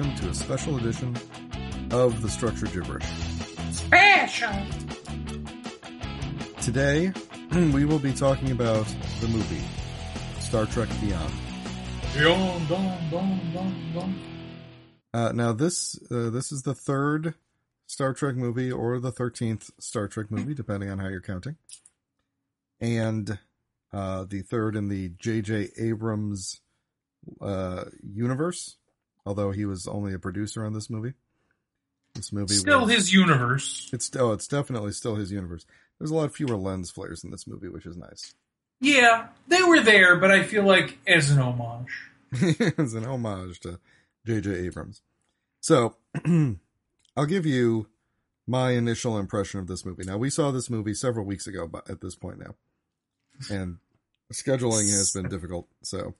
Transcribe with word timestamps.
welcome 0.00 0.16
to 0.16 0.30
a 0.30 0.34
special 0.34 0.78
edition 0.78 1.14
of 1.90 2.22
the 2.22 2.28
Structure 2.28 2.64
Gibberish. 2.66 3.04
Special. 3.70 4.50
Today, 6.62 7.12
we 7.52 7.84
will 7.84 7.98
be 7.98 8.14
talking 8.14 8.50
about 8.50 8.86
the 9.20 9.28
movie 9.28 9.62
Star 10.38 10.64
Trek 10.64 10.88
Beyond. 11.02 11.34
Dun, 12.14 12.66
dun, 12.66 13.10
dun, 13.10 13.52
dun, 13.52 13.92
dun. 13.92 14.20
Uh, 15.12 15.32
now, 15.32 15.52
this 15.52 15.98
uh, 16.10 16.30
this 16.30 16.50
is 16.50 16.62
the 16.62 16.74
third 16.74 17.34
Star 17.86 18.14
Trek 18.14 18.36
movie 18.36 18.72
or 18.72 18.98
the 19.00 19.12
thirteenth 19.12 19.70
Star 19.78 20.08
Trek 20.08 20.30
movie, 20.30 20.54
depending 20.54 20.88
on 20.88 20.98
how 20.98 21.08
you're 21.08 21.20
counting, 21.20 21.56
and 22.80 23.38
uh, 23.92 24.24
the 24.24 24.40
third 24.40 24.76
in 24.76 24.88
the 24.88 25.10
J.J. 25.18 25.72
Abrams 25.76 26.62
uh, 27.42 27.84
universe. 28.02 28.76
Although 29.30 29.52
he 29.52 29.64
was 29.64 29.86
only 29.86 30.12
a 30.12 30.18
producer 30.18 30.64
on 30.66 30.72
this 30.72 30.90
movie, 30.90 31.12
this 32.16 32.32
movie 32.32 32.54
Still 32.54 32.80
was- 32.80 32.90
his 32.92 33.12
universe. 33.12 33.88
It's 33.92 34.10
oh, 34.16 34.32
it's 34.32 34.48
definitely 34.48 34.90
still 34.90 35.14
his 35.14 35.30
universe. 35.30 35.64
There's 36.00 36.10
a 36.10 36.14
lot 36.16 36.34
fewer 36.34 36.56
lens 36.56 36.90
flares 36.90 37.22
in 37.22 37.30
this 37.30 37.46
movie, 37.46 37.68
which 37.68 37.86
is 37.86 37.96
nice. 37.96 38.34
Yeah, 38.80 39.28
they 39.46 39.62
were 39.62 39.78
there, 39.78 40.16
but 40.16 40.32
I 40.32 40.42
feel 40.42 40.64
like 40.64 40.98
as 41.06 41.30
an 41.30 41.38
homage. 41.38 42.08
it's 42.32 42.94
an 42.94 43.04
homage 43.04 43.60
to 43.60 43.78
J.J. 44.26 44.50
Abrams. 44.66 45.00
So, 45.60 45.94
I'll 47.16 47.26
give 47.26 47.46
you 47.46 47.86
my 48.48 48.72
initial 48.72 49.16
impression 49.16 49.60
of 49.60 49.68
this 49.68 49.84
movie. 49.84 50.02
Now, 50.04 50.16
we 50.18 50.28
saw 50.30 50.50
this 50.50 50.68
movie 50.70 50.94
several 50.94 51.24
weeks 51.24 51.46
ago, 51.46 51.68
but 51.68 51.88
at 51.88 52.00
this 52.00 52.16
point 52.16 52.40
now, 52.40 52.56
and 53.48 53.78
scheduling 54.32 54.90
has 54.90 55.12
been 55.12 55.28
difficult. 55.28 55.68
So, 55.82 56.14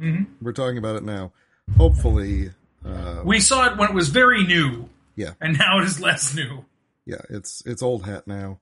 hmm 0.00 0.24
we're 0.40 0.52
talking 0.52 0.78
about 0.78 0.96
it 0.96 1.04
now. 1.04 1.32
Hopefully, 1.76 2.50
uh, 2.84 3.22
We 3.24 3.40
saw 3.40 3.66
it 3.72 3.76
when 3.78 3.88
it 3.90 3.94
was 3.94 4.08
very 4.08 4.44
new. 4.44 4.88
Yeah. 5.16 5.32
And 5.40 5.58
now 5.58 5.78
it 5.80 5.84
is 5.84 6.00
less 6.00 6.34
new. 6.34 6.64
yeah, 7.06 7.20
it's 7.28 7.62
it's 7.66 7.82
old 7.82 8.04
hat 8.06 8.26
now. 8.26 8.60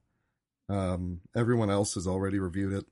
Um, 0.69 1.21
everyone 1.35 1.71
else 1.71 1.95
has 1.95 2.07
already 2.07 2.39
reviewed 2.39 2.73
it, 2.75 2.85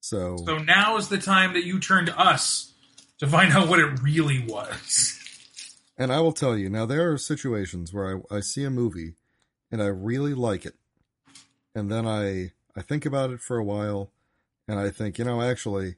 so 0.00 0.36
So 0.44 0.58
now 0.58 0.96
is 0.98 1.08
the 1.08 1.18
time 1.18 1.54
that 1.54 1.64
you 1.64 1.80
turn 1.80 2.06
to 2.06 2.18
us 2.18 2.72
to 3.18 3.26
find 3.26 3.52
out 3.52 3.68
what 3.68 3.78
it 3.78 4.02
really 4.02 4.44
was. 4.46 5.14
And 5.96 6.12
I 6.12 6.20
will 6.20 6.32
tell 6.32 6.56
you, 6.56 6.68
now 6.68 6.86
there 6.86 7.10
are 7.10 7.18
situations 7.18 7.92
where 7.92 8.22
I, 8.30 8.36
I 8.36 8.40
see 8.40 8.62
a 8.64 8.70
movie 8.70 9.14
and 9.72 9.82
I 9.82 9.86
really 9.86 10.34
like 10.34 10.64
it. 10.66 10.74
And 11.74 11.90
then 11.90 12.06
I, 12.06 12.52
I 12.76 12.82
think 12.82 13.04
about 13.06 13.30
it 13.30 13.40
for 13.40 13.56
a 13.56 13.64
while 13.64 14.12
and 14.68 14.78
I 14.78 14.90
think, 14.90 15.18
you 15.18 15.24
know, 15.24 15.40
actually, 15.42 15.96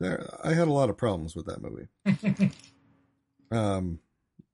there, 0.00 0.28
I 0.42 0.54
had 0.54 0.66
a 0.66 0.72
lot 0.72 0.90
of 0.90 0.96
problems 0.96 1.36
with 1.36 1.46
that 1.46 1.60
movie. 1.62 1.88
um, 3.50 4.00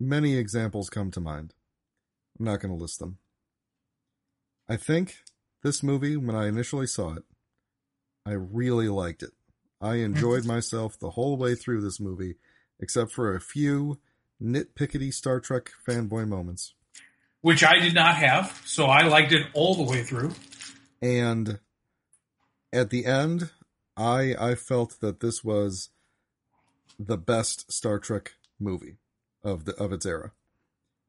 many 0.00 0.36
examples 0.36 0.90
come 0.90 1.10
to 1.12 1.20
mind. 1.20 1.54
I'm 2.38 2.44
not 2.44 2.60
going 2.60 2.74
to 2.74 2.80
list 2.80 2.98
them. 2.98 3.18
I 4.68 4.76
think 4.76 5.18
this 5.62 5.82
movie, 5.82 6.16
when 6.16 6.36
I 6.36 6.48
initially 6.48 6.86
saw 6.86 7.14
it, 7.14 7.24
I 8.26 8.32
really 8.32 8.88
liked 8.88 9.22
it. 9.22 9.32
I 9.80 9.96
enjoyed 9.96 10.44
myself 10.46 10.98
the 10.98 11.10
whole 11.10 11.36
way 11.36 11.54
through 11.54 11.82
this 11.82 12.00
movie, 12.00 12.36
except 12.80 13.12
for 13.12 13.34
a 13.34 13.40
few 13.40 13.98
nitpickety 14.42 15.12
Star 15.12 15.40
Trek 15.40 15.70
fanboy 15.86 16.26
moments. 16.26 16.74
Which 17.40 17.62
I 17.62 17.78
did 17.78 17.94
not 17.94 18.16
have, 18.16 18.62
so 18.64 18.86
I 18.86 19.06
liked 19.06 19.32
it 19.32 19.46
all 19.52 19.74
the 19.74 19.82
way 19.82 20.02
through. 20.02 20.32
And 21.02 21.58
at 22.72 22.88
the 22.88 23.04
end, 23.04 23.50
I 23.96 24.34
I 24.40 24.54
felt 24.54 25.00
that 25.00 25.20
this 25.20 25.44
was 25.44 25.90
the 26.98 27.18
best 27.18 27.70
Star 27.70 27.98
Trek 27.98 28.32
movie 28.58 28.96
of 29.42 29.64
the 29.64 29.74
of 29.76 29.92
its 29.92 30.06
era. 30.06 30.32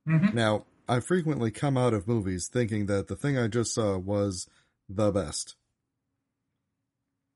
Mhm. 0.07 0.33
Now, 0.33 0.65
I 0.87 0.99
frequently 0.99 1.51
come 1.51 1.77
out 1.77 1.93
of 1.93 2.07
movies 2.07 2.47
thinking 2.47 2.85
that 2.87 3.07
the 3.07 3.15
thing 3.15 3.37
I 3.37 3.47
just 3.47 3.73
saw 3.73 3.97
was 3.97 4.47
the 4.87 5.11
best. 5.11 5.55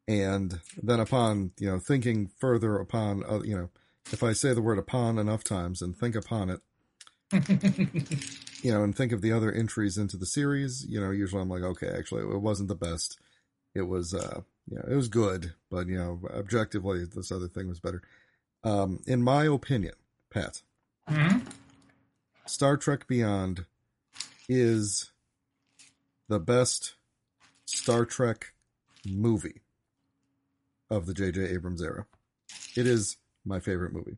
And 0.07 0.59
then 0.81 0.99
upon, 0.99 1.51
you 1.59 1.69
know, 1.69 1.79
thinking 1.79 2.31
further 2.39 2.77
upon, 2.77 3.23
uh, 3.29 3.41
you 3.41 3.55
know, 3.55 3.69
if 4.11 4.23
I 4.23 4.33
say 4.33 4.53
the 4.53 4.61
word 4.61 4.79
upon 4.79 5.19
enough 5.19 5.43
times 5.43 5.81
and 5.81 5.95
think 5.95 6.15
upon 6.15 6.49
it, 6.49 6.61
you 8.63 8.71
know, 8.71 8.83
and 8.83 8.95
think 8.95 9.11
of 9.11 9.21
the 9.21 9.31
other 9.31 9.51
entries 9.51 9.97
into 9.97 10.17
the 10.17 10.25
series, 10.25 10.85
you 10.87 10.99
know, 10.99 11.11
usually 11.11 11.41
I'm 11.41 11.49
like, 11.49 11.61
okay, 11.61 11.89
actually, 11.89 12.23
it 12.23 12.41
wasn't 12.41 12.69
the 12.69 12.75
best. 12.75 13.19
It 13.75 13.83
was, 13.83 14.13
uh, 14.15 14.41
you 14.67 14.77
know, 14.77 14.85
it 14.89 14.95
was 14.95 15.09
good, 15.09 15.53
but, 15.69 15.87
you 15.87 15.97
know, 15.97 16.21
objectively, 16.33 17.05
this 17.05 17.31
other 17.31 17.47
thing 17.47 17.67
was 17.67 17.79
better. 17.79 18.01
Um, 18.63 19.01
in 19.05 19.21
my 19.21 19.45
opinion, 19.45 19.93
Pat, 20.29 20.61
Mhm. 21.09 21.45
Star 22.45 22.77
Trek 22.77 23.07
Beyond 23.07 23.65
is 24.47 25.11
the 26.27 26.39
best 26.39 26.95
Star 27.65 28.05
Trek 28.05 28.53
movie 29.05 29.61
of 30.89 31.05
the 31.05 31.13
J.J. 31.13 31.41
Abrams 31.49 31.81
era. 31.81 32.05
It 32.75 32.85
is 32.87 33.17
my 33.45 33.59
favorite 33.59 33.93
movie. 33.93 34.15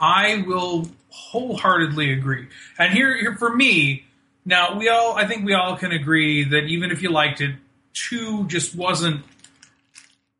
I 0.00 0.44
will 0.46 0.88
wholeheartedly 1.08 2.12
agree. 2.12 2.48
And 2.78 2.92
here, 2.92 3.16
here 3.16 3.34
for 3.36 3.54
me, 3.54 4.06
now 4.44 4.76
we 4.78 4.88
all, 4.88 5.16
I 5.16 5.26
think 5.26 5.44
we 5.44 5.54
all 5.54 5.76
can 5.76 5.90
agree 5.92 6.44
that 6.44 6.64
even 6.64 6.90
if 6.90 7.02
you 7.02 7.10
liked 7.10 7.40
it, 7.40 7.56
two 7.92 8.46
just 8.46 8.74
wasn't 8.76 9.24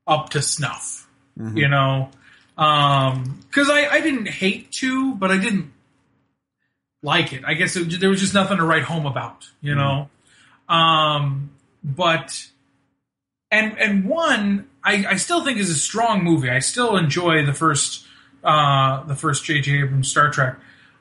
up 0.07 0.31
to 0.31 0.43
snuff. 0.43 1.09
You 1.55 1.69
know, 1.69 2.11
because 2.59 3.71
I, 3.71 3.87
I 3.89 4.01
didn't 4.01 4.27
hate 4.29 4.73
two, 4.73 5.15
but 5.15 5.31
I 5.31 5.39
didn't 5.39 5.73
like 7.03 7.33
it. 7.33 7.45
I 7.47 7.55
guess 7.55 7.77
it, 7.77 8.01
there 8.01 8.11
was 8.11 8.19
just 8.21 8.35
nothing 8.35 8.57
to 8.57 8.65
write 8.65 8.83
home 8.83 9.07
about. 9.07 9.49
You 9.61 9.77
know, 9.77 10.11
um, 10.69 11.51
but 11.85 12.47
and 13.53 13.79
and 13.79 14.05
one 14.05 14.67
I, 14.83 15.05
I 15.11 15.17
still 15.17 15.45
think 15.45 15.59
is 15.59 15.71
a 15.71 15.75
strong 15.75 16.25
movie. 16.25 16.51
I 16.51 16.59
still 16.59 16.97
enjoy 16.97 17.47
the 17.47 17.55
first 17.55 18.05
uh, 18.43 19.05
the 19.05 19.15
first 19.15 19.45
J.J. 19.45 19.83
Abrams 19.83 20.09
Star 20.11 20.31
Trek. 20.31 20.57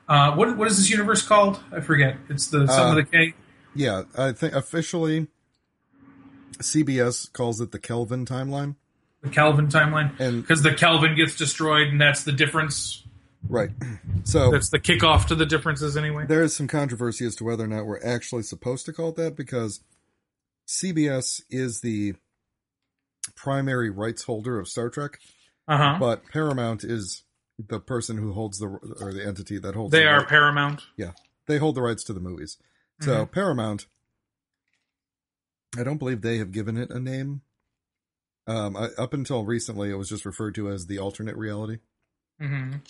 Uh, 0.08 0.34
what 0.36 0.56
what 0.56 0.68
is 0.68 0.78
this 0.78 0.88
universe 0.90 1.22
called? 1.26 1.58
I 1.72 1.80
forget. 1.80 2.16
It's 2.28 2.46
the 2.46 2.68
some 2.68 2.86
Uh, 2.86 2.90
of 2.90 2.96
the 2.96 3.04
K. 3.04 3.34
Yeah, 3.74 4.04
I 4.16 4.30
think 4.32 4.54
officially 4.54 5.26
CBS 6.58 7.32
calls 7.32 7.60
it 7.60 7.72
the 7.72 7.78
Kelvin 7.78 8.24
timeline. 8.24 8.76
The 9.22 9.30
Kelvin 9.30 9.66
timeline, 9.68 10.16
because 10.40 10.62
the 10.62 10.72
Kelvin 10.74 11.16
gets 11.16 11.34
destroyed, 11.36 11.88
and 11.88 12.00
that's 12.00 12.22
the 12.24 12.32
difference. 12.32 13.02
Right. 13.48 13.70
So 14.24 14.50
That's 14.50 14.68
the 14.68 14.78
kickoff 14.78 15.26
to 15.28 15.34
the 15.34 15.46
differences, 15.46 15.96
anyway. 15.96 16.26
there 16.26 16.42
is 16.42 16.54
some 16.54 16.68
controversy 16.68 17.24
as 17.24 17.34
to 17.36 17.44
whether 17.44 17.64
or 17.64 17.68
not 17.68 17.86
we're 17.86 18.04
actually 18.04 18.42
supposed 18.42 18.84
to 18.84 18.92
call 18.92 19.08
it 19.08 19.16
that 19.16 19.36
because 19.36 19.80
CBS 20.66 21.40
is 21.48 21.80
the 21.80 22.14
primary 23.36 23.88
rights 23.88 24.24
holder 24.24 24.58
of 24.58 24.68
Star 24.68 24.90
Trek, 24.90 25.18
Uh 25.66 25.78
huh. 25.78 25.96
but 25.98 26.24
Paramount 26.30 26.84
is 26.84 27.22
the 27.58 27.80
person 27.80 28.18
who 28.18 28.32
holds 28.34 28.58
the 28.58 28.66
or 28.66 29.14
the 29.14 29.24
entity 29.24 29.58
that 29.58 29.74
holds 29.74 29.92
They 29.92 30.00
the 30.00 30.08
are 30.08 30.18
right- 30.18 30.28
Paramount. 30.28 30.82
Yeah, 30.98 31.12
they 31.46 31.56
hold 31.56 31.74
the 31.76 31.82
rights 31.82 32.04
to 32.04 32.12
the 32.12 32.20
movies. 32.20 32.58
So 33.00 33.24
Paramount, 33.24 33.86
I 35.78 35.84
don't 35.84 35.98
believe 35.98 36.20
they 36.20 36.36
have 36.36 36.52
given 36.52 36.76
it 36.76 36.90
a 36.90 37.00
name. 37.00 37.40
Um, 38.48 38.76
I, 38.76 38.88
up 38.98 39.12
until 39.12 39.44
recently, 39.44 39.90
it 39.90 39.94
was 39.94 40.08
just 40.08 40.24
referred 40.24 40.54
to 40.56 40.70
as 40.70 40.86
the 40.86 40.98
alternate 40.98 41.36
reality. 41.36 41.78
hmm 42.40 42.72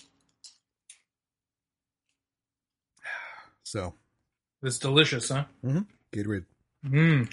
So, 3.64 3.94
It's 4.62 4.78
delicious, 4.78 5.28
huh? 5.28 5.44
Gatorade. 6.12 6.44
Mm. 6.87 7.31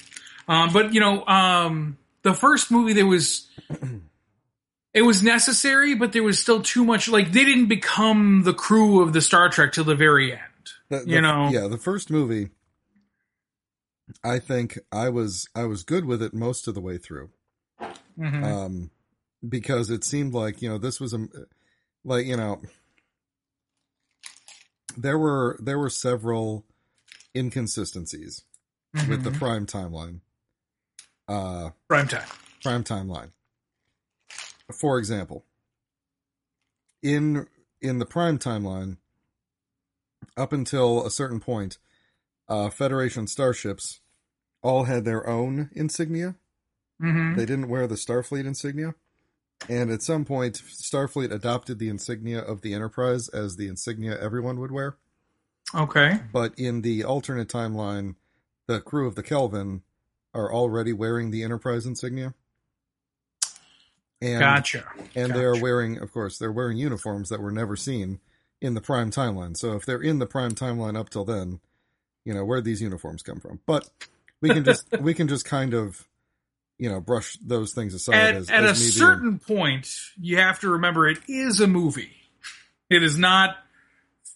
Um, 0.47 0.73
but 0.73 0.93
you 0.93 0.99
know, 0.99 1.25
um, 1.27 1.97
the 2.23 2.33
first 2.33 2.71
movie 2.71 2.93
there 2.93 3.05
was 3.05 3.47
it 4.93 5.03
was 5.03 5.23
necessary, 5.23 5.95
but 5.95 6.11
there 6.13 6.23
was 6.23 6.39
still 6.39 6.61
too 6.61 6.83
much. 6.83 7.07
Like 7.07 7.31
they 7.31 7.45
didn't 7.45 7.67
become 7.67 8.43
the 8.43 8.53
crew 8.53 9.01
of 9.01 9.13
the 9.13 9.21
Star 9.21 9.49
Trek 9.49 9.71
till 9.71 9.83
the 9.85 9.95
very 9.95 10.33
end. 10.33 10.41
The- 10.89 11.03
You 11.05 11.21
know. 11.21 11.49
yeah, 11.51 11.67
the 11.67 11.77
first 11.77 12.09
movie. 12.09 12.49
I 14.23 14.37
think 14.39 14.77
I 14.91 15.09
was 15.09 15.47
I 15.55 15.63
was 15.65 15.83
good 15.83 16.05
with 16.05 16.21
it 16.21 16.33
most 16.33 16.67
of 16.67 16.73
the 16.75 16.81
way 16.81 16.97
through, 16.97 17.29
Mhm. 18.17 18.43
um, 18.43 18.91
because 19.47 19.89
it 19.89 20.03
seemed 20.03 20.33
like 20.33 20.61
you 20.61 20.69
know 20.69 20.77
this 20.77 20.99
was 20.99 21.13
a 21.13 21.27
like 22.03 22.25
you 22.25 22.37
know 22.37 22.61
there 24.97 25.17
were 25.17 25.57
there 25.61 25.77
were 25.79 25.89
several 25.89 26.65
inconsistencies 27.35 28.43
with 29.07 29.23
the 29.23 29.29
Mhm. 29.31 29.37
prime 29.39 29.65
timeline. 29.65 30.21
Uh, 31.27 31.71
prime 31.87 32.07
time. 32.07 32.27
prime 32.63 32.83
timeline. 32.83 33.31
For 34.73 34.97
example, 34.97 35.45
in 37.01 37.47
in 37.81 37.99
the 37.99 38.05
prime 38.05 38.39
timeline, 38.39 38.97
up 40.37 40.53
until 40.53 41.05
a 41.05 41.11
certain 41.11 41.39
point, 41.39 41.77
uh, 42.47 42.69
Federation 42.69 43.27
starships 43.27 43.99
all 44.61 44.85
had 44.85 45.03
their 45.05 45.27
own 45.27 45.69
insignia. 45.73 46.35
Hmm 46.99 47.35
They 47.35 47.45
didn't 47.45 47.69
wear 47.69 47.87
the 47.87 47.95
Starfleet 47.95 48.45
insignia. 48.45 48.95
And 49.69 49.89
at 49.89 50.01
some 50.01 50.25
point, 50.25 50.55
Starfleet 50.55 51.31
adopted 51.31 51.79
the 51.79 51.89
insignia 51.89 52.39
of 52.39 52.61
the 52.61 52.73
Enterprise 52.73 53.29
as 53.29 53.55
the 53.55 53.67
insignia 53.67 54.19
everyone 54.19 54.59
would 54.59 54.71
wear. 54.71 54.97
Okay. 55.73 56.19
But 56.31 56.53
in 56.57 56.81
the 56.81 57.03
alternate 57.03 57.47
timeline, 57.47 58.15
the 58.67 58.81
crew 58.81 59.07
of 59.07 59.15
the 59.15 59.23
Kelvin 59.23 59.81
are 60.33 60.53
already 60.53 60.93
wearing 60.93 61.31
the 61.31 61.43
Enterprise 61.43 61.85
insignia. 61.85 62.33
And, 64.21 64.39
gotcha. 64.39 64.85
And 65.15 65.33
they 65.33 65.43
are 65.43 65.59
wearing, 65.59 65.97
of 65.97 66.11
course, 66.11 66.37
they're 66.37 66.51
wearing 66.51 66.77
uniforms 66.77 67.29
that 67.29 67.41
were 67.41 67.51
never 67.51 67.75
seen 67.75 68.19
in 68.61 68.73
the 68.73 68.81
prime 68.81 69.11
timeline. 69.11 69.57
So 69.57 69.73
if 69.73 69.85
they're 69.85 70.01
in 70.01 70.19
the 70.19 70.25
prime 70.25 70.51
timeline 70.51 70.97
up 70.97 71.09
till 71.09 71.25
then, 71.25 71.59
you 72.23 72.33
know, 72.33 72.43
where'd 72.43 72.65
these 72.65 72.81
uniforms 72.81 73.21
come 73.21 73.39
from? 73.39 73.59
But 73.65 73.89
we 74.41 74.49
can 74.49 74.63
just 74.63 74.87
we 74.99 75.13
can 75.13 75.27
just 75.27 75.45
kind 75.45 75.73
of, 75.73 76.07
you 76.77 76.89
know, 76.89 76.99
brush 76.99 77.37
those 77.45 77.73
things 77.73 77.93
aside 77.93 78.15
At, 78.15 78.35
as, 78.35 78.49
at 78.49 78.63
a 78.65 78.69
as 78.69 78.79
being- 78.79 78.91
certain 78.91 79.39
point, 79.39 79.89
you 80.19 80.37
have 80.37 80.59
to 80.61 80.69
remember 80.69 81.07
it 81.07 81.19
is 81.27 81.59
a 81.61 81.67
movie. 81.67 82.11
It 82.89 83.01
is 83.03 83.17
not 83.17 83.55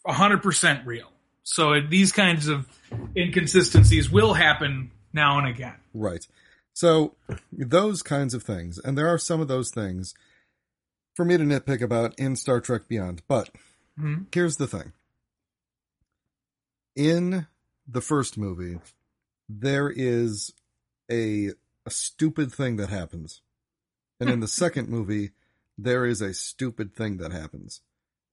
100% 0.08 0.86
real. 0.86 1.12
So 1.44 1.74
it, 1.74 1.90
these 1.90 2.12
kinds 2.12 2.48
of 2.48 2.68
inconsistencies 3.16 4.10
will 4.10 4.34
happen 4.34 4.92
now 5.14 5.38
and 5.40 5.48
again. 5.48 5.76
Right. 5.94 6.26
So 6.74 7.16
those 7.52 8.02
kinds 8.04 8.34
of 8.34 8.44
things, 8.44 8.78
and 8.80 8.98
there 8.98 9.08
are 9.08 9.18
some 9.18 9.42
of 9.42 9.48
those 9.48 9.70
things 9.72 10.14
for 11.16 11.26
me 11.26 11.36
to 11.38 11.44
nitpick 11.44 11.82
about 11.82 12.18
in 12.18 12.36
Star 12.36 12.62
Trek 12.62 12.88
Beyond. 12.88 13.22
But 13.28 13.50
Mhm. 14.00 14.28
here's 14.34 14.56
the 14.58 14.68
thing. 14.68 14.94
In 16.96 17.48
the 17.88 18.02
first 18.02 18.38
movie, 18.38 18.80
there 19.48 19.90
is 19.90 20.54
a, 21.12 21.52
a 21.86 21.90
stupid 21.92 22.52
thing 22.52 22.78
that 22.78 22.90
happens. 22.90 23.42
And 24.20 24.30
in 24.30 24.40
the 24.40 24.48
second 24.64 24.90
movie, 24.90 25.32
there 25.78 26.06
is 26.06 26.22
a 26.22 26.34
stupid 26.34 26.94
thing 26.96 27.18
that 27.18 27.32
happens. 27.32 27.82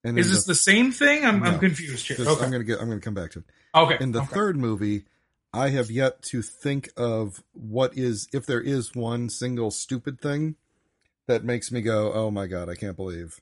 And 0.05 0.19
Is 0.19 0.31
this 0.31 0.45
the 0.45 0.55
same 0.55 0.93
thing? 0.93 1.25
I'm, 1.25 1.41
No. 1.41 1.51
I'm 1.51 1.59
confused 1.59 2.07
here. 2.07 2.17
this- 2.17 2.27
Okay. 2.29 2.45
I'm 2.45 2.51
gonna 2.51 2.65
get 2.65 2.81
I'm 2.81 2.89
gonna 2.89 3.01
come 3.01 3.15
back 3.15 3.33
to 3.33 3.41
it. 3.41 3.45
okay. 3.75 3.97
In 4.01 4.13
the 4.13 4.21
okay. 4.21 4.35
third 4.35 4.57
movie, 4.57 5.05
I 5.53 5.71
have 5.71 5.91
yet 5.91 6.23
to 6.25 6.43
think 6.43 6.91
of 6.97 7.43
what 7.53 7.97
is 7.97 8.29
if 8.33 8.47
there 8.47 8.61
is 8.61 8.95
one 8.95 9.29
single 9.31 9.71
stupid 9.71 10.21
thing 10.21 10.57
that 11.27 11.45
makes 11.45 11.73
me 11.73 11.81
go, 11.81 12.13
"Oh 12.13 12.31
my 12.31 12.47
god, 12.47 12.69
I 12.69 12.75
can't 12.77 12.97
believe." 12.97 13.41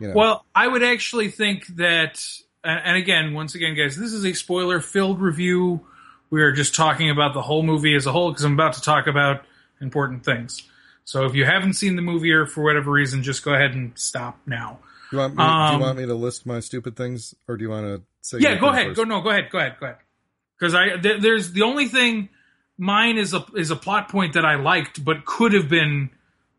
You 0.00 0.08
know. 0.08 0.14
Well, 0.14 0.46
I 0.54 0.66
would 0.68 0.82
actually 0.82 1.30
think 1.30 1.66
that, 1.76 2.22
and 2.64 2.80
and 2.84 2.96
again, 2.96 3.32
once 3.32 3.54
again, 3.54 3.74
guys, 3.74 3.96
this 3.96 4.12
is 4.12 4.24
a 4.26 4.34
spoiler 4.34 4.80
filled 4.80 5.20
review. 5.20 5.86
We 6.30 6.42
are 6.42 6.52
just 6.52 6.74
talking 6.74 7.10
about 7.10 7.34
the 7.34 7.42
whole 7.42 7.62
movie 7.62 7.94
as 7.94 8.06
a 8.06 8.12
whole 8.12 8.30
because 8.30 8.44
I'm 8.44 8.54
about 8.54 8.74
to 8.74 8.80
talk 8.80 9.06
about 9.06 9.44
important 9.80 10.24
things. 10.24 10.62
So 11.04 11.24
if 11.24 11.34
you 11.34 11.44
haven't 11.44 11.74
seen 11.74 11.94
the 11.96 12.02
movie 12.02 12.32
or 12.32 12.46
for 12.46 12.64
whatever 12.64 12.90
reason, 12.90 13.22
just 13.22 13.44
go 13.44 13.54
ahead 13.54 13.74
and 13.74 13.96
stop 13.96 14.40
now. 14.44 14.80
do 15.10 15.16
you 15.16 15.20
want 15.22 15.36
me, 15.36 15.42
um, 15.44 15.74
you 15.74 15.80
want 15.80 15.98
me 15.98 16.06
to 16.06 16.14
list 16.14 16.46
my 16.46 16.58
stupid 16.60 16.96
things 16.96 17.34
or 17.46 17.56
do 17.56 17.62
you 17.62 17.70
want 17.70 17.86
to 17.86 18.02
say 18.22 18.38
Yeah, 18.40 18.58
go 18.58 18.68
ahead. 18.70 18.88
first? 18.88 18.96
Go 18.96 19.04
no, 19.04 19.20
go 19.20 19.30
ahead. 19.30 19.50
Go 19.50 19.58
ahead. 19.58 19.76
Go 19.78 19.86
ahead. 19.86 19.98
Because 20.58 20.74
I 20.74 20.96
th- 20.96 21.20
there's 21.22 21.52
the 21.52 21.62
only 21.62 21.86
thing 21.86 22.28
mine 22.76 23.18
is 23.18 23.34
a 23.34 23.44
is 23.54 23.70
a 23.70 23.76
plot 23.76 24.08
point 24.08 24.34
that 24.34 24.44
I 24.44 24.56
liked 24.56 25.04
but 25.04 25.24
could 25.24 25.52
have 25.52 25.68
been 25.68 26.10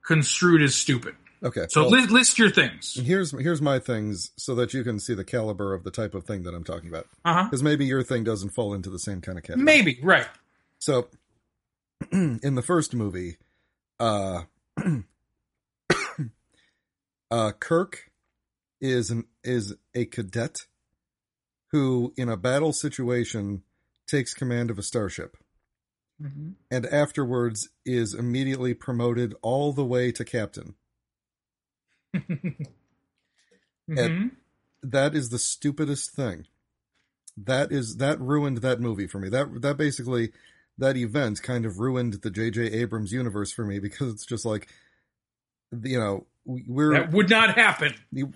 construed 0.06 0.62
as 0.62 0.76
stupid. 0.76 1.16
Okay. 1.44 1.66
So 1.70 1.82
well, 1.84 1.92
list, 1.92 2.10
list 2.12 2.40
your 2.40 2.50
things. 2.50 2.94
here's 3.04 3.32
here's 3.32 3.62
my 3.62 3.80
things 3.80 4.32
so 4.38 4.56
that 4.56 4.74
you 4.74 4.84
can 4.84 5.00
see 5.00 5.14
the 5.14 5.24
caliber 5.24 5.74
of 5.74 5.84
the 5.84 5.92
type 5.92 6.16
of 6.16 6.24
thing 6.26 6.44
that 6.44 6.54
I'm 6.54 6.64
talking 6.64 6.90
about. 6.90 7.08
Uh 7.26 7.34
huh. 7.34 7.44
Because 7.44 7.62
maybe 7.64 7.86
your 7.86 8.02
thing 8.04 8.24
doesn't 8.24 8.50
fall 8.52 8.74
into 8.74 8.90
the 8.90 9.00
same 9.00 9.22
kind 9.22 9.38
of 9.38 9.44
category. 9.44 9.64
Maybe 9.66 10.00
right. 10.02 10.28
So, 10.80 11.08
in 12.12 12.56
the 12.56 12.62
first 12.64 12.94
movie, 12.94 13.38
uh, 14.00 14.44
uh, 17.32 17.52
Kirk 17.60 18.12
is 18.80 19.10
an 19.12 19.26
is 19.44 19.76
a 19.96 20.06
cadet 20.06 20.58
who, 21.72 22.14
in 22.16 22.30
a 22.30 22.38
battle 22.38 22.72
situation, 22.74 23.64
takes 24.08 24.34
command 24.34 24.72
of 24.72 24.80
a 24.80 24.84
starship, 24.84 25.36
Mm-hmm. 26.20 26.54
and 26.72 26.86
afterwards 26.88 27.70
is 27.86 28.16
immediately 28.16 28.74
promoted 28.74 29.36
all 29.44 29.72
the 29.72 29.86
way 29.86 30.12
to 30.14 30.26
captain. 30.26 30.74
Mhm. 33.90 34.32
That 34.84 35.16
is 35.16 35.30
the 35.30 35.40
stupidest 35.40 36.12
thing. 36.12 36.46
That 37.38 37.72
is 37.72 37.98
that 37.98 38.20
ruined 38.20 38.58
that 38.60 38.80
movie 38.82 39.08
for 39.08 39.20
me. 39.20 39.30
That 39.30 39.62
that 39.62 39.78
basically 39.78 40.32
that 40.78 40.98
event 40.98 41.42
kind 41.42 41.66
of 41.66 41.80
ruined 41.80 42.14
the 42.16 42.30
J.J. 42.30 42.66
Abrams 42.68 43.12
universe 43.12 43.52
for 43.52 43.66
me 43.66 43.80
because 43.80 44.12
it's 44.14 44.26
just 44.26 44.46
like, 44.46 44.68
you 45.84 45.98
know, 46.00 46.28
we- 46.46 46.66
we're 46.68 46.94
That 46.94 47.12
would 47.12 47.30
not 47.30 47.56
happen. 47.56 47.94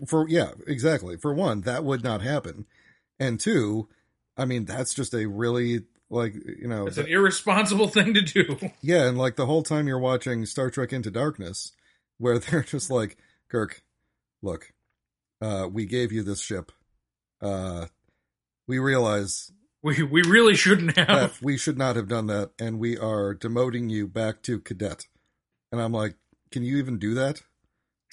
for 0.07 0.27
yeah, 0.29 0.51
exactly. 0.67 1.17
For 1.17 1.33
one, 1.33 1.61
that 1.61 1.83
would 1.83 2.03
not 2.03 2.21
happen, 2.21 2.65
and 3.19 3.39
two, 3.39 3.89
I 4.37 4.45
mean, 4.45 4.65
that's 4.65 4.93
just 4.93 5.13
a 5.13 5.25
really 5.27 5.83
like 6.09 6.33
you 6.33 6.67
know, 6.67 6.87
It's 6.87 6.97
an 6.97 7.07
irresponsible 7.07 7.87
thing 7.89 8.13
to 8.15 8.21
do. 8.21 8.57
yeah, 8.81 9.05
and 9.07 9.17
like 9.17 9.35
the 9.35 9.45
whole 9.45 9.63
time 9.63 9.87
you're 9.87 9.99
watching 9.99 10.45
Star 10.45 10.69
Trek 10.69 10.91
Into 10.93 11.11
Darkness, 11.11 11.73
where 12.17 12.39
they're 12.39 12.63
just 12.63 12.89
like, 12.89 13.17
Kirk, 13.51 13.83
look, 14.41 14.71
uh, 15.41 15.67
we 15.69 15.85
gave 15.85 16.13
you 16.13 16.23
this 16.23 16.41
ship. 16.41 16.71
Uh, 17.41 17.87
we 18.67 18.79
realize 18.79 19.51
We 19.83 20.03
we 20.03 20.21
really 20.21 20.55
shouldn't 20.55 20.95
have. 20.97 21.41
we 21.41 21.57
should 21.57 21.77
not 21.77 21.97
have 21.97 22.07
done 22.07 22.27
that, 22.27 22.51
and 22.57 22.79
we 22.79 22.97
are 22.97 23.35
demoting 23.35 23.89
you 23.89 24.07
back 24.07 24.41
to 24.43 24.59
cadet. 24.59 25.07
And 25.71 25.81
I'm 25.81 25.91
like, 25.91 26.15
can 26.51 26.63
you 26.63 26.77
even 26.77 26.97
do 26.97 27.15
that? 27.15 27.41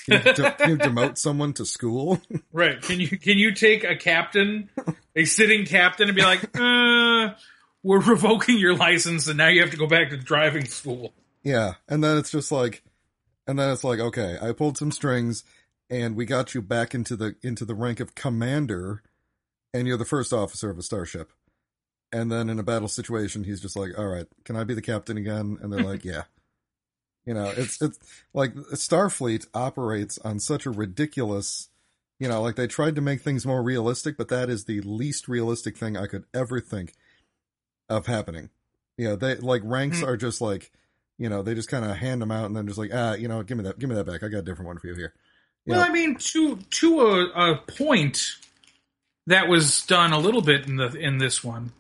Can 0.09 0.23
you, 0.25 0.33
de- 0.33 0.53
can 0.53 0.71
you 0.71 0.77
demote 0.79 1.19
someone 1.19 1.53
to 1.55 1.65
school? 1.67 2.21
Right? 2.53 2.81
Can 2.81 2.99
you 2.99 3.09
can 3.19 3.39
you 3.39 3.55
take 3.55 3.85
a 3.85 3.95
captain, 3.95 4.71
a 5.15 5.25
sitting 5.25 5.67
captain, 5.67 6.09
and 6.09 6.17
be 6.17 6.23
like, 6.23 6.43
uh, 6.59 7.35
"We're 7.85 8.01
revoking 8.01 8.59
your 8.59 8.75
license, 8.75 9.29
and 9.29 9.37
now 9.37 9.49
you 9.49 9.61
have 9.61 9.71
to 9.71 9.77
go 9.77 9.87
back 9.87 10.11
to 10.11 10.17
driving 10.17 10.65
school." 10.65 11.13
yeah, 11.45 11.75
and 11.89 12.03
then 12.03 12.19
it's 12.19 12.31
just 12.31 12.51
like, 12.51 12.83
and 13.49 13.59
then 13.59 13.73
it's 13.73 13.83
like, 13.83 13.99
okay, 13.99 14.39
I 14.41 14.53
pulled 14.53 14.77
some 14.79 14.93
strings, 14.93 15.43
and 15.91 16.15
we 16.15 16.25
got 16.27 16.55
you 16.55 16.63
back 16.63 16.95
into 16.95 17.17
the 17.17 17.35
into 17.43 17.65
the 17.65 17.75
rank 17.75 17.99
of 17.99 18.15
commander, 18.15 19.03
and 19.75 19.89
you're 19.89 19.97
the 19.97 20.05
first 20.05 20.33
officer 20.33 20.71
of 20.71 20.79
a 20.79 20.83
starship. 20.83 21.33
And 22.13 22.31
then 22.31 22.49
in 22.49 22.59
a 22.59 22.63
battle 22.63 22.89
situation, 22.89 23.45
he's 23.45 23.61
just 23.61 23.77
like, 23.77 23.99
"All 23.99 24.07
right, 24.07 24.27
can 24.45 24.55
I 24.57 24.65
be 24.65 24.75
the 24.75 24.83
captain 24.83 25.17
again?" 25.17 25.59
And 25.61 25.73
they're 25.73 25.83
like, 25.83 26.05
"Yeah." 26.05 26.25
You 27.27 27.35
know, 27.35 27.53
it's 27.57 27.81
it's 27.83 27.99
like 28.33 28.55
Starfleet 28.55 29.49
operates 29.53 30.19
on 30.19 30.41
such 30.41 30.65
a 30.65 30.71
ridiculous, 30.71 31.69
you 32.19 32.27
know, 32.29 32.41
like 32.41 32.57
they 32.57 32.67
tried 32.67 32.95
to 32.95 33.03
make 33.03 33.21
things 33.21 33.45
more 33.45 33.63
realistic, 33.63 34.17
but 34.17 34.29
that 34.29 34.49
is 34.49 34.65
the 34.65 34.81
least 34.81 35.29
realistic 35.29 35.77
thing 35.77 35.97
I 35.97 36.07
could 36.07 36.25
ever 36.33 36.59
think 36.61 36.95
of 37.91 38.07
happening. 38.07 38.49
You 38.97 39.09
know, 39.11 39.17
they 39.17 39.35
like 39.37 39.63
ranks 39.65 40.01
Hmm. 40.01 40.07
are 40.07 40.17
just 40.17 40.41
like, 40.41 40.73
you 41.19 41.29
know, 41.29 41.43
they 41.43 41.55
just 41.55 41.69
kind 41.69 41.85
of 41.85 41.97
hand 41.97 42.23
them 42.23 42.31
out 42.31 42.47
and 42.47 42.57
then 42.57 42.67
just 42.67 42.79
like, 42.79 42.91
ah, 42.95 43.15
you 43.15 43.29
know, 43.29 43.43
give 43.43 43.59
me 43.59 43.65
that, 43.65 43.79
give 43.79 43.89
me 43.91 43.97
that 43.97 44.05
back. 44.07 44.23
I 44.23 44.29
got 44.29 44.39
a 44.39 44.43
different 44.43 44.67
one 44.69 44.79
for 44.79 44.87
you 44.87 44.95
here. 44.95 45.13
You 45.67 45.73
Well, 45.73 45.81
know, 45.81 45.87
I 45.87 45.93
mean, 45.93 46.17
to 46.17 46.57
to 46.57 47.01
a, 47.01 47.53
a 47.53 47.57
point, 47.59 48.37
that 49.27 49.49
was 49.49 49.85
done 49.87 50.13
a 50.13 50.19
little 50.19 50.41
bit 50.43 50.67
in 50.67 50.77
the 50.77 50.87
in 50.95 51.19
this 51.19 51.43
one 51.45 51.73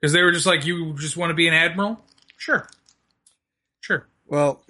because 0.00 0.12
they 0.12 0.22
were 0.22 0.32
just 0.32 0.46
like, 0.46 0.64
"You 0.66 0.94
just 0.94 1.16
want 1.16 1.30
to 1.30 1.34
be 1.34 1.46
an 1.46 1.54
admiral? 1.54 2.02
Sure, 2.36 2.68
sure." 3.80 4.06
Well, 4.26 4.62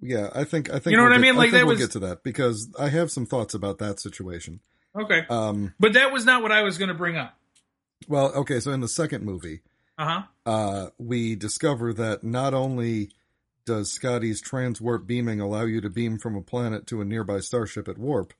yeah, 0.00 0.30
I 0.34 0.44
think 0.44 0.70
I 0.70 0.74
think 0.74 0.86
You 0.92 0.96
know 0.96 1.04
we'll 1.04 1.10
what 1.12 1.18
I 1.18 1.22
mean? 1.22 1.36
Like, 1.36 1.50
think 1.50 1.52
that 1.60 1.66
we'll 1.66 1.74
was- 1.76 1.80
get 1.84 1.90
to 1.92 1.98
that 2.00 2.22
because 2.24 2.68
I 2.78 2.88
have 2.88 3.10
some 3.10 3.26
thoughts 3.26 3.54
about 3.54 3.78
that 3.78 4.00
situation. 4.00 4.60
Okay, 4.98 5.24
Um, 5.30 5.74
but 5.78 5.92
that 5.92 6.12
was 6.12 6.24
not 6.24 6.42
what 6.42 6.50
I 6.50 6.62
was 6.62 6.76
going 6.78 6.88
to 6.88 6.94
bring 6.94 7.16
up. 7.16 7.36
well, 8.08 8.32
okay, 8.32 8.58
so 8.58 8.72
in 8.72 8.80
the 8.80 8.88
second 8.88 9.24
movie, 9.24 9.60
Uh 9.96 10.04
huh. 10.04 10.22
uh, 10.50 10.86
we 10.98 11.36
discover 11.36 11.92
that 11.92 12.24
not 12.24 12.54
only 12.54 13.10
does 13.70 13.92
Scotty's 13.92 14.42
transwarp 14.42 15.06
beaming 15.06 15.40
allow 15.40 15.62
you 15.64 15.80
to 15.80 15.88
beam 15.88 16.18
from 16.18 16.34
a 16.34 16.42
planet 16.42 16.88
to 16.88 17.00
a 17.00 17.04
nearby 17.04 17.38
starship 17.38 17.86
at 17.86 17.98
warp, 17.98 18.34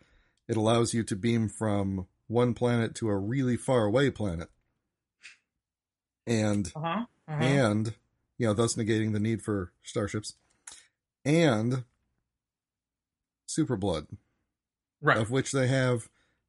it 0.49 0.57
allows 0.57 0.93
you 0.93 1.05
to 1.05 1.15
beam 1.15 1.49
from 1.49 2.09
one 2.27 2.53
planet 2.53 2.97
to 2.97 3.09
a 3.09 3.17
really 3.17 3.57
far 3.57 3.85
away 3.85 4.11
planet. 4.11 4.49
And 6.27 6.73
Uh 6.75 6.81
huh. 6.81 7.05
Uh-huh. 7.29 7.45
and 7.45 7.95
you 8.39 8.47
know, 8.49 8.55
thus 8.55 8.75
negating 8.75 9.13
the 9.13 9.21
need 9.21 9.41
for 9.41 9.71
starships. 9.85 10.35
And 11.25 11.85
super 13.47 13.77
blood, 13.77 14.09
right. 15.01 15.17
of 15.19 15.31
which 15.31 15.53
they 15.53 15.69
have 15.69 16.09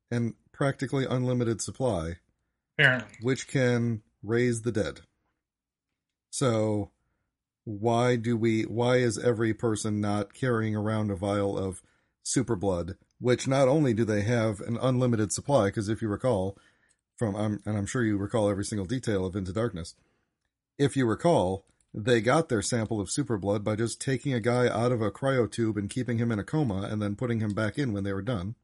an 0.09 0.33
practically 0.51 1.05
unlimited 1.05 1.61
supply, 1.61 2.15
Apparently. 2.79 3.15
which 3.21 3.47
can 3.47 4.01
raise 4.23 4.63
the 4.63 4.71
dead. 4.71 5.01
So 6.31 6.89
why 7.79 8.15
do 8.15 8.35
we 8.35 8.63
why 8.63 8.97
is 8.97 9.17
every 9.17 9.53
person 9.53 10.01
not 10.01 10.33
carrying 10.33 10.75
around 10.75 11.11
a 11.11 11.15
vial 11.15 11.57
of 11.57 11.81
super 12.23 12.55
blood, 12.55 12.95
which 13.19 13.47
not 13.47 13.67
only 13.67 13.93
do 13.93 14.05
they 14.05 14.21
have 14.21 14.59
an 14.61 14.77
unlimited 14.81 15.31
supply, 15.31 15.65
because 15.65 15.89
if 15.89 16.01
you 16.01 16.07
recall 16.07 16.57
from 17.17 17.35
um, 17.35 17.61
and 17.65 17.77
I'm 17.77 17.85
sure 17.85 18.03
you 18.03 18.17
recall 18.17 18.49
every 18.49 18.65
single 18.65 18.85
detail 18.85 19.25
of 19.25 19.35
Into 19.35 19.53
Darkness, 19.53 19.95
if 20.77 20.95
you 20.95 21.05
recall, 21.05 21.65
they 21.93 22.21
got 22.21 22.49
their 22.49 22.61
sample 22.61 22.99
of 22.99 23.11
super 23.11 23.37
blood 23.37 23.63
by 23.63 23.75
just 23.75 24.01
taking 24.01 24.33
a 24.33 24.39
guy 24.39 24.67
out 24.67 24.91
of 24.91 25.01
a 25.01 25.11
cryotube 25.11 25.77
and 25.77 25.89
keeping 25.89 26.17
him 26.17 26.31
in 26.31 26.39
a 26.39 26.43
coma 26.43 26.87
and 26.89 27.01
then 27.01 27.15
putting 27.15 27.39
him 27.39 27.53
back 27.53 27.77
in 27.77 27.93
when 27.93 28.03
they 28.03 28.13
were 28.13 28.21
done, 28.21 28.55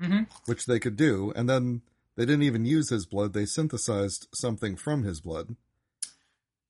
hmm 0.00 0.22
which 0.46 0.66
they 0.66 0.78
could 0.78 0.96
do. 0.96 1.32
And 1.34 1.48
then 1.48 1.82
they 2.16 2.24
didn't 2.24 2.42
even 2.42 2.64
use 2.64 2.90
his 2.90 3.06
blood. 3.06 3.32
They 3.32 3.46
synthesized 3.46 4.28
something 4.34 4.76
from 4.76 5.02
his 5.02 5.20
blood, 5.20 5.56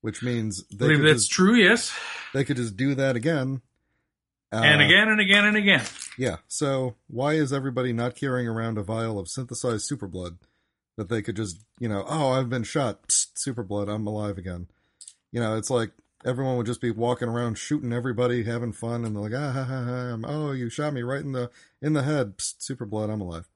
which 0.05 0.21
means 0.21 0.63
I 0.71 0.75
they 0.77 0.87
believe 0.87 1.01
that's 1.03 1.23
just, 1.23 1.31
true. 1.31 1.55
Yes, 1.55 1.91
they 2.33 2.43
could 2.43 2.57
just 2.57 2.77
do 2.77 2.93
that 2.93 3.15
again. 3.15 3.61
and 4.51 4.81
Uh, 4.81 4.85
again 4.85 5.07
and 5.09 5.19
again 5.19 5.45
and 5.45 5.57
again. 5.57 5.83
Yeah. 6.17 6.37
So 6.47 6.95
why 7.07 7.33
is 7.33 7.51
everybody 7.51 7.91
not 7.91 8.15
carrying 8.15 8.47
around 8.47 8.77
a 8.77 8.83
vial 8.83 9.17
of 9.17 9.27
synthesized 9.27 9.85
super 9.85 10.07
blood 10.07 10.37
that 10.95 11.09
they 11.09 11.21
could 11.23 11.35
just, 11.35 11.65
you 11.79 11.89
know, 11.89 12.05
oh, 12.07 12.29
I've 12.33 12.49
been 12.49 12.63
shot, 12.63 13.07
Psst, 13.07 13.37
super 13.39 13.63
blood, 13.63 13.89
I'm 13.89 14.05
alive 14.05 14.37
again. 14.37 14.67
You 15.31 15.39
know, 15.41 15.57
it's 15.57 15.69
like 15.71 15.91
everyone 16.23 16.55
would 16.57 16.67
just 16.67 16.81
be 16.81 16.91
walking 16.91 17.27
around 17.27 17.57
shooting 17.57 17.91
everybody, 17.91 18.43
having 18.43 18.71
fun, 18.73 19.03
and 19.05 19.15
they're 19.15 19.23
like, 19.23 19.33
ah, 19.35 19.51
ha, 19.51 19.63
ha, 19.63 19.83
ha, 19.83 19.91
I'm- 20.09 20.23
oh, 20.27 20.51
you 20.51 20.69
shot 20.69 20.93
me 20.93 21.01
right 21.01 21.21
in 21.21 21.31
the 21.31 21.49
in 21.81 21.93
the 21.93 22.03
head, 22.03 22.37
Psst, 22.37 22.61
super 22.61 22.85
blood, 22.85 23.09
I'm 23.09 23.21
alive. 23.21 23.49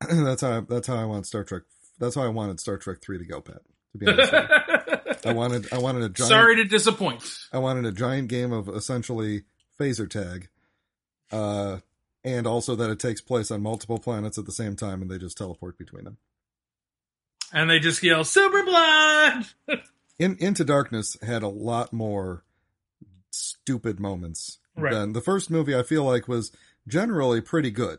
that's 0.10 0.42
how 0.42 0.58
I, 0.58 0.60
that's 0.60 0.86
how 0.86 0.96
I 0.96 1.06
want 1.06 1.26
Star 1.26 1.42
Trek. 1.42 1.62
That's 1.98 2.14
how 2.14 2.22
I 2.22 2.28
wanted 2.28 2.60
Star 2.60 2.76
Trek 2.76 2.98
three 3.00 3.18
to 3.18 3.24
go, 3.24 3.40
Pat. 3.40 3.62
To 3.92 3.98
be 3.98 4.06
honest. 4.06 4.32
I 5.26 5.32
wanted 5.32 5.72
I 5.72 5.78
wanted 5.78 6.02
a 6.02 6.08
giant 6.08 6.28
Sorry 6.30 6.56
to 6.56 6.64
disappoint. 6.64 7.22
I 7.52 7.58
wanted 7.58 7.84
a 7.86 7.92
giant 7.92 8.28
game 8.28 8.52
of 8.52 8.68
essentially 8.68 9.44
phaser 9.78 10.08
tag, 10.08 10.48
uh, 11.32 11.78
and 12.24 12.46
also 12.46 12.74
that 12.76 12.90
it 12.90 12.98
takes 12.98 13.20
place 13.20 13.50
on 13.50 13.62
multiple 13.62 13.98
planets 13.98 14.38
at 14.38 14.44
the 14.46 14.52
same 14.52 14.76
time, 14.76 15.02
and 15.02 15.10
they 15.10 15.18
just 15.18 15.38
teleport 15.38 15.78
between 15.78 16.04
them. 16.04 16.18
And 17.52 17.70
they 17.70 17.78
just 17.78 18.02
yell, 18.02 18.24
"Super 18.24 18.62
blood!" 18.62 19.46
In 20.18 20.36
Into 20.40 20.64
Darkness 20.64 21.16
had 21.22 21.42
a 21.42 21.48
lot 21.48 21.92
more 21.92 22.44
stupid 23.30 24.00
moments 24.00 24.58
Right. 24.76 24.92
than 24.92 25.12
the 25.12 25.20
first 25.20 25.50
movie. 25.50 25.74
I 25.76 25.82
feel 25.82 26.04
like 26.04 26.28
was 26.28 26.50
generally 26.86 27.40
pretty 27.40 27.70
good. 27.70 27.98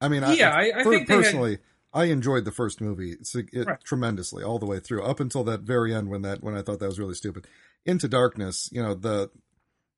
I 0.00 0.08
mean, 0.08 0.22
Yeah, 0.34 0.50
I- 0.50 0.72
I 0.80 0.82
per- 0.84 0.90
think 0.90 1.08
they 1.08 1.14
had- 1.14 1.22
personally, 1.24 1.58
I 1.92 2.04
enjoyed 2.04 2.44
the 2.44 2.52
first 2.52 2.80
movie 2.80 3.16
it, 3.34 3.66
Right. 3.66 3.80
tremendously 3.82 4.42
all 4.44 4.58
the 4.58 4.66
way 4.66 4.78
through, 4.80 5.02
up 5.02 5.20
until 5.20 5.44
that 5.44 5.60
very 5.62 5.94
end 5.94 6.08
when 6.08 6.22
that 6.22 6.42
when 6.42 6.54
I 6.54 6.62
thought 6.62 6.80
that 6.80 6.86
was 6.86 6.98
really 6.98 7.14
stupid. 7.14 7.46
Into 7.86 8.08
Darkness, 8.08 8.68
you 8.72 8.82
know 8.82 8.94
the 8.94 9.30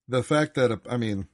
the 0.09 0.23
fact 0.23 0.55
that 0.55 0.81
I 0.89 0.97
mean, 0.97 1.29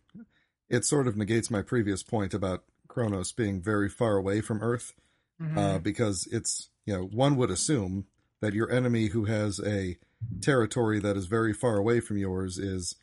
it 0.68 0.84
sort 0.84 1.06
of 1.06 1.16
negates 1.16 1.50
my 1.50 1.62
previous 1.62 2.02
point 2.02 2.32
about 2.34 2.64
Kronos 2.88 3.32
being 3.32 3.60
very 3.60 3.88
far 3.88 4.16
away 4.16 4.40
from 4.40 4.62
Earth, 4.62 4.92
Mhm. 5.40 5.56
uh, 5.58 5.78
because 5.78 6.26
it's 6.32 6.70
you 6.86 6.94
know 6.94 7.04
one 7.04 7.36
would 7.36 7.50
assume 7.50 8.06
that 8.40 8.54
your 8.54 8.70
enemy 8.70 9.08
who 9.08 9.24
has 9.26 9.60
a 9.60 9.98
territory 10.40 10.98
that 11.00 11.16
is 11.16 11.26
very 11.26 11.52
far 11.52 11.76
away 11.76 12.00
from 12.00 12.16
yours 12.16 12.58
is 12.58 12.94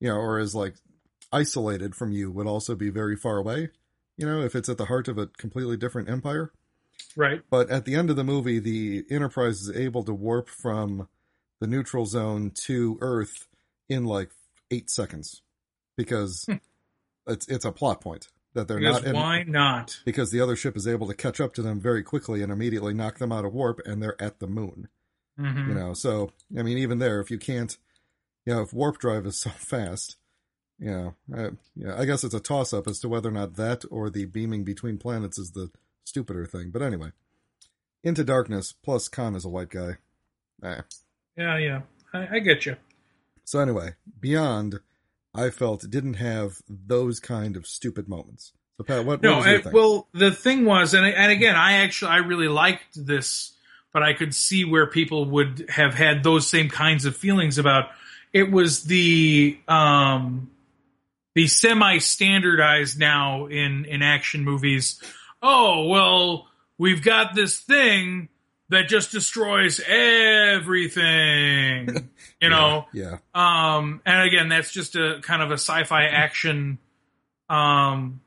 you 0.00 0.08
know 0.08 0.16
or 0.16 0.38
is 0.38 0.54
like 0.54 0.76
isolated 1.30 1.94
from 1.94 2.10
you 2.12 2.30
would 2.30 2.46
also 2.46 2.74
be 2.74 2.88
very 2.88 3.14
far 3.16 3.36
away 3.36 3.68
you 4.16 4.24
know 4.26 4.40
if 4.40 4.54
it's 4.56 4.68
at 4.68 4.78
the 4.78 4.86
heart 4.86 5.08
of 5.08 5.18
a 5.18 5.26
completely 5.26 5.76
different 5.76 6.08
empire 6.08 6.50
right. 7.18 7.42
but 7.50 7.68
at 7.70 7.84
the 7.84 7.94
end 7.94 8.08
of 8.08 8.16
the 8.16 8.24
movie 8.24 8.58
the 8.58 9.04
enterprise 9.10 9.60
is 9.60 9.76
able 9.76 10.02
to 10.04 10.14
warp 10.14 10.48
from 10.48 11.06
the 11.60 11.66
neutral 11.66 12.06
zone 12.06 12.50
to 12.64 12.96
earth 13.02 13.46
in 13.90 14.04
like 14.04 14.30
8 14.70 14.88
seconds 14.88 15.42
because 15.96 16.46
it's 17.26 17.46
it's 17.48 17.64
a 17.64 17.72
plot 17.72 18.00
point 18.00 18.28
that 18.54 18.66
they're 18.68 18.78
Because 18.78 19.02
not 19.02 19.04
in, 19.04 19.14
why 19.14 19.42
not? 19.42 20.00
because 20.04 20.30
the 20.30 20.40
other 20.40 20.56
ship 20.56 20.76
is 20.76 20.88
able 20.88 21.06
to 21.08 21.14
catch 21.14 21.40
up 21.40 21.52
to 21.54 21.62
them 21.62 21.80
very 21.80 22.02
quickly 22.02 22.42
and 22.42 22.50
immediately 22.50 22.94
knock 22.94 23.18
them 23.18 23.32
out 23.32 23.44
of 23.44 23.52
warp 23.52 23.80
and 23.84 24.02
they're 24.02 24.20
at 24.22 24.38
the 24.40 24.46
moon 24.46 24.88
Mhm. 25.38 25.68
you 25.68 25.74
know 25.74 25.94
so 25.94 26.30
i 26.58 26.62
mean 26.62 26.78
even 26.78 26.98
there 26.98 27.20
if 27.20 27.30
you 27.30 27.38
can't 27.38 27.76
you 28.44 28.52
know 28.54 28.62
if 28.62 28.72
warp 28.72 28.98
drive 28.98 29.24
is 29.26 29.38
so 29.40 29.50
fast 29.50 30.16
you 30.80 30.90
know 30.90 31.14
I, 31.36 31.50
yeah 31.76 31.94
i 32.00 32.04
guess 32.04 32.24
it's 32.24 32.34
a 32.34 32.40
toss 32.40 32.72
up 32.72 32.86
as 32.88 32.98
to 33.00 33.08
whether 33.08 33.28
or 33.28 33.32
not 33.32 33.54
that 33.54 33.84
or 33.90 34.10
the 34.10 34.24
beaming 34.24 34.64
between 34.64 34.98
planets 34.98 35.38
is 35.38 35.52
the 35.52 35.70
stupider 36.08 36.46
thing 36.46 36.70
but 36.70 36.82
anyway 36.82 37.10
into 38.02 38.24
darkness 38.24 38.72
plus 38.72 39.08
khan 39.08 39.34
is 39.34 39.44
a 39.44 39.48
white 39.48 39.70
guy 39.70 39.96
Eh. 40.62 40.80
Yeah, 41.36 41.56
yeah. 41.58 41.80
I, 42.12 42.36
I 42.36 42.38
get 42.40 42.66
you. 42.66 42.76
so 43.44 43.60
anyway 43.60 43.94
beyond 44.18 44.80
i 45.34 45.50
felt 45.50 45.88
didn't 45.88 46.14
have 46.14 46.60
those 46.68 47.20
kind 47.20 47.56
of 47.56 47.66
stupid 47.66 48.08
moments 48.08 48.52
so 48.76 48.84
pat 48.84 49.04
what, 49.04 49.22
No, 49.22 49.38
what 49.38 49.66
I, 49.66 49.70
well, 49.70 50.06
the 50.12 50.30
thing 50.30 50.64
was, 50.64 50.94
and 50.94 51.04
and 51.04 51.32
again, 51.32 51.56
I 51.56 51.78
actually 51.84 52.12
I 52.12 52.18
really 52.18 52.46
liked 52.46 52.94
this, 52.94 53.52
but 53.92 54.04
I 54.04 54.12
could 54.12 54.32
see 54.32 54.64
where 54.64 54.86
people 54.86 55.24
would 55.24 55.66
have 55.68 55.94
had 55.94 56.22
those 56.22 56.46
same 56.48 56.68
kinds 56.68 57.04
of 57.04 57.16
feelings 57.16 57.58
about. 57.58 57.90
It 58.32 58.52
was 58.52 58.84
the 58.84 59.58
um, 59.66 60.52
the 61.34 61.48
semi 61.48 61.98
standardized 61.98 63.00
now 63.00 63.46
in 63.46 63.84
in 63.84 64.00
action 64.02 64.44
movies. 64.44 65.02
Oh 65.42 65.86
well, 65.88 66.46
we've 66.78 67.02
got 67.02 67.34
this 67.34 67.58
thing 67.60 68.28
that 68.70 68.88
just 68.88 69.12
destroys 69.12 69.80
everything. 70.78 72.10
You 72.40 72.50
know, 72.50 72.86
yeah 72.92 73.18
um, 73.34 74.00
and 74.06 74.22
again, 74.22 74.48
that's 74.48 74.70
just 74.70 74.94
a 74.94 75.18
kind 75.22 75.42
of 75.42 75.50
a 75.50 75.54
sci-fi 75.54 76.04
action. 76.04 76.78
Um, 77.50 78.20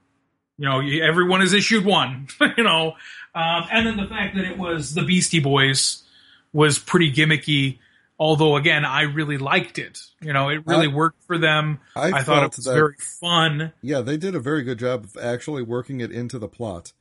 you 0.57 0.65
know, 0.67 0.81
everyone 0.81 1.41
is 1.41 1.53
issued 1.53 1.85
one. 1.85 2.27
you 2.57 2.63
know, 2.65 2.95
um, 3.33 3.63
and 3.71 3.87
then 3.87 3.95
the 3.95 4.07
fact 4.07 4.35
that 4.35 4.43
it 4.43 4.57
was 4.57 4.93
the 4.93 5.03
Beastie 5.03 5.39
Boys 5.39 6.03
was 6.51 6.77
pretty 6.77 7.09
gimmicky. 7.13 7.79
Although, 8.19 8.57
again, 8.57 8.83
I 8.83 9.03
really 9.03 9.37
liked 9.37 9.79
it. 9.79 10.01
You 10.21 10.33
know, 10.33 10.49
it 10.49 10.67
really 10.67 10.87
I- 10.87 10.93
worked 10.93 11.23
for 11.23 11.37
them. 11.37 11.79
I, 11.95 12.11
I, 12.11 12.23
thought 12.23 12.43
it 12.43 12.57
was 12.57 12.65
that- 12.65 12.73
very 12.73 12.95
fun. 12.99 13.71
Yeah, 13.81 14.01
they 14.01 14.17
did 14.17 14.35
a 14.35 14.41
very 14.41 14.63
good 14.63 14.77
job 14.77 15.05
of 15.05 15.15
actually 15.23 15.63
working 15.63 16.01
it 16.01 16.11
into 16.11 16.37
the 16.37 16.49
plot 16.49 16.91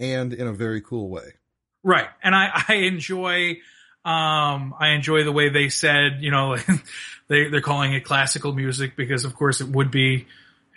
and 0.00 0.32
in 0.32 0.46
a 0.48 0.52
very 0.52 0.80
cool 0.80 1.08
way. 1.08 1.34
Right. 1.84 2.08
And 2.22 2.34
I, 2.34 2.64
I 2.68 2.74
enjoy, 2.74 3.58
um, 4.04 4.74
I 4.78 4.90
enjoy 4.94 5.24
the 5.24 5.32
way 5.32 5.48
they 5.50 5.68
said, 5.68 6.18
you 6.20 6.30
know, 6.30 6.56
they, 7.28 7.48
they're 7.48 7.60
calling 7.60 7.92
it 7.94 8.04
classical 8.04 8.52
music 8.52 8.96
because 8.96 9.24
of 9.24 9.34
course 9.34 9.60
it 9.60 9.68
would 9.68 9.90
be 9.90 10.26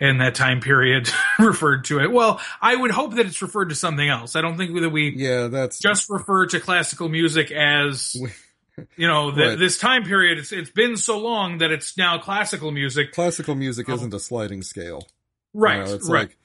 in 0.00 0.18
that 0.18 0.34
time 0.34 0.60
period 0.60 1.08
referred 1.38 1.84
to 1.86 2.00
it. 2.00 2.10
Well, 2.10 2.40
I 2.60 2.74
would 2.74 2.90
hope 2.90 3.14
that 3.14 3.26
it's 3.26 3.40
referred 3.42 3.70
to 3.70 3.74
something 3.74 4.08
else. 4.08 4.34
I 4.36 4.40
don't 4.40 4.56
think 4.56 4.78
that 4.80 4.90
we 4.90 5.14
Yeah, 5.16 5.48
that's 5.48 5.78
just 5.78 6.10
refer 6.10 6.46
to 6.46 6.60
classical 6.60 7.08
music 7.08 7.50
as, 7.52 8.14
you 8.96 9.06
know, 9.06 9.30
the, 9.30 9.46
Right. 9.50 9.58
this 9.58 9.78
time 9.78 10.02
period. 10.04 10.38
It's, 10.38 10.52
it's 10.52 10.70
been 10.70 10.96
so 10.96 11.18
long 11.18 11.58
that 11.58 11.70
it's 11.70 11.96
now 11.96 12.18
classical 12.18 12.72
music. 12.72 13.12
classical 13.12 13.54
music 13.54 13.88
Oh. 13.88 13.94
isn't 13.94 14.12
a 14.14 14.18
sliding 14.20 14.62
scale. 14.62 15.06
You 15.54 15.60
Right. 15.60 15.86
know, 15.86 15.94
it's 15.94 16.08
right. 16.10 16.20
like 16.28 16.36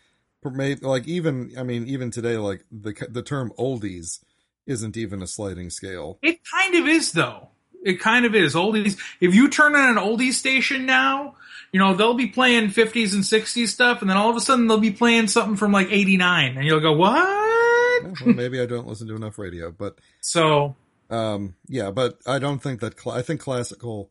may- 0.44 0.76
like 0.76 1.08
even 1.08 1.54
I 1.58 1.64
mean 1.64 1.88
even 1.88 2.12
today 2.12 2.38
like 2.38 2.64
the 2.72 2.94
the 3.10 3.22
term 3.22 3.52
oldies 3.58 4.20
isn't 4.66 4.96
even 4.98 5.22
a 5.22 5.28
sliding 5.28 5.70
scale. 5.70 6.20
It 6.22 6.40
kind 6.50 6.76
of 6.76 6.88
is 6.88 7.12
though. 7.12 7.50
It 7.84 8.00
kind 8.00 8.26
of 8.26 8.36
is. 8.36 8.56
Oldies. 8.56 8.98
If 9.22 9.34
you 9.34 9.50
turn 9.50 9.76
on 9.76 9.98
an 9.98 10.04
oldies 10.04 10.34
station 10.34 10.86
now, 10.86 11.36
you 11.72 11.80
know, 11.80 11.94
they'll 11.94 12.14
be 12.14 12.28
playing 12.28 12.70
50s 12.70 13.14
and 13.14 13.24
60s 13.24 13.68
stuff 13.70 14.02
and 14.02 14.10
then 14.10 14.18
all 14.18 14.30
of 14.30 14.36
a 14.36 14.42
sudden 14.42 14.68
they'll 14.68 14.80
be 14.80 14.92
playing 14.92 15.28
something 15.28 15.56
from 15.56 15.72
like 15.72 15.88
89 15.92 16.58
and 16.58 16.66
you'll 16.66 16.82
go, 16.82 16.94
what? 16.94 18.04
Yeah, 18.04 18.14
well, 18.26 18.36
maybe 18.36 18.60
I 18.62 18.66
don't 18.66 18.88
listen 18.88 19.08
to 19.08 19.16
enough 19.16 19.38
radio, 19.38 19.72
but 19.72 19.98
So, 20.22 20.76
um 21.10 21.56
yeah, 21.68 21.90
but 21.92 22.20
I 22.28 22.38
don't 22.40 22.60
think 22.62 22.82
that 22.82 23.00
cl- 23.00 23.16
I 23.16 23.22
think 23.22 23.40
classical 23.42 24.10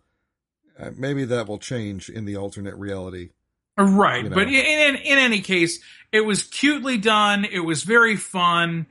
uh, 0.78 0.90
maybe 0.96 1.24
that 1.24 1.46
will 1.48 1.58
change 1.58 2.08
in 2.08 2.24
the 2.24 2.36
alternate 2.36 2.74
reality. 2.76 3.30
Right. 3.84 4.24
You 4.24 4.30
know. 4.30 4.34
But 4.34 4.48
in, 4.48 4.54
in, 4.54 4.96
in 4.96 5.18
any 5.18 5.40
case, 5.40 5.80
it 6.12 6.20
was 6.20 6.42
cutely 6.42 6.98
done. 6.98 7.44
It 7.44 7.60
was 7.60 7.82
very 7.82 8.16
fun. 8.16 8.86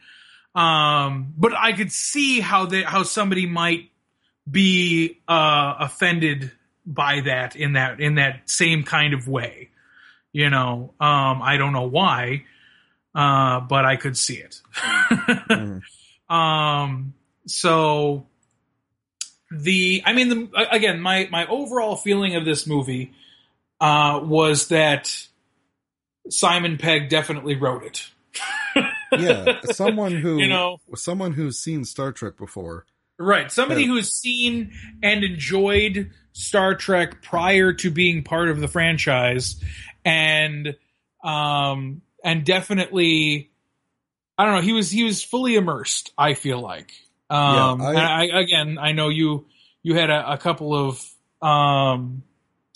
Um, 0.56 1.34
but 1.38 1.53
I 1.53 1.74
could 1.74 1.91
see 1.91 2.39
how 2.39 2.65
they, 2.65 2.84
how 2.84 3.03
somebody 3.03 3.46
might 3.46 3.91
be, 4.50 5.20
uh, 5.27 5.75
offended 5.79 6.51
by 6.86 7.22
that 7.22 7.56
in 7.56 7.74
that, 7.74 8.00
in 8.00 8.15
that 8.15 8.50
same 8.50 8.84
kind 8.84 9.13
of 9.13 9.27
way. 9.27 9.70
You 10.34 10.50
know, 10.50 10.94
um, 11.00 11.41
I 11.41 11.58
don't 11.58 11.74
know 11.74 11.88
why, 11.88 12.46
uh, 13.13 13.60
but 13.62 13.86
I 13.86 13.96
could 13.96 14.17
see 14.17 14.38
it. 14.38 14.62
Mm. 14.79 15.82
Um, 16.29 17.13
so 17.46 18.27
the, 19.50 20.03
I 20.06 20.12
mean, 20.12 20.29
the, 20.29 20.67
again, 20.72 21.00
my, 21.00 21.27
my 21.32 21.48
overall 21.48 21.96
feeling 21.96 22.36
of 22.36 22.44
this 22.44 22.67
movie, 22.67 23.13
uh, 23.79 24.19
was 24.24 24.67
that 24.69 25.27
Simon 26.29 26.77
Pegg 26.77 27.10
definitely 27.10 27.55
wrote 27.55 27.84
it. 27.84 28.07
Yeah, 29.17 29.62
someone 29.72 30.12
who 30.12 30.38
You 30.38 30.50
know, 30.50 30.79
someone 30.96 31.31
who's 31.31 31.57
seen 31.57 31.86
Star 31.86 32.12
Trek 32.12 32.36
before. 32.38 32.86
right. 33.17 33.50
Somebody 33.50 33.84
Yeah. 33.84 33.88
who's 33.88 34.12
seen 34.13 34.74
and 35.01 35.24
enjoyed 35.24 36.12
Star 36.34 36.75
Trek 36.75 37.22
prior 37.22 37.72
to 37.72 37.89
being 37.89 38.24
part 38.24 38.50
of 38.50 38.60
the 38.60 38.67
franchise 38.67 39.63
and, 40.03 40.75
um, 41.24 42.01
and 42.22 42.46
definitely, 42.46 43.50
I 44.38 44.43
don't 44.46 44.55
know, 44.55 44.62
he 44.62 44.74
was, 44.74 44.91
he 44.91 45.05
was 45.05 45.24
fully 45.24 45.55
immersed, 45.55 46.12
I 46.17 46.34
feel 46.34 46.60
like. 46.60 46.91
Um, 47.29 47.79
Yeah, 47.79 47.86
I- 47.88 47.89
and 47.91 48.00
I, 48.34 48.39
again, 48.41 48.77
I 48.77 48.91
know 48.91 49.07
you, 49.07 49.46
you 49.84 49.96
had 49.96 50.10
a, 50.10 50.34
a 50.34 50.38
couple 50.38 50.75
of 50.75 51.01
um, 51.41 52.24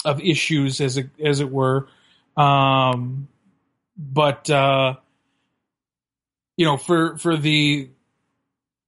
of 0.06 0.22
issues 0.22 0.82
as 0.82 0.98
it 0.98 1.10
as 1.24 1.40
it 1.40 1.52
were. 1.52 1.88
Um, 2.38 3.28
but 3.98 4.50
uh, 4.50 4.96
you 6.58 6.66
know, 6.66 6.78
for 6.78 7.18
for 7.18 7.38
the 7.38 7.90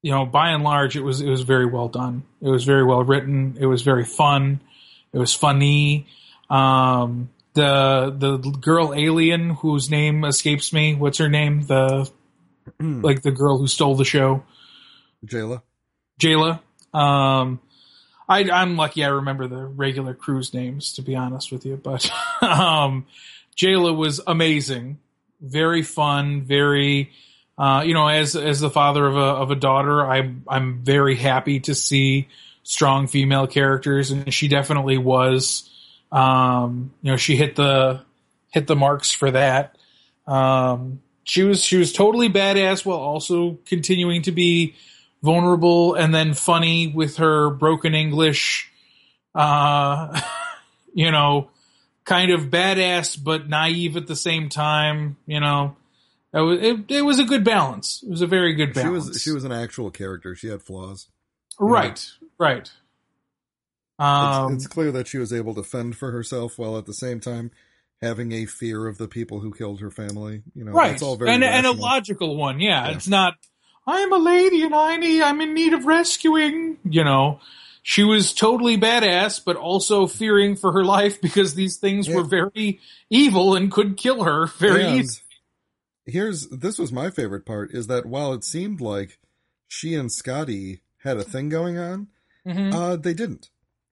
you 0.02 0.12
know, 0.12 0.26
by 0.26 0.50
and 0.50 0.64
large, 0.64 0.96
it 0.96 1.02
was 1.02 1.22
it 1.22 1.30
was 1.30 1.42
very 1.42 1.66
well 1.66 1.88
done. 1.88 2.24
It 2.42 2.50
was 2.50 2.66
very 2.66 2.84
well 2.84 3.04
written. 3.04 3.58
It 3.60 3.66
was 3.66 3.82
very 3.82 4.06
fun. 4.06 4.60
It 5.14 5.18
was 5.18 5.34
funny. 5.34 6.08
Um, 6.50 7.30
the 7.54 8.14
the 8.16 8.38
girl 8.38 8.94
alien 8.94 9.52
whose 9.52 9.90
name 9.90 10.26
escapes 10.26 10.74
me. 10.74 10.94
What's 10.94 11.20
her 11.20 11.30
name? 11.30 11.64
The 11.64 12.12
like 12.80 13.22
the 13.22 13.32
girl 13.32 13.58
who 13.58 13.68
stole 13.68 13.96
the 13.96 14.06
show. 14.06 14.44
Jaylah. 15.26 15.62
Jaylah. 16.20 16.60
Um, 16.94 17.62
I, 18.28 18.50
I'm 18.50 18.78
lucky 18.78 19.04
I 19.04 19.10
remember 19.10 19.48
the 19.48 19.66
regular 19.66 20.14
crew's 20.14 20.54
names, 20.54 20.94
to 20.94 21.02
be 21.02 21.16
honest 21.16 21.52
with 21.52 21.66
you. 21.66 21.78
But 21.78 22.10
um, 22.42 23.06
Jaylah 23.58 23.96
was 23.96 24.22
amazing, 24.26 25.00
very 25.42 25.82
fun, 25.82 26.42
very. 26.42 27.12
Uh, 27.56 27.84
you 27.86 27.94
know, 27.94 28.08
as 28.08 28.36
as 28.36 28.60
the 28.60 28.70
father 28.70 29.06
of 29.06 29.16
a 29.16 29.20
of 29.20 29.52
a 29.52 29.56
daughter, 29.56 30.04
I'm 30.04 30.44
I'm 30.48 30.84
very 30.84 31.16
happy 31.16 31.60
to 31.62 31.76
see 31.76 32.28
strong 32.64 33.06
female 33.08 33.46
characters, 33.46 34.10
and 34.10 34.34
she 34.34 34.48
definitely 34.48 34.98
was. 34.98 35.70
Um, 36.12 36.94
you 37.04 37.12
know, 37.12 37.18
she 37.18 37.36
hit 37.36 37.56
the 37.56 38.02
hit 38.50 38.68
the 38.68 38.76
marks 38.76 39.12
for 39.12 39.30
that. 39.32 39.78
Um, 40.26 41.02
she 41.24 41.44
was 41.44 41.64
she 41.64 41.78
was 41.78 41.94
totally 41.94 42.30
badass 42.30 42.86
while 42.86 42.98
also 42.98 43.58
continuing 43.66 44.24
to 44.24 44.32
be 44.32 44.76
vulnerable 45.24 45.96
and 45.96 46.14
then 46.14 46.34
funny 46.34 46.88
with 46.88 47.18
her 47.18 47.50
broken 47.50 47.96
English. 47.96 48.70
Uh, 49.34 50.22
you 50.94 51.10
know, 51.10 51.50
kind 52.06 52.32
of 52.32 52.50
badass 52.50 53.22
but 53.22 53.48
naive 53.50 53.98
at 53.98 54.06
the 54.06 54.16
same 54.16 54.50
time. 54.50 55.18
You 55.26 55.40
know, 55.40 55.76
it 56.34 56.42
was, 56.42 56.60
it, 56.62 56.92
it 56.92 57.02
was 57.02 57.20
a 57.20 57.24
good 57.24 57.44
balance. 57.44 58.04
It 58.04 58.10
was 58.12 58.22
a 58.22 58.28
very 58.28 58.54
good 58.54 58.74
balance. 58.74 59.06
She 59.06 59.10
was 59.10 59.22
she 59.22 59.32
was 59.32 59.44
an 59.44 59.52
actual 59.52 59.90
character. 59.90 60.36
She 60.36 60.48
had 60.48 60.62
flaws. 60.62 61.08
right, 61.60 62.06
right. 62.38 62.70
Um, 64.00 64.54
it's, 64.56 64.66
it's 64.66 64.74
clear 64.74 64.92
that 64.92 65.08
she 65.08 65.18
was 65.20 65.32
able 65.32 65.54
to 65.56 65.64
fend 65.64 65.96
for 65.96 66.12
herself 66.12 66.58
while 66.58 66.78
at 66.78 66.86
the 66.86 66.94
same 66.94 67.20
time 67.20 67.52
having 68.02 68.32
a 68.34 68.46
fear 68.46 68.88
of 68.88 68.98
the 68.98 69.08
people 69.08 69.40
who 69.40 69.54
killed 69.54 69.80
her 69.80 69.92
family. 69.92 70.42
You 70.56 70.66
know, 70.66 70.72
right, 70.74 70.90
that's 70.92 71.02
all 71.04 71.16
very 71.16 71.32
and 71.32 71.44
and 71.44 71.66
a 71.66 71.72
logical 71.72 72.36
one. 72.36 72.60
Yeah, 72.60 72.88
Yeah. 72.90 72.96
it's 72.96 73.08
not. 73.08 73.36
I'm 73.86 74.14
a 74.14 74.18
lady 74.18 74.64
and 74.64 74.74
I 74.76 74.98
need. 74.98 75.22
I'm 75.22 75.42
in 75.42 75.54
need 75.54 75.74
of 75.74 75.86
rescuing. 75.86 76.78
You 76.86 77.04
know, 77.04 77.40
she 77.82 78.04
was 78.04 78.34
totally 78.34 78.78
badass, 78.78 79.42
but 79.44 79.56
also 79.58 80.08
fearing 80.08 80.56
for 80.56 80.72
her 80.72 80.86
life 80.86 81.20
because 81.22 81.54
these 81.56 81.78
things 81.78 82.08
Yeah. 82.08 82.16
were 82.16 82.24
very 82.24 82.80
evil 83.10 83.56
and 83.56 83.72
could 83.72 83.98
kill 83.98 84.24
her 84.24 84.48
very 84.48 84.84
And 84.86 85.00
easily. 85.00 85.20
Here's 86.06 86.48
this 86.50 86.78
was 86.78 86.92
my 86.92 87.10
favorite 87.10 87.46
part 87.46 87.72
is 87.74 87.88
that 87.88 88.06
while 88.06 88.34
it 88.34 88.44
seemed 88.44 88.82
like 88.82 89.20
she 89.68 89.96
and 89.96 90.12
Scotty 90.12 90.82
had 91.04 91.18
a 91.18 91.24
thing 91.24 91.50
going 91.50 91.78
on, 91.78 92.08
Mhm. 92.46 92.74
uh, 92.74 92.96
they 92.98 93.14
didn't. 93.14 93.50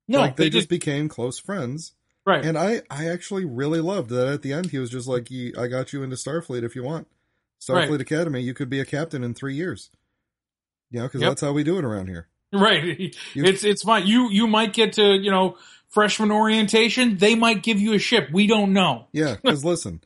no, 0.08 0.20
like 0.20 0.36
they, 0.36 0.46
they, 0.46 0.50
just 0.50 0.62
just 0.64 0.70
became 0.70 1.08
close 1.08 1.40
friends. 1.40 1.94
right. 2.26 2.44
And 2.46 2.58
I, 2.58 2.82
I 2.90 3.08
actually 3.08 3.46
really 3.46 3.80
loved 3.80 4.10
that 4.10 4.28
at 4.28 4.42
the 4.42 4.52
end 4.52 4.72
he 4.72 4.78
was 4.78 4.90
just 4.90 5.08
like, 5.08 5.30
I 5.58 5.68
got 5.68 5.94
you 5.94 6.04
into 6.04 6.18
Starfleet 6.18 6.64
if 6.64 6.76
you 6.76 6.84
want. 6.84 7.08
Starfleet 7.62 7.90
Right. 7.92 8.02
Academy, 8.02 8.42
you 8.42 8.54
could 8.54 8.70
be 8.70 8.80
a 8.80 8.86
captain 8.86 9.24
in 9.24 9.34
three 9.34 9.56
years. 9.56 9.90
You 10.90 11.00
know, 11.00 11.06
because 11.06 11.22
Yep. 11.22 11.30
that's 11.30 11.42
how 11.42 11.52
we 11.54 11.64
do 11.64 11.78
it 11.78 11.86
around 11.86 12.08
here. 12.08 12.28
Right. 12.52 13.16
You- 13.34 13.46
it's 13.46 13.64
it's 13.64 13.84
fine. 13.84 14.08
You 14.08 14.30
you 14.30 14.48
might 14.48 14.74
get 14.74 14.94
to 14.94 15.14
you 15.16 15.32
know 15.32 15.58
freshman 15.90 16.32
orientation. 16.32 17.18
They 17.18 17.36
might 17.36 17.64
give 17.64 17.80
you 17.80 17.94
a 17.94 18.00
ship. 18.00 18.30
We 18.34 18.48
don't 18.48 18.74
know. 18.74 19.08
Yeah, 19.14 19.36
because 19.42 19.64
listen, 19.64 20.02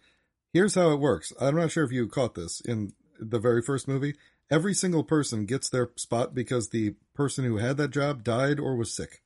here's 0.53 0.75
how 0.75 0.91
it 0.91 0.99
works. 0.99 1.31
I'm 1.39 1.55
not 1.55 1.71
sure 1.71 1.83
if 1.83 1.91
you 1.91 2.07
caught 2.07 2.35
this 2.35 2.61
in 2.61 2.93
the 3.19 3.39
very 3.39 3.61
first 3.61 3.87
movie. 3.87 4.15
Every 4.51 4.75
single 4.75 5.03
person 5.03 5.45
gets 5.45 5.69
their 5.69 5.89
spot 5.95 6.35
because 6.35 6.69
the 6.69 6.95
person 7.15 7.45
who 7.45 7.57
had 7.57 7.77
that 7.77 7.89
job 7.89 8.23
died 8.23 8.59
or 8.59 8.75
was 8.75 8.93
sick. 8.93 9.21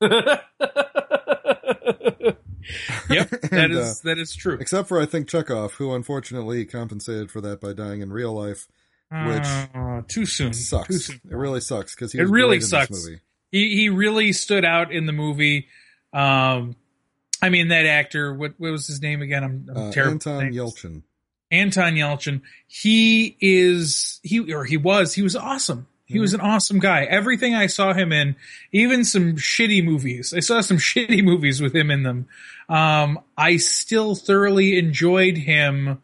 yep, 3.10 3.30
that 3.42 3.52
And, 3.52 3.72
is 3.72 4.00
that 4.02 4.18
is 4.18 4.34
true. 4.34 4.58
Except 4.60 4.88
for 4.88 5.00
I 5.00 5.06
think 5.06 5.28
Chekov, 5.28 5.72
who 5.72 5.94
unfortunately 5.94 6.64
compensated 6.64 7.30
for 7.30 7.40
that 7.40 7.60
by 7.60 7.72
dying 7.72 8.00
in 8.02 8.12
real 8.12 8.32
life. 8.32 8.66
which 9.10 9.44
Uh, 9.74 10.02
too 10.08 10.24
soon. 10.26 10.52
Too 10.52 10.58
Sucks. 10.58 11.06
soon. 11.06 11.20
It 11.30 11.34
really 11.36 11.60
sucks 11.60 11.94
because 11.94 12.12
he 12.12 12.18
It 12.18 12.22
was 12.22 12.30
really 12.30 12.60
sucks. 12.60 12.88
this 12.90 13.04
movie. 13.06 13.20
He 13.50 13.74
he 13.76 13.88
really 13.88 14.32
stood 14.32 14.64
out 14.64 14.92
in 14.92 15.06
the 15.06 15.12
movie. 15.12 15.66
Um, 16.12 16.76
I 17.42 17.48
mean 17.48 17.68
that 17.68 17.86
actor. 17.86 18.32
What 18.34 18.54
what 18.58 18.70
was 18.70 18.86
his 18.86 19.00
name 19.02 19.22
again? 19.22 19.42
I'm, 19.44 19.66
I'm 19.70 19.76
Uh, 19.88 19.92
terrible. 19.92 20.12
Anton. 20.12 20.52
Yelchin. 20.52 21.02
Anton 21.50 21.94
Yelchin. 21.94 22.42
He 22.68 23.36
is 23.40 24.20
he 24.22 24.52
or 24.52 24.64
he 24.64 24.76
was 24.76 25.12
he 25.14 25.22
was 25.22 25.34
awesome. 25.34 25.88
He 26.10 26.18
was 26.18 26.34
an 26.34 26.40
awesome 26.40 26.80
guy. 26.80 27.04
Everything 27.04 27.54
I 27.54 27.66
saw 27.66 27.92
him 27.92 28.10
in, 28.12 28.34
even 28.72 29.04
some 29.04 29.36
shitty 29.36 29.84
movies. 29.84 30.34
I 30.34 30.40
saw 30.40 30.60
some 30.60 30.76
shitty 30.78 31.22
movies 31.22 31.60
with 31.60 31.74
him 31.74 31.90
in 31.90 32.02
them. 32.02 32.28
Um, 32.68 33.20
I 33.36 33.56
still 33.58 34.14
thoroughly 34.14 34.78
enjoyed 34.78 35.36
him 35.36 36.02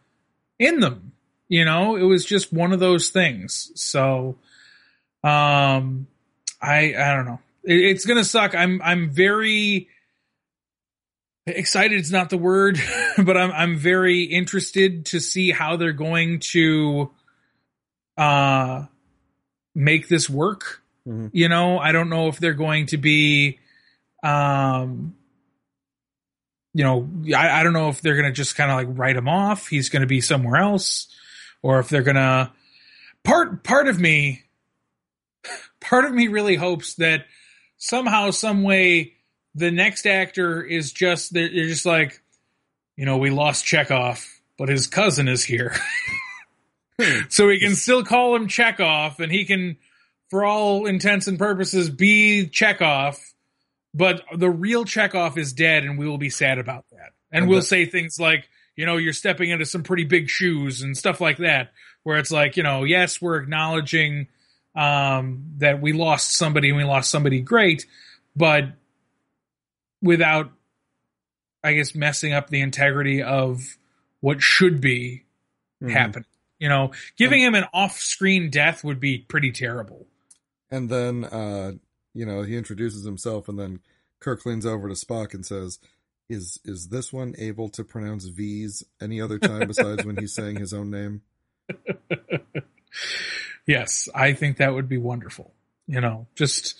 in 0.58 0.80
them. 0.80 1.12
You 1.48 1.64
know, 1.64 1.96
it 1.96 2.02
was 2.02 2.24
just 2.24 2.52
one 2.52 2.72
of 2.72 2.80
those 2.80 3.08
things. 3.08 3.70
So, 3.74 4.36
um, 5.22 6.06
I 6.60 6.94
I 6.96 7.14
don't 7.14 7.26
know. 7.26 7.40
It, 7.64 7.76
it's 7.76 8.04
gonna 8.04 8.24
suck. 8.24 8.54
I'm 8.54 8.80
I'm 8.82 9.10
very 9.10 9.88
excited. 11.46 11.98
It's 11.98 12.10
not 12.10 12.30
the 12.30 12.38
word, 12.38 12.80
but 13.18 13.36
I'm 13.36 13.52
I'm 13.52 13.76
very 13.76 14.22
interested 14.22 15.06
to 15.06 15.20
see 15.20 15.50
how 15.50 15.76
they're 15.76 15.92
going 15.92 16.40
to 16.40 17.10
uh 18.16 18.86
make 19.76 20.08
this 20.08 20.28
work. 20.28 20.82
Mhm. 21.06 21.30
You 21.32 21.48
know, 21.48 21.78
I 21.78 21.92
don't 21.92 22.08
know 22.08 22.28
if 22.28 22.38
they're 22.38 22.54
going 22.54 22.86
to 22.86 22.96
be 22.96 23.58
um 24.22 25.14
you 26.74 26.84
know, 26.84 27.08
I, 27.34 27.60
I 27.60 27.62
don't 27.62 27.72
know 27.72 27.88
if 27.88 28.02
they're 28.02 28.16
gonna 28.16 28.32
just 28.32 28.54
kind 28.56 28.70
of 28.70 28.76
like 28.76 28.98
write 28.98 29.16
him 29.16 29.28
off. 29.28 29.68
He's 29.68 29.88
gonna 29.88 30.06
be 30.06 30.20
somewhere 30.20 30.60
else, 30.60 31.08
or 31.62 31.78
if 31.78 31.88
they're 31.88 32.02
gonna 32.02 32.52
part 33.24 33.62
part 33.64 33.88
of 33.88 33.98
me 33.98 34.42
part 35.80 36.04
of 36.04 36.12
me 36.12 36.28
really 36.28 36.54
hopes 36.56 36.94
that 36.94 37.24
somehow, 37.78 38.30
some 38.30 38.62
way, 38.62 39.14
the 39.54 39.70
next 39.70 40.06
actor 40.06 40.62
is 40.62 40.92
just 40.92 41.32
they're, 41.32 41.48
they're 41.48 41.66
just 41.68 41.86
like, 41.86 42.20
you 42.96 43.06
know, 43.06 43.16
we 43.16 43.30
lost 43.30 43.64
Chekov, 43.64 44.26
but 44.58 44.68
his 44.68 44.86
cousin 44.86 45.28
is 45.28 45.42
here, 45.44 45.74
so 47.28 47.46
we 47.48 47.58
can 47.60 47.74
still 47.74 48.04
call 48.04 48.34
him 48.36 48.48
Chekov, 48.48 49.18
and 49.20 49.30
he 49.30 49.44
can, 49.44 49.76
for 50.30 50.44
all 50.44 50.86
intents 50.86 51.26
and 51.26 51.38
purposes, 51.38 51.90
be 51.90 52.48
Chekov. 52.50 53.16
But 53.94 54.22
the 54.34 54.50
real 54.50 54.84
Chekov 54.84 55.38
is 55.38 55.52
dead, 55.52 55.84
and 55.84 55.98
we 55.98 56.06
will 56.06 56.18
be 56.18 56.30
sad 56.30 56.58
about 56.58 56.84
that. 56.90 57.12
And 57.32 57.42
And 57.42 57.48
we'll 57.48 57.60
that- 57.60 57.66
say 57.66 57.86
things 57.86 58.18
like, 58.20 58.48
you 58.76 58.84
know, 58.86 58.98
you're 58.98 59.12
stepping 59.14 59.50
into 59.50 59.64
some 59.64 59.82
pretty 59.82 60.04
big 60.04 60.28
shoes 60.28 60.82
and 60.82 60.96
stuff 60.96 61.20
like 61.20 61.38
that, 61.38 61.72
where 62.02 62.18
it's 62.18 62.30
like, 62.30 62.56
you 62.56 62.62
know, 62.62 62.84
yes, 62.84 63.20
we're 63.22 63.36
acknowledging 63.36 64.28
um, 64.74 65.44
that 65.58 65.80
we 65.80 65.92
lost 65.94 66.36
somebody 66.36 66.68
and 66.68 66.76
we 66.76 66.84
lost 66.84 67.10
somebody 67.10 67.40
great, 67.40 67.86
but 68.36 68.64
without, 70.02 70.50
I 71.64 71.72
guess, 71.72 71.94
messing 71.94 72.34
up 72.34 72.50
the 72.50 72.60
integrity 72.60 73.22
of 73.22 73.78
what 74.20 74.42
should 74.42 74.82
be 74.82 75.24
Mhm. 75.82 75.90
happening. 75.90 76.26
You 76.58 76.68
know, 76.68 76.92
giving 77.16 77.42
him 77.42 77.54
an 77.54 77.66
off-screen 77.74 78.50
death 78.50 78.82
would 78.82 78.98
be 78.98 79.18
pretty 79.18 79.52
terrible. 79.52 80.06
And 80.70 80.88
then, 80.88 81.24
uh, 81.24 81.72
you 82.14 82.24
know, 82.24 82.42
he 82.42 82.56
introduces 82.56 83.04
himself, 83.04 83.48
and 83.48 83.58
then 83.58 83.80
Kirk 84.20 84.46
leans 84.46 84.64
over 84.64 84.88
to 84.88 84.94
Spock 84.94 85.34
and 85.34 85.44
says, 85.44 85.78
"Is 86.28 86.58
is 86.64 86.88
this 86.88 87.12
one 87.12 87.34
able 87.38 87.68
to 87.70 87.84
pronounce 87.84 88.24
V's 88.24 88.82
any 89.00 89.20
other 89.20 89.38
time 89.38 89.68
besides 89.68 90.04
when 90.04 90.16
he's 90.16 90.34
saying 90.34 90.56
his 90.56 90.72
own 90.72 90.90
name?" 90.90 91.22
Yes, 93.66 94.08
I 94.14 94.32
think 94.32 94.58
that 94.58 94.72
would 94.72 94.88
be 94.88 94.96
wonderful. 94.96 95.52
You 95.88 96.00
know, 96.00 96.26
just 96.34 96.76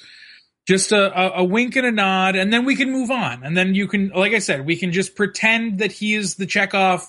just 0.66 0.92
a, 0.92 1.18
a, 1.18 1.40
a 1.40 1.44
wink 1.44 1.76
and 1.76 1.86
a 1.86 1.92
nod, 1.92 2.36
and 2.36 2.52
then 2.52 2.64
we 2.64 2.76
can 2.76 2.90
move 2.90 3.10
on. 3.10 3.44
And 3.44 3.56
then 3.56 3.74
you 3.74 3.86
can, 3.88 4.08
like 4.10 4.32
I 4.32 4.38
said, 4.38 4.66
we 4.66 4.76
can 4.76 4.92
just 4.92 5.14
pretend 5.14 5.78
that 5.78 5.92
he 5.92 6.14
is 6.14 6.36
the 6.36 6.46
Chekov 6.46 7.06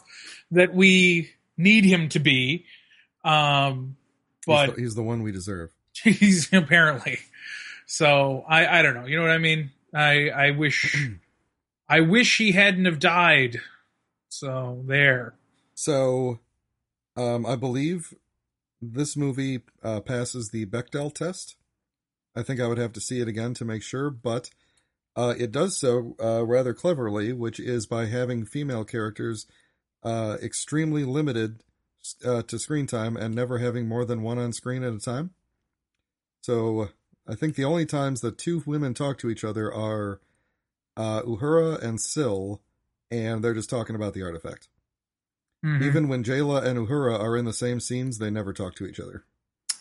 that 0.51 0.73
we 0.73 1.31
need 1.57 1.83
him 1.85 2.09
to 2.09 2.19
be. 2.19 2.65
Um, 3.23 3.97
He's 4.45 4.55
but 4.55 4.75
the, 4.75 4.81
he's 4.81 4.95
the 4.95 5.03
one 5.03 5.23
we 5.23 5.31
deserve. 5.31 5.71
he's 6.03 6.51
apparently. 6.53 7.19
So 7.85 8.45
I 8.47 8.79
I 8.79 8.81
don't 8.81 8.93
know. 8.93 9.05
You 9.05 9.17
know 9.17 9.23
what 9.23 9.31
I 9.31 9.37
mean? 9.39 9.71
I 9.93 10.29
I 10.29 10.51
wish 10.51 10.95
I 11.89 12.01
wish 12.01 12.37
he 12.37 12.51
hadn't 12.53 12.85
have 12.85 12.99
died. 12.99 13.59
So 14.29 14.83
there. 14.85 15.33
So, 15.73 16.39
um, 17.15 17.45
I 17.45 17.55
believe 17.55 18.13
this 18.81 19.15
movie 19.17 19.61
uh, 19.83 20.01
passes 20.01 20.49
the 20.49 20.65
Bechdel 20.65 21.13
test. 21.13 21.55
I 22.35 22.43
think 22.43 22.59
I 22.59 22.67
would 22.67 22.77
have 22.77 22.93
to 22.93 23.01
see 23.01 23.19
it 23.21 23.27
again 23.27 23.53
to 23.55 23.65
make 23.65 23.83
sure, 23.83 24.09
but 24.09 24.49
Uh, 25.15 25.33
it 25.39 25.51
does 25.51 25.75
so 25.75 26.15
uh, 26.23 26.45
rather 26.45 26.73
cleverly, 26.75 27.33
which 27.33 27.59
is 27.59 27.87
by 27.87 28.05
having 28.05 28.45
female 28.45 28.85
characters 28.85 29.47
uh, 30.03 30.37
extremely 30.41 31.03
limited 31.03 31.61
uh, 32.25 32.41
to 32.43 32.57
screen 32.59 32.87
time 32.87 33.17
and 33.17 33.35
never 33.35 33.57
having 33.57 33.87
more 33.87 34.05
than 34.05 34.21
one 34.21 34.37
on 34.37 34.53
screen 34.53 34.83
at 34.83 34.93
a 34.93 34.99
time. 34.99 35.31
So 36.41 36.89
I 37.27 37.35
think 37.35 37.55
the 37.55 37.65
only 37.65 37.85
times 37.85 38.21
that 38.21 38.37
two 38.37 38.63
women 38.65 38.93
talk 38.93 39.17
to 39.19 39.29
each 39.29 39.43
other 39.43 39.73
are 39.73 40.21
uh, 40.95 41.21
Uhura 41.23 41.81
and 41.81 41.99
Sil, 42.01 42.61
and 43.11 43.43
they're 43.43 43.53
just 43.53 43.69
talking 43.69 43.95
about 43.95 44.13
the 44.13 44.23
artifact. 44.23 44.69
Mhm. 45.65 45.83
Even 45.83 46.07
when 46.07 46.23
Jaylah 46.23 46.63
and 46.63 46.87
Uhura 46.87 47.19
are 47.19 47.35
in 47.35 47.45
the 47.45 47.53
same 47.53 47.79
scenes, 47.79 48.17
they 48.19 48.29
never 48.29 48.53
talk 48.53 48.75
to 48.75 48.85
each 48.85 48.99
other. 48.99 49.23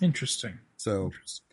Interesting. 0.00 0.58
So 0.76 1.06
Interesting. 1.06 1.44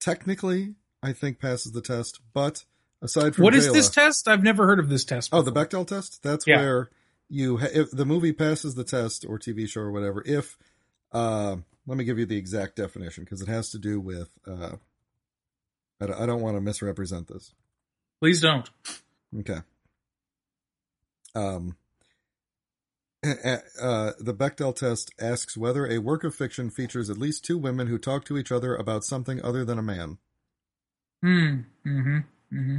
technically, 0.00 0.74
I 1.02 1.12
think 1.12 1.38
passes 1.38 1.72
the 1.72 1.80
test. 1.80 2.20
But 2.34 2.64
aside 3.00 3.34
from 3.36 3.44
What 3.44 3.54
is 3.54 3.68
Jaylah- 3.68 3.72
this 3.74 3.90
test? 3.90 4.26
I've 4.28 4.42
never 4.42 4.66
heard 4.66 4.78
of 4.80 4.88
this 4.88 5.04
test. 5.04 5.30
Oh, 5.32 5.42
the 5.42 5.52
before. 5.52 5.66
Bechdel 5.66 5.86
test. 5.86 6.22
That's 6.22 6.46
Yeah. 6.46 6.56
where 6.60 6.90
you 7.28 7.58
ha- 7.58 7.68
if 7.72 7.90
the 7.90 8.04
movie 8.06 8.32
passes 8.32 8.74
the 8.74 8.84
test 8.84 9.24
or 9.28 9.38
TV 9.38 9.68
show 9.68 9.80
or 9.82 9.90
whatever. 9.92 10.22
If 10.26 10.56
uh, 11.12 11.56
let 11.86 11.96
me 11.98 12.04
give 12.04 12.18
you 12.18 12.26
the 12.26 12.36
exact 12.36 12.76
definition 12.76 13.24
because 13.24 13.40
it 13.42 13.48
has 13.48 13.70
to 13.70 13.78
do 13.78 14.00
with. 14.00 14.30
Uh, 14.46 14.76
I 16.00 16.06
don't- 16.06 16.20
I 16.20 16.26
don't 16.26 16.42
want 16.42 16.56
to 16.56 16.60
misrepresent 16.60 17.26
this. 17.28 17.52
Please 18.20 18.40
don't. 18.40 18.68
Okay. 19.40 19.58
Um. 21.34 21.76
Uh, 23.24 24.12
the 24.20 24.32
Bechdel 24.34 24.74
test 24.76 25.12
asks 25.20 25.56
whether 25.56 25.86
a 25.90 25.98
work 25.98 26.22
of 26.22 26.34
fiction 26.36 26.70
features 26.70 27.10
at 27.10 27.18
least 27.18 27.44
two 27.44 27.58
women 27.58 27.88
who 27.88 27.98
talk 27.98 28.24
to 28.26 28.38
each 28.38 28.52
other 28.52 28.76
about 28.76 29.02
something 29.04 29.42
other 29.44 29.64
than 29.64 29.76
a 29.78 29.82
man. 29.82 30.18
Hmm. 31.22 31.60
Mm-hmm. 31.84 32.18
Mm-hmm. 32.52 32.78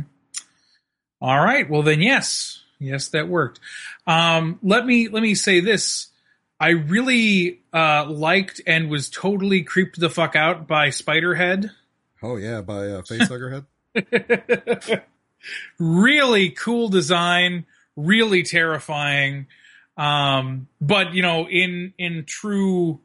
All 1.21 1.43
right. 1.43 1.69
Well, 1.69 1.83
then, 1.83 2.01
yes, 2.01 2.63
yes, 2.79 3.09
that 3.09 3.27
worked. 3.27 3.59
Um, 4.07 4.59
let 4.63 4.85
me 4.85 5.07
let 5.07 5.21
me 5.21 5.35
say 5.35 5.59
this. 5.59 6.07
I 6.59 6.69
really 6.69 7.61
uh, 7.73 8.05
liked 8.09 8.61
and 8.67 8.89
was 8.89 9.09
totally 9.09 9.63
creeped 9.63 9.99
the 9.99 10.09
fuck 10.09 10.35
out 10.35 10.67
by 10.67 10.89
Spiderhead. 10.89 11.71
Oh 12.21 12.35
yeah, 12.35 12.61
by 12.61 12.87
uh, 12.87 13.01
Facehugger 13.01 13.63
Head. 13.95 15.03
really 15.79 16.49
cool 16.49 16.89
design, 16.89 17.65
really 17.95 18.43
terrifying. 18.43 19.47
Um, 19.95 20.67
but 20.81 21.13
you 21.13 21.21
know, 21.21 21.47
in 21.47 21.93
in 21.97 22.25
true 22.25 22.99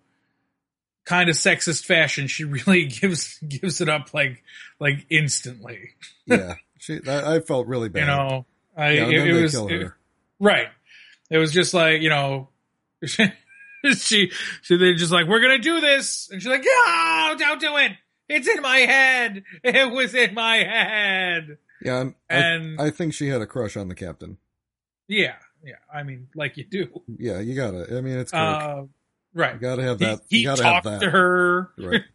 kind 1.04 1.28
of 1.28 1.37
sexist 1.37 1.84
fashion, 1.84 2.26
she 2.26 2.44
really 2.44 2.84
gives 3.00 3.38
gives 3.38 3.80
it 3.80 3.88
up 3.88 4.12
like 4.14 4.42
like 4.80 5.06
instantly. 5.10 5.90
Yeah, 6.26 6.54
she. 6.78 7.00
I, 7.06 7.37
I 7.37 7.40
felt 7.40 7.66
really 7.66 7.88
bad. 7.88 8.00
You 8.00 8.06
know, 8.06 8.46
I 8.76 8.90
yeah, 8.92 9.06
it, 9.06 9.26
it 9.28 9.42
was 9.42 9.52
kill 9.52 9.68
it- 9.68 9.92
right. 10.40 10.68
It 11.30 11.38
was 11.38 11.52
just 11.52 11.74
like 11.74 12.02
you 12.02 12.08
know. 12.10 12.48
she, 13.98 14.30
she, 14.62 14.76
they're 14.78 14.94
just 14.94 15.12
like, 15.12 15.26
we're 15.26 15.40
gonna 15.40 15.58
do 15.58 15.80
this, 15.80 16.28
and 16.32 16.40
she's 16.40 16.50
like, 16.50 16.64
no, 16.64 17.34
don't 17.38 17.60
do 17.60 17.76
it. 17.76 17.92
It's 18.28 18.48
in 18.48 18.62
my 18.62 18.78
head. 18.78 19.42
It 19.62 19.92
was 19.92 20.14
in 20.14 20.32
my 20.32 20.56
head. 20.56 21.58
Yeah, 21.82 22.00
and 22.00 22.14
And- 22.30 22.80
I, 22.80 22.87
I 22.87 22.90
think 22.90 23.12
she 23.12 23.28
had 23.28 23.42
a 23.42 23.46
crush 23.46 23.76
on 23.76 23.88
the 23.88 23.94
captain. 23.94 24.38
Yeah, 25.06 25.34
yeah. 25.62 25.74
I 25.92 26.02
mean, 26.02 26.28
like 26.34 26.56
you 26.56 26.64
do. 26.64 27.02
Yeah, 27.18 27.40
you 27.40 27.54
gotta. 27.54 27.94
I 27.98 28.00
mean, 28.00 28.16
it's 28.16 28.30
Kirk. 28.32 28.40
Uh, 28.40 28.82
right. 29.34 29.54
you 29.54 29.60
gotta 29.60 29.82
have 29.82 29.98
He, 29.98 30.04
that. 30.06 30.20
he 30.30 30.38
you 30.38 30.44
gotta 30.46 30.62
talked 30.62 30.87
have 30.87 31.00
that. 31.00 31.04
to 31.04 31.10
her. 31.10 31.70
Right. 31.76 32.02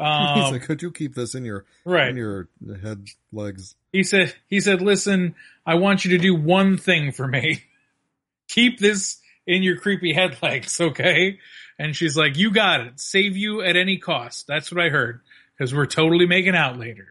Um, 0.00 0.40
He's 0.40 0.52
like, 0.52 0.62
could 0.62 0.80
you 0.80 0.92
keep 0.92 1.14
this 1.14 1.34
in 1.34 1.44
your 1.44 1.64
right. 1.84 2.08
in 2.08 2.16
your 2.16 2.48
head 2.82 3.08
legs? 3.32 3.74
He 3.92 4.04
said, 4.04 4.34
he 4.48 4.60
said, 4.60 4.80
listen, 4.80 5.34
I 5.66 5.74
want 5.74 6.04
you 6.04 6.12
to 6.12 6.18
do 6.18 6.34
one 6.34 6.76
thing 6.76 7.12
for 7.12 7.26
me. 7.26 7.64
Keep 8.48 8.78
this 8.78 9.20
in 9.46 9.62
your 9.62 9.76
creepy 9.76 10.12
head 10.12 10.38
legs, 10.42 10.80
okay? 10.80 11.38
And 11.78 11.94
she's 11.94 12.16
like, 12.16 12.36
you 12.36 12.50
got 12.50 12.80
it. 12.80 13.00
Save 13.00 13.36
you 13.36 13.62
at 13.62 13.76
any 13.76 13.98
cost. 13.98 14.46
That's 14.46 14.72
what 14.72 14.82
I 14.82 14.88
heard. 14.88 15.20
Cause 15.58 15.74
we're 15.74 15.86
totally 15.86 16.26
making 16.26 16.54
out 16.54 16.78
later. 16.78 17.08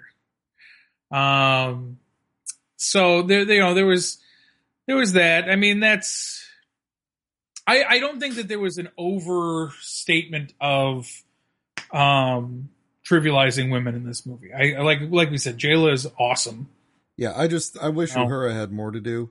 Um, 1.12 2.00
so 2.78 3.24
there, 3.24 3.42
you 3.42 3.60
know, 3.60 3.74
there 3.74 3.86
was, 3.86 4.20
there 4.86 4.96
was 4.96 5.14
that. 5.14 5.50
I 5.50 5.56
mean, 5.56 5.80
that's, 5.80 6.48
I, 7.66 7.84
I 7.84 8.00
don't 8.00 8.20
think 8.20 8.36
that 8.36 8.48
there 8.48 8.60
was 8.60 8.78
an 8.78 8.90
overstatement 8.98 10.54
of, 10.62 11.12
um, 11.92 12.70
trivializing 13.08 13.72
women 13.72 13.96
in 13.96 14.06
this 14.06 14.26
movie. 14.26 14.52
I 14.54 14.74
I 14.74 14.82
like, 14.82 15.00
like 15.10 15.32
we 15.32 15.38
said, 15.38 15.58
Jaylah 15.58 15.94
is 15.94 16.08
awesome. 16.20 16.70
Yeah, 17.16 17.34
I 17.36 17.48
just 17.48 17.78
I 17.80 17.90
wish 17.90 18.12
Oh. 18.16 18.26
Uhura 18.26 18.54
had 18.54 18.72
more 18.72 18.92
to 18.92 19.00
do 19.00 19.30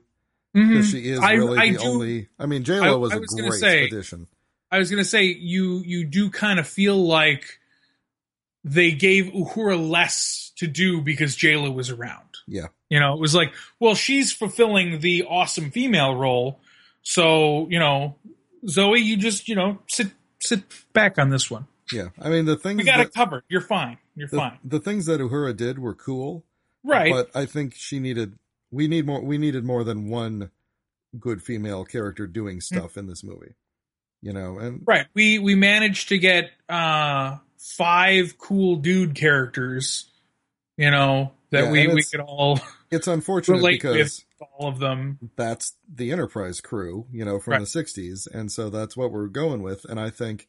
Mhm. 0.55 0.83
she 0.89 1.09
is 1.09 1.19
really 1.19 1.57
I 1.59 1.71
the 1.73 1.77
do- 1.77 1.83
only. 1.85 2.27
I 2.39 2.45
mean, 2.47 2.63
J 2.63 2.79
I- 2.79 2.91
was 2.95 3.11
I 3.11 3.17
a 3.17 3.19
was 3.19 3.35
great 3.35 3.53
say- 3.59 3.85
addition. 3.85 4.27
I 4.71 4.79
was 4.79 4.89
gonna 4.89 5.05
say 5.05 5.25
you 5.25 5.81
you 5.85 6.03
do 6.05 6.29
kind 6.29 6.59
of 6.59 6.67
feel 6.67 6.97
like 6.97 7.59
they 8.63 8.91
gave 8.91 9.25
Uhura 9.27 9.77
less 9.89 10.51
to 10.57 10.67
do 10.67 11.01
because 11.01 11.37
Jaylah 11.37 11.73
was 11.73 11.89
around. 11.89 12.23
Yeah. 12.47 12.67
You 12.89 12.99
know, 12.99 13.13
it 13.13 13.19
was 13.19 13.33
like, 13.35 13.53
well, 13.79 13.95
she's 13.95 14.33
fulfilling 14.33 14.99
the 14.99 15.23
awesome 15.23 15.71
female 15.71 16.15
role, 16.15 16.59
so 17.03 17.67
you 17.69 17.79
know, 17.79 18.15
Zoe, 18.67 18.99
you 18.99 19.15
just 19.17 19.47
you 19.47 19.55
know 19.55 19.79
sit 19.87 20.07
sit 20.39 20.63
back 20.93 21.17
on 21.17 21.29
this 21.29 21.49
one. 21.51 21.67
Yeah, 21.91 22.09
I 22.21 22.29
mean 22.29 22.45
the 22.45 22.55
things 22.57 22.77
We 22.77 22.83
got 22.83 22.97
that, 22.97 23.07
it 23.07 23.13
covered. 23.13 23.43
You're 23.49 23.61
fine. 23.61 23.97
You're 24.15 24.27
the, 24.27 24.37
fine. 24.37 24.59
the 24.63 24.79
things 24.79 25.05
that 25.05 25.19
Uhura 25.21 25.55
did 25.55 25.79
were 25.79 25.93
cool, 25.95 26.43
Right. 26.83 27.11
but 27.11 27.29
I 27.35 27.45
think 27.45 27.73
she 27.75 27.99
needed. 27.99 28.37
We 28.71 28.87
need 28.87 29.05
more. 29.05 29.21
We 29.21 29.37
needed 29.37 29.63
more 29.63 29.83
than 29.83 30.09
one 30.09 30.51
good 31.19 31.41
female 31.41 31.85
character 31.85 32.27
doing 32.27 32.59
stuff 32.61 32.97
in 32.97 33.07
this 33.07 33.23
movie. 33.23 33.55
You 34.21 34.33
know, 34.33 34.57
and 34.59 34.81
Right. 34.85 35.05
We 35.13 35.39
we 35.39 35.55
managed 35.55 36.09
to 36.09 36.17
get 36.17 36.51
uh 36.67 37.37
five 37.57 38.37
cool 38.37 38.75
dude 38.77 39.15
characters, 39.15 40.09
you 40.77 40.89
know, 40.91 41.31
that 41.51 41.65
Yeah, 41.65 41.71
we 41.71 41.87
we 41.87 42.03
could 42.03 42.19
all 42.21 42.59
it's 42.91 43.07
unfortunate 43.07 43.61
because 43.63 44.25
all 44.51 44.67
of 44.69 44.79
them. 44.79 45.17
that's 45.35 45.75
the 45.91 46.11
Enterprise 46.11 46.61
crew, 46.61 47.05
you 47.11 47.23
know, 47.25 47.39
from 47.39 47.53
Right. 47.53 47.59
the 47.61 47.65
60s. 47.65 48.27
And 48.33 48.51
so 48.51 48.69
that's 48.69 48.95
what 48.97 49.11
we're 49.11 49.27
going 49.27 49.61
with. 49.61 49.85
And 49.85 49.99
I 49.99 50.09
think, 50.09 50.47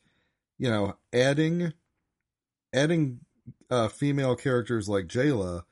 you 0.58 0.68
know, 0.68 0.96
adding, 1.12 1.72
adding, 2.72 3.20
uh, 3.70 3.88
female 3.88 4.36
characters 4.36 4.88
like 4.88 5.06
Jaylah 5.06 5.62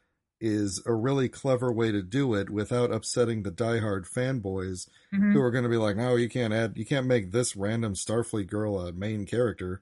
is 0.41 0.83
a 0.87 0.93
really 0.93 1.29
clever 1.29 1.73
way 1.73 1.91
to 1.91 2.03
do 2.03 2.35
it 2.35 2.51
without 2.51 2.93
upsetting 2.93 3.43
the 3.43 3.51
diehard 3.51 4.07
fanboys 4.07 4.87
Mhm. 5.13 5.33
who 5.33 5.41
are 5.41 5.51
going 5.51 5.65
to 5.65 5.71
be 5.71 5.79
like, 5.79 5.97
no, 5.97 6.15
you 6.17 6.29
can't 6.29 6.53
add, 6.53 6.77
you 6.77 6.85
can't 6.85 7.07
make 7.07 7.33
this 7.33 7.57
random 7.57 7.95
Starfleet 7.95 8.47
girl 8.49 8.79
a 8.79 8.93
main 8.93 9.25
character, 9.25 9.81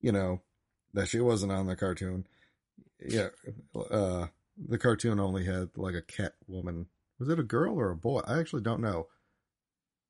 you 0.00 0.10
know, 0.10 0.42
that 0.92 1.08
she 1.08 1.20
wasn't 1.20 1.52
on 1.52 1.66
the 1.66 1.76
cartoon. 1.76 2.26
Yeah. 2.98 3.28
Uh, 3.74 4.26
the 4.56 4.78
cartoon 4.78 5.20
only 5.20 5.44
had 5.44 5.70
like 5.76 5.94
a 5.94 6.02
cat 6.02 6.34
woman. 6.48 6.86
Was 7.18 7.28
it 7.28 7.38
a 7.38 7.44
girl 7.44 7.78
or 7.78 7.90
a 7.90 7.96
boy? 7.96 8.20
I 8.26 8.38
actually 8.40 8.62
don't 8.62 8.80
know 8.80 9.08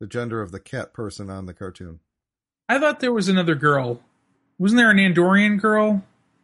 the 0.00 0.06
gender 0.06 0.40
of 0.40 0.50
the 0.50 0.60
cat 0.60 0.92
person 0.94 1.28
on 1.30 1.46
the 1.46 1.54
cartoon. 1.54 2.00
I 2.68 2.78
thought 2.78 3.00
there 3.00 3.12
was 3.12 3.28
another 3.28 3.54
girl. 3.54 4.02
Wasn't 4.58 4.76
there 4.78 4.90
an 4.90 4.98
Andorian 4.98 5.60
girl? 5.60 6.02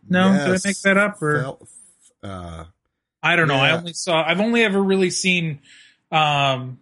No, 0.09 0.33
did 0.33 0.49
I 0.49 0.59
make 0.65 0.81
that 0.81 0.97
up 0.97 1.23
or 1.23 1.43
Fel- 1.43 1.69
uh, 2.23 2.65
I 3.23 3.37
don't 3.37 3.49
know. 3.49 3.55
I 3.57 3.73
only 3.73 3.93
saw 3.93 4.23
I've 4.27 4.41
only 4.41 4.63
ever 4.65 4.83
really 4.83 5.11
seen 5.11 5.61
um 6.11 6.79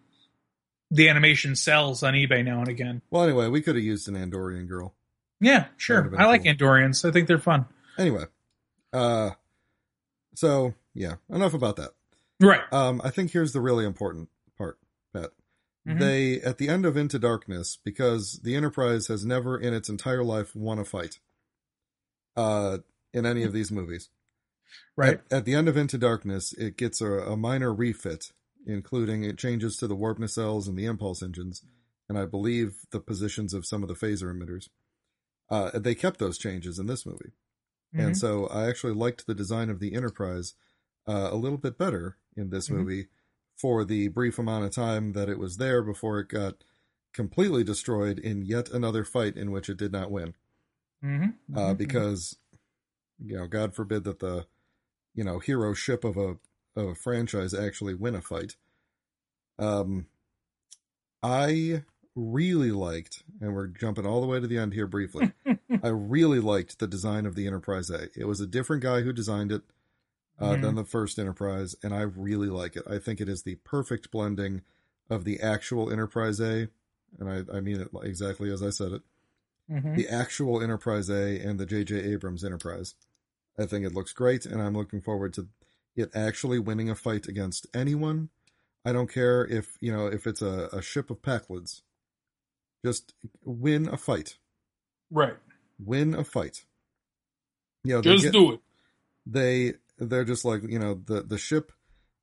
the 0.91 1.09
animation 1.11 1.55
sells 1.55 2.03
on 2.03 2.15
eBay 2.15 2.43
now 2.45 2.61
and 2.61 2.69
again. 2.69 3.03
well, 3.11 3.23
anyway, 3.25 3.49
we 3.49 3.61
could 3.61 3.75
have 3.77 3.85
used 3.85 4.09
an 4.09 4.15
Andorian 4.15 4.67
girl. 4.67 4.95
Yeah, 5.41 5.67
sure. 5.77 6.13
I 6.19 6.25
like 6.27 6.45
cool. 6.45 6.53
Andorians. 6.55 7.07
I 7.07 7.13
think 7.13 7.29
they're 7.29 7.39
fun. 7.39 7.67
Anyway, 7.99 8.25
uh, 8.93 9.31
so 10.35 10.75
yeah, 10.95 11.17
enough 11.31 11.53
about 11.55 11.77
that. 11.77 11.91
Right. 12.41 12.61
Um, 12.73 13.01
I 13.05 13.11
think 13.11 13.33
here's 13.33 13.53
the 13.53 13.61
really 13.61 13.85
important 13.85 14.29
part, 14.57 14.79
Pat. 15.13 15.31
Mhm. 15.89 15.99
They, 16.01 16.41
at 16.43 16.59
the 16.59 16.69
end 16.69 16.85
of 16.85 16.97
Into 16.97 17.19
Darkness, 17.19 17.79
because 17.83 18.41
the 18.43 18.55
Enterprise 18.55 19.07
has 19.07 19.25
never 19.25 19.59
in 19.59 19.73
its 19.73 19.89
entire 19.89 20.23
life 20.25 20.55
won 20.55 20.79
a 20.79 20.85
fight, 20.85 21.19
uh, 22.37 22.79
in 23.13 23.25
any 23.27 23.43
of 23.43 23.53
these 23.53 23.73
movies. 23.73 24.11
Right. 24.97 25.15
At, 25.31 25.33
at 25.33 25.45
the 25.47 25.55
end 25.55 25.69
of 25.69 25.77
Into 25.77 25.97
Darkness, 25.99 26.53
it 26.53 26.77
gets 26.77 27.01
a, 27.01 27.11
a 27.21 27.37
minor 27.37 27.73
refit, 27.73 28.33
including 28.67 29.25
it 29.25 29.39
changes 29.39 29.77
to 29.79 29.87
the 29.87 29.97
warp 29.97 30.19
nacelles 30.19 30.69
and 30.69 30.79
the 30.79 30.85
impulse 30.85 31.23
engines, 31.23 31.63
and 32.09 32.19
I 32.19 32.27
believe 32.27 32.81
the 32.91 33.01
positions 33.01 33.55
of 33.55 33.65
some 33.67 33.83
of 33.83 33.89
the 33.89 33.95
phaser 33.95 34.33
emitters. 34.35 34.69
Uh, 35.51 35.79
they 35.79 35.95
kept 35.95 36.19
those 36.19 36.37
changes 36.37 36.79
in 36.79 36.87
this 36.87 37.07
movie. 37.07 37.33
Mhm. 37.95 38.09
And 38.09 38.19
so 38.19 38.47
I 38.49 38.69
actually 38.69 38.93
liked 38.93 39.27
the 39.27 39.35
design 39.35 39.71
of 39.71 39.81
the 39.81 39.95
Enterprise 39.95 40.55
uh, 41.07 41.31
a 41.33 41.37
little 41.37 41.57
bit 41.57 41.79
better 41.79 42.19
in 42.37 42.51
this 42.51 42.69
Mhm. 42.69 42.77
movie 42.77 43.09
for 43.59 43.85
the 43.85 44.09
brief 44.09 44.39
amount 44.39 44.65
of 44.65 44.71
time 44.71 45.13
that 45.13 45.29
it 45.29 45.39
was 45.39 45.57
there 45.57 45.83
before 45.83 46.21
it 46.21 46.29
got 46.29 46.63
completely 47.13 47.65
destroyed 47.65 48.19
in 48.19 48.43
yet 48.43 48.71
another 48.71 49.05
fight 49.05 49.37
in 49.37 49.51
which 49.51 49.69
it 49.69 49.77
did 49.77 49.91
not 49.93 50.11
win. 50.11 50.35
Mhm. 51.03 51.35
Uh, 51.55 51.75
Mhm. 51.75 51.77
because, 51.79 52.37
you 53.19 53.37
know, 53.37 53.47
God 53.49 53.75
forbid 53.75 54.05
that 54.05 54.21
the, 54.21 54.47
you 55.15 55.25
know, 55.25 55.39
hero 55.41 55.75
ship 55.75 56.05
of 56.05 56.17
a 56.17 56.39
of 56.77 56.87
a 56.89 56.95
franchise 56.95 57.53
actually 57.53 57.95
win 57.95 58.15
a 58.15 58.21
fight. 58.23 58.57
Um, 59.59 60.07
I 61.23 61.83
really 62.15 62.71
liked, 62.71 63.25
and 63.41 63.55
we're 63.55 63.67
jumping 63.67 64.07
all 64.07 64.21
the 64.21 64.27
way 64.29 64.39
to 64.39 64.47
the 64.47 64.59
end 64.59 64.75
here 64.75 64.87
briefly. 64.87 65.33
I 65.83 65.89
really 65.89 66.39
liked 66.41 66.79
the 66.79 66.87
design 66.87 67.27
of 67.27 67.35
the 67.35 67.47
Enterprise 67.47 67.91
A. 67.91 68.09
It 68.19 68.27
was 68.27 68.41
a 68.41 68.47
different 68.47 68.83
guy 68.83 69.01
who 69.03 69.13
designed 69.13 69.51
it 69.53 69.63
uh, 70.39 70.53
Mhm. 70.55 70.63
than 70.63 70.75
the 70.77 70.85
first 70.85 71.19
Enterprise, 71.19 71.75
and 71.83 71.93
I 71.95 72.03
really 72.03 72.49
like 72.49 72.77
it. 72.77 72.85
I 72.89 72.99
think 72.99 73.21
it 73.21 73.29
is 73.29 73.43
the 73.43 73.57
perfect 73.57 74.11
blending 74.11 74.63
of 75.11 75.25
the 75.25 75.41
actual 75.41 75.91
Enterprise 75.91 76.41
A, 76.41 76.69
and 77.19 77.29
I, 77.29 77.57
I 77.57 77.61
mean 77.61 77.81
it 77.81 77.89
exactly 78.03 78.51
as 78.53 78.63
I 78.63 78.71
said 78.71 78.93
it 78.93 79.03
Mhm. 79.71 79.97
the 79.97 80.09
actual 80.09 80.63
Enterprise 80.63 81.11
A 81.11 81.39
and 81.41 81.59
the 81.59 81.67
J.J. 81.67 81.97
Abrams 82.13 82.45
Enterprise. 82.45 82.95
I 83.59 83.67
think 83.67 83.85
it 83.85 83.93
looks 83.95 84.13
great, 84.13 84.47
and 84.47 84.63
I'm 84.63 84.75
looking 84.75 85.01
forward 85.01 85.33
to 85.35 85.49
it 85.97 86.11
actually 86.15 86.59
winning 86.61 86.89
a 86.89 86.95
fight 86.95 87.27
against 87.27 87.67
anyone. 87.75 88.29
I 88.85 88.93
don't 88.93 89.11
care 89.11 89.45
if 89.47 89.77
you 89.81 89.91
know 89.93 90.07
if 90.07 90.27
it's 90.27 90.41
a, 90.43 90.69
a 90.73 90.81
ship 90.81 91.11
of 91.11 91.21
Pakleds. 91.23 91.83
Just 92.85 93.15
win 93.43 93.89
a 93.89 93.97
fight. 93.97 94.39
Right. 95.11 95.37
Win 95.81 96.15
a 96.15 96.23
fight. 96.23 96.65
You 97.83 97.95
know, 97.95 98.03
Just 98.03 98.25
get- 98.25 98.33
do 98.33 98.53
it. 98.53 98.61
they 99.27 99.75
they're 99.99 100.25
just 100.25 100.45
like 100.45 100.63
you 100.69 100.79
know 100.79 100.95
the 101.07 101.23
the 101.23 101.39
ship 101.39 101.73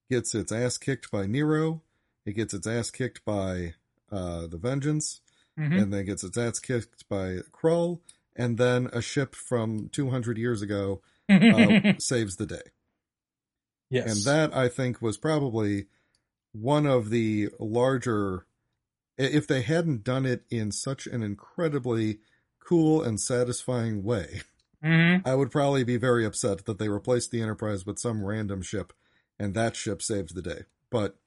gets 0.10 0.34
its 0.36 0.52
ass 0.52 0.78
kicked 0.78 1.12
by 1.12 1.26
Nero. 1.28 1.82
It 2.26 2.34
gets 2.34 2.54
its 2.54 2.68
ass 2.68 2.90
kicked 2.90 3.24
by 3.26 3.74
uh, 4.12 4.48
the 4.48 4.58
Vengeance 4.58 5.22
Mhm. 5.58 5.82
and 5.84 5.94
then 5.94 6.06
gets 6.06 6.24
its 6.24 6.38
ass 6.38 6.60
kicked 6.60 7.08
by 7.08 7.38
Krull, 7.54 8.02
and 8.36 8.58
then 8.58 8.88
a 8.92 9.02
ship 9.02 9.34
from 9.36 9.88
200 9.90 10.38
years 10.38 10.62
ago 10.62 11.02
uh, 11.30 11.94
saves 11.98 12.36
the 12.36 12.46
day. 12.46 12.62
yes. 13.90 14.06
And 14.08 14.24
that, 14.26 14.56
I 14.58 14.68
think, 14.68 15.02
was 15.02 15.18
probably 15.18 15.86
one 16.52 16.86
of 16.86 17.10
the 17.10 17.50
larger. 17.60 18.46
If 19.18 19.48
they 19.48 19.62
hadn't 19.62 20.04
done 20.04 20.26
it 20.26 20.44
in 20.50 20.72
such 20.74 21.08
an 21.08 21.24
incredibly 21.24 22.20
cool 22.60 23.02
and 23.02 23.20
satisfying 23.20 24.04
way, 24.04 24.42
Mhm. 24.86 25.22
I 25.26 25.34
would 25.36 25.52
probably 25.52 25.84
be 25.84 25.98
very 25.98 26.26
upset 26.26 26.66
that 26.66 26.78
they 26.78 26.90
replaced 26.90 27.32
the 27.32 27.42
Enterprise 27.42 27.86
with 27.86 27.98
some 28.00 28.24
random 28.24 28.62
ship, 28.62 28.94
and 29.40 29.54
that 29.56 29.76
ship 29.76 30.02
saved 30.02 30.36
the 30.36 30.42
day. 30.42 30.64
But 30.92 31.18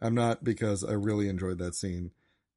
I'm 0.00 0.14
not 0.14 0.42
because 0.44 0.82
I 0.84 0.92
really 0.92 1.28
enjoyed 1.28 1.58
that 1.58 1.74
scene 1.74 2.10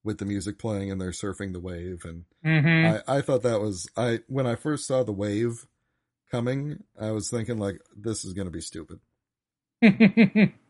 with 0.03 0.17
the 0.17 0.25
music 0.25 0.57
playing 0.57 0.89
and 0.91 0.99
they're 0.99 1.11
surfing 1.11 1.53
the 1.53 1.59
wave 1.59 2.03
and 2.05 2.23
Mhm. 2.43 3.03
I, 3.07 3.17
I 3.17 3.21
thought 3.21 3.43
that 3.43 3.59
was 3.61 3.87
I 3.97 4.21
when 4.27 4.47
I 4.47 4.55
first 4.55 4.87
saw 4.87 5.03
the 5.03 5.11
wave 5.13 5.67
coming, 6.31 6.83
I 6.99 7.11
was 7.11 7.29
thinking 7.29 7.57
like 7.57 7.81
this 7.95 8.23
is 8.25 8.33
gonna 8.33 8.49
be 8.49 8.61
stupid. 8.61 8.99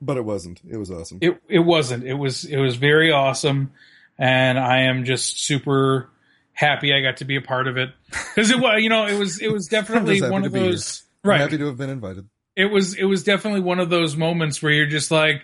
But 0.01 0.17
it 0.17 0.25
wasn't. 0.25 0.61
It 0.69 0.77
was 0.77 0.91
awesome. 0.91 1.19
it 1.21 1.39
it 1.47 1.59
wasn't. 1.59 2.03
It 2.05 2.13
was 2.15 2.45
it 2.45 2.57
was 2.57 2.75
very 2.75 3.11
awesome, 3.11 3.71
and 4.17 4.57
I 4.59 4.81
am 4.83 5.03
just 5.05 5.39
super 5.43 6.09
happy 6.53 6.93
I 6.93 7.01
got 7.01 7.17
to 7.17 7.25
be 7.25 7.35
a 7.35 7.41
part 7.41 7.67
of 7.67 7.77
it 7.77 7.89
because 8.09 8.51
it 8.51 8.59
was 8.59 8.81
you 8.81 8.89
know 8.89 9.05
it 9.05 9.17
was 9.17 9.41
it 9.41 9.51
was 9.51 9.67
definitely 9.69 10.21
one 10.21 10.45
of 10.45 10.51
those 10.51 11.03
right. 11.23 11.39
happy 11.39 11.57
to 11.57 11.67
have 11.67 11.77
been 11.77 11.89
invited. 11.89 12.27
it 12.55 12.65
was 12.65 12.95
it 12.95 13.05
was 13.05 13.23
definitely 13.23 13.61
one 13.61 13.79
of 13.79 13.89
those 13.89 14.15
moments 14.15 14.61
where 14.61 14.71
you're 14.71 14.87
just 14.87 15.11
like 15.11 15.43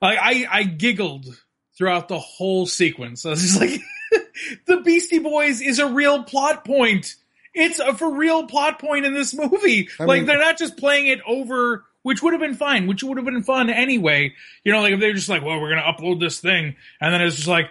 I 0.00 0.16
I, 0.16 0.46
I 0.50 0.62
giggled 0.64 1.26
throughout 1.76 2.08
the 2.08 2.18
whole 2.18 2.66
sequence. 2.66 3.26
I 3.26 3.30
was 3.30 3.42
just 3.42 3.60
like 3.60 3.80
the 4.66 4.78
Beastie 4.78 5.18
Boys 5.18 5.60
is 5.60 5.78
a 5.78 5.86
real 5.86 6.24
plot 6.24 6.64
point. 6.64 7.14
It's 7.54 7.78
a 7.78 7.94
for 7.94 8.14
real 8.14 8.46
plot 8.46 8.78
point 8.78 9.06
in 9.06 9.14
this 9.14 9.34
movie. 9.34 9.88
I 9.98 10.04
like 10.04 10.18
mean- 10.20 10.26
they're 10.26 10.38
not 10.38 10.58
just 10.58 10.76
playing 10.76 11.06
it 11.06 11.20
over 11.26 11.84
which 12.06 12.22
would 12.22 12.32
have 12.32 12.40
been 12.40 12.54
fine, 12.54 12.86
which 12.86 13.02
would 13.02 13.16
have 13.16 13.26
been 13.26 13.42
fun 13.42 13.68
anyway. 13.68 14.32
You 14.62 14.70
know, 14.70 14.80
like 14.80 14.92
if 14.92 15.00
they're 15.00 15.12
just 15.12 15.28
like, 15.28 15.42
well, 15.42 15.60
we're 15.60 15.70
gonna 15.70 15.82
upload 15.82 16.20
this 16.20 16.38
thing, 16.38 16.76
and 17.00 17.12
then 17.12 17.20
it's 17.20 17.34
just 17.34 17.48
like, 17.48 17.68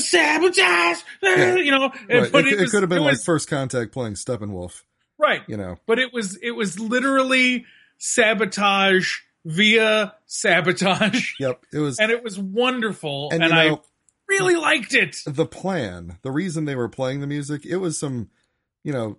sabotage, 0.00 0.98
Yeah. 1.22 1.54
you 1.54 1.70
know. 1.70 1.92
Right. 2.08 2.32
But 2.32 2.48
it, 2.48 2.54
it, 2.54 2.62
it 2.62 2.70
could 2.70 2.82
have 2.82 2.90
been 2.90 3.04
like 3.04 3.20
first 3.20 3.48
contact 3.48 3.92
playing 3.92 4.14
Steppenwolf, 4.14 4.82
right 5.18 5.42
you 5.46 5.56
know. 5.56 5.76
but 5.86 6.00
it 6.00 6.12
was 6.12 6.36
it 6.42 6.50
was 6.50 6.80
literally 6.80 7.64
sabotage 7.98 9.18
via 9.44 10.12
sabotage 10.26 11.34
Yep. 11.38 11.66
It 11.72 11.78
was 11.78 12.00
and 12.00 12.10
it 12.10 12.24
was 12.24 12.40
wonderful 12.40 13.30
and, 13.30 13.44
and, 13.44 13.52
you 13.52 13.58
i 13.58 13.78
really 14.28 14.56
liked 14.56 14.94
it 14.94 15.18
the 15.26 15.46
plan, 15.46 16.18
the 16.22 16.32
reason 16.32 16.64
they 16.64 16.74
were 16.74 16.88
playing 16.88 17.20
the 17.20 17.28
music, 17.28 17.64
it 17.64 17.76
was 17.76 17.96
some, 17.96 18.30
you 18.82 18.92
know, 18.92 19.16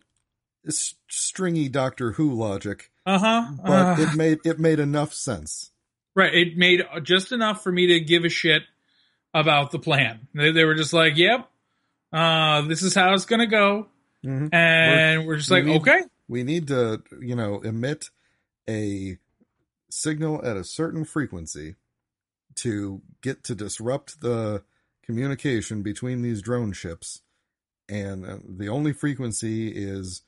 stringy 0.70 1.70
Doctor 1.70 2.14
Who 2.14 2.34
logic, 2.34 2.92
uh-huh 3.06 3.52
but 3.66 4.00
uh, 4.00 4.04
it 4.04 4.16
made 4.16 4.40
it 4.46 4.60
made 4.60 4.80
enough 4.80 5.14
sense. 5.14 5.72
right 6.16 6.34
it 6.34 6.58
made 6.58 6.82
just 7.04 7.32
enough 7.32 7.64
for 7.64 7.72
me 7.72 7.88
to 7.88 8.00
give 8.00 8.24
a 8.26 8.30
shit 8.30 8.64
about 9.34 9.72
the 9.72 9.80
plan. 9.80 10.28
They, 10.36 10.52
they 10.52 10.66
were 10.66 10.76
just 10.76 10.94
like 10.94 11.18
yep 11.18 11.50
uh 12.14 12.62
this 12.64 12.84
is 12.84 12.94
how 12.94 13.14
it's 13.14 13.26
gonna 13.26 13.48
go. 13.48 13.88
Hmm 14.24 14.48
and 14.52 15.26
we're, 15.26 15.38
just 15.38 15.50
we 15.50 15.58
like 15.58 15.66
need- 15.66 15.82
okay. 15.82 16.02
We 16.28 16.44
need 16.44 16.68
to, 16.70 17.02
you 17.20 17.36
know, 17.36 17.60
emit 17.60 18.10
a 18.70 19.18
signal 19.90 20.46
at 20.46 20.56
a 20.56 20.64
certain 20.64 21.04
frequency 21.04 21.76
to 22.56 23.02
get 23.22 23.44
to 23.46 23.56
disrupt 23.56 24.22
the 24.22 24.64
communication 25.04 25.82
between 25.82 26.22
these 26.22 26.42
drone 26.42 26.72
ships. 26.72 27.22
And 27.90 28.26
uh, 28.26 28.38
the 28.48 28.70
only 28.70 28.94
frequency 28.94 29.70
is 29.70 30.22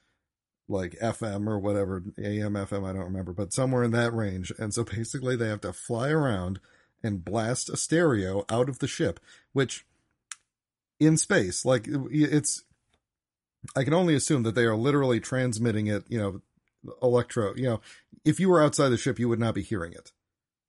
like 0.68 0.98
FM 1.02 1.48
or 1.48 1.60
whatever, 1.60 2.04
AM, 2.18 2.54
FM, 2.54 2.88
I 2.88 2.94
don't 2.94 3.04
remember, 3.04 3.34
but 3.34 3.54
somewhere 3.54 3.84
in 3.84 3.92
that 3.92 4.14
range. 4.14 4.52
And 4.58 4.74
so 4.74 4.84
basically 4.84 5.36
they 5.36 5.48
have 5.50 5.62
to 5.62 5.74
fly 5.74 6.10
around 6.10 6.60
and 7.04 7.24
blast 7.24 7.70
a 7.70 7.76
stereo 7.78 8.46
out 8.50 8.70
of 8.70 8.80
the 8.80 8.88
ship, 8.88 9.20
which 9.52 9.86
in 11.00 11.18
space, 11.18 11.66
like 11.66 11.86
it's, 11.88 12.64
I 13.76 13.84
can 13.84 13.94
only 13.94 14.16
assume 14.16 14.44
that 14.44 14.56
they 14.56 14.64
are 14.64 14.76
literally 14.76 15.20
transmitting 15.20 15.88
it, 15.88 16.06
you 16.08 16.18
know, 16.18 16.42
electro, 17.02 17.54
you 17.56 17.64
know, 17.64 17.82
if 18.26 18.40
you 18.40 18.50
were 18.50 18.64
outside 18.64 18.90
the 18.90 18.98
ship, 18.98 19.20
you 19.20 19.28
would 19.30 19.40
not 19.40 19.56
be 19.56 19.64
hearing 19.64 19.92
it, 19.94 20.12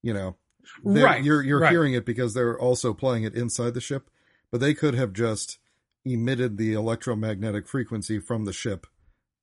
you 0.03 0.13
know, 0.13 0.37
Right, 0.83 1.23
You're, 1.23 1.43
you're 1.43 1.61
right. 1.61 1.71
hearing 1.71 1.93
it 1.95 2.07
because 2.07 2.35
they're 2.35 2.59
also 2.59 2.95
playing 2.95 3.25
it 3.25 3.35
inside 3.35 3.75
the 3.75 3.81
ship, 3.81 4.11
but 4.51 4.61
they 4.61 4.75
could 4.75 4.95
have 4.95 5.13
just 5.13 5.59
emitted 6.05 6.57
the 6.57 6.73
electromagnetic 6.73 7.67
frequency 7.69 8.19
from 8.19 8.45
the 8.45 8.53
ship 8.53 8.87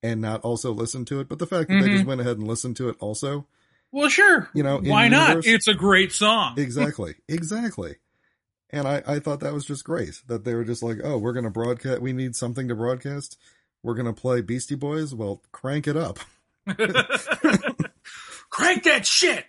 and 0.03 0.21
not 0.21 0.41
also 0.41 0.71
listen 0.71 1.05
to 1.05 1.19
it. 1.19 1.29
But 1.29 1.39
the 1.39 1.47
fact 1.47 1.69
that 1.69 1.81
they 1.81 1.89
Mhm. 1.89 1.93
just 1.95 2.05
went 2.05 2.21
ahead 2.21 2.37
and 2.37 2.47
listened 2.47 2.77
to 2.77 2.89
it 2.89 2.95
also, 2.99 3.47
well 3.91 4.09
sure 4.09 4.49
you 4.53 4.63
know, 4.63 4.77
why 4.79 5.07
not 5.07 5.29
universe- 5.29 5.47
it's 5.47 5.67
a 5.67 5.73
great 5.73 6.11
song 6.11 6.55
exactly, 6.57 7.15
exactly. 7.27 7.95
And 8.69 8.87
I, 8.87 9.03
I 9.05 9.19
thought 9.19 9.41
that 9.41 9.53
was 9.53 9.65
just 9.65 9.83
great 9.83 10.21
that 10.27 10.45
they 10.45 10.55
were 10.55 10.63
just 10.63 10.81
like, 10.81 10.99
oh, 11.03 11.17
we're 11.17 11.33
going 11.33 11.43
to 11.43 11.49
broadcast. 11.51 12.01
We 12.01 12.13
need 12.13 12.37
something 12.37 12.69
to 12.69 12.75
broadcast. 12.75 13.37
We're 13.83 13.95
going 13.95 14.05
to 14.05 14.13
play 14.13 14.39
Beastie 14.41 14.75
Boys. 14.75 15.13
Well, 15.13 15.41
crank 15.51 15.87
it 15.89 15.97
up. 15.97 16.19
Crank 18.49 18.83
that 18.83 19.05
shit. 19.05 19.45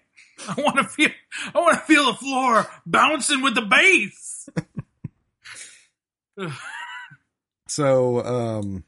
I 0.48 0.54
want 0.60 0.76
to 0.78 0.84
feel. 0.84 1.10
I 1.54 1.58
want 1.60 1.74
to 1.74 1.80
feel 1.84 2.06
the 2.06 2.14
floor 2.14 2.66
bouncing 2.84 3.42
with 3.42 3.54
the 3.54 3.62
bass. 3.62 4.48
So, 7.68 8.24
um, 8.24 8.84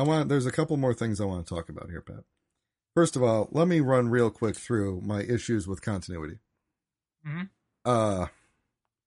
I 0.00 0.02
want, 0.02 0.30
there's 0.30 0.46
a 0.46 0.50
couple 0.50 0.78
more 0.78 0.94
things 0.94 1.20
I 1.20 1.26
want 1.26 1.46
to 1.46 1.54
talk 1.54 1.68
about 1.68 1.90
here, 1.90 2.00
Pat. 2.00 2.24
First 2.94 3.16
of 3.16 3.22
all, 3.22 3.48
let 3.52 3.68
me 3.68 3.80
run 3.80 4.08
real 4.08 4.30
quick 4.30 4.56
through 4.56 5.02
my 5.02 5.20
issues 5.20 5.68
with 5.68 5.82
continuity. 5.82 6.38
Mhm. 7.26 7.50
Uh, 7.84 8.26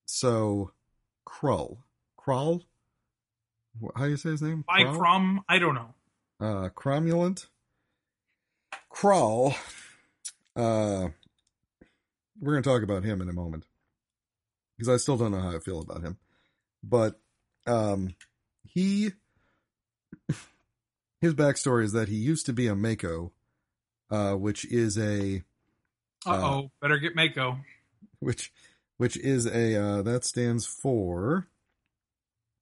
so 0.06 0.71
Krull, 1.27 1.77
Krull, 2.19 2.62
how 3.95 4.03
do 4.03 4.12
you 4.12 4.17
say 4.17 4.29
his 4.29 4.41
name? 4.43 4.63
By 4.67 4.84
Krull? 4.84 4.97
Crum, 4.99 5.43
I 5.49 5.58
don't 5.58 5.73
know. 5.73 5.93
uh, 6.39 6.69
cromulent, 6.69 7.47
Krull. 8.93 9.56
Uh, 10.56 11.10
we're 12.39 12.51
going 12.53 12.63
to 12.63 12.69
talk 12.69 12.84
about 12.84 13.03
him 13.03 13.19
in 13.19 13.29
a 13.29 13.34
moment 13.34 13.65
because 14.77 14.89
I 14.89 14.97
still 14.97 15.17
don't 15.17 15.32
know 15.32 15.39
how 15.41 15.56
I 15.56 15.60
feel 15.60 15.82
about 15.82 16.03
him. 16.03 16.17
But 16.84 17.19
um, 17.65 18.13
he, 18.63 19.12
his 21.23 21.33
backstory 21.33 21.86
is 21.86 21.93
that 21.93 22.09
he 22.09 22.15
used 22.15 22.45
to 22.45 22.53
be 22.53 22.67
a 22.67 22.75
MACO, 22.75 23.31
uh, 24.12 24.33
which 24.33 24.65
is 24.65 24.97
a 24.97 25.41
Uh 26.25 26.41
oh, 26.43 26.71
better 26.81 26.97
get 26.97 27.15
Maaco. 27.15 27.62
which 28.19 28.51
which 28.97 29.15
is 29.17 29.45
a 29.45 29.75
uh, 29.81 30.01
that 30.01 30.25
stands 30.25 30.65
for 30.65 31.47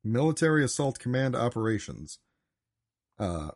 military 0.04 0.64
assault 0.64 1.00
command 1.00 1.36
operations. 1.36 2.20
Uh, 3.18 3.50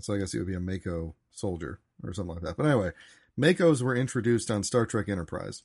so 0.00 0.14
I 0.14 0.18
guess 0.18 0.32
he 0.32 0.38
would 0.38 0.46
be 0.46 0.54
a 0.54 0.60
MACO 0.60 1.14
soldier 1.30 1.80
or 2.02 2.14
something 2.14 2.36
like 2.36 2.44
that. 2.44 2.56
But 2.56 2.66
anyway, 2.66 2.92
MACOs 3.38 3.82
were 3.82 3.94
introduced 3.94 4.50
on 4.50 4.62
Star 4.62 4.86
Trek 4.86 5.10
Enterprise, 5.10 5.62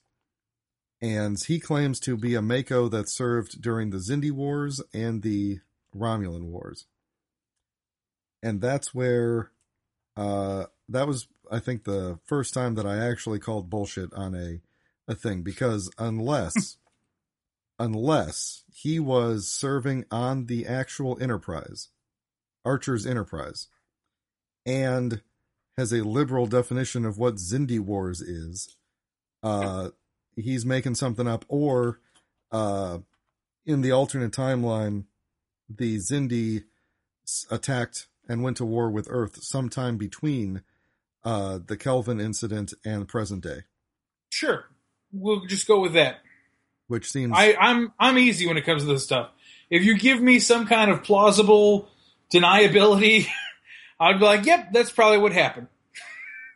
and 1.02 1.42
he 1.42 1.60
claims 1.62 2.02
to 2.02 2.18
be 2.18 2.36
a 2.36 2.42
MACO 2.42 2.90
that 2.90 3.08
served 3.08 3.62
during 3.62 3.92
the 3.92 3.98
Xindi 3.98 4.32
Wars 4.32 4.82
and 4.94 5.22
the 5.22 5.60
Romulan 5.96 6.48
Wars, 6.48 6.86
and 8.46 8.62
that's 8.62 8.94
where 8.94 9.50
uh, 10.16 10.66
that 10.88 11.08
was 11.08 11.28
I 11.52 11.60
think 11.60 11.84
the 11.84 12.20
first 12.26 12.54
time 12.54 12.76
that 12.76 12.86
I 12.86 12.98
actually 12.98 13.40
called 13.40 13.70
bullshit 13.70 14.14
on 14.14 14.36
a 14.36 14.62
a 15.12 15.16
thing 15.16 15.42
because 15.42 15.90
unless 15.98 16.78
unless 17.80 18.64
he 18.72 19.00
was 19.00 19.52
serving 19.52 20.06
on 20.12 20.46
the 20.46 20.68
actual 20.68 21.18
Enterprise, 21.20 21.90
Archer's 22.64 23.06
Enterprise, 23.06 23.68
and 24.66 25.22
has 25.78 25.92
a 25.92 26.06
liberal 26.06 26.46
definition 26.46 27.04
of 27.04 27.18
what 27.18 27.36
Xindi 27.36 27.80
Wars 27.80 28.22
is, 28.22 28.78
uh, 29.44 29.90
he's 30.36 30.66
making 30.66 30.96
something 30.96 31.28
up, 31.28 31.46
or 31.50 32.00
uh, 32.52 33.00
in 33.66 33.82
the 33.82 33.92
alternate 33.92 34.32
timeline, 34.32 35.06
the 35.68 35.98
Xindi 35.98 36.64
attacked 37.52 38.08
and 38.28 38.44
went 38.44 38.58
to 38.58 38.66
war 38.66 38.90
with 38.90 39.08
Earth 39.10 39.44
sometime 39.44 39.98
between 39.98 40.64
uh, 41.24 41.60
the 41.66 41.78
Kelvin 41.78 42.20
incident 42.20 42.74
and 42.86 43.08
present 43.08 43.44
day. 43.44 43.64
Sure, 44.30 44.66
we'll 45.12 45.46
just 45.46 45.68
go 45.68 45.80
with 45.80 45.94
that. 45.94 46.18
Which 46.88 47.10
seems 47.10 47.34
I, 47.36 47.56
I'm 47.60 47.94
I'm 48.00 48.18
easy 48.18 48.46
when 48.48 48.58
it 48.58 48.66
comes 48.66 48.84
to 48.84 48.88
this 48.88 49.04
stuff. 49.04 49.32
If 49.70 49.84
you 49.84 49.98
give 49.98 50.22
me 50.22 50.38
some 50.40 50.68
kind 50.68 50.92
of 50.92 51.04
plausible 51.04 51.90
deniability, 52.32 53.28
I'd 54.00 54.20
be 54.20 54.26
like, 54.26 54.46
"Yep, 54.46 54.72
that's 54.72 54.92
probably 54.92 55.18
what 55.18 55.32
happened." 55.32 55.68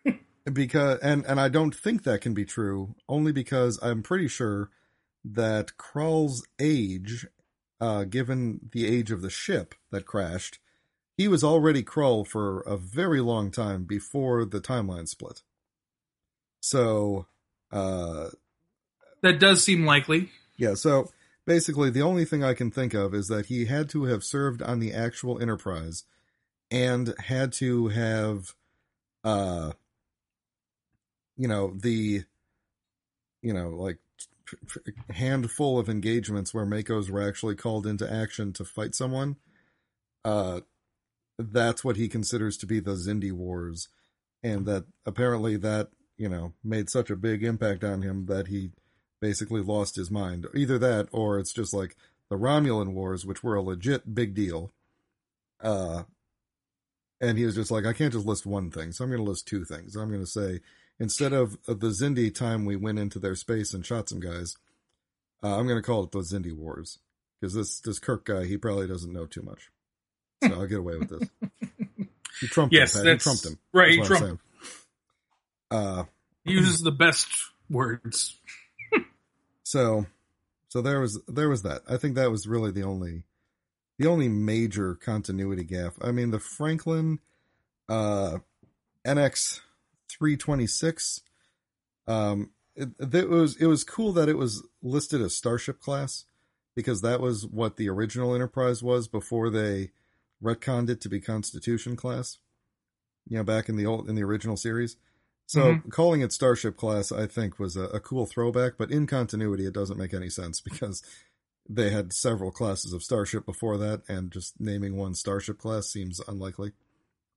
because 0.53 0.99
and 0.99 1.25
and 1.25 1.39
I 1.39 1.49
don't 1.49 1.73
think 1.73 2.03
that 2.03 2.21
can 2.21 2.35
be 2.35 2.45
true 2.45 2.95
only 3.07 3.31
because 3.31 3.79
I'm 3.81 4.03
pretty 4.03 4.27
sure 4.27 4.69
that 5.25 5.77
Krall's 5.77 6.45
age, 6.59 7.25
uh, 7.81 8.03
given 8.03 8.69
the 8.71 8.85
age 8.85 9.11
of 9.11 9.21
the 9.21 9.29
ship 9.29 9.75
that 9.91 10.05
crashed, 10.05 10.59
he 11.19 11.27
was 11.27 11.43
already 11.43 11.83
Krall 11.83 12.25
for 12.25 12.61
a 12.61 12.77
very 12.77 13.19
long 13.19 13.51
time 13.51 13.83
before 13.83 14.45
the 14.45 14.61
timeline 14.61 15.05
split. 15.05 15.41
So, 16.61 17.27
uh, 17.73 18.29
that 19.21 19.37
does 19.37 19.61
seem 19.61 19.85
likely. 19.85 20.29
Yeah. 20.55 20.75
So 20.75 21.11
basically, 21.45 21.89
the 21.89 22.03
only 22.03 22.23
thing 22.23 22.41
I 22.41 22.53
can 22.53 22.71
think 22.71 22.93
of 22.93 23.13
is 23.13 23.27
that 23.27 23.47
he 23.47 23.65
had 23.65 23.89
to 23.89 24.05
have 24.05 24.23
served 24.23 24.61
on 24.61 24.79
the 24.79 24.93
actual 24.93 25.41
Enterprise 25.41 26.05
and 26.71 27.13
had 27.19 27.51
to 27.53 27.89
have, 27.89 28.55
uh, 29.25 29.73
you 31.35 31.49
know, 31.49 31.73
the, 31.75 32.23
you 33.41 33.53
know, 33.53 33.71
like 33.71 33.97
handful 35.09 35.79
of 35.79 35.89
engagements 35.89 36.53
where 36.53 36.65
MACOs 36.65 37.09
were 37.09 37.27
actually 37.27 37.55
called 37.55 37.85
into 37.85 38.09
action 38.09 38.53
to 38.53 38.63
fight 38.63 38.95
someone. 38.95 39.35
Uh, 40.23 40.61
that's 41.39 41.83
what 41.83 41.95
he 41.95 42.07
considers 42.07 42.57
to 42.57 42.65
be 42.65 42.79
the 42.79 42.91
Xindi 42.91 43.31
Wars, 43.31 43.87
and 44.43 44.65
that 44.65 44.85
apparently 45.05 45.55
that 45.57 45.89
you 46.17 46.29
know 46.29 46.53
made 46.63 46.89
such 46.89 47.09
a 47.09 47.15
big 47.15 47.43
impact 47.43 47.83
on 47.83 48.01
him 48.01 48.25
that 48.25 48.47
he 48.47 48.71
basically 49.21 49.61
lost 49.61 49.95
his 49.95 50.11
mind. 50.11 50.45
Either 50.53 50.77
that, 50.77 51.07
or 51.11 51.39
it's 51.39 51.53
just 51.53 51.73
like 51.73 51.95
the 52.29 52.37
Romulan 52.37 52.93
Wars, 52.93 53.25
which 53.25 53.43
were 53.43 53.55
a 53.55 53.61
legit 53.61 54.13
big 54.13 54.33
deal. 54.33 54.71
Uh, 55.61 56.03
and 57.21 57.37
he 57.37 57.45
was 57.45 57.55
just 57.55 57.71
like, 57.71 57.85
I 57.85 57.91
can't 57.91 58.13
just 58.13 58.25
list 58.25 58.45
one 58.45 58.71
thing, 58.71 58.93
so 58.93 59.03
I'm 59.03 59.09
going 59.09 59.23
to 59.23 59.29
list 59.29 59.45
two 59.45 59.65
things. 59.65 59.97
I'm 59.97 60.09
going 60.09 60.23
to 60.23 60.27
say 60.27 60.61
instead 60.99 61.33
of, 61.33 61.57
the 61.65 61.75
Xindi 61.75 62.33
time 62.33 62.65
we 62.65 62.75
went 62.75 62.99
into 62.99 63.19
their 63.19 63.35
space 63.35 63.73
and 63.73 63.85
shot 63.85 64.09
some 64.09 64.19
guys, 64.19 64.57
uh, 65.43 65.57
I'm 65.57 65.67
going 65.67 65.81
to 65.81 65.85
call 65.85 66.03
it 66.03 66.11
the 66.11 66.19
Xindi 66.19 66.53
Wars 66.53 66.99
because 67.39 67.53
this 67.53 67.79
this 67.79 67.99
Kirk 67.99 68.25
guy 68.25 68.45
he 68.45 68.57
probably 68.57 68.87
doesn't 68.87 69.13
know 69.13 69.25
too 69.25 69.41
much, 69.41 69.69
so 70.43 70.53
I'll 70.53 70.67
get 70.67 70.79
away 70.79 70.97
with 70.97 71.09
this. 71.09 71.29
He 72.39 72.47
trumped 72.47 72.73
yes, 72.73 72.95
him. 72.95 73.03
Pat. 73.03 73.13
He 73.13 73.17
trumped 73.17 73.45
him. 73.45 73.59
Right, 73.73 73.91
he 73.91 74.01
trumped. 74.01 74.23
saying. 74.23 74.39
Uh, 75.71 76.03
He 76.45 76.53
uses 76.53 76.81
the 76.81 76.91
best 76.91 77.27
words. 77.69 78.37
so 79.63 80.05
so 80.69 80.81
there 80.81 80.99
was 80.99 81.19
there 81.27 81.49
was 81.49 81.63
that. 81.63 81.81
I 81.89 81.97
think 81.97 82.15
that 82.15 82.31
was 82.31 82.47
really 82.47 82.71
the 82.71 82.83
only 82.83 83.23
the 83.97 84.07
only 84.07 84.29
major 84.29 84.95
continuity 84.95 85.65
gaffe. 85.65 85.97
I 86.01 86.11
mean, 86.11 86.31
the 86.31 86.39
Franklin 86.39 87.19
uh, 87.89 88.37
NX 89.05 89.61
three 90.07 90.37
twenty 90.37 90.67
six. 90.67 91.21
Um, 92.07 92.51
it, 92.75 92.89
it 93.13 93.29
was 93.29 93.57
it 93.57 93.65
was 93.65 93.83
cool 93.83 94.13
that 94.13 94.29
it 94.29 94.37
was 94.37 94.63
listed 94.81 95.21
as 95.21 95.35
Starship 95.35 95.79
class 95.79 96.25
because 96.75 97.01
that 97.01 97.19
was 97.19 97.45
what 97.45 97.75
the 97.75 97.89
original 97.89 98.33
Enterprise 98.33 98.81
was 98.81 99.07
before 99.07 99.49
they 99.49 99.91
retconned 100.43 100.89
it 100.89 101.01
to 101.01 101.09
be 101.09 101.19
Constitution 101.19 101.95
class. 101.95 102.37
You 103.27 103.37
know, 103.37 103.43
back 103.43 103.69
in 103.69 103.75
the 103.75 103.85
old 103.85 104.09
in 104.09 104.15
the 104.15 104.23
original 104.23 104.57
series. 104.57 104.97
So 105.45 105.61
mm-hmm. 105.61 105.89
calling 105.89 106.21
it 106.21 106.31
Starship 106.31 106.77
class, 106.77 107.11
I 107.11 107.25
think, 107.25 107.57
was 107.57 107.75
a, 107.75 107.85
a 107.85 107.99
cool 107.99 108.27
throwback, 108.27 108.73
but 108.77 108.91
in 108.91 109.07
continuity, 109.07 109.65
it 109.65 109.73
doesn't 109.73 109.97
make 109.97 110.13
any 110.13 110.29
sense 110.29 110.61
because 110.69 111.01
they 111.67 111.89
had 111.89 112.13
several 112.13 112.51
classes 112.51 112.93
of 112.93 113.03
Starship 113.03 113.45
before 113.45 113.77
that, 113.77 114.01
and 114.07 114.31
just 114.31 114.59
naming 114.59 114.95
one 114.95 115.15
Starship 115.15 115.57
class 115.57 115.87
seems 115.87 116.19
unlikely. 116.27 116.73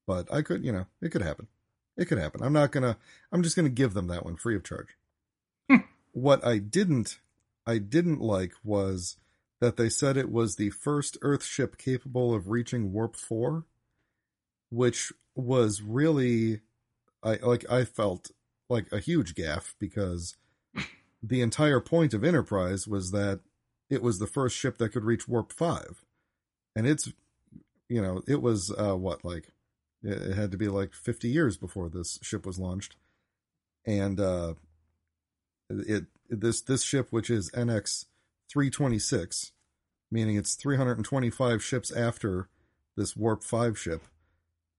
But 0.07 0.33
I 0.33 0.43
could, 0.43 0.65
you 0.65 0.73
know, 0.73 0.87
it 1.01 1.11
could 1.11 1.23
happen. 1.23 1.49
It 1.97 2.07
could 2.07 2.19
happen. 2.19 2.43
I'm 2.43 2.53
not 2.53 2.73
gonna. 2.73 2.97
I'm 3.31 3.43
just 3.43 3.57
gonna 3.57 3.69
give 3.69 3.95
them 3.95 4.09
that 4.09 4.25
one 4.25 4.37
free 4.37 4.57
of 4.57 4.65
charge. 4.65 4.97
Hmm. 5.71 5.77
what 6.13 6.45
I 6.45 6.59
didn't, 6.59 7.19
I 7.67 7.79
didn't 7.79 8.21
like 8.21 8.53
was 8.65 9.17
that 9.63 9.77
they 9.77 9.89
said 9.89 10.17
it 10.17 10.33
was 10.33 10.57
the 10.57 10.71
first 10.71 11.17
Earth 11.23 11.45
ship 11.45 11.79
capable 11.79 12.35
of 12.35 12.49
reaching 12.49 12.93
warp 12.93 13.15
four, 13.15 13.65
which 14.71 15.13
was 15.37 15.81
really, 15.81 16.63
I 17.23 17.37
like. 17.37 17.65
I 17.71 17.85
felt 17.85 18.33
like 18.69 18.91
a 18.91 18.99
huge 18.99 19.37
gaffe 19.37 19.75
because 19.79 20.37
the 21.23 21.41
entire 21.41 21.79
point 21.79 22.13
of 22.13 22.25
Enterprise 22.25 22.89
was 22.89 23.13
that 23.13 23.39
it 23.89 24.03
was 24.03 24.19
the 24.19 24.27
first 24.27 24.57
ship 24.57 24.79
that 24.79 24.89
could 24.89 25.05
reach 25.05 25.29
warp 25.29 25.53
five, 25.53 26.05
and 26.75 26.85
it's, 26.85 27.13
you 27.89 28.03
know, 28.03 28.21
it 28.27 28.43
was 28.43 28.73
uh, 28.77 28.97
what 28.97 29.25
like 29.25 29.53
it 30.03 30.23
it 30.23 30.35
had 30.35 30.51
to 30.51 30.59
be 30.59 30.67
like 30.67 30.93
50 30.93 31.29
years 31.29 31.57
before 31.57 31.89
this 31.89 32.19
ship 32.21 32.45
was 32.45 32.59
launched 32.59 32.97
and 33.87 34.19
uh 34.19 34.55
it 35.71 36.07
this 36.29 36.61
this 36.63 36.83
ship 36.83 37.09
which 37.11 37.31
is 37.31 37.51
NX 37.53 38.07
326 38.53 39.53
meaning 40.13 40.37
it's 40.37 40.55
325 40.55 41.65
ships 41.65 41.91
after 41.91 42.49
this 42.97 43.17
warp 43.17 43.43
5 43.43 43.79
ship. 43.79 44.03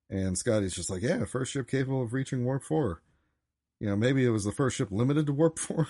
And 0.10 0.38
Scotty's 0.38 0.76
just 0.76 0.90
like 0.90 1.02
yeah 1.02 1.26
first 1.26 1.52
ship 1.52 1.68
capable 1.68 2.04
of 2.04 2.14
reaching 2.14 2.46
warp 2.46 2.64
4 2.64 3.02
you 3.80 3.90
know 3.90 3.96
maybe 3.96 4.24
it 4.24 4.30
was 4.30 4.44
the 4.44 4.52
first 4.52 4.76
ship 4.78 4.90
limited 4.92 5.26
to 5.26 5.34
warp 5.34 5.58
4 5.60 5.88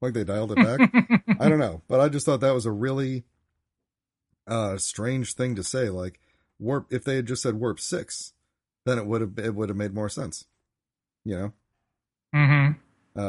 like 0.00 0.14
they 0.14 0.24
dialed 0.24 0.52
it 0.52 0.56
back. 0.56 1.22
I 1.40 1.48
don't 1.48 1.58
know. 1.58 1.82
But 1.88 2.00
I 2.00 2.08
just 2.08 2.26
thought 2.26 2.40
that 2.40 2.54
was 2.54 2.66
a 2.66 2.72
really 2.72 3.24
uh 4.46 4.78
strange 4.78 5.34
thing 5.34 5.54
to 5.56 5.62
say. 5.62 5.90
Like 5.90 6.20
warp 6.58 6.86
if 6.90 7.04
they 7.04 7.16
had 7.16 7.26
just 7.26 7.42
said 7.42 7.54
warp 7.54 7.80
6 7.80 8.32
then 8.86 8.98
it 8.98 9.06
would 9.06 9.20
have 9.20 9.38
it 9.38 9.54
would 9.54 9.68
have 9.68 9.76
made 9.76 9.94
more 9.94 10.08
sense. 10.08 10.46
You 11.24 11.36
know? 11.36 11.52
Mm-hmm. 12.34 13.20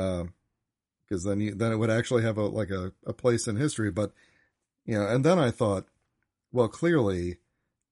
Because 1.08 1.24
then 1.24 1.40
you, 1.40 1.56
then 1.56 1.72
it 1.72 1.78
would 1.78 1.90
actually 1.90 2.24
have 2.24 2.38
a 2.38 2.46
like 2.46 2.70
a, 2.70 2.92
a 3.06 3.14
place 3.14 3.48
in 3.48 3.56
history. 3.56 3.92
But 3.92 4.12
you 4.86 4.98
know, 4.98 5.08
and 5.08 5.24
then 5.24 5.40
I 5.40 5.52
thought, 5.52 5.86
well, 6.52 6.68
clearly, 6.68 7.38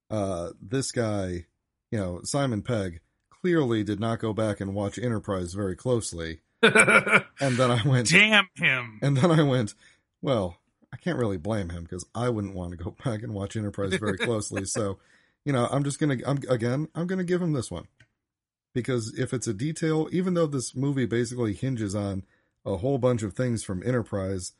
uh, 0.09 0.49
this 0.61 0.91
guy, 0.91 1.45
you 1.91 1.99
know, 1.99 2.21
Simon 2.23 2.61
Pegg, 2.61 2.99
clearly 3.29 3.83
did 3.83 3.99
not 3.99 4.19
go 4.19 4.33
back 4.33 4.59
and 4.59 4.73
watch 4.73 4.97
Enterprise 4.97 5.53
very 5.53 5.75
closely. 5.75 6.39
And 7.41 7.57
then 7.57 7.69
I 7.69 7.85
went, 7.85 8.09
Damn 8.09 8.47
him. 8.55 8.99
and 9.03 9.17
then 9.17 9.29
I 9.29 9.43
went, 9.43 9.75
well, 10.21 10.57
I 10.93 10.97
can't 10.97 11.19
really 11.19 11.37
blame 11.37 11.69
him 11.69 11.83
because 11.83 12.05
I 12.15 12.29
wouldn't 12.29 12.55
want 12.55 12.71
to 12.71 12.77
go 12.77 12.95
back 13.03 13.21
and 13.23 13.33
watch 13.33 13.55
Enterprise 13.57 13.93
very 13.95 14.17
closely. 14.17 14.65
so, 14.65 14.97
you 15.43 15.51
know, 15.53 15.67
I'm 15.69 15.83
just 15.83 15.99
gonna, 15.99 16.17
I'm 16.25 16.39
again, 16.49 16.87
I'm 16.95 17.07
gonna 17.07 17.25
give 17.25 17.41
him 17.41 17.51
this 17.53 17.69
one 17.69 17.87
because 18.73 19.13
if 19.19 19.33
it's 19.33 19.47
a 19.47 19.53
detail, 19.53 20.07
even 20.11 20.33
though 20.33 20.47
this 20.47 20.75
movie 20.75 21.05
basically 21.05 21.53
hinges 21.53 21.93
on 21.93 22.23
a 22.65 22.77
whole 22.77 22.97
bunch 22.97 23.23
of 23.23 23.33
things 23.33 23.63
from 23.63 23.83
Enterprise 23.83 24.53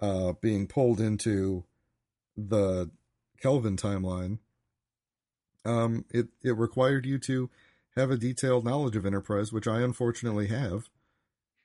uh, 0.00 0.34
being 0.40 0.66
pulled 0.66 1.00
into 1.00 1.64
the 2.36 2.90
Kelvin 3.40 3.76
timeline, 3.76 4.38
um, 5.64 6.04
it 6.10 6.28
it 6.42 6.56
required 6.56 7.06
you 7.06 7.18
to 7.18 7.50
have 7.96 8.10
a 8.10 8.16
detailed 8.16 8.64
knowledge 8.64 8.96
of 8.96 9.06
Enterprise, 9.06 9.52
which 9.52 9.66
I 9.66 9.80
unfortunately 9.80 10.48
have, 10.48 10.88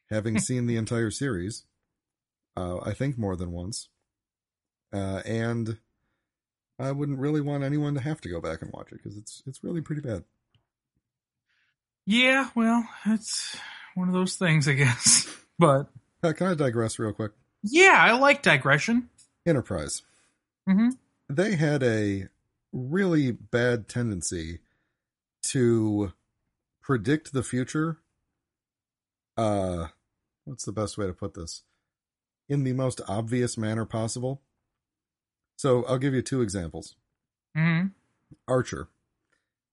having 0.10 0.40
seen 0.40 0.66
the 0.68 0.78
entire 0.78 1.12
series. 1.12 1.64
Uh, 2.56 2.80
I 2.84 2.94
think 2.94 3.18
more 3.18 3.36
than 3.36 3.52
once, 3.52 3.90
uh, 4.92 5.22
and 5.26 5.78
I 6.78 6.92
wouldn't 6.92 7.20
really 7.20 7.42
want 7.42 7.64
anyone 7.64 7.96
to 7.96 8.02
have 8.02 8.22
to 8.22 8.30
go 8.30 8.40
back 8.40 8.62
and 8.62 8.72
watch 8.72 8.92
it 8.92 9.02
because 9.02 9.18
it's 9.18 9.42
it's 9.46 9.64
really 9.64 9.82
pretty 9.82 10.02
bad. 10.02 10.24
Yeah, 12.06 12.50
well, 12.54 12.88
it's 13.06 13.56
one 13.96 14.08
of 14.08 14.14
those 14.14 14.36
things, 14.36 14.68
I 14.68 14.74
guess. 14.74 15.28
But 15.60 15.88
Uh, 16.24 16.34
can 16.34 16.48
I 16.48 16.54
digress 16.54 16.98
real 17.00 17.14
quick? 17.14 17.32
yeah, 17.64 17.96
I 17.98 18.18
like 18.18 18.42
digression. 18.42 19.10
Enterprise. 19.46 20.02
Mm-hmm. 20.70 20.90
they 21.30 21.56
had 21.56 21.84
a 21.84 22.30
really 22.72 23.32
bad 23.32 23.88
tendency 23.90 24.60
to 25.44 26.14
predict 26.82 27.34
the 27.34 27.44
future 27.44 27.98
uh 29.38 29.88
what's 30.46 30.64
the 30.66 30.72
best 30.72 30.98
way 30.98 31.06
to 31.08 31.14
put 31.14 31.34
this? 31.34 31.64
In 32.50 32.64
the 32.64 32.74
most 32.74 33.02
obvious 33.08 33.58
manner 33.58 33.86
possible. 33.86 34.42
So 35.58 35.84
I'll 35.86 35.98
give 35.98 36.14
you 36.14 36.22
two 36.22 36.42
examples. 36.42 36.96
Mm-hmm. 37.58 37.88
Archer. 38.48 38.88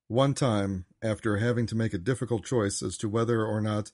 One 0.09 0.35
time, 0.35 0.87
after 1.03 1.37
having 1.39 1.67
to 1.67 1.77
make 1.77 1.95
a 1.95 1.99
difficult 1.99 2.45
choice 2.45 2.83
as 2.83 2.97
to 2.99 3.09
whether 3.09 3.45
or 3.45 3.61
not 3.61 3.93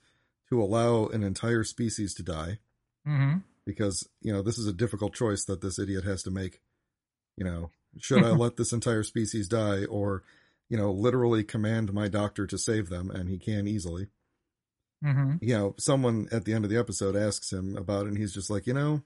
to 0.48 0.62
allow 0.62 1.06
an 1.06 1.22
entire 1.22 1.64
species 1.64 2.14
to 2.14 2.22
die, 2.22 2.58
Mm-hmm. 3.06 3.38
because, 3.64 4.08
you 4.20 4.32
know, 4.32 4.42
this 4.42 4.58
is 4.58 4.66
a 4.66 4.72
difficult 4.72 5.14
choice 5.14 5.44
that 5.44 5.60
this 5.60 5.78
idiot 5.78 6.02
has 6.04 6.24
to 6.24 6.30
make. 6.30 6.60
You 7.36 7.44
know, 7.44 7.70
should 8.00 8.24
I 8.24 8.30
let 8.32 8.56
this 8.56 8.72
entire 8.72 9.04
species 9.04 9.46
die 9.46 9.84
or, 9.84 10.24
you 10.68 10.76
know, 10.76 10.90
literally 10.90 11.44
command 11.44 11.92
my 11.92 12.08
doctor 12.08 12.46
to 12.48 12.58
save 12.58 12.88
them? 12.88 13.10
And 13.10 13.28
he 13.28 13.38
can 13.38 13.68
easily. 13.68 14.08
Mm-hmm. 15.04 15.36
You 15.40 15.56
know, 15.56 15.74
someone 15.78 16.26
at 16.32 16.46
the 16.46 16.52
end 16.52 16.64
of 16.64 16.70
the 16.70 16.78
episode 16.78 17.14
asks 17.14 17.52
him 17.52 17.76
about 17.76 18.06
it, 18.06 18.08
and 18.08 18.18
he's 18.18 18.34
just 18.34 18.50
like, 18.50 18.66
you 18.66 18.74
know, 18.74 19.02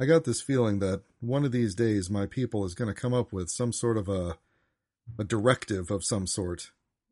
I 0.00 0.06
got 0.06 0.24
this 0.24 0.40
feeling 0.40 0.78
that 0.80 1.02
one 1.20 1.44
of 1.44 1.52
these 1.52 1.74
days 1.74 2.10
my 2.10 2.26
people 2.26 2.64
is 2.64 2.74
going 2.74 2.92
to 2.92 3.00
come 3.00 3.14
up 3.14 3.32
with 3.32 3.50
some 3.50 3.72
sort 3.72 3.96
of 3.96 4.08
a, 4.08 4.38
a 5.18 5.24
directive 5.24 5.90
of 5.90 6.04
some 6.04 6.26
sort 6.26 6.70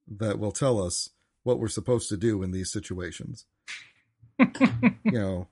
that 0.08 0.38
will 0.38 0.52
tell 0.52 0.82
us 0.82 1.10
what 1.42 1.60
we're 1.60 1.68
supposed 1.68 2.08
to 2.08 2.16
do 2.16 2.42
in 2.42 2.50
these 2.50 2.72
situations. 2.72 3.44
you 5.04 5.12
know, 5.12 5.48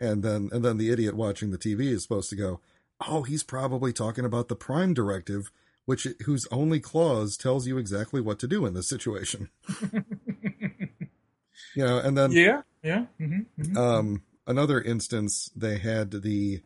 and 0.00 0.22
then 0.22 0.48
and 0.52 0.64
then 0.64 0.76
the 0.76 0.90
idiot 0.90 1.14
watching 1.16 1.50
the 1.50 1.58
TV 1.58 1.82
is 1.92 2.02
supposed 2.02 2.30
to 2.30 2.36
go, 2.36 2.60
"Oh, 3.06 3.22
he's 3.22 3.42
probably 3.42 3.92
talking 3.92 4.24
about 4.24 4.48
the 4.48 4.56
Prime 4.56 4.94
Directive, 4.94 5.50
which 5.84 6.06
whose 6.24 6.46
only 6.50 6.80
clause 6.80 7.36
tells 7.36 7.66
you 7.66 7.78
exactly 7.78 8.20
what 8.20 8.38
to 8.40 8.48
do 8.48 8.66
in 8.66 8.74
this 8.74 8.88
situation." 8.88 9.48
you 11.74 11.84
know, 11.84 11.98
and 11.98 12.16
then 12.16 12.32
yeah. 12.32 12.62
Yeah. 12.82 13.06
Mm-hmm. 13.20 13.76
um, 13.76 14.22
another 14.46 14.80
instance, 14.80 15.50
they 15.54 15.78
had 15.78 16.10
the 16.10 16.62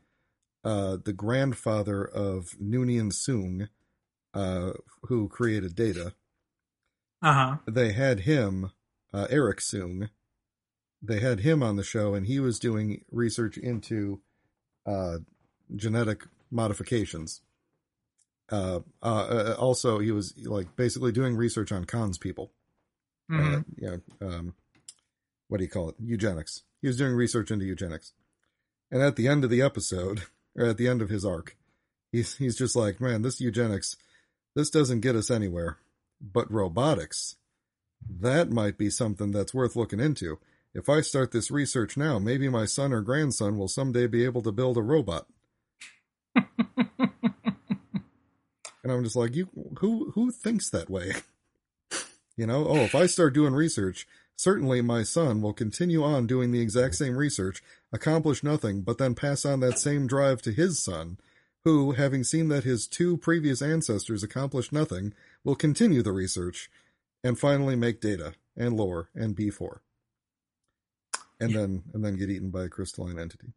uh, 0.64 0.98
the 1.04 1.12
grandfather 1.12 2.04
of 2.04 2.54
Noonien 2.62 3.12
Soong, 3.12 3.68
uh, 4.34 4.72
who 5.02 5.28
created 5.28 5.74
Data. 5.74 6.14
Uh 7.20 7.32
huh. 7.32 7.56
They 7.66 7.92
had 7.92 8.20
him, 8.20 8.72
uh, 9.12 9.26
Arik 9.30 9.60
Soong. 9.60 10.10
They 11.02 11.20
had 11.20 11.40
him 11.40 11.62
on 11.62 11.76
the 11.76 11.82
show, 11.82 12.14
and 12.14 12.26
he 12.26 12.38
was 12.38 12.58
doing 12.58 13.04
research 13.10 13.56
into 13.56 14.20
uh, 14.86 15.18
genetic 15.74 16.24
modifications. 16.50 17.40
Uh, 18.50 18.80
uh, 19.02 19.54
also, 19.58 19.98
he 19.98 20.12
was 20.12 20.34
like 20.46 20.76
basically 20.76 21.10
doing 21.10 21.36
research 21.36 21.72
on 21.72 21.86
cons 21.86 22.18
people. 22.18 22.52
Mm-hmm. 23.30 23.54
Uh, 23.54 23.62
you 23.76 24.02
know, 24.20 24.28
um, 24.28 24.54
what 25.48 25.58
do 25.58 25.64
you 25.64 25.70
call 25.70 25.88
it? 25.88 25.96
Eugenics. 25.98 26.62
He 26.80 26.88
was 26.88 26.98
doing 26.98 27.14
research 27.14 27.50
into 27.50 27.64
eugenics. 27.64 28.12
And 28.90 29.02
at 29.02 29.16
the 29.16 29.26
end 29.26 29.42
of 29.42 29.50
the 29.50 29.62
episode, 29.62 30.22
or 30.56 30.66
at 30.66 30.76
the 30.76 30.88
end 30.88 31.02
of 31.02 31.08
his 31.08 31.24
arc, 31.24 31.56
he's 32.12 32.36
he's 32.36 32.56
just 32.56 32.76
like, 32.76 33.00
man, 33.00 33.22
this 33.22 33.40
eugenics, 33.40 33.96
this 34.54 34.70
doesn't 34.70 35.00
get 35.00 35.16
us 35.16 35.30
anywhere. 35.30 35.78
But 36.20 36.52
robotics, 36.52 37.36
that 38.20 38.50
might 38.50 38.78
be 38.78 38.90
something 38.90 39.32
that's 39.32 39.54
worth 39.54 39.74
looking 39.74 39.98
into. 39.98 40.38
If 40.74 40.88
I 40.88 41.02
start 41.02 41.32
this 41.32 41.50
research 41.50 41.96
now, 41.96 42.18
maybe 42.18 42.48
my 42.48 42.64
son 42.64 42.92
or 42.92 43.02
grandson 43.02 43.58
will 43.58 43.68
someday 43.68 44.06
be 44.06 44.24
able 44.24 44.42
to 44.42 44.52
build 44.52 44.78
a 44.78 44.82
robot. 44.82 45.26
and 46.34 46.46
I'm 48.84 49.04
just 49.04 49.16
like, 49.16 49.34
you 49.34 49.50
who 49.78 50.12
who 50.12 50.30
thinks 50.30 50.70
that 50.70 50.90
way? 50.90 51.12
You 52.34 52.46
know, 52.46 52.66
oh, 52.66 52.76
if 52.76 52.94
I 52.94 53.04
start 53.04 53.34
doing 53.34 53.52
research, 53.52 54.06
certainly 54.36 54.80
my 54.80 55.02
son 55.02 55.42
will 55.42 55.52
continue 55.52 56.02
on 56.02 56.26
doing 56.26 56.50
the 56.50 56.62
exact 56.62 56.94
same 56.94 57.14
research, 57.14 57.62
accomplish 57.92 58.42
nothing, 58.42 58.80
but 58.80 58.96
then 58.96 59.14
pass 59.14 59.44
on 59.44 59.60
that 59.60 59.78
same 59.78 60.06
drive 60.06 60.40
to 60.42 60.50
his 60.50 60.82
son, 60.82 61.18
who, 61.64 61.92
having 61.92 62.24
seen 62.24 62.48
that 62.48 62.64
his 62.64 62.86
two 62.86 63.18
previous 63.18 63.60
ancestors 63.60 64.22
accomplished 64.22 64.72
nothing, 64.72 65.12
will 65.44 65.54
continue 65.54 66.02
the 66.02 66.10
research 66.10 66.70
and 67.22 67.38
finally 67.38 67.76
make 67.76 68.00
Data 68.00 68.32
and 68.56 68.78
Lore 68.78 69.10
and 69.14 69.36
B4. 69.36 69.80
And 71.42 71.54
then 71.54 71.82
and 71.94 72.04
then 72.04 72.16
get 72.16 72.30
eaten 72.30 72.50
by 72.50 72.64
a 72.64 72.68
crystalline 72.68 73.18
entity. 73.18 73.52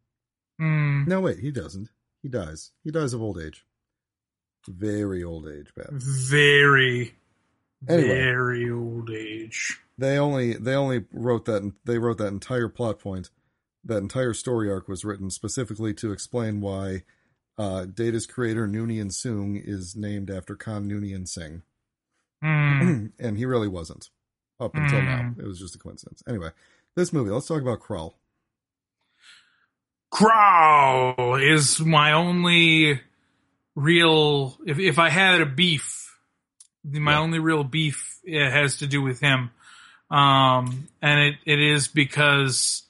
Mm. 0.60 1.06
No, 1.06 1.20
wait, 1.20 1.38
he 1.40 1.50
doesn't. 1.50 1.88
He 2.22 2.28
dies. 2.28 2.72
He 2.84 2.90
dies 2.90 3.12
of 3.12 3.22
old 3.22 3.38
age. 3.40 3.64
Very 4.68 5.22
old 5.22 5.46
age, 5.48 5.72
Pat. 5.76 5.90
Very, 5.92 7.14
Anyway. 7.88 8.08
very 8.08 8.70
old 8.70 9.10
age. 9.10 9.78
They 9.98 10.18
only 10.18 10.54
they 10.54 10.74
only 10.74 11.04
wrote 11.12 11.44
that 11.44 11.72
they 11.84 11.98
wrote 11.98 12.18
that 12.18 12.28
entire 12.28 12.68
plot 12.68 12.98
point. 12.98 13.30
That 13.84 13.98
entire 13.98 14.34
story 14.34 14.68
arc 14.70 14.88
was 14.88 15.04
written 15.04 15.30
specifically 15.30 15.94
to 15.94 16.10
explain 16.10 16.60
why 16.60 17.04
uh, 17.56 17.84
Data's 17.84 18.26
creator 18.26 18.66
Noonien 18.66 19.12
Soong 19.12 19.62
is 19.64 19.94
named 19.94 20.28
after 20.30 20.56
Khan 20.56 20.88
Noonien 20.88 21.26
Singh, 21.28 21.62
Mm. 22.44 23.12
and 23.18 23.38
he 23.38 23.44
really 23.46 23.68
wasn't 23.68 24.10
up 24.60 24.74
until 24.74 25.00
now. 25.02 25.20
Mm. 25.20 25.38
It 25.38 25.46
was 25.46 25.58
just 25.60 25.74
a 25.76 25.78
coincidence. 25.78 26.22
Anyway, 26.28 26.50
this 26.96 27.12
movie. 27.12 27.30
Let's 27.30 27.46
talk 27.46 27.62
about 27.62 27.80
Krull. 27.80 28.14
Growl 30.10 31.36
is 31.36 31.80
my 31.80 32.12
only 32.12 33.00
real. 33.74 34.56
If 34.66 34.78
if 34.78 34.98
I 34.98 35.10
had 35.10 35.40
a 35.40 35.46
beef, 35.46 36.16
my 36.84 37.12
Yeah. 37.12 37.20
only 37.20 37.38
real 37.38 37.64
beef 37.64 38.18
it 38.24 38.50
has 38.50 38.78
to 38.78 38.86
do 38.86 39.02
with 39.02 39.20
him, 39.20 39.50
um, 40.10 40.88
and 41.02 41.20
it 41.20 41.36
it 41.44 41.60
is 41.60 41.88
because, 41.88 42.82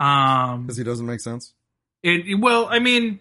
um, 0.00 0.62
Because 0.62 0.76
he 0.78 0.84
doesn't 0.84 1.06
make 1.06 1.20
sense. 1.20 1.52
it 2.02 2.38
well, 2.40 2.66
I 2.68 2.78
mean, 2.80 3.20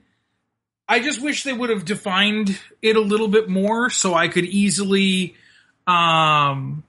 I 0.87 0.99
just 0.99 1.21
wish 1.21 1.43
they 1.43 1.53
would 1.53 1.69
have 1.69 1.85
defined 1.85 2.59
it 2.81 2.95
a 2.95 3.01
little 3.01 3.27
bit 3.27 3.47
more 3.49 3.89
so 3.89 4.13
I 4.13 4.27
could 4.27 4.45
easily, 4.45 5.35
um, 5.87 6.83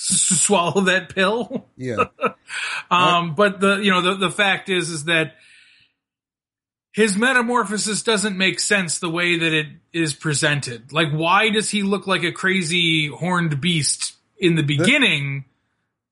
swallow 0.36 0.82
that 0.82 1.14
pill. 1.14 1.66
Yeah, 1.76 2.04
Um, 2.90 3.34
but 3.34 3.60
the 3.60 3.76
you 3.76 3.90
know 3.90 4.02
the 4.02 4.14
the 4.16 4.30
fact 4.30 4.68
is 4.68 4.90
is 4.90 5.04
that 5.04 5.36
his 6.92 7.16
metamorphosis 7.16 8.02
doesn't 8.02 8.36
make 8.36 8.58
sense 8.58 8.98
the 8.98 9.10
way 9.10 9.38
that 9.38 9.52
it 9.52 9.66
is 9.92 10.12
presented. 10.12 10.92
Like, 10.92 11.12
why 11.12 11.50
does 11.50 11.70
he 11.70 11.84
look 11.84 12.08
like 12.08 12.24
a 12.24 12.32
crazy 12.32 13.06
horned 13.06 13.60
beast 13.60 14.14
in 14.38 14.56
the 14.56 14.62
beginning, 14.64 15.44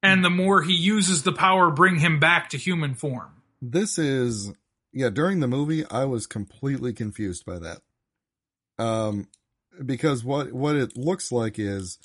and 0.02 0.24
the 0.24 0.30
more 0.30 0.62
he 0.62 0.74
uses 0.74 1.24
the 1.24 1.32
power, 1.32 1.70
bring 1.70 1.96
him 1.96 2.20
back 2.20 2.50
to 2.50 2.58
human 2.58 2.94
form? 2.94 3.32
this 3.60 3.98
is 3.98 4.52
yeah. 4.92 5.10
During 5.10 5.40
the 5.40 5.48
movie, 5.48 5.84
I 5.90 6.04
was 6.04 6.26
completely 6.26 6.92
confused 6.92 7.44
by 7.44 7.58
that. 7.58 7.80
Um, 8.78 9.28
because 9.84 10.24
what 10.24 10.52
what 10.52 10.76
it 10.76 10.96
looks 10.96 11.32
like 11.32 11.58
is, 11.58 11.98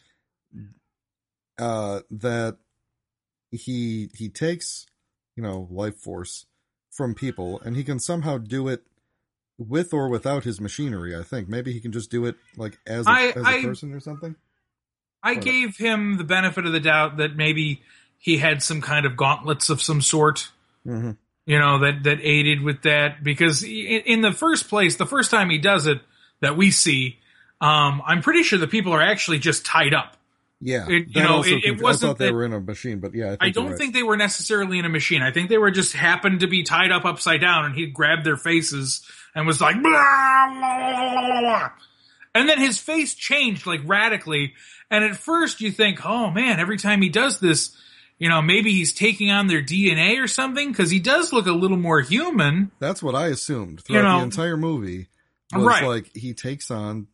uh, 1.60 2.02
that 2.12 2.58
he 3.52 4.10
he 4.16 4.30
takes 4.30 4.86
you 5.36 5.44
know 5.44 5.68
life 5.72 5.96
force 5.98 6.46
from 6.92 7.14
people, 7.16 7.60
and 7.62 7.76
he 7.76 7.84
can 7.84 8.00
somehow 8.00 8.38
do 8.38 8.68
it 8.68 8.84
with 9.58 9.94
or 9.94 10.10
without 10.10 10.44
his 10.44 10.60
machinery. 10.62 11.16
I 11.16 11.24
think 11.24 11.48
maybe 11.48 11.72
he 11.74 11.80
can 11.80 11.92
just 11.92 12.10
do 12.12 12.26
it 12.26 12.36
like 12.58 12.80
as 12.88 13.06
a, 13.08 13.10
I- 13.10 13.28
as 13.36 13.44
a 13.44 13.48
I- 13.48 13.64
person 13.64 13.94
or 13.94 14.00
something. 14.00 14.36
I 15.26 15.34
Or- 15.36 15.42
gave 15.42 15.78
him 15.78 16.18
the 16.18 16.24
benefit 16.26 16.66
of 16.66 16.74
the 16.74 16.80
doubt 16.82 17.18
that 17.18 17.36
maybe 17.38 17.82
he 18.18 18.38
had 18.38 18.62
some 18.62 18.82
kind 18.82 19.06
of 19.06 19.16
gauntlets 19.16 19.70
of 19.70 19.82
some 19.82 20.02
sort. 20.02 20.50
Mm-hmm. 20.86 21.12
you 21.46 21.60
know 21.60 21.80
that 21.80 22.04
that 22.04 22.20
aided 22.22 22.62
with 22.62 22.82
that 22.82 23.24
because 23.24 23.64
in, 23.64 24.02
in 24.06 24.22
the 24.22 24.34
first 24.34 24.68
place 24.68 24.98
the 24.98 25.06
first 25.06 25.32
time 25.32 25.50
he 25.50 25.58
does 25.58 25.88
it 25.88 26.02
that 26.42 26.58
we 26.58 26.72
see 26.72 27.20
um 27.62 28.02
i'm 28.06 28.22
pretty 28.22 28.44
sure 28.44 28.60
the 28.60 28.68
people 28.68 28.92
are 28.92 29.02
actually 29.02 29.40
just 29.40 29.66
tied 29.66 29.94
up 29.94 30.18
Yeah, 30.66 30.88
It- 30.88 31.08
you 31.16 31.22
know, 31.22 31.44
it- 31.44 31.52
it 31.52 31.64
conf- 31.66 31.80
I 31.80 31.84
wasn't 31.84 32.10
thought 32.12 32.18
they 32.20 32.26
that- 32.28 32.34
were 32.34 32.46
in 32.46 32.54
a 32.54 32.60
machine, 32.62 33.00
but 33.00 33.14
yeah, 33.14 33.26
I, 33.26 33.30
think 33.32 33.44
i 33.44 33.50
don't 33.50 33.70
right. 33.72 33.78
think 33.78 33.94
they 33.94 34.04
were 34.04 34.16
necessarily 34.18 34.80
in 34.80 34.86
a 34.86 34.90
machine 34.90 35.22
i 35.22 35.30
think 35.32 35.50
they 35.50 35.58
were 35.58 35.72
just 35.72 35.92
happened 35.94 36.40
to 36.40 36.48
be 36.48 36.64
tied 36.64 36.92
up 36.92 37.04
upside 37.06 37.42
down 37.42 37.66
and 37.66 37.76
he 37.76 37.86
grabbed 37.88 38.24
their 38.26 38.38
faces 38.38 39.02
and 39.36 39.46
was 39.46 39.60
like 39.60 39.76
"Blah, 39.82 39.92
blah, 39.92 40.54
blah, 40.54 41.28
blah, 41.28 41.40
blah." 41.42 41.70
and 42.36 42.48
then 42.50 42.60
his 42.60 42.80
face 42.80 43.14
changed 43.14 43.66
like 43.68 43.82
radically 43.86 44.54
and 44.90 45.04
at 45.04 45.16
first 45.18 45.60
you 45.62 45.70
think 45.72 46.06
oh 46.06 46.32
man 46.32 46.60
every 46.60 46.78
time 46.78 47.02
he 47.02 47.10
does 47.10 47.40
this 47.40 47.76
you 48.20 48.30
know 48.30 48.42
maybe 48.42 48.72
he's 48.72 48.94
taking 48.94 49.32
on 49.32 49.48
their 49.48 49.62
dna 49.62 50.24
or 50.24 50.28
something 50.28 50.72
because 50.72 50.90
he 50.90 51.00
does 51.00 51.34
look 51.34 51.46
a 51.48 51.52
little 51.52 51.78
more 51.78 52.00
human 52.02 52.72
That's 52.80 53.04
what 53.04 53.16
I 53.16 53.28
assumed 53.28 53.82
throughout 53.84 54.04
know- 54.04 54.18
the 54.20 54.24
entire 54.26 54.58
movie. 54.58 55.08
Was 55.52 55.66
Right. 55.66 55.84
like 55.84 56.16
he 56.16 56.34
takes 56.34 56.72
on 56.72 57.06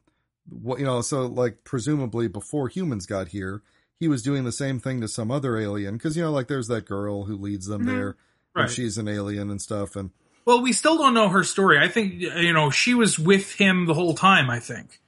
what 0.50 0.80
you 0.80 0.86
know, 0.86 1.02
so 1.02 1.26
like 1.26 1.64
presumably 1.64 2.28
before 2.28 2.68
humans 2.68 3.06
got 3.06 3.30
here, 3.30 3.62
he 4.00 4.08
was 4.08 4.22
doing 4.24 4.44
the 4.44 4.52
same 4.52 4.80
thing 4.80 5.02
to 5.02 5.08
some 5.08 5.30
other 5.32 5.58
alien 5.58 5.96
because 5.98 6.16
you 6.18 6.24
know, 6.24 6.32
like 6.32 6.48
there's 6.48 6.68
that 6.68 6.86
girl 6.86 7.26
who 7.26 7.36
leads 7.36 7.66
them 7.68 7.84
Mhm. 7.84 7.86
there, 7.88 8.18
Right. 8.56 8.64
and 8.64 8.72
she's 8.72 8.98
an 8.98 9.08
alien 9.08 9.50
and 9.50 9.62
stuff, 9.62 9.96
and 9.96 10.12
Well, 10.46 10.62
we 10.62 10.74
still 10.74 10.98
don't 10.98 11.14
know 11.14 11.30
her 11.30 11.44
story. 11.44 11.78
I 11.78 11.88
think 11.88 12.22
you 12.22 12.54
know 12.54 12.70
she 12.72 12.94
was 12.94 13.20
with 13.20 13.54
him 13.54 13.86
the 13.86 13.94
whole 13.94 14.16
time. 14.16 14.50
I 14.50 14.60
think, 14.60 15.00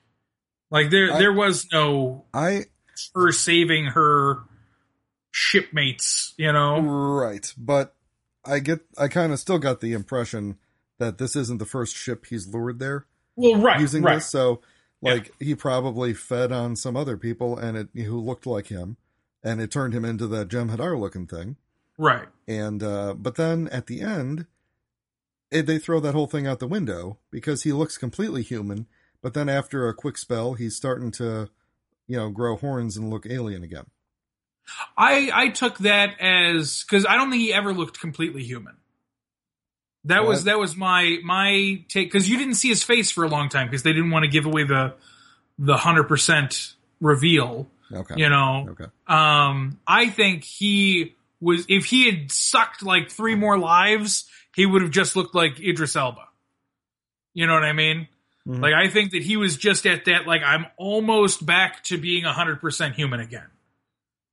like 0.70 0.90
there 0.92 1.14
I- 1.14 1.18
there 1.20 1.34
was 1.34 1.68
no 1.72 2.26
I 2.34 2.66
her 3.16 3.32
saving 3.32 3.86
her 3.88 4.40
shipmates, 5.32 6.34
you 6.38 6.52
know. 6.52 6.82
Right, 6.82 7.54
but 7.58 7.96
I 8.46 8.60
get 8.60 8.82
I 8.98 9.08
kind 9.08 9.32
of 9.34 9.40
still 9.40 9.60
got 9.60 9.80
the 9.82 9.94
impression 9.94 10.58
that 11.00 11.18
this 11.18 11.36
isn't 11.36 11.58
the 11.58 11.66
first 11.66 11.96
ship 11.96 12.26
he's 12.28 12.48
lured 12.48 12.80
there 12.80 13.06
Well, 13.36 13.60
right, 13.62 13.80
using 13.80 14.04
right. 14.04 14.16
this. 14.16 14.28
So, 14.28 14.62
Yeah. 15.02 15.14
like, 15.14 15.34
he 15.40 15.56
probably 15.56 16.14
fed 16.14 16.52
on 16.52 16.76
some 16.76 16.96
other 16.96 17.18
people 17.18 17.58
and 17.58 17.78
it 17.78 17.90
who 18.04 18.20
looked 18.20 18.46
like 18.46 18.68
him, 18.68 18.98
and 19.44 19.60
it 19.60 19.72
turned 19.72 19.94
him 19.94 20.06
into 20.06 20.28
that 20.28 20.48
Jem'Hadar 20.48 21.00
looking 21.00 21.28
thing. 21.28 21.58
Right. 21.98 22.28
And 22.48 22.84
uh, 22.84 23.16
but 23.16 23.36
then 23.36 23.68
at 23.70 23.88
the 23.88 24.02
end, 24.02 24.46
it, 25.52 25.66
they 25.66 25.78
throw 25.78 26.00
that 26.00 26.14
whole 26.14 26.28
thing 26.28 26.48
out 26.48 26.60
the 26.60 26.68
window 26.68 27.18
because 27.30 27.64
he 27.64 27.72
looks 27.74 27.98
completely 27.98 28.42
human. 28.42 28.88
But 29.22 29.34
then 29.34 29.50
after 29.50 29.88
a 29.88 29.94
quick 29.94 30.18
spell, 30.18 30.54
he's 30.54 30.76
starting 30.76 31.12
to, 31.12 31.50
you 32.08 32.18
know, 32.18 32.30
grow 32.30 32.56
horns 32.56 32.98
and 32.98 33.10
look 33.10 33.26
alien 33.28 33.64
again. 33.64 33.86
I 34.98 35.32
I 35.34 35.50
took 35.50 35.80
that 35.80 36.20
as 36.20 36.84
because 36.84 37.06
I 37.06 37.16
don't 37.16 37.30
think 37.30 37.42
he 37.42 37.54
ever 37.54 37.74
looked 37.74 38.00
completely 38.00 38.44
human. 38.44 38.78
That 40.06 40.26
was 40.26 40.46
that 40.46 40.58
was 40.58 40.76
my 40.76 41.20
my 41.24 41.84
take 41.88 42.12
because 42.12 42.28
you 42.28 42.38
didn't 42.38 42.56
see 42.56 42.70
his 42.70 42.82
face 42.84 43.12
for 43.12 43.24
a 43.24 43.28
long 43.28 43.50
time 43.50 43.68
because 43.68 43.84
they 43.84 43.94
didn't 43.94 44.10
want 44.10 44.24
to 44.24 44.30
give 44.32 44.46
away 44.48 44.64
the 44.64 44.96
the 45.60 45.78
hundred 45.78 46.06
percent 46.06 46.74
reveal. 47.00 47.68
Okay. 47.94 48.16
You 48.18 48.30
know, 48.30 48.68
Okay. 48.72 48.86
um, 49.08 49.80
I 49.86 50.10
think 50.10 50.44
he 50.44 51.16
was 51.40 51.66
if 51.70 51.86
he 51.86 52.06
had 52.10 52.32
sucked 52.32 52.82
like 52.84 53.12
three 53.12 53.36
more 53.36 53.60
lives, 53.60 54.26
he 54.56 54.66
would 54.66 54.82
have 54.82 54.92
just 54.92 55.16
looked 55.16 55.36
like 55.36 55.60
Idris 55.60 55.96
Elba. 55.96 56.28
You 57.34 57.46
know 57.48 57.54
what 57.54 57.64
I 57.64 57.74
mean? 57.74 58.08
Mhm. 58.48 58.62
Like 58.62 58.74
I 58.74 58.88
think 58.90 59.12
that 59.12 59.22
he 59.22 59.38
was 59.38 59.56
just 59.56 59.86
at 59.86 60.06
that 60.06 60.26
like 60.26 60.42
I'm 60.44 60.66
almost 60.78 61.46
back 61.46 61.84
to 61.86 61.98
being 62.00 62.24
100% 62.26 62.94
human 62.96 63.20
again. 63.20 63.48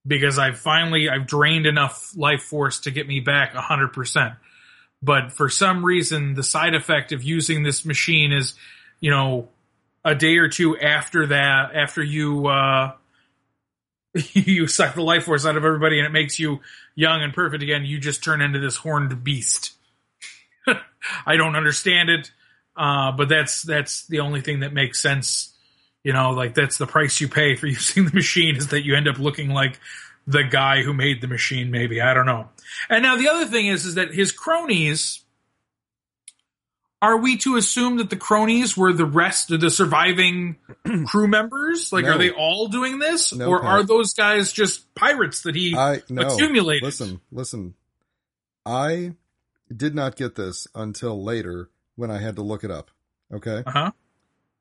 Because 0.07 0.39
I've 0.39 0.59
finally 0.59 1.11
I've 1.11 1.27
drained 1.27 1.67
enough 1.67 2.17
life 2.17 2.43
force 2.45 2.81
to 2.81 2.91
get 2.91 3.07
me 3.07 3.21
back 3.21 3.53
100%. 3.55 4.37
But 5.03 5.33
for 5.33 5.49
some 5.49 5.85
reason 5.85 6.35
the 6.35 6.43
side 6.43 6.75
effect 6.75 7.13
of 7.13 7.23
using 7.23 7.63
this 7.63 7.85
machine 7.85 8.33
is, 8.33 8.55
you 9.01 9.11
know, 9.11 9.49
a 10.05 10.15
day 10.15 10.37
or 10.39 10.49
two 10.49 10.79
after 10.79 11.27
that 11.27 11.75
after 11.75 12.03
you 12.03 12.47
uh 12.47 12.93
you 14.33 14.67
suck 14.67 14.95
the 14.95 15.03
life 15.03 15.25
force 15.25 15.47
out 15.47 15.57
of 15.57 15.65
everybody 15.65 15.99
and 15.99 16.07
it 16.07 16.13
makes 16.13 16.39
you 16.39 16.61
young 16.95 17.23
and 17.23 17.33
perfect 17.33 17.63
again, 17.63 17.85
you 17.85 17.99
just 17.99 18.25
turn 18.25 18.41
into 18.41 18.59
this 18.59 18.77
horned 18.77 19.23
beast. 19.23 19.73
I 21.27 21.37
don't 21.37 21.57
understand 21.57 22.11
it. 22.11 22.31
Uh, 22.79 23.11
but 23.11 23.29
that's 23.29 23.63
that's 23.63 24.07
the 24.07 24.21
only 24.21 24.41
thing 24.41 24.61
that 24.61 24.73
makes 24.73 25.03
sense. 25.03 25.53
You 26.05 26.13
know, 26.13 26.31
like 26.31 26.55
that's 26.55 26.79
the 26.79 26.87
price 26.87 27.21
you 27.21 27.29
pay 27.29 27.57
for 27.57 27.67
using 27.69 28.05
the 28.05 28.13
machine 28.13 28.57
is 28.57 28.69
that 28.69 28.85
you 28.85 28.95
end 28.95 29.09
up 29.09 29.19
looking 29.19 29.51
like 29.51 29.79
the 30.29 30.45
guy 30.45 30.83
who 30.83 30.93
made 30.93 31.21
the 31.23 31.27
machine. 31.27 31.71
Maybe 31.73 32.01
I 32.01 32.13
don't 32.15 32.27
know. 32.27 32.49
And 32.89 33.03
now 33.03 33.17
the 33.17 33.29
other 33.29 33.47
thing 33.47 33.67
is, 33.67 33.85
is 33.87 33.95
that 33.97 34.13
his 34.15 34.31
cronies. 34.31 35.25
Are 37.01 37.17
we 37.17 37.37
to 37.39 37.57
assume 37.57 37.99
that 37.99 38.11
the 38.11 38.17
cronies 38.17 38.77
were 38.77 38.93
the 38.93 39.05
rest 39.07 39.53
of 39.53 39.61
the 39.61 39.71
surviving 39.71 40.57
crew 41.07 41.29
members? 41.29 41.93
Like, 41.93 42.05
No. 42.05 42.15
are 42.15 42.19
they 42.19 42.31
all 42.33 42.67
doing 42.67 42.99
this, 42.99 43.33
No, 43.33 43.47
or 43.49 43.61
Pat. 43.61 43.69
are 43.71 43.83
those 43.85 44.15
guys 44.15 44.53
just 44.53 44.93
pirates 44.97 45.43
that 45.43 45.55
he? 45.55 45.77
I 45.77 46.03
no. 46.09 46.23
accumulated. 46.23 46.83
Listen, 46.83 47.21
listen. 47.31 47.75
I 48.67 49.13
did 49.75 49.95
not 49.95 50.17
get 50.17 50.35
this 50.35 50.67
until 50.75 51.23
later 51.23 51.71
when 51.95 52.11
I 52.11 52.19
had 52.19 52.35
to 52.37 52.43
look 52.43 52.65
it 52.65 52.71
up. 52.73 52.91
Okay. 53.33 53.63
Uh 53.65 53.71
huh. 53.71 53.91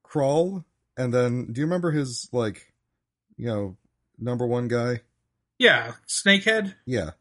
Krall, 0.05 0.63
and 0.95 1.11
then 1.11 1.51
do 1.51 1.59
you 1.59 1.65
remember 1.65 1.89
his 1.89 2.30
like, 2.32 2.72
you 3.36 3.47
know, 3.47 3.78
number 4.20 4.45
one 4.45 4.68
guy? 4.68 5.01
Yeah, 5.60 5.93
Snakehead. 6.08 6.76
Yeah. 6.86 7.12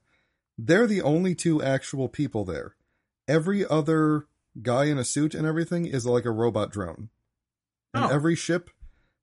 They're 0.58 0.86
the 0.86 1.02
only 1.02 1.34
two 1.34 1.62
actual 1.62 2.08
people 2.08 2.44
there. 2.44 2.76
Every 3.28 3.66
other 3.66 4.26
guy 4.62 4.84
in 4.86 4.98
a 4.98 5.04
suit 5.04 5.34
and 5.34 5.46
everything 5.46 5.86
is 5.86 6.06
like 6.06 6.24
a 6.24 6.30
robot 6.30 6.70
drone. 6.70 7.08
And 7.94 8.04
Oh. 8.04 8.08
every 8.08 8.34
ship. 8.36 8.70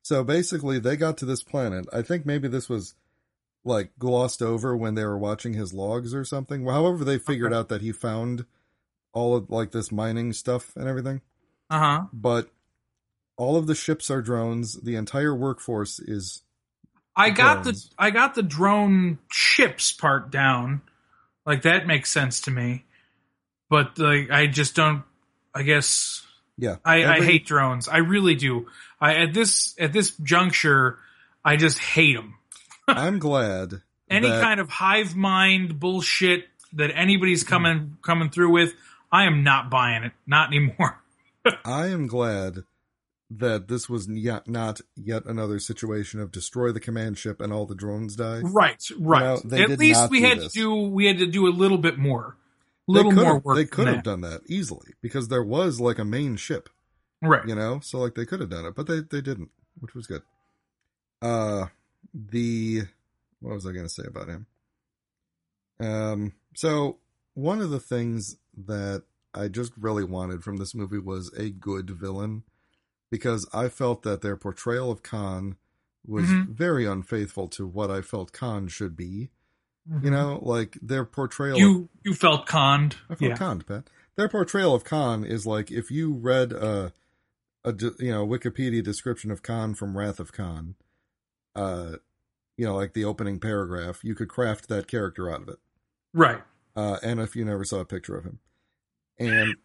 So 0.03 0.23
basically, 0.23 0.79
they 0.79 0.95
got 0.97 1.17
to 1.19 1.25
this 1.25 1.43
planet. 1.43 1.85
I 1.93 2.01
think 2.01 2.25
maybe 2.25 2.47
this 2.47 2.67
was 2.69 2.95
like 3.63 3.91
glossed 3.97 4.41
over 4.41 4.75
when 4.75 4.95
they 4.95 5.05
were 5.05 5.17
watching 5.17 5.53
his 5.53 5.73
logs 5.73 6.13
or 6.13 6.25
something. 6.25 6.65
However, 6.65 7.05
they 7.05 7.17
figured 7.17 7.53
Okay. 7.53 7.59
out 7.59 7.69
that 7.69 7.81
he 7.81 7.91
found 7.91 8.45
all 9.13 9.35
of 9.35 9.49
like 9.49 9.71
this 9.71 9.91
mining 9.91 10.33
stuff 10.33 10.75
and 10.75 10.87
everything. 10.87 11.21
Uh 11.69 11.79
huh. 11.79 12.05
But 12.11 12.49
all 13.37 13.55
of 13.55 13.67
the 13.67 13.75
ships 13.75 14.11
are 14.11 14.21
drones. 14.21 14.81
The 14.81 14.95
entire 14.95 15.33
workforce 15.35 15.99
is 15.99 16.43
I 17.15 17.29
got 17.29 17.63
drones. 17.63 17.89
the 17.89 17.95
I 17.97 18.09
got 18.09 18.35
the 18.35 18.43
drone 18.43 19.19
ships 19.31 19.91
part 19.91 20.31
down. 20.31 20.81
Like 21.45 21.63
that 21.63 21.85
makes 21.87 22.11
sense 22.11 22.41
to 22.41 22.51
me. 22.51 22.85
But 23.69 23.97
like 23.99 24.31
I 24.31 24.47
just 24.47 24.75
don't 24.75 25.03
I 25.53 25.63
guess 25.63 26.25
yeah. 26.57 26.77
I, 26.85 27.03
I 27.05 27.21
hate 27.21 27.45
drones. 27.45 27.87
I 27.87 27.97
really 27.97 28.35
do. 28.35 28.67
I 28.99 29.15
at 29.15 29.33
this 29.33 29.75
at 29.79 29.93
this 29.93 30.11
juncture 30.17 30.97
I 31.45 31.55
just 31.57 31.77
hate 31.79 32.15
them. 32.15 32.35
I'm 32.87 33.19
glad 33.19 33.81
Any 34.09 34.29
that- 34.29 34.41
kind 34.41 34.59
of 34.59 34.69
hive 34.69 35.15
mind 35.15 35.79
bullshit 35.79 36.45
that 36.73 36.91
anybody's 36.95 37.43
coming 37.43 37.97
coming 38.01 38.29
through 38.29 38.51
with, 38.51 38.73
I 39.11 39.25
am 39.25 39.43
not 39.43 39.69
buying 39.69 40.03
it. 40.03 40.13
Not 40.25 40.47
anymore. 40.47 40.99
I 41.65 41.87
am 41.87 42.07
glad 42.07 42.63
that 43.37 43.67
this 43.67 43.89
was 43.89 44.07
yet 44.09 44.47
not 44.47 44.81
yet 44.95 45.25
another 45.25 45.59
situation 45.59 46.19
of 46.19 46.31
destroy 46.31 46.71
the 46.71 46.79
command 46.79 47.17
ship 47.17 47.39
and 47.41 47.51
all 47.53 47.65
the 47.65 47.75
drones 47.75 48.15
die. 48.15 48.39
Right, 48.41 48.83
right. 48.99 49.39
No, 49.43 49.57
At 49.57 49.79
least 49.79 50.09
we 50.09 50.21
had 50.21 50.39
this. 50.39 50.53
to 50.53 50.59
do 50.59 50.75
we 50.75 51.05
had 51.05 51.17
to 51.19 51.27
do 51.27 51.47
a 51.47 51.49
little 51.51 51.77
bit 51.77 51.97
more. 51.97 52.37
Little 52.87 53.13
more 53.13 53.39
work. 53.39 53.55
They 53.55 53.65
could 53.65 53.87
have 53.87 53.97
that. 53.97 54.03
done 54.03 54.21
that 54.21 54.41
easily 54.47 54.91
because 55.01 55.29
there 55.29 55.43
was 55.43 55.79
like 55.79 55.99
a 55.99 56.05
main 56.05 56.35
ship, 56.35 56.69
Right. 57.21 57.47
you 57.47 57.55
know. 57.55 57.79
So 57.81 57.99
like 57.99 58.15
they 58.15 58.25
could 58.25 58.41
have 58.41 58.49
done 58.49 58.65
it, 58.65 58.75
but 58.75 58.87
they 58.87 58.99
they 58.99 59.21
didn't, 59.21 59.51
which 59.79 59.95
was 59.95 60.05
good. 60.05 60.21
Uh, 61.21 61.67
the 62.13 62.83
what 63.39 63.53
was 63.55 63.65
I 63.65 63.71
going 63.71 63.85
to 63.85 63.89
say 63.89 64.03
about 64.05 64.27
him? 64.27 64.45
Um, 65.79 66.33
so 66.55 66.97
one 67.33 67.61
of 67.61 67.69
the 67.69 67.79
things 67.79 68.37
that 68.65 69.03
I 69.33 69.47
just 69.47 69.73
really 69.77 70.03
wanted 70.03 70.43
from 70.43 70.57
this 70.57 70.75
movie 70.75 70.99
was 70.99 71.31
a 71.37 71.49
good 71.49 71.89
villain 71.89 72.43
because 73.13 73.47
I 73.53 73.69
felt 73.69 74.01
that 74.01 74.21
their 74.21 74.35
portrayal 74.35 74.89
of 74.89 75.03
Khan 75.03 75.55
was 76.03 76.25
Mhm. 76.25 76.47
very 76.47 76.83
unfaithful 76.87 77.47
to 77.49 77.67
what 77.67 77.91
I 77.91 78.01
felt 78.01 78.33
Khan 78.33 78.67
should 78.67 78.97
be. 78.97 79.29
Mhm. 79.87 80.03
You 80.05 80.09
know, 80.09 80.39
like 80.41 80.79
their 80.81 81.05
portrayal. 81.05 81.55
of 81.57 81.59
you 81.59 81.89
you 82.03 82.15
felt 82.15 82.47
conned. 82.47 82.95
I 83.09 83.13
felt 83.15 83.21
Yeah. 83.29 83.37
conned, 83.37 83.67
Pat. 83.67 83.87
Their 84.15 84.27
portrayal 84.29 84.73
of 84.73 84.83
Khan 84.83 85.23
is 85.23 85.45
like 85.45 85.71
if 85.71 85.91
you 85.91 86.11
read 86.13 86.53
a, 86.53 86.91
a 87.63 87.71
you 87.99 88.11
know 88.11 88.25
Wikipedia 88.25 88.81
description 88.83 89.29
of 89.29 89.43
Khan 89.43 89.75
from 89.75 89.95
Wrath 89.95 90.19
of 90.19 90.31
Khan, 90.33 90.73
uh, 91.55 91.97
you 92.57 92.65
know, 92.65 92.75
like 92.75 92.93
the 92.93 93.05
opening 93.05 93.39
paragraph, 93.39 94.03
you 94.03 94.15
could 94.15 94.27
craft 94.29 94.69
that 94.69 94.87
character 94.87 95.29
out 95.29 95.43
of 95.43 95.49
it. 95.49 95.59
Right. 96.13 96.41
Uh, 96.75 96.97
and 97.03 97.19
if 97.19 97.35
you 97.35 97.45
never 97.45 97.63
saw 97.63 97.79
a 97.79 97.85
picture 97.85 98.17
of 98.17 98.23
him, 98.25 98.39
and 99.19 99.55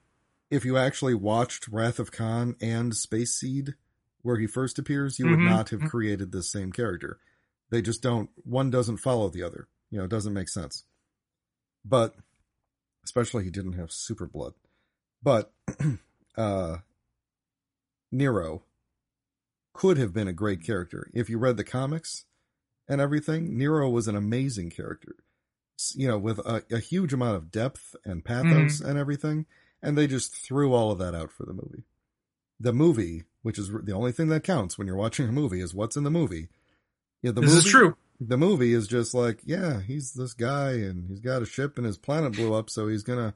if 0.50 0.64
you 0.64 0.76
actually 0.76 1.14
watched 1.14 1.68
Wrath 1.68 1.98
of 1.98 2.10
Khan 2.12 2.56
and 2.60 2.94
Space 2.94 3.34
Seed, 3.34 3.74
where 4.22 4.38
he 4.38 4.46
first 4.46 4.78
appears, 4.78 5.18
you 5.18 5.28
would 5.28 5.38
Mhm. 5.40 5.44
not 5.44 5.68
have 5.70 5.82
created 5.90 6.32
this 6.32 6.50
same 6.50 6.72
character. 6.72 7.20
They 7.70 7.82
just 7.82 8.02
don't. 8.02 8.30
One 8.44 8.70
doesn't 8.70 8.96
follow 8.98 9.28
the 9.28 9.42
other. 9.42 9.68
You 9.90 9.98
know, 9.98 10.04
it 10.04 10.10
doesn't 10.10 10.32
make 10.32 10.48
sense. 10.48 10.84
But 11.84 12.16
especially 13.04 13.44
he 13.44 13.50
didn't 13.50 13.74
have 13.74 13.92
super 13.92 14.26
blood. 14.26 14.54
But 15.22 15.52
uh 16.36 16.78
Nero 18.10 18.62
could 19.72 19.98
have 19.98 20.12
been 20.12 20.28
a 20.28 20.32
great 20.32 20.62
character. 20.62 21.10
If 21.12 21.28
you 21.30 21.38
read 21.38 21.56
the 21.56 21.64
comics 21.64 22.24
and 22.88 23.00
everything, 23.00 23.56
Nero 23.56 23.88
was 23.90 24.08
an 24.08 24.16
amazing 24.16 24.70
character. 24.70 25.16
You 25.94 26.08
know, 26.08 26.18
with 26.18 26.38
a, 26.40 26.64
a 26.70 26.78
huge 26.80 27.12
amount 27.12 27.36
of 27.36 27.50
depth 27.52 27.94
and 28.04 28.24
pathos 28.24 28.80
and 28.80 28.98
everything, 28.98 29.46
and 29.82 29.96
they 29.96 30.06
just 30.06 30.34
threw 30.34 30.74
all 30.74 30.90
of 30.90 30.98
that 30.98 31.14
out 31.14 31.30
for 31.30 31.44
the 31.44 31.52
movie. 31.52 31.84
The 32.60 32.72
movie, 32.72 33.24
which 33.42 33.58
is 33.58 33.70
the 33.70 33.92
only 33.92 34.12
thing 34.12 34.28
that 34.28 34.44
counts 34.44 34.76
when 34.76 34.86
you're 34.86 34.96
watching 34.96 35.28
a 35.28 35.32
movie, 35.32 35.60
is 35.60 35.74
what's 35.74 35.96
in 35.96 36.04
the 36.04 36.10
movie. 36.10 36.48
Yeah, 37.22 37.32
the 37.32 37.40
this 37.40 37.50
movie, 37.50 37.66
is 37.66 37.70
true. 37.72 37.96
the 38.20 38.36
movie 38.36 38.72
is 38.72 38.88
just 38.88 39.14
like, 39.14 39.40
yeah, 39.44 39.80
he's 39.80 40.12
this 40.12 40.34
guy 40.34 40.72
and 40.72 41.08
he's 41.08 41.20
got 41.20 41.42
a 41.42 41.46
ship 41.46 41.76
and 41.76 41.86
his 41.86 41.98
planet 41.98 42.32
blew 42.34 42.54
up, 42.54 42.70
so 42.70 42.88
he's 42.88 43.02
gonna 43.02 43.34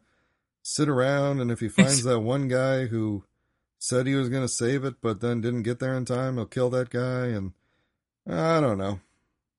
sit 0.63 0.89
around 0.89 1.41
and 1.41 1.51
if 1.51 1.61
he 1.61 1.69
finds 1.69 2.03
that 2.05 2.21
one 2.21 2.49
guy 2.49 2.87
who 2.87 3.25
said 3.79 4.07
he 4.07 4.15
was 4.15 4.29
gonna 4.29 4.49
save 4.49 4.85
it 4.85 4.95
but 5.03 5.21
then 5.21 5.41
didn't 5.41 5.63
get 5.63 5.79
there 5.79 5.97
in 5.97 6.05
time, 6.05 6.37
he'll 6.37 6.47
kill 6.47 6.71
that 6.71 6.91
guy 6.91 7.27
and 7.27 7.53
I 8.29 8.61
don't 8.61 8.79
know. 8.79 9.01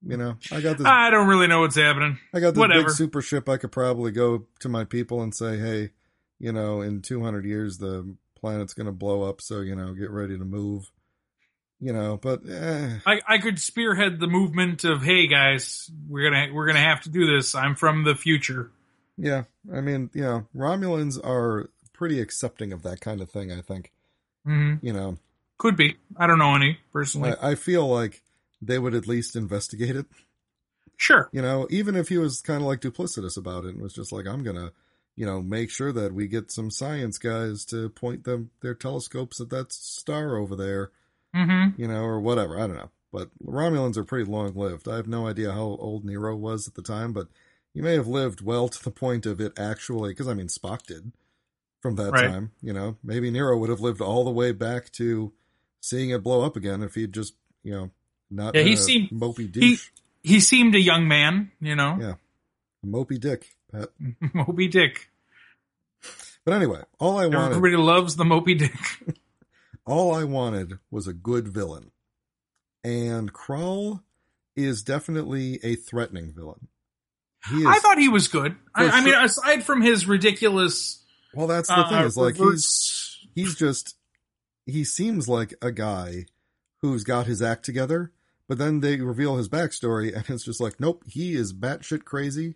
You 0.06 0.18
know, 0.18 0.36
I 0.52 0.60
got 0.60 0.78
this 0.78 0.86
I 0.86 1.10
don't 1.10 1.28
really 1.30 1.48
know 1.48 1.62
what's 1.62 1.78
happening. 1.78 2.20
I 2.34 2.42
got 2.42 2.52
this 2.52 2.60
whatever. 2.60 2.84
big 2.84 2.92
super 2.92 3.22
ship 3.22 3.48
I 3.48 3.56
could 3.56 3.72
probably 3.72 4.12
go 4.12 4.46
to 4.60 4.68
my 4.68 4.84
people 4.84 5.22
and 5.22 5.34
say, 5.34 5.58
Hey, 5.58 5.92
you 6.44 6.52
know, 6.52 6.82
in 6.82 7.02
two 7.02 7.24
hundred 7.24 7.46
years 7.46 7.78
the 7.78 8.16
planet's 8.36 8.74
gonna 8.74 8.92
blow 8.92 9.24
up, 9.24 9.40
so 9.40 9.62
you 9.62 9.76
know, 9.76 9.94
get 9.94 10.10
ready 10.12 10.38
to 10.38 10.44
move. 10.44 10.92
you 11.80 11.94
know, 11.94 12.18
but 12.22 12.42
eh, 12.50 12.98
I, 13.06 13.22
I 13.28 13.38
could 13.38 13.60
spearhead 13.60 14.20
the 14.20 14.28
movement 14.28 14.84
of 14.84 15.02
hey 15.02 15.28
guys, 15.28 15.90
we're 16.10 16.30
gonna 16.30 16.54
we're 16.54 16.68
gonna 16.68 16.80
have 16.80 17.02
to 17.04 17.10
do 17.10 17.26
this. 17.26 17.56
I'm 17.56 17.76
from 17.76 18.04
the 18.04 18.16
future. 18.16 18.72
yeah, 19.18 19.44
I 19.74 19.80
mean, 19.82 20.10
you 20.14 20.22
know, 20.24 20.48
Romulans 20.56 21.18
are 21.26 21.70
pretty 21.94 22.20
accepting 22.20 22.74
of 22.74 22.84
that 22.84 23.00
kind 23.00 23.22
of 23.22 23.30
thing. 23.30 23.52
I 23.52 23.62
think, 23.62 23.92
hmm 24.46 24.76
you 24.82 24.92
know, 24.92 25.18
Could 25.58 25.78
be. 25.78 25.96
I 26.18 26.28
don't 26.28 26.40
know 26.40 26.56
any 26.56 26.78
personally. 26.92 27.32
I, 27.42 27.52
I 27.52 27.56
feel 27.56 27.88
like 27.88 28.22
they 28.62 28.80
would 28.80 28.94
at 28.96 29.08
least 29.08 29.36
investigate 29.38 29.96
it. 29.96 30.08
sure. 30.98 31.30
You 31.32 31.42
know, 31.42 31.68
even 31.70 31.96
if 31.96 32.10
he 32.10 32.18
was 32.18 32.42
kind 32.42 32.62
of 32.62 32.68
like 32.68 32.82
duplicitous 32.82 33.38
about 33.38 33.64
it 33.66 33.74
and 33.76 33.82
was 33.82 33.94
just 33.94 34.12
like, 34.12 34.26
I'm 34.28 34.44
gonna, 34.44 34.72
you 35.16 35.26
know, 35.26 35.42
make 35.42 35.70
sure 35.70 35.92
that 35.92 36.14
we 36.14 36.28
get 36.28 36.52
some 36.52 36.70
science 36.72 37.18
guys 37.18 37.66
to 37.66 37.90
point 37.90 38.24
them 38.24 38.50
their 38.62 38.74
telescopes 38.74 39.40
at 39.40 39.50
that 39.50 39.72
star 39.72 40.36
over 40.38 40.56
there, 40.56 40.92
hmm 41.34 41.70
you 41.78 41.88
know, 41.88 42.04
or 42.04 42.20
whatever. 42.20 42.58
I 42.60 42.68
don't 42.68 42.78
know. 42.78 42.90
But 43.12 43.30
Romulans 43.46 43.96
are 43.98 44.04
pretty 44.04 44.30
long 44.30 44.54
lived. 44.56 44.88
I 44.88 44.96
have 44.96 45.08
no 45.08 45.28
idea 45.28 45.52
how 45.52 45.62
old 45.62 46.04
Nero 46.04 46.36
was 46.36 46.68
at 46.68 46.74
the 46.74 46.82
time, 46.82 47.14
but 47.14 47.28
he 47.74 47.82
may 47.82 47.94
have 47.94 48.08
lived 48.08 48.42
well 48.42 48.68
to 48.70 48.84
the 48.84 48.90
point 48.92 49.26
of 49.28 49.40
it 49.40 49.54
actually, 49.58 50.12
because 50.12 50.28
I 50.28 50.34
mean, 50.34 50.48
Spock 50.48 50.84
did 50.88 51.12
from 51.80 51.96
that 51.98 52.12
Right. 52.12 52.28
time. 52.30 52.52
You 52.62 52.74
know, 52.74 52.98
maybe 53.04 53.30
Nero 53.30 53.58
would 53.58 53.70
have 53.70 53.82
lived 53.82 54.02
all 54.02 54.24
the 54.24 54.32
way 54.32 54.52
back 54.52 54.92
to 54.94 55.32
seeing 55.80 56.10
it 56.10 56.24
blow 56.24 56.42
up 56.44 56.56
again 56.56 56.82
if 56.82 56.96
he'd 56.96 57.14
just, 57.14 57.36
you 57.64 57.72
know, 57.72 57.92
not 58.32 58.56
Yeah, 58.56 58.62
he 58.64 58.74
a 58.74 58.78
seemed- 58.78 59.10
mopey 59.12 59.52
douche. 59.52 59.90
He 60.24 60.40
seemed 60.40 60.74
a 60.74 60.80
young 60.82 61.08
man, 61.08 61.52
you 61.60 61.76
know. 61.76 61.98
Yeah. 62.00 62.16
Mopey 62.86 63.20
dick, 63.20 63.56
Pat. 63.74 63.90
Moby 64.34 64.68
Dick. 64.68 65.10
But 66.46 66.54
anyway, 66.54 66.82
all 67.00 67.18
I 67.18 67.28
wanted, 67.28 67.56
Everybody 67.56 67.82
loves 67.82 68.16
the 68.16 68.26
Moby 68.26 68.56
Dick. 68.56 68.74
all 69.86 70.14
I 70.14 70.24
wanted 70.24 70.80
was 70.92 71.08
a 71.08 71.14
good 71.14 71.48
villain, 71.48 71.92
and 72.84 73.32
Krull 73.34 74.04
is 74.56 74.84
definitely 74.84 75.60
a 75.64 75.76
threatening 75.76 76.34
villain. 76.34 76.68
He 77.50 77.62
is. 77.62 77.66
I 77.66 77.80
thought 77.80 77.98
he 77.98 78.10
was 78.10 78.28
good. 78.28 78.56
I, 78.76 78.90
For 78.90 78.96
I 78.96 79.04
mean, 79.04 79.14
aside 79.16 79.64
from 79.64 79.82
his 79.82 80.06
ridiculous, 80.06 81.04
well, 81.34 81.48
that's 81.48 81.70
the 81.70 81.80
uh, 81.80 81.90
thing 81.90 82.04
is 82.04 82.18
like 82.18 82.36
he's 82.36 83.20
he's 83.34 83.56
just 83.56 83.96
he 84.66 84.84
seems 84.84 85.28
like 85.28 85.54
a 85.62 85.72
guy 85.72 86.26
who's 86.82 87.04
got 87.04 87.26
his 87.26 87.42
act 87.42 87.64
together, 87.66 88.12
but 88.48 88.58
then 88.58 88.82
they 88.82 88.98
reveal 88.98 89.38
his 89.38 89.50
backstory, 89.50 90.14
and 90.16 90.30
it's 90.30 90.44
just 90.44 90.62
like, 90.62 90.80
nope, 90.80 91.04
he 91.08 91.34
is 91.34 91.54
batshit 91.54 92.04
crazy, 92.04 92.56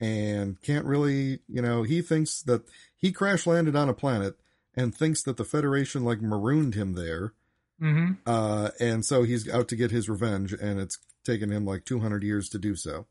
and 0.00 0.60
can't 0.62 0.86
really, 0.86 1.40
you 1.48 1.62
know, 1.62 1.82
he 1.82 2.02
thinks 2.02 2.42
that 2.42 2.62
he 2.96 3.12
crash 3.12 3.46
landed 3.46 3.76
on 3.76 3.88
a 3.88 3.94
planet 3.94 4.36
and 4.74 4.94
thinks 4.94 5.22
that 5.24 5.36
the 5.36 5.44
Federation 5.44 6.04
like 6.04 6.20
marooned 6.20 6.74
him 6.74 6.94
there. 6.94 7.32
Mhm. 7.80 8.18
Uh, 8.26 8.70
and 8.80 9.04
so 9.04 9.22
he's 9.22 9.48
out 9.48 9.68
to 9.68 9.76
get 9.76 9.90
his 9.90 10.08
revenge, 10.08 10.52
and 10.52 10.80
it's 10.80 10.98
taken 11.24 11.50
him 11.50 11.64
like 11.64 11.84
200 11.84 12.22
years 12.22 12.48
to 12.50 12.58
do 12.58 12.74
so. 12.74 13.06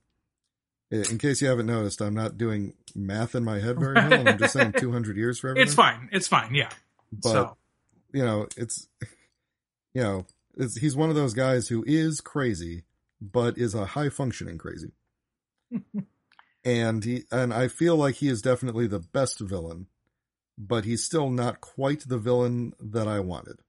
In 0.89 1.17
case 1.17 1.41
you 1.41 1.49
haven't 1.49 1.65
noticed, 1.65 2.01
I'm 2.01 2.13
not 2.13 2.37
doing 2.37 2.73
math 2.95 3.35
in 3.35 3.43
my 3.43 3.59
head 3.59 3.77
very 3.77 3.95
well, 3.95 4.13
and 4.13 4.29
I'm 4.29 4.37
just 4.37 4.53
saying 4.53 4.71
200 4.77 5.17
years 5.17 5.39
for 5.39 5.49
everything. 5.49 5.67
It's 5.67 5.75
fine. 5.75 6.09
It's 6.13 6.27
fine. 6.27 6.55
Yeah. 6.55 6.69
But, 7.11 7.29
so 7.29 7.57
you 8.13 8.23
know, 8.23 8.47
it's, 8.55 8.87
you 9.93 10.01
know, 10.01 10.25
it's, 10.55 10.77
he's 10.77 10.95
one 10.95 11.09
of 11.09 11.15
those 11.15 11.33
guys 11.33 11.67
who 11.67 11.83
is 11.85 12.21
crazy, 12.21 12.83
but 13.19 13.57
is 13.57 13.75
a 13.75 13.85
high 13.85 14.09
functioning 14.09 14.57
crazy. 14.57 14.91
and 16.63 17.03
he, 17.03 17.23
and 17.31 17.53
I 17.53 17.67
feel 17.67 17.95
like 17.95 18.15
he 18.15 18.27
is 18.27 18.41
definitely 18.41 18.87
the 18.87 18.99
best 18.99 19.39
villain, 19.39 19.87
but 20.57 20.85
he's 20.85 21.03
still 21.03 21.29
not 21.29 21.61
quite 21.61 22.03
the 22.07 22.17
villain 22.17 22.73
that 22.79 23.07
I 23.07 23.19
wanted. 23.19 23.59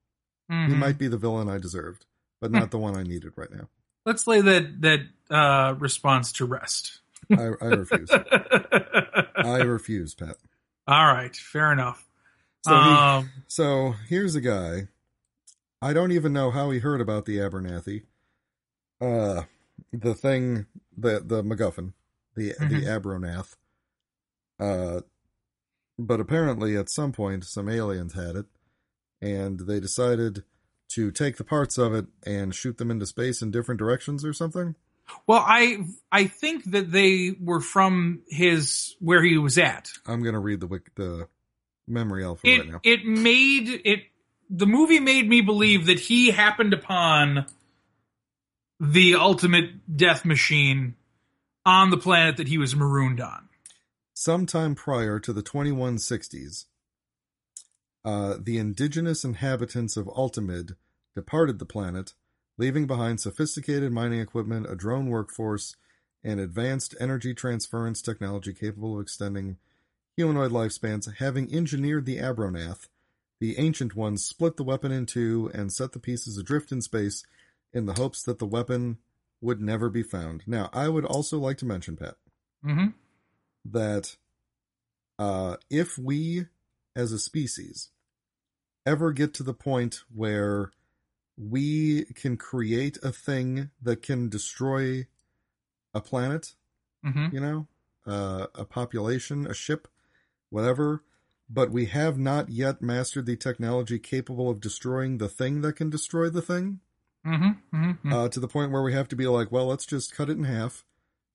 He 0.49 0.55
mhm. 0.55 0.79
might 0.79 0.97
be 0.97 1.09
the 1.09 1.19
villain 1.19 1.49
I 1.49 1.59
deserved, 1.59 2.07
but 2.41 2.51
not 2.51 2.71
the 2.71 2.79
one 2.79 2.97
I 2.97 3.03
needed 3.03 3.33
right 3.37 3.51
now. 3.51 3.69
let's 4.07 4.27
lay 4.27 4.41
that 4.41 4.81
that 4.81 5.01
uh, 5.31 5.75
response 5.79 6.33
to 6.33 6.47
rest. 6.47 7.01
I, 7.31 7.51
I 7.61 7.67
refuse. 7.67 8.11
I 9.37 9.59
refuse, 9.59 10.15
Pat. 10.15 10.37
All 10.87 11.07
right, 11.07 11.37
fair 11.37 11.73
enough. 11.73 12.09
So, 12.65 12.75
he, 12.75 12.91
um, 12.91 13.31
so 13.47 13.95
here's 14.09 14.35
a 14.35 14.41
guy. 14.41 14.89
I 15.83 15.93
don't 15.93 16.13
even 16.13 16.33
know 16.33 16.51
how 16.51 16.71
he 16.71 16.79
heard 16.79 17.01
about 17.01 17.27
the 17.27 17.37
Abernathy. 17.37 18.05
Uh, 19.01 19.43
the 19.93 20.15
thing, 20.15 20.67
the 20.97 21.21
the 21.25 21.43
MacGuffin, 21.43 21.93
the 22.39 22.55
the 22.61 22.87
Abronath. 22.87 23.55
Uh, 24.61 25.01
but 25.99 26.21
apparently 26.21 26.77
at 26.77 26.89
some 26.89 27.13
point 27.13 27.45
some 27.45 27.69
aliens 27.69 28.15
had 28.15 28.37
it, 28.37 28.47
and 29.21 29.61
they 29.61 29.81
decided 29.81 30.45
to 30.91 31.11
take 31.11 31.37
the 31.37 31.45
parts 31.45 31.77
of 31.77 31.93
it 31.93 32.07
and 32.25 32.55
shoot 32.55 32.79
them 32.79 32.91
into 32.91 33.05
space 33.07 33.43
in 33.43 33.51
different 33.51 33.79
directions 33.79 34.25
or 34.25 34.33
something. 34.33 34.75
well, 35.27 35.45
I 35.47 35.85
I 36.11 36.27
think 36.27 36.71
that 36.71 36.91
they 36.93 37.35
were 37.41 37.61
from 37.61 38.23
his 38.29 38.97
where 39.01 39.23
he 39.23 39.37
was 39.39 39.59
at. 39.59 39.91
I'm 40.07 40.23
gonna 40.23 40.41
read 40.41 40.61
the 40.61 40.81
the 40.95 41.29
memory 41.87 42.25
alpha 42.25 42.47
It 42.47 42.59
right 42.61 42.69
now. 42.73 42.81
it 42.85 43.05
made 43.05 43.69
it. 43.85 44.01
The 44.51 44.67
movie 44.67 45.01
made 45.01 45.29
me 45.29 45.41
believe 45.43 45.87
that 45.87 46.01
he 46.01 46.31
happened 46.31 46.73
upon 46.73 47.47
the 48.81 49.17
ultimate 49.17 49.97
death 49.97 50.25
machine 50.25 50.95
on 51.69 51.91
the 51.91 51.99
planet 51.99 52.39
that 52.39 52.49
he 52.49 52.57
was 52.57 52.75
marooned 52.75 53.21
on. 53.21 53.51
sometime 54.15 54.75
prior 54.75 55.21
to 55.21 55.35
the 55.35 55.43
2160s, 55.43 56.65
uh, 58.07 58.37
the 58.41 58.57
indigenous 58.57 59.23
inhabitants 59.23 59.95
of 59.97 60.07
Altamid 60.07 60.77
departed 61.15 61.59
the 61.59 61.67
planet, 61.67 62.15
leaving 62.57 62.87
behind 62.87 63.21
sophisticated 63.21 63.93
mining 63.93 64.19
equipment, 64.19 64.67
a 64.69 64.75
drone 64.75 65.11
workforce, 65.11 65.77
and 66.25 66.41
advanced 66.41 66.95
energy 66.99 67.35
transference 67.35 68.01
technology 68.01 68.55
capable 68.55 68.95
of 68.95 69.03
extending 69.03 69.59
humanoid 70.17 70.51
lifespans. 70.51 71.17
Having 71.19 71.55
engineered 71.55 72.07
the 72.07 72.17
Abronath, 72.17 72.89
the 73.41 73.59
Ancient 73.59 73.95
Ones 73.95 74.25
split 74.25 74.57
the 74.57 74.65
weapon 74.65 74.91
in 74.91 75.05
two 75.05 75.51
and 75.53 75.71
set 75.71 75.93
the 75.93 76.01
pieces 76.01 76.39
adrift 76.39 76.73
in 76.73 76.81
space 76.81 77.25
in 77.75 77.85
the 77.85 77.95
hopes 77.95 78.23
that 78.23 78.39
the 78.39 78.47
weapon 78.47 78.97
would 79.41 79.61
never 79.61 79.89
be 79.89 80.03
found. 80.03 80.43
Now, 80.47 80.71
I 80.73 80.89
would 80.89 81.05
also 81.05 81.39
like 81.39 81.59
to 81.59 81.67
mention, 81.67 81.97
Pat, 81.97 82.17
hmm 82.63 82.87
that 83.65 84.17
uh, 85.19 85.57
if 85.69 85.99
we 85.99 86.47
as 86.97 87.13
a 87.13 87.19
species 87.19 87.91
ever 88.87 89.13
get 89.13 89.35
to 89.35 89.43
the 89.43 89.55
point 89.55 90.03
where 90.15 90.71
we 91.37 92.05
can 92.15 92.37
create 92.37 92.99
a 93.03 93.13
thing 93.13 93.71
that 93.83 94.03
can 94.03 94.29
destroy 94.29 95.07
a 95.95 96.01
planet, 96.01 96.55
hmm 97.03 97.29
you 97.31 97.41
know, 97.41 97.67
uh, 98.07 98.47
a 98.55 98.65
population, 98.65 99.47
a 99.47 99.55
ship, 99.55 99.89
whatever, 100.51 101.05
but 101.51 101.71
we 101.71 101.87
have 101.87 102.19
not 102.19 102.49
yet 102.49 102.83
mastered 102.83 103.27
the 103.27 103.37
technology 103.37 103.99
capable 103.99 104.51
of 104.51 104.61
destroying 104.61 105.19
the 105.19 105.29
thing 105.29 105.61
that 105.61 105.75
can 105.75 105.91
destroy 105.91 106.29
the 106.29 106.43
thing, 106.43 106.81
hmm 107.35 107.93
hmm 107.93 108.13
uh, 108.13 108.29
to 108.29 108.41
the 108.41 108.49
point 108.49 108.73
where 108.73 108.83
we 108.83 108.93
have 108.93 109.09
to 109.09 109.17
be 109.17 109.27
like, 109.27 109.53
well, 109.53 109.67
let's 109.67 109.87
just 109.87 110.15
cut 110.15 110.31
it 110.31 110.37
in 110.37 110.45
half 110.45 110.85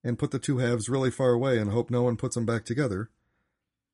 and 0.02 0.18
put 0.18 0.30
the 0.30 0.38
two 0.38 0.58
halves 0.58 0.88
really 0.88 1.10
far 1.10 1.30
away 1.30 1.58
and 1.58 1.70
hope 1.70 1.90
no 1.90 2.02
one 2.02 2.16
puts 2.16 2.34
them 2.34 2.46
back 2.46 2.64
together. 2.64 3.10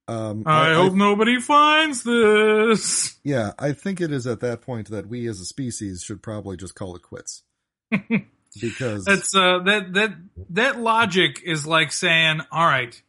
Um, 0.09 0.43
I, 0.45 0.75
hope 0.75 0.95
nobody 0.95 1.41
finds 1.41 2.03
this. 2.03 3.17
yeah, 3.25 3.53
I 3.59 3.73
think 3.73 4.01
it 4.01 4.11
is 4.11 4.27
at 4.27 4.41
that 4.41 4.61
point 4.61 4.91
that 4.91 5.07
we 5.07 5.29
as 5.29 5.41
a 5.41 5.45
species 5.45 6.03
should 6.03 6.21
probably 6.21 6.57
just 6.57 6.75
call 6.75 6.97
it 6.97 7.03
quits. 7.03 7.45
because 8.61 9.05
That's 9.05 9.35
uh 9.35 9.61
that 9.67 9.93
that 9.95 10.15
that 10.51 10.81
logic 10.81 11.41
is 11.45 11.67
like 11.67 11.93
saying, 11.93 12.41
all 12.51 12.67
right, 12.67 13.01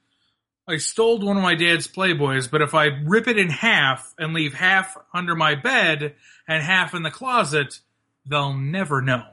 I 0.67 0.77
stole 0.77 1.19
one 1.19 1.37
of 1.37 1.43
my 1.43 1.55
dad's 1.55 1.87
Playboys, 1.87 2.49
but 2.49 2.61
if 2.61 2.75
I 2.75 2.85
rip 3.03 3.27
it 3.27 3.37
in 3.37 3.49
half 3.49 4.13
and 4.19 4.33
leave 4.33 4.53
half 4.53 4.95
under 5.13 5.35
my 5.35 5.55
bed 5.55 6.15
and 6.47 6.63
half 6.63 6.93
in 6.93 7.01
the 7.01 7.11
closet, 7.11 7.79
they'll 8.25 8.53
never 8.53 9.01
know. 9.01 9.25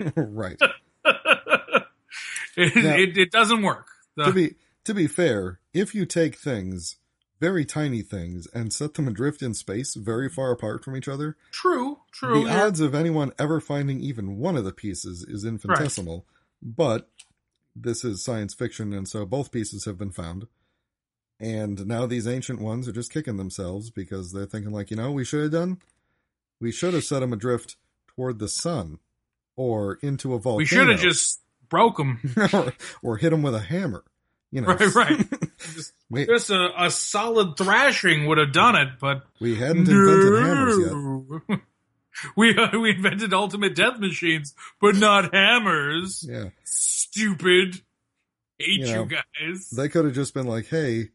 right. 0.16 0.60
it, 1.04 2.76
Now- 2.76 2.96
it, 2.96 3.16
it 3.16 3.30
doesn't 3.30 3.62
work. 3.62 3.88
The- 4.16 4.24
to 4.24 4.32
be 4.32 4.54
to 4.84 4.94
be 4.94 5.06
fair, 5.06 5.60
if 5.72 5.94
you 5.94 6.06
take 6.06 6.36
things, 6.36 6.96
very 7.38 7.64
tiny 7.64 8.02
things, 8.02 8.46
and 8.54 8.72
set 8.72 8.94
them 8.94 9.08
adrift 9.08 9.42
in 9.42 9.54
space 9.54 9.94
very 9.94 10.28
far 10.28 10.50
apart 10.50 10.84
from 10.84 10.96
each 10.96 11.08
other, 11.08 11.36
true, 11.52 12.00
true. 12.12 12.42
the 12.42 12.48
yeah. 12.48 12.64
odds 12.64 12.80
of 12.80 12.94
anyone 12.94 13.32
ever 13.38 13.60
finding 13.60 14.00
even 14.00 14.38
one 14.38 14.56
of 14.56 14.64
the 14.64 14.72
pieces 14.72 15.22
is 15.22 15.44
infinitesimal. 15.44 16.26
But 16.62 17.08
this 17.74 18.04
is 18.04 18.24
science 18.24 18.54
fiction, 18.54 18.92
and 18.92 19.08
so 19.08 19.24
both 19.24 19.52
pieces 19.52 19.84
have 19.84 19.96
been 19.98 20.10
found. 20.10 20.46
And 21.38 21.86
now 21.86 22.04
these 22.04 22.28
ancient 22.28 22.60
ones 22.60 22.86
are 22.86 22.92
just 22.92 23.12
kicking 23.12 23.38
themselves 23.38 23.90
because 23.90 24.32
they're 24.32 24.44
thinking, 24.44 24.72
like, 24.72 24.90
you 24.90 24.96
know, 24.98 25.10
we 25.10 25.24
should 25.24 25.42
have 25.42 25.52
done, 25.52 25.78
we 26.60 26.70
should 26.70 26.92
have 26.92 27.04
set 27.04 27.20
them 27.20 27.32
adrift 27.32 27.76
toward 28.20 28.38
the 28.38 28.48
sun, 28.48 28.98
or 29.56 29.98
into 30.02 30.34
a 30.34 30.38
volcano. 30.38 30.58
we 30.58 30.66
should 30.66 30.88
have 30.90 31.00
just 31.00 31.40
broke 31.70 31.96
them. 31.96 32.20
or, 32.52 32.74
or 33.02 33.16
hit 33.16 33.30
them 33.30 33.40
with 33.40 33.54
a 33.54 33.60
hammer. 33.60 34.04
You 34.52 34.60
know, 34.60 34.68
Right, 34.68 34.94
right. 34.94 35.18
Just, 35.60 35.92
just 36.26 36.50
a, 36.50 36.70
a 36.76 36.90
solid 36.90 37.56
thrashing 37.56 38.26
would 38.26 38.38
have 38.38 38.52
done 38.52 38.74
it, 38.74 38.88
but 39.00 39.22
we 39.40 39.54
hadn't 39.54 39.88
invented 39.88 40.42
hammers 40.42 41.38
yet. 41.48 41.60
we 42.36 42.56
uh, 42.56 42.76
we 42.78 42.90
invented 42.90 43.32
ultimate 43.32 43.76
death 43.76 44.00
machines, 44.00 44.54
but 44.80 44.96
not 44.96 45.32
hammers. 45.32 46.26
Yeah. 46.28 46.46
Stupid. 46.64 47.80
Hate 48.58 48.80
You 48.80 48.86
you, 48.86 49.06
guys. 49.06 49.70
They 49.70 49.88
could 49.88 50.06
have 50.06 50.14
just 50.14 50.34
been 50.34 50.46
like, 50.46 50.66
hey, 50.66 51.10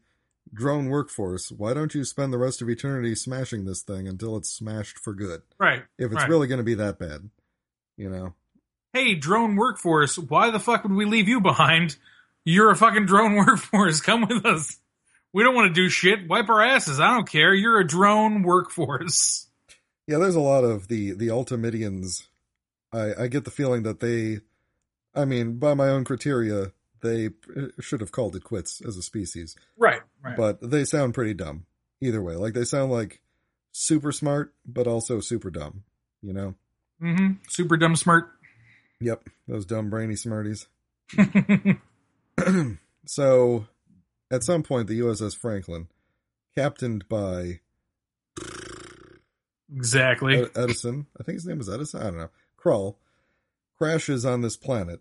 drone 0.52 0.86
workforce, 0.86 1.50
why 1.50 1.74
don't 1.74 1.94
you 1.94 2.04
spend 2.04 2.32
the 2.32 2.38
rest 2.38 2.62
of 2.62 2.68
eternity 2.68 3.14
smashing 3.14 3.64
this 3.64 3.82
thing 3.82 4.08
until 4.08 4.36
it's 4.36 4.50
smashed 4.50 4.98
for 4.98 5.12
good? 5.12 5.42
right. 5.58 5.82
If 5.98 6.12
it's 6.12 6.22
right. 6.22 6.28
really 6.28 6.46
going 6.46 6.58
to 6.58 6.64
be 6.64 6.74
that 6.74 6.98
bad, 6.98 7.30
you 7.96 8.08
know? 8.08 8.34
hey, 8.96 9.14
drone 9.14 9.56
workforce, 9.56 10.18
why 10.18 10.50
the 10.50 10.58
fuck 10.58 10.82
would 10.82 10.92
we 10.92 11.04
leave 11.04 11.28
you 11.28 11.38
behind? 11.40 11.96
You're 12.46 12.70
a 12.70 12.76
fucking 12.76 13.04
drone 13.04 13.34
workforce. 13.46 14.00
Come 14.00 14.22
with 14.22 14.46
us. 14.46 14.78
We 15.34 15.42
don't 15.42 15.54
want 15.54 15.68
to 15.68 15.80
do 15.80 15.90
shit. 15.90 16.26
Wipe 16.26 16.48
our 16.48 16.62
asses. 16.62 16.98
I 16.98 17.14
don't 17.14 17.28
care. 17.28 17.52
You're 17.52 17.78
a 17.78 17.86
drone 17.86 18.42
workforce. 18.42 19.48
Yeah, 20.06 20.16
there's 20.16 20.34
a 20.34 20.40
lot 20.40 20.64
of 20.64 20.88
the, 20.88 21.12
the 21.12 21.28
Ultimidians. 21.28 22.26
I, 22.90 23.24
I 23.24 23.26
get 23.26 23.44
the 23.44 23.50
feeling 23.50 23.82
that 23.82 24.00
they, 24.00 24.40
I 25.14 25.26
mean, 25.26 25.58
by 25.58 25.74
my 25.74 25.88
own 25.88 26.04
criteria, 26.04 26.72
they 27.02 27.30
should 27.80 28.00
have 28.00 28.12
called 28.12 28.36
it 28.36 28.44
quits 28.44 28.80
as 28.86 28.96
a 28.96 29.02
species, 29.02 29.54
Right. 29.76 30.00
Right. 30.22 30.36
but 30.36 30.70
they 30.70 30.84
sound 30.84 31.14
pretty 31.14 31.34
dumb 31.34 31.66
either 32.00 32.22
way. 32.22 32.34
Like 32.36 32.54
they 32.54 32.64
sound 32.64 32.90
like 32.92 33.20
super 33.72 34.12
smart, 34.12 34.54
but 34.66 34.86
also 34.86 35.20
super 35.20 35.50
dumb, 35.50 35.84
you 36.22 36.32
know? 36.32 36.54
hmm 37.00 37.32
Super 37.48 37.76
dumb 37.76 37.96
smart. 37.96 38.30
Yep, 39.00 39.28
those 39.46 39.66
dumb 39.66 39.90
brainy 39.90 40.16
smarties. 40.16 40.66
so, 43.06 43.66
at 44.30 44.42
some 44.42 44.62
point, 44.62 44.88
the 44.88 45.00
USS 45.00 45.36
Franklin, 45.36 45.88
captained 46.56 47.06
by 47.08 47.60
exactly. 49.74 50.46
Edison, 50.56 51.06
I 51.18 51.22
think 51.22 51.36
his 51.36 51.46
name 51.46 51.58
was 51.58 51.68
Edison, 51.68 52.00
I 52.00 52.04
don't 52.04 52.18
know, 52.18 52.30
Krull, 52.58 52.96
crashes 53.78 54.24
on 54.24 54.40
this 54.40 54.56
planet. 54.56 55.00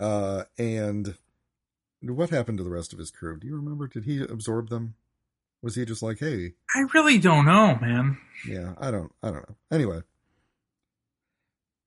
Uh, 0.00 0.44
and 0.58 1.14
what 2.00 2.30
happened 2.30 2.58
to 2.58 2.64
the 2.64 2.70
rest 2.70 2.92
of 2.94 2.98
his 2.98 3.10
crew? 3.10 3.38
Do 3.38 3.46
you 3.46 3.54
remember? 3.56 3.86
Did 3.86 4.04
he 4.04 4.22
absorb 4.22 4.70
them? 4.70 4.94
Was 5.62 5.74
he 5.74 5.84
just 5.84 6.02
like, 6.02 6.18
hey, 6.20 6.54
I 6.74 6.86
really 6.94 7.18
don't 7.18 7.44
know, 7.44 7.76
man. 7.82 8.16
yeah, 8.48 8.72
I 8.80 8.90
don't, 8.90 9.12
I 9.22 9.26
don't 9.30 9.46
know. 9.48 9.56
Anyway, 9.70 10.00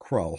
Krull 0.02 0.38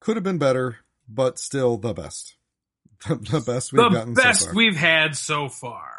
could 0.00 0.16
have 0.16 0.22
been 0.24 0.38
better, 0.38 0.78
but 1.08 1.38
still 1.40 1.76
the 1.76 1.92
best. 1.92 2.36
the 3.08 3.42
best 3.44 3.72
we've 3.72 3.82
the 3.82 3.88
gotten 3.90 4.14
so 4.16 4.22
best 4.22 4.44
far. 4.46 4.54
we've 4.54 4.76
had 4.76 5.16
so 5.16 5.48
far. 5.48 5.90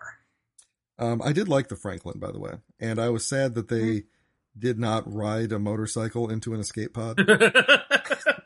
Um, 0.97 1.21
I 1.23 1.33
did 1.33 1.47
like 1.49 1.67
the 1.69 1.75
Franklin, 1.75 2.19
by 2.19 2.31
the 2.31 2.39
way, 2.39 2.53
and 2.79 2.99
I 2.99 3.09
was 3.09 3.25
sad 3.27 3.55
that 3.55 3.67
they 3.67 3.79
Mm-hmm. 3.81 4.59
did 4.59 4.79
not 4.79 5.03
ride 5.13 5.51
a 5.51 5.59
motorcycle 5.59 6.29
into 6.29 6.53
an 6.53 6.59
escape 6.59 6.93
pod. 6.93 7.17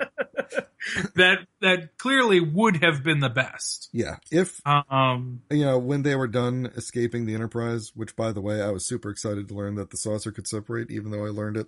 that 1.16 1.48
that 1.62 1.98
clearly 1.98 2.40
would 2.40 2.84
have 2.84 3.04
been 3.04 3.20
the 3.20 3.30
best. 3.30 3.90
yeah, 3.92 4.18
if 4.32 4.62
Um, 4.66 5.42
you 5.50 5.64
know 5.66 5.78
when 5.78 6.04
they 6.04 6.16
were 6.16 6.28
done 6.28 6.72
escaping 6.76 7.26
the 7.26 7.34
Enterprise, 7.36 7.92
which 7.96 8.16
by 8.16 8.32
the 8.32 8.42
way, 8.42 8.62
I 8.62 8.70
was 8.72 8.86
super 8.86 9.10
excited 9.10 9.48
to 9.48 9.54
learn 9.54 9.76
that 9.76 9.90
the 9.92 9.98
saucer 9.98 10.32
could 10.32 10.48
separate, 10.48 10.92
even 10.92 11.12
though 11.12 11.26
I 11.26 11.30
learned 11.30 11.58
it 11.58 11.68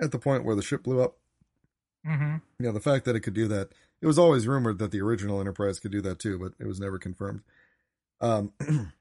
at 0.00 0.10
the 0.12 0.18
point 0.18 0.44
where 0.44 0.56
the 0.56 0.62
ship 0.62 0.82
blew 0.82 1.00
up. 1.02 1.18
mhm. 2.06 2.40
You 2.58 2.66
know, 2.66 2.72
the 2.72 2.80
fact 2.80 3.04
that 3.04 3.16
it 3.16 3.20
could 3.20 3.34
do 3.34 3.48
that, 3.48 3.70
it 4.00 4.06
was 4.06 4.18
always 4.18 4.46
rumored 4.46 4.78
that 4.78 4.90
the 4.90 5.00
original 5.02 5.40
Enterprise 5.40 5.78
could 5.78 5.92
do 5.92 6.00
that 6.02 6.18
too, 6.18 6.38
but 6.38 6.52
it 6.58 6.66
was 6.66 6.80
never 6.80 6.98
confirmed. 6.98 7.42
Um, 8.20 8.52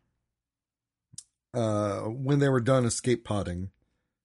uh, 1.54 2.02
when 2.02 2.40
they 2.40 2.50
were 2.50 2.62
done 2.62 2.86
escape 2.86 3.24
podding, 3.24 3.70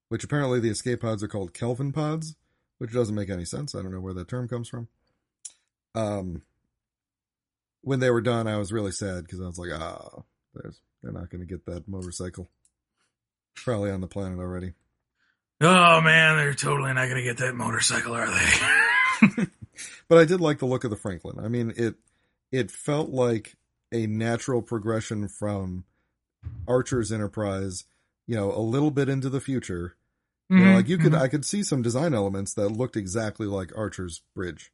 which 0.08 0.24
apparently 0.24 0.60
the 0.60 0.70
escape 0.70 1.00
pods 1.00 1.22
are 1.22 1.28
called 1.28 1.52
Kelvin 1.54 1.92
pods, 1.92 2.36
which 2.78 2.92
doesn't 2.92 3.14
make 3.14 3.30
any 3.30 3.44
sense. 3.44 3.74
I 3.74 3.82
don't 3.82 3.92
know 3.92 4.00
where 4.00 4.14
that 4.14 4.28
term 4.28 4.48
comes 4.48 4.68
from. 4.68 4.88
Um, 5.96 6.42
when 7.82 8.00
they 8.00 8.10
were 8.10 8.20
done, 8.20 8.46
I 8.46 8.58
was 8.58 8.72
really 8.72 8.92
sad 8.92 9.24
because 9.24 9.40
I 9.40 9.46
was 9.46 9.58
like, 9.58 9.70
ah, 9.72 10.22
there's, 10.54 10.80
they're 11.02 11.12
not 11.12 11.30
going 11.30 11.40
to 11.40 11.46
get 11.46 11.64
that 11.66 11.88
motorcycle. 11.88 12.48
Probably 13.54 13.90
on 13.90 14.00
the 14.00 14.06
planet 14.06 14.38
already. 14.38 14.74
Oh 15.60 16.00
man, 16.02 16.36
they're 16.36 16.52
totally 16.54 16.92
not 16.92 17.06
going 17.08 17.16
to 17.16 17.22
get 17.22 17.38
that 17.38 17.54
motorcycle, 17.54 18.14
are 18.14 18.28
they? 18.30 19.46
But 20.08 20.18
I 20.18 20.24
did 20.24 20.40
like 20.40 20.58
the 20.58 20.66
look 20.66 20.84
of 20.84 20.90
the 20.90 20.96
Franklin. 20.96 21.38
I 21.44 21.48
mean, 21.48 21.72
it 21.76 21.96
it 22.50 22.70
felt 22.70 23.10
like 23.10 23.56
a 23.92 24.06
natural 24.06 24.62
progression 24.62 25.28
from 25.28 25.84
Archer's 26.66 27.12
Enterprise, 27.12 27.84
you 28.26 28.36
know, 28.36 28.52
a 28.52 28.60
little 28.60 28.90
bit 28.90 29.08
into 29.10 29.28
the 29.28 29.40
future. 29.40 29.96
You 30.48 30.58
know, 30.64 30.74
like 30.76 30.88
you 30.88 30.96
could 30.96 31.12
Mhm. 31.12 31.20
I 31.20 31.28
could 31.28 31.44
see 31.44 31.62
some 31.62 31.82
design 31.82 32.14
elements 32.14 32.54
that 32.54 32.68
looked 32.70 32.96
exactly 32.96 33.46
like 33.46 33.76
Archer's 33.76 34.22
bridge. 34.34 34.72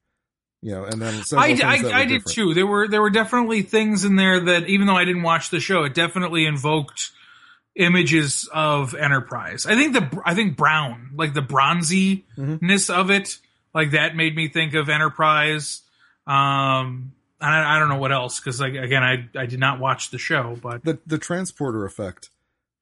You 0.64 0.72
know, 0.76 0.84
and 0.84 1.02
then 1.02 1.22
I, 1.34 1.58
I, 1.64 2.00
I 2.02 2.04
did 2.04 2.24
too. 2.24 2.54
There 2.54 2.66
were 2.66 2.86
there 2.86 3.02
were 3.02 3.10
definitely 3.10 3.62
things 3.62 4.04
in 4.04 4.14
there 4.14 4.38
that 4.38 4.68
even 4.68 4.86
though 4.86 4.96
I 4.96 5.04
didn't 5.04 5.22
watch 5.24 5.50
the 5.50 5.58
show, 5.58 5.82
it 5.82 5.92
definitely 5.92 6.46
invoked 6.46 7.10
images 7.74 8.48
of 8.52 8.94
Enterprise. 8.94 9.66
I 9.66 9.74
think 9.74 9.94
the 9.94 10.22
I 10.24 10.34
think 10.34 10.56
brown, 10.56 11.10
like 11.16 11.34
the 11.34 11.40
bronziness 11.42 12.22
Mm-hmm. 12.38 12.92
of 12.92 13.10
it, 13.10 13.38
like 13.74 13.90
that 13.92 14.14
made 14.14 14.36
me 14.36 14.48
think 14.48 14.74
of 14.74 14.88
Enterprise. 14.88 15.80
Um, 16.28 17.12
and 17.40 17.50
I, 17.50 17.74
I 17.76 17.78
don't 17.80 17.88
know 17.88 17.98
what 17.98 18.12
else 18.12 18.38
because 18.38 18.60
like 18.60 18.74
again, 18.74 19.02
I 19.02 19.28
I 19.36 19.46
did 19.46 19.58
not 19.58 19.80
watch 19.80 20.10
the 20.10 20.18
show, 20.18 20.56
but 20.62 20.84
The 20.84 20.98
the 21.06 21.18
transporter 21.18 21.84
effect 21.84 22.30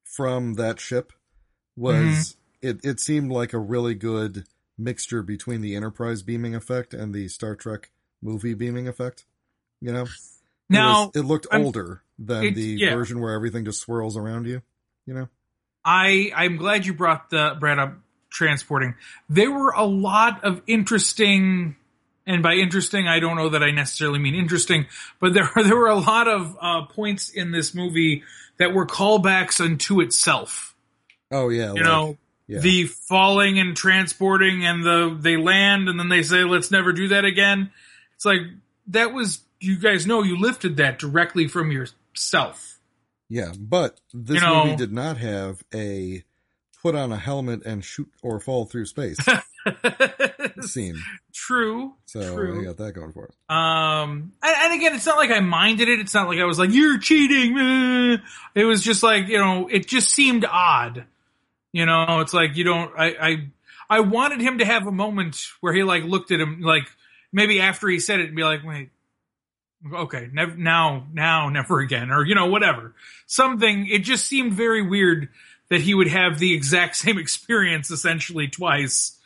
from 0.04 0.54
that 0.54 0.80
ship 0.80 1.12
was 1.76 2.36
it 2.60 2.80
it 2.84 3.00
seemed 3.00 3.30
like 3.32 3.54
a 3.54 3.58
really 3.58 3.94
good 3.94 4.44
mixture 4.80 5.22
between 5.22 5.60
the 5.60 5.74
Enterprise 5.76 6.22
beaming 6.22 6.54
effect 6.54 6.94
and 6.94 7.14
the 7.14 7.28
Star 7.28 7.54
Trek 7.54 7.90
movie 8.22 8.54
beaming 8.54 8.88
effect. 8.88 9.24
You 9.80 9.92
know? 9.92 10.06
now 10.68 11.04
it, 11.04 11.06
was- 11.06 11.16
it 11.16 11.22
looked 11.26 11.46
I'm- 11.52 11.64
older 11.64 12.02
than 12.18 12.44
it- 12.44 12.54
the 12.54 12.62
yeah. 12.78 12.94
version 12.94 13.20
where 13.20 13.32
everything 13.34 13.64
just 13.64 13.80
swirls 13.80 14.16
around 14.16 14.46
you. 14.46 14.62
You 15.06 15.14
know, 15.14 15.28
I 15.84 16.30
I'm 16.36 16.56
glad 16.56 16.86
you 16.86 16.92
brought 16.94 17.30
the 17.30 17.56
brought 17.58 17.78
up 17.78 17.94
transporting. 18.30 18.94
There 19.28 19.50
were 19.50 19.70
a 19.72 19.84
lot 19.84 20.44
of 20.44 20.60
interesting, 20.66 21.74
and 22.26 22.42
by 22.42 22.54
interesting, 22.54 23.08
I 23.08 23.18
don't 23.18 23.36
know 23.36 23.48
that 23.48 23.62
I 23.62 23.70
necessarily 23.72 24.18
mean 24.20 24.34
interesting, 24.34 24.86
but 25.20 25.32
there 25.34 25.48
there 25.56 25.76
were 25.76 25.88
a 25.88 25.98
lot 25.98 26.28
of 26.28 26.56
uh, 26.60 26.82
points 26.86 27.30
in 27.30 27.50
this 27.50 27.74
movie 27.74 28.22
that 28.58 28.72
were 28.74 28.86
callbacks 28.86 29.60
unto 29.64 30.00
itself. 30.00 30.76
oh 31.32 31.48
yeah, 31.48 31.72
You 31.72 31.82
know, 31.82 32.18
yeah. 32.50 32.58
the 32.60 32.84
falling 32.84 33.58
and 33.58 33.76
transporting, 33.76 34.64
and 34.66 34.84
the 34.84 35.16
they 35.18 35.36
land, 35.36 35.88
and 35.88 35.98
then 35.98 36.08
they 36.08 36.22
say, 36.22 36.44
"Let's 36.44 36.70
never 36.70 36.92
do 36.92 37.08
that 37.08 37.24
again." 37.24 37.70
It's 38.16 38.24
like 38.24 38.40
that 38.88 39.12
was 39.14 39.40
you 39.60 39.78
guys 39.78 40.06
know 40.06 40.22
you 40.22 40.38
lifted 40.38 40.76
that 40.78 40.98
directly 40.98 41.46
from 41.48 41.70
yourself. 41.70 42.78
yeah, 43.28 43.52
but 43.58 44.00
this 44.12 44.34
You 44.36 44.40
know- 44.40 44.64
movie 44.64 44.76
did 44.76 44.92
not 44.92 45.16
have 45.18 45.62
a 45.74 46.24
put 46.82 46.94
on 46.94 47.12
a 47.12 47.16
helmet 47.18 47.62
and 47.66 47.84
shoot 47.84 48.10
or 48.22 48.40
fall 48.40 48.64
through 48.64 48.86
space 48.86 49.18
scene, 50.62 50.96
True. 51.32 51.94
so 52.06 52.34
True. 52.34 52.60
I 52.60 52.64
got 52.64 52.76
that 52.78 52.92
going 52.92 53.12
for 53.12 53.26
it. 53.26 53.34
Um, 53.54 54.32
and, 54.42 54.56
and 54.56 54.72
again, 54.74 54.94
it's 54.94 55.04
not 55.06 55.18
like 55.18 55.30
I 55.30 55.40
minded 55.40 55.88
it. 55.88 56.00
It's 56.00 56.14
not 56.14 56.26
like 56.28 56.38
I 56.38 56.44
was 56.44 56.58
like, 56.58 56.70
you're 56.72 56.98
cheating. 56.98 57.56
It 58.54 58.64
was 58.64 58.82
just 58.82 59.02
like, 59.02 59.28
you 59.28 59.38
know, 59.38 59.68
it 59.70 59.86
just 59.86 60.10
seemed 60.10 60.44
odd. 60.44 61.04
You 61.72 61.86
know, 61.86 62.20
it's 62.20 62.34
like, 62.34 62.56
you 62.56 62.64
don't, 62.64 62.92
I, 62.96 63.06
I, 63.08 63.50
I 63.88 64.00
wanted 64.00 64.40
him 64.40 64.58
to 64.58 64.64
have 64.64 64.86
a 64.86 64.92
moment 64.92 65.44
where 65.60 65.72
he 65.72 65.82
like 65.82 66.04
looked 66.04 66.30
at 66.30 66.40
him, 66.40 66.60
like 66.60 66.88
maybe 67.32 67.60
after 67.60 67.88
he 67.88 68.00
said 68.00 68.20
it 68.20 68.26
and 68.26 68.36
be 68.36 68.44
like, 68.44 68.64
wait, 68.64 68.90
okay, 69.92 70.28
never, 70.32 70.56
now, 70.56 71.06
now, 71.12 71.48
never 71.48 71.80
again, 71.80 72.10
or, 72.10 72.24
you 72.24 72.34
know, 72.34 72.46
whatever. 72.46 72.94
Something, 73.26 73.86
it 73.86 74.00
just 74.00 74.26
seemed 74.26 74.52
very 74.52 74.82
weird 74.82 75.28
that 75.68 75.80
he 75.80 75.94
would 75.94 76.08
have 76.08 76.38
the 76.38 76.52
exact 76.52 76.96
same 76.96 77.18
experience 77.18 77.90
essentially 77.90 78.48
twice, 78.48 79.16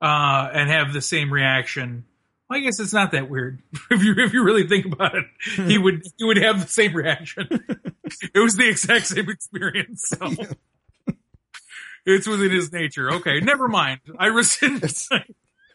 uh, 0.00 0.48
and 0.52 0.70
have 0.70 0.92
the 0.92 1.00
same 1.00 1.32
reaction. 1.32 2.04
Well, 2.48 2.58
I 2.58 2.62
guess 2.62 2.78
it's 2.78 2.92
not 2.92 3.12
that 3.12 3.28
weird 3.28 3.62
if 3.90 4.02
you 4.04 4.14
if 4.16 4.32
you 4.32 4.44
really 4.44 4.68
think 4.68 4.86
about 4.86 5.14
it. 5.16 5.24
He 5.66 5.78
would 5.78 6.06
he 6.16 6.24
would 6.24 6.36
have 6.36 6.60
the 6.60 6.68
same 6.68 6.94
reaction. 6.94 7.48
it 8.34 8.38
was 8.38 8.56
the 8.56 8.68
exact 8.68 9.06
same 9.06 9.28
experience. 9.28 10.04
So 10.08 10.30
it's 12.06 12.26
within 12.26 12.50
his 12.50 12.72
nature. 12.72 13.10
Okay, 13.14 13.40
never 13.40 13.68
mind. 13.68 14.00
I 14.18 14.26
rescind. 14.26 14.82
It's 14.82 15.08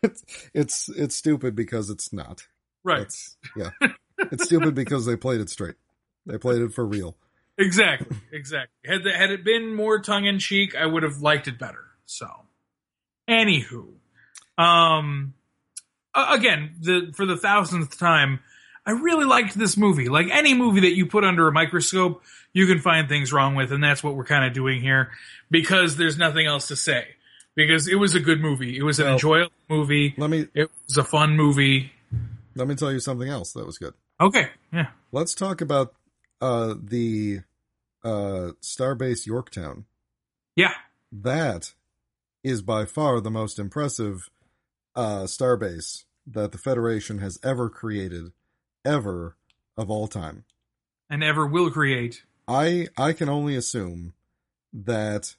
it's 0.03 0.23
it's 0.53 0.89
it's 0.89 1.15
stupid 1.15 1.55
because 1.55 1.89
it's 1.91 2.11
not. 2.11 2.47
right, 2.83 3.01
It's 3.03 3.37
yeah, 3.55 3.69
it's 4.17 4.45
stupid 4.45 4.73
because 4.73 5.05
they 5.05 5.15
played 5.15 5.41
it 5.41 5.49
straight. 5.49 5.75
They 6.25 6.37
played 6.39 6.61
it 6.61 6.73
for 6.73 6.85
real. 6.85 7.17
exactly, 7.57 8.17
exactly. 8.31 8.73
Had 8.91 9.03
the, 9.03 9.11
had 9.11 9.29
it 9.29 9.43
been 9.43 9.75
more 9.75 9.99
tongue 10.01 10.25
in 10.25 10.39
cheek, 10.39 10.73
I 10.75 10.85
would 10.87 11.03
have 11.03 11.21
liked 11.21 11.47
it 11.47 11.59
better. 11.59 11.85
So, 12.05 12.27
anywho, 13.29 13.89
um, 14.57 15.33
again, 16.15 16.75
the 16.79 17.11
for 17.15 17.25
the 17.25 17.37
thousandth 17.37 17.97
time, 17.99 18.39
I 18.85 18.91
really 18.91 19.25
liked 19.25 19.57
this 19.57 19.77
movie. 19.77 20.09
Like 20.09 20.27
any 20.31 20.53
movie 20.53 20.81
that 20.81 20.95
you 20.95 21.05
put 21.05 21.23
under 21.23 21.47
a 21.47 21.51
microscope, 21.51 22.23
you 22.53 22.65
can 22.67 22.79
find 22.79 23.07
things 23.07 23.31
wrong 23.31 23.55
with, 23.55 23.71
and 23.71 23.83
that's 23.83 24.03
what 24.03 24.15
we're 24.15 24.25
kind 24.25 24.43
of 24.45 24.53
doing 24.53 24.81
here 24.81 25.11
because 25.51 25.97
there's 25.97 26.17
nothing 26.17 26.45
else 26.47 26.67
to 26.69 26.75
say. 26.75 27.07
because 27.53 27.89
it 27.89 27.95
was 27.95 28.15
a 28.15 28.19
good 28.21 28.39
movie. 28.39 28.77
It 28.77 28.83
was 28.83 28.97
an 28.99 29.05
Well- 29.05 29.13
enjoyable 29.15 29.51
movie. 29.69 30.13
Let 30.17 30.29
me 30.29 30.47
It 30.53 30.71
was 30.87 30.95
a 30.97 31.03
fun 31.03 31.35
movie. 31.35 31.91
let 32.55 32.65
me 32.65 32.75
tell 32.75 32.93
you 32.93 33.01
something 33.01 33.27
else 33.27 33.51
that 33.53 33.65
was 33.65 33.77
good. 33.77 33.93
Okay, 34.21 34.49
yeah. 34.71 34.87
Let's 35.11 35.35
talk 35.35 35.59
about 35.59 35.93
uh 36.39 36.75
the 36.81 37.41
uh 38.05 38.51
Starbase 38.61 39.25
Yorktown. 39.25 39.83
Yeah. 40.55 40.73
That 41.11 41.73
is 42.41 42.61
by 42.61 42.85
far 42.85 43.19
the 43.19 43.29
most 43.29 43.59
impressive 43.59 44.29
uh 44.95 45.23
starbase 45.23 46.05
that 46.25 46.53
the 46.53 46.57
Federation 46.57 47.17
has 47.19 47.37
ever 47.43 47.69
created 47.69 48.31
ever 48.85 49.37
of 49.77 49.89
all 49.89 50.07
time. 50.07 50.45
And 51.09 51.23
ever 51.23 51.45
will 51.45 51.71
create. 51.71 52.23
I 52.47 52.87
I 52.97 53.13
can 53.13 53.29
only 53.29 53.55
assume 53.55 54.13
that 54.73 55.35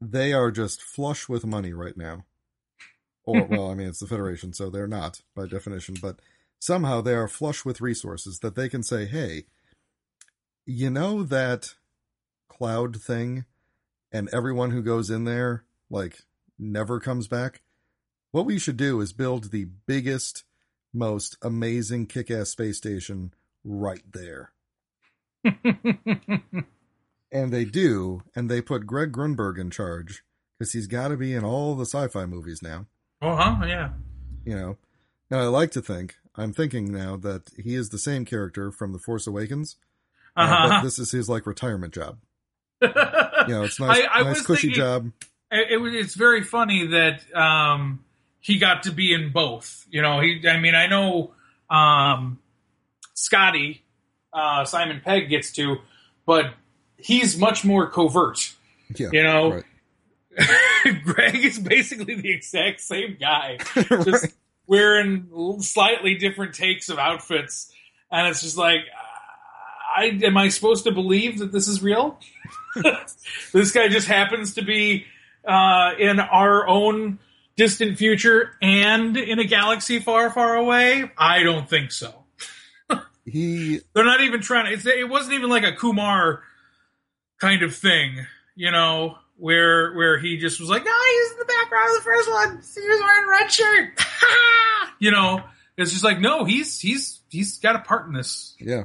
they 0.00 0.32
are 0.32 0.50
just 0.50 0.82
flush 0.82 1.28
with 1.28 1.46
money 1.46 1.72
right 1.72 1.96
now. 1.96 2.24
Or 3.24 3.44
well, 3.50 3.70
I 3.70 3.74
mean 3.74 3.88
it's 3.88 4.00
the 4.00 4.06
Federation, 4.06 4.52
so 4.52 4.68
they're 4.70 4.86
not 4.86 5.22
by 5.34 5.46
definition, 5.46 5.96
but 6.00 6.20
somehow 6.58 7.00
they 7.00 7.14
are 7.14 7.28
flush 7.28 7.64
with 7.64 7.80
resources 7.80 8.40
that 8.40 8.54
they 8.54 8.68
can 8.68 8.82
say, 8.82 9.06
"Hey, 9.06 9.44
you 10.66 10.90
know 10.90 11.22
that 11.22 11.74
cloud 12.48 13.00
thing 13.00 13.44
and 14.12 14.28
everyone 14.32 14.70
who 14.70 14.82
goes 14.82 15.10
in 15.10 15.24
there 15.24 15.64
like 15.90 16.24
never 16.58 17.00
comes 17.00 17.28
back? 17.28 17.62
What 18.30 18.46
we 18.46 18.58
should 18.58 18.76
do 18.76 19.00
is 19.00 19.12
build 19.12 19.50
the 19.50 19.66
biggest, 19.86 20.44
most 20.94 21.36
amazing 21.42 22.06
kick-ass 22.06 22.50
space 22.50 22.76
station 22.78 23.32
right 23.64 24.02
there." 24.12 24.52
And 27.34 27.50
they 27.50 27.64
do, 27.64 28.22
and 28.36 28.50
they 28.50 28.60
put 28.60 28.86
Greg 28.86 29.10
Grunberg 29.10 29.58
in 29.58 29.70
charge 29.70 30.22
because 30.58 30.72
he's 30.74 30.86
got 30.86 31.08
to 31.08 31.16
be 31.16 31.32
in 31.32 31.44
all 31.44 31.74
the 31.74 31.86
sci-fi 31.86 32.26
movies 32.26 32.60
now. 32.62 32.84
oh, 33.22 33.34
huh? 33.34 33.64
Yeah. 33.66 33.88
You 34.44 34.54
know, 34.54 34.76
and 35.30 35.40
I 35.40 35.44
like 35.46 35.70
to 35.70 35.80
think 35.80 36.16
I'm 36.36 36.52
thinking 36.52 36.92
now 36.92 37.16
that 37.16 37.48
he 37.56 37.74
is 37.74 37.88
the 37.88 37.96
same 37.98 38.26
character 38.26 38.70
from 38.70 38.92
The 38.92 38.98
Force 38.98 39.26
Awakens, 39.26 39.76
uh, 40.36 40.40
Uh-huh. 40.40 40.68
but 40.68 40.82
this 40.82 40.98
is 40.98 41.10
his 41.10 41.30
like 41.30 41.46
retirement 41.46 41.94
job. 41.94 42.18
You 42.82 43.54
know, 43.54 43.64
it's 43.64 43.80
nice, 43.80 44.02
I- 44.02 44.20
I 44.20 44.22
nice 44.24 44.36
was 44.36 44.46
cushy 44.46 44.66
thinking- 44.68 44.82
job. 44.82 45.12
it, 45.50 45.80
it's 45.94 46.14
very 46.14 46.42
funny 46.44 46.86
that 46.88 47.24
um, 47.34 48.04
he 48.42 48.58
got 48.58 48.82
to 48.82 48.92
be 48.92 49.14
in 49.14 49.32
both. 49.32 49.86
You 49.90 50.02
know, 50.02 50.20
he. 50.20 50.46
I 50.46 50.58
mean, 50.60 50.74
I 50.74 50.86
know 50.88 51.32
um, 51.70 52.38
Scotty 53.14 53.82
uh, 54.34 54.64
Simon 54.66 55.00
Pegg 55.02 55.28
gets 55.30 55.52
to, 55.52 55.76
but 56.26 56.52
he's 56.98 57.38
much 57.38 57.64
more 57.64 57.88
covert. 57.90 58.52
Yeah, 58.94 59.08
You 59.12 59.22
know, 59.22 59.50
right. 59.52 59.64
Greg 61.04 61.36
is 61.44 61.58
basically 61.58 62.14
the 62.14 62.30
exact 62.32 62.80
same 62.80 63.16
guy, 63.20 63.58
just 63.74 64.06
Right. 64.24 64.32
wearing 64.66 65.28
slightly 65.60 66.14
different 66.16 66.54
takes 66.54 66.88
of 66.88 66.98
outfits, 66.98 67.72
and 68.10 68.26
it's 68.28 68.42
just 68.42 68.56
like, 68.56 68.80
I 69.96 70.18
am 70.24 70.36
I 70.38 70.48
supposed 70.48 70.84
to 70.84 70.92
believe 70.92 71.38
that 71.40 71.52
this 71.52 71.68
is 71.68 71.82
real? 71.82 72.18
this 73.52 73.72
guy 73.72 73.88
just 73.88 74.08
happens 74.08 74.54
to 74.54 74.62
be 74.64 75.04
uh, 75.46 75.90
in 75.98 76.18
our 76.20 76.66
own 76.66 77.18
distant 77.56 77.98
future 77.98 78.50
and 78.60 79.16
in 79.16 79.38
a 79.38 79.44
galaxy 79.44 79.98
far, 79.98 80.30
far 80.30 80.56
away. 80.56 81.10
I 81.16 81.42
don't 81.42 81.68
think 81.68 81.92
so. 81.92 82.14
He 83.24 83.78
They're 83.94 84.04
not 84.04 84.20
even 84.20 84.40
trying 84.40 84.66
to. 84.66 84.72
It's, 84.72 84.84
it 84.84 85.08
wasn't 85.08 85.34
even 85.34 85.48
like 85.48 85.62
a 85.62 85.72
Kumar 85.72 86.42
kind 87.40 87.62
of 87.62 87.72
thing, 87.72 88.26
you 88.56 88.72
know, 88.72 89.16
where 89.36 89.94
where 89.94 90.18
he 90.18 90.38
just 90.38 90.58
was 90.58 90.68
like, 90.68 90.84
"No, 90.84 90.90
he's 90.90 91.32
in 91.32 91.38
the 91.38 91.44
background 91.44 91.90
of 91.90 91.96
the 91.96 92.02
first 92.02 92.30
one. 92.30 92.50
He 92.50 92.88
was 92.88 93.00
wearing 93.00 93.24
a 93.24 93.30
red 93.30 93.52
shirt." 93.52 94.00
you 94.98 95.12
know, 95.12 95.42
it's 95.76 95.92
just 95.92 96.04
like, 96.04 96.20
no, 96.20 96.44
he's 96.44 96.80
he's 96.80 97.20
he's 97.28 97.58
got 97.58 97.76
a 97.76 97.80
part 97.80 98.06
in 98.06 98.12
this, 98.12 98.56
yeah, 98.60 98.84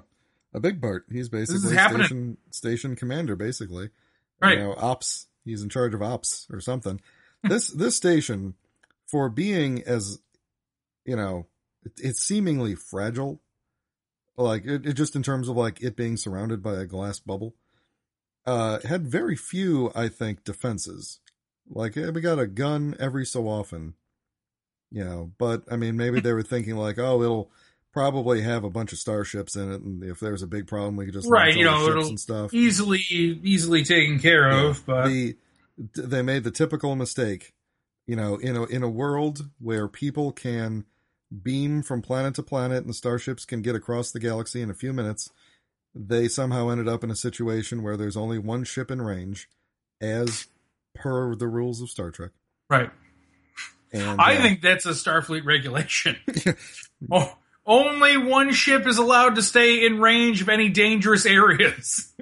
a 0.54 0.60
big 0.60 0.82
part. 0.82 1.06
He's 1.12 1.30
basically 1.30 1.76
station 1.76 2.38
station 2.52 2.96
commander, 2.96 3.36
basically. 3.36 3.90
right? 4.42 4.58
you 4.58 4.64
know, 4.64 4.76
ops. 4.78 5.28
He's 5.46 5.64
in 5.64 5.70
charge 5.70 5.94
of 5.94 6.02
ops 6.02 6.48
or 6.52 6.60
something. 6.60 7.00
This 7.44 7.70
this 7.70 7.96
station, 7.96 8.56
for 9.08 9.30
being 9.30 9.84
as, 9.84 10.20
you 11.06 11.16
know, 11.16 11.46
it, 11.86 11.94
it's 11.98 12.24
seemingly 12.24 12.76
fragile. 12.76 13.40
Like 14.36 14.66
it, 14.66 14.86
it 14.86 14.94
just 14.94 15.16
in 15.16 15.24
terms 15.24 15.50
of 15.50 15.56
like 15.56 15.82
it 15.82 15.96
being 15.96 16.18
surrounded 16.18 16.62
by 16.62 16.76
a 16.76 16.86
glass 16.86 17.20
bubble, 17.20 17.56
uh, 18.46 18.80
had 18.88 19.08
very 19.08 19.36
few, 19.36 19.92
I 19.96 20.10
think, 20.10 20.44
defenses. 20.44 21.20
Like 21.70 21.98
eh, 21.98 22.10
we 22.12 22.22
got 22.22 22.40
a 22.40 22.48
gun 22.48 22.96
every 23.00 23.26
so 23.26 23.48
often, 23.48 23.96
you 24.92 25.04
know. 25.04 25.32
But 25.38 25.64
I 25.72 25.76
mean, 25.76 25.98
maybe 25.98 26.20
they 26.20 26.34
were 26.34 26.44
thinking 26.44 26.76
like, 26.76 27.00
oh, 27.00 27.22
it'll 27.24 27.52
probably 27.92 28.42
have 28.42 28.64
a 28.64 28.70
bunch 28.70 28.94
of 28.94 29.00
starships 29.00 29.56
in 29.56 29.72
it, 29.72 29.82
and 29.82 30.04
if 30.04 30.20
there's 30.20 30.44
a 30.44 30.48
big 30.48 30.68
problem, 30.68 30.96
we 30.98 31.06
could 31.06 31.16
just 31.16 31.28
Right, 31.28 31.56
you 31.56 31.66
know, 31.66 31.88
it'll- 31.88 32.08
and 32.10 32.20
stuff 32.20 32.54
Easily 32.54 33.00
easily 33.10 33.84
taken 33.84 34.20
care 34.20 34.48
of, 34.50 34.86
but 34.86 35.08
the 35.08 35.36
they 35.78 36.22
made 36.22 36.44
the 36.44 36.52
typical 36.52 36.96
mistake 36.96 37.54
you 38.06 38.16
know 38.16 38.36
in 38.36 38.56
a 38.56 38.64
in 38.66 38.84
a 38.84 38.90
world 38.90 39.50
where 39.60 39.88
people 39.88 40.32
can 40.32 40.86
beam 41.44 41.84
from 41.84 42.02
planet 42.02 42.34
to 42.36 42.44
planet 42.44 42.86
and 42.86 42.96
starships 42.96 43.46
can 43.46 43.62
get 43.62 43.76
across 43.76 44.12
the 44.12 44.20
galaxy 44.20 44.62
in 44.62 44.70
a 44.70 44.76
few 44.76 44.94
minutes 44.94 45.30
they 45.94 46.28
somehow 46.28 46.70
ended 46.70 46.88
up 46.88 47.04
in 47.04 47.12
a 47.12 47.16
situation 47.16 47.84
where 47.84 47.98
there's 47.98 48.18
only 48.18 48.38
one 48.38 48.64
ship 48.64 48.92
in 48.92 49.02
range 49.02 49.50
as 50.00 50.48
per 50.94 51.36
the 51.36 51.48
rules 51.48 51.82
of 51.82 51.90
Star 51.90 52.12
Trek 52.12 52.32
right. 52.70 52.92
and 53.92 54.20
I 54.22 54.36
uh, 54.36 54.42
think 54.42 54.62
that's 54.62 54.86
a 54.86 54.92
Starfleet 54.92 55.46
regulation. 55.46 56.18
oh, 57.12 57.38
only 57.68 58.18
one 58.18 58.54
ship 58.54 58.88
is 58.88 58.98
allowed 58.98 59.36
to 59.36 59.44
stay 59.44 59.86
in 59.86 60.00
range 60.00 60.42
of 60.42 60.50
any 60.50 60.70
dangerous 60.70 61.26
areas. 61.26 62.14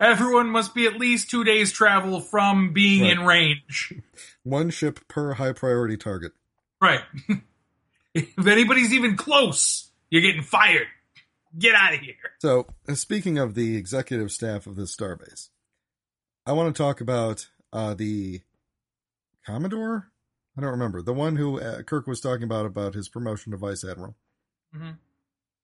Everyone 0.00 0.48
must 0.50 0.74
be 0.74 0.86
at 0.86 0.96
least 0.98 1.30
two 1.30 1.44
days 1.44 1.72
travel 1.72 2.20
from 2.20 2.72
being 2.72 3.02
Right. 3.02 3.12
in 3.12 3.20
range. 3.24 3.94
one 4.42 4.70
ship 4.70 5.00
per 5.08 5.34
high 5.34 5.52
priority 5.52 5.96
target 5.96 6.32
Right. 6.80 7.00
if 8.14 8.46
anybody's 8.46 8.92
even 8.92 9.16
close, 9.16 9.90
you're 10.10 10.22
getting 10.22 10.42
fired. 10.42 10.86
Get 11.58 11.74
out 11.74 11.94
of 11.94 12.00
here. 12.00 12.14
So, 12.40 12.66
uh, 12.88 12.94
speaking 12.94 13.38
of 13.38 13.54
the 13.54 13.76
executive 13.76 14.32
staff 14.32 14.66
of 14.66 14.74
this 14.76 14.94
starbase, 14.96 15.50
I 16.46 16.52
want 16.52 16.74
to 16.74 16.82
talk 16.82 17.00
about 17.00 17.48
uh, 17.72 17.94
the 17.94 18.40
Commodore. 19.46 20.10
I 20.56 20.60
don't 20.60 20.70
remember 20.70 21.02
the 21.02 21.12
one 21.14 21.36
who 21.36 21.60
uh, 21.60 21.82
Kirk 21.82 22.06
was 22.06 22.20
talking 22.20 22.44
about 22.44 22.66
about 22.66 22.94
his 22.94 23.08
promotion 23.08 23.52
to 23.52 23.58
vice 23.58 23.84
admiral. 23.84 24.16
Mhm. 24.74 24.96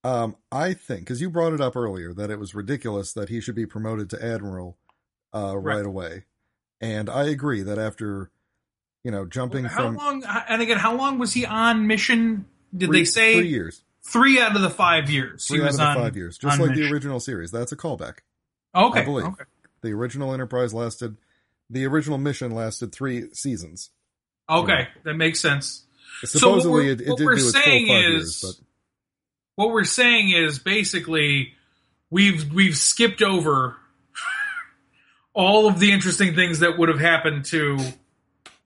Um, 0.05 0.37
I 0.53 0.75
think 0.75 1.01
because 1.01 1.21
you 1.21 1.29
brought 1.29 1.53
it 1.53 1.61
up 1.61 1.77
earlier 1.77 2.15
that 2.15 2.31
it 2.31 2.39
was 2.39 2.55
ridiculous 2.55 3.13
that 3.15 3.29
he 3.29 3.41
should 3.41 3.55
be 3.57 3.67
promoted 3.67 4.09
to 4.11 4.25
admiral 4.25 4.77
uh, 5.35 5.57
right. 5.59 5.77
Right. 5.77 5.85
away, 5.87 6.25
and 6.81 7.11
I 7.11 7.25
agree 7.25 7.63
that 7.63 7.79
after 7.79 8.31
you 9.05 9.11
know 9.11 9.27
jumping 9.27 9.65
How 9.65 9.77
from 9.89 9.97
long? 9.97 10.25
And 10.49 10.63
again, 10.63 10.79
how 10.79 10.97
long 10.97 11.19
was 11.19 11.33
he 11.33 11.45
on 11.47 11.87
mission? 11.87 12.47
Did 12.77 12.87
three, 12.91 13.01
they 13.01 13.05
say 13.05 13.35
three 13.35 13.49
years, 13.49 13.83
three 14.07 14.41
out 14.41 14.55
of 14.55 14.63
the 14.63 14.71
five 14.71 15.11
years? 15.11 15.47
three 15.47 15.59
he 15.59 15.63
out 15.65 15.67
was 15.67 15.75
of 15.77 15.81
the 15.81 15.87
on, 15.87 15.97
five 15.97 16.17
years, 16.17 16.39
just 16.39 16.61
like 16.61 16.75
the 16.75 16.91
original 16.93 17.19
series. 17.19 17.51
That's 17.51 17.73
a 17.73 17.77
callback. 17.77 18.19
Okay. 18.75 19.01
I 19.01 19.05
believe. 19.05 19.27
okay. 19.27 19.45
The 19.83 19.93
original 19.93 20.33
Enterprise 20.33 20.73
lasted, 20.75 21.17
the 21.71 21.87
original 21.87 22.19
mission 22.19 22.51
lasted 22.53 22.93
three 22.93 23.33
seasons. 23.33 23.91
Okay, 24.51 24.89
that 25.05 25.15
makes 25.15 25.41
sense. 25.41 25.85
what 26.21 26.31
Supposedly, 26.31 26.73
we're- 26.73 26.93
it, 26.93 27.01
it 27.01 27.09
what 27.09 27.19
did 27.19 27.25
we're 27.27 27.35
do 27.37 27.43
its 27.43 27.53
full 27.53 27.61
five 27.61 27.65
saying 27.65 27.87
years, 27.87 28.25
is- 28.25 28.43
but 28.43 28.68
What 29.59 29.71
we're 29.73 29.83
saying 29.83 30.31
is 30.31 30.61
basically 30.61 31.55
we've 32.11 32.53
we've 32.53 32.77
skipped 32.77 33.23
over 33.23 33.75
all 35.35 35.67
of 35.67 35.81
the 35.81 35.91
interesting 35.91 36.37
things 36.37 36.61
that 36.61 36.79
would 36.79 36.89
have 36.89 37.01
happened 37.01 37.45
to 37.47 37.77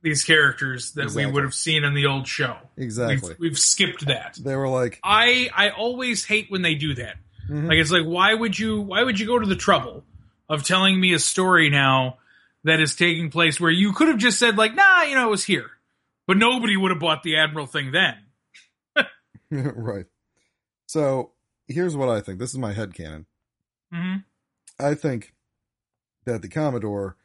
these 0.02 0.22
characters 0.22 0.92
that 0.92 1.04
Exactly. 1.04 1.24
we 1.26 1.32
would 1.32 1.44
have 1.44 1.54
seen 1.54 1.84
in 1.84 1.94
the 1.94 2.04
old 2.06 2.26
show. 2.28 2.56
exactly. 2.76 3.30
We've, 3.30 3.38
we've 3.38 3.58
skipped 3.58 4.04
that. 4.06 4.38
They 4.38 4.54
were 4.54 4.68
like, 4.68 5.00
I 5.02 5.48
I 5.54 5.70
always 5.70 6.26
hate 6.26 6.50
when 6.50 6.60
they 6.60 6.74
do 6.74 6.94
that. 6.96 7.16
mhm, 7.48 7.68
Like 7.68 7.78
it's 7.78 7.90
like 7.90 8.04
why 8.04 8.34
would 8.34 8.58
you 8.58 8.82
why 8.82 9.02
would 9.02 9.18
you 9.18 9.26
go 9.26 9.38
to 9.38 9.46
the 9.46 9.56
trouble 9.56 10.04
of 10.50 10.62
telling 10.62 11.00
me 11.00 11.14
a 11.14 11.18
story 11.18 11.70
now 11.70 12.18
that 12.64 12.80
is 12.80 12.94
taking 12.94 13.30
place 13.30 13.58
where 13.58 13.70
you 13.70 13.94
could 13.94 14.08
have 14.08 14.18
just 14.18 14.38
said 14.38 14.58
like 14.58 14.74
nah 14.74 15.04
you 15.04 15.14
know 15.14 15.26
it 15.26 15.30
was 15.30 15.44
here, 15.44 15.70
but 16.26 16.36
nobody 16.36 16.76
would 16.76 16.90
have 16.90 17.00
bought 17.00 17.22
the 17.22 17.36
admiral 17.38 17.66
thing 17.66 17.92
then. 17.92 18.16
right. 19.50 20.04
So 20.92 21.30
here's 21.68 21.96
what 21.96 22.10
I 22.10 22.20
think. 22.20 22.38
This 22.38 22.50
is 22.50 22.58
my 22.58 22.74
headcanon. 22.74 23.24
hmm 23.90 24.16
I 24.78 24.94
think 24.94 25.32
that 26.26 26.42
the 26.42 26.48
Commodore 26.48 27.16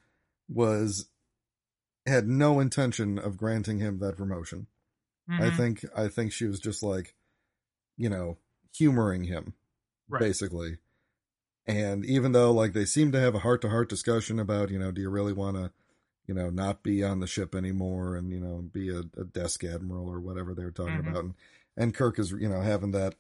was 0.48 1.10
had 2.06 2.30
no 2.30 2.62
intention 2.62 3.20
of 3.20 3.36
granting 3.36 3.80
him 3.80 4.00
that 4.00 4.16
promotion. 4.16 4.68
I 5.38 5.50
Mm-hmm. 5.50 5.58
think 5.58 5.84
I 5.94 6.08
think 6.08 6.32
she 6.32 6.46
was 6.46 6.62
just 6.62 6.82
like, 6.82 7.14
you 7.98 8.08
know, 8.08 8.38
humoring 8.74 9.26
him, 9.26 9.54
Right. 10.08 10.22
basically. 10.22 10.78
And 11.68 12.06
even 12.06 12.32
though 12.32 12.54
like 12.54 12.72
they 12.72 12.86
seem 12.86 13.12
to 13.12 13.20
have 13.20 13.36
a 13.36 13.40
heart 13.40 13.62
to 13.64 13.70
heart 13.70 13.90
discussion 13.90 14.40
about, 14.40 14.70
you 14.72 14.80
know, 14.80 14.92
do 14.92 15.02
you 15.02 15.10
really 15.10 15.34
want 15.34 15.58
to, 15.58 15.72
you 16.26 16.34
know, 16.34 16.50
not 16.50 16.84
be 16.84 17.04
on 17.04 17.20
the 17.20 17.28
ship 17.28 17.54
anymore 17.54 18.16
and, 18.16 18.32
you 18.32 18.40
know, 18.40 18.62
be 18.72 18.90
a, 18.90 19.00
a 19.20 19.26
desk 19.26 19.66
admiral 19.66 20.08
or 20.08 20.22
whatever 20.22 20.54
they 20.54 20.64
were 20.64 20.72
talking 20.72 21.00
Mhm. 21.00 21.10
about. 21.12 21.24
And, 21.26 21.34
and 21.76 21.94
Kirk 21.94 22.18
is, 22.18 22.32
you 22.32 22.48
know, 22.48 22.62
having 22.62 22.92
that, 22.92 23.16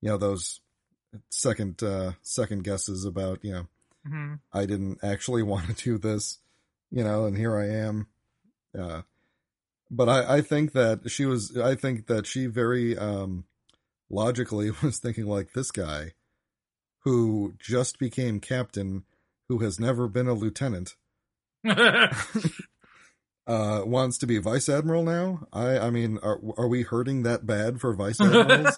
you 0.00 0.10
know, 0.10 0.16
those 0.16 0.60
second, 1.30 1.82
uh, 1.82 2.12
second 2.22 2.64
guesses 2.64 3.04
about, 3.04 3.38
you 3.42 3.52
know, 3.52 3.66
hmm 4.06 4.34
I 4.52 4.66
didn't 4.66 4.98
actually 5.02 5.42
want 5.52 5.66
to 5.76 5.84
do 5.84 5.98
this, 5.98 6.38
you 6.90 7.04
know, 7.04 7.26
and 7.26 7.36
here 7.36 7.56
I 7.56 7.66
am. 7.68 8.06
Uh, 8.78 9.02
but 9.90 10.08
I, 10.08 10.36
I 10.36 10.40
think 10.40 10.72
that 10.72 11.10
she 11.10 11.26
was, 11.26 11.56
I 11.56 11.74
think 11.74 12.06
that 12.06 12.26
she 12.26 12.46
very, 12.46 12.96
um, 12.96 13.44
logically 14.10 14.70
was 14.82 14.98
thinking 14.98 15.26
like 15.26 15.52
this 15.52 15.70
guy 15.70 16.12
who 17.00 17.54
just 17.58 17.98
became 17.98 18.40
captain, 18.40 19.04
who 19.48 19.58
has 19.58 19.78
never 19.78 20.08
been 20.08 20.26
a 20.26 20.34
lieutenant, 20.34 20.96
uh, 21.64 22.10
wants 23.46 24.18
to 24.18 24.26
be 24.26 24.38
vice 24.38 24.68
admiral 24.68 25.04
now. 25.04 25.46
I, 25.52 25.78
I 25.78 25.90
mean, 25.90 26.18
are, 26.22 26.40
are 26.56 26.68
we 26.68 26.82
hurting 26.82 27.22
that 27.22 27.46
bad 27.46 27.80
for 27.80 27.94
vice 27.94 28.20
admirals? 28.20 28.76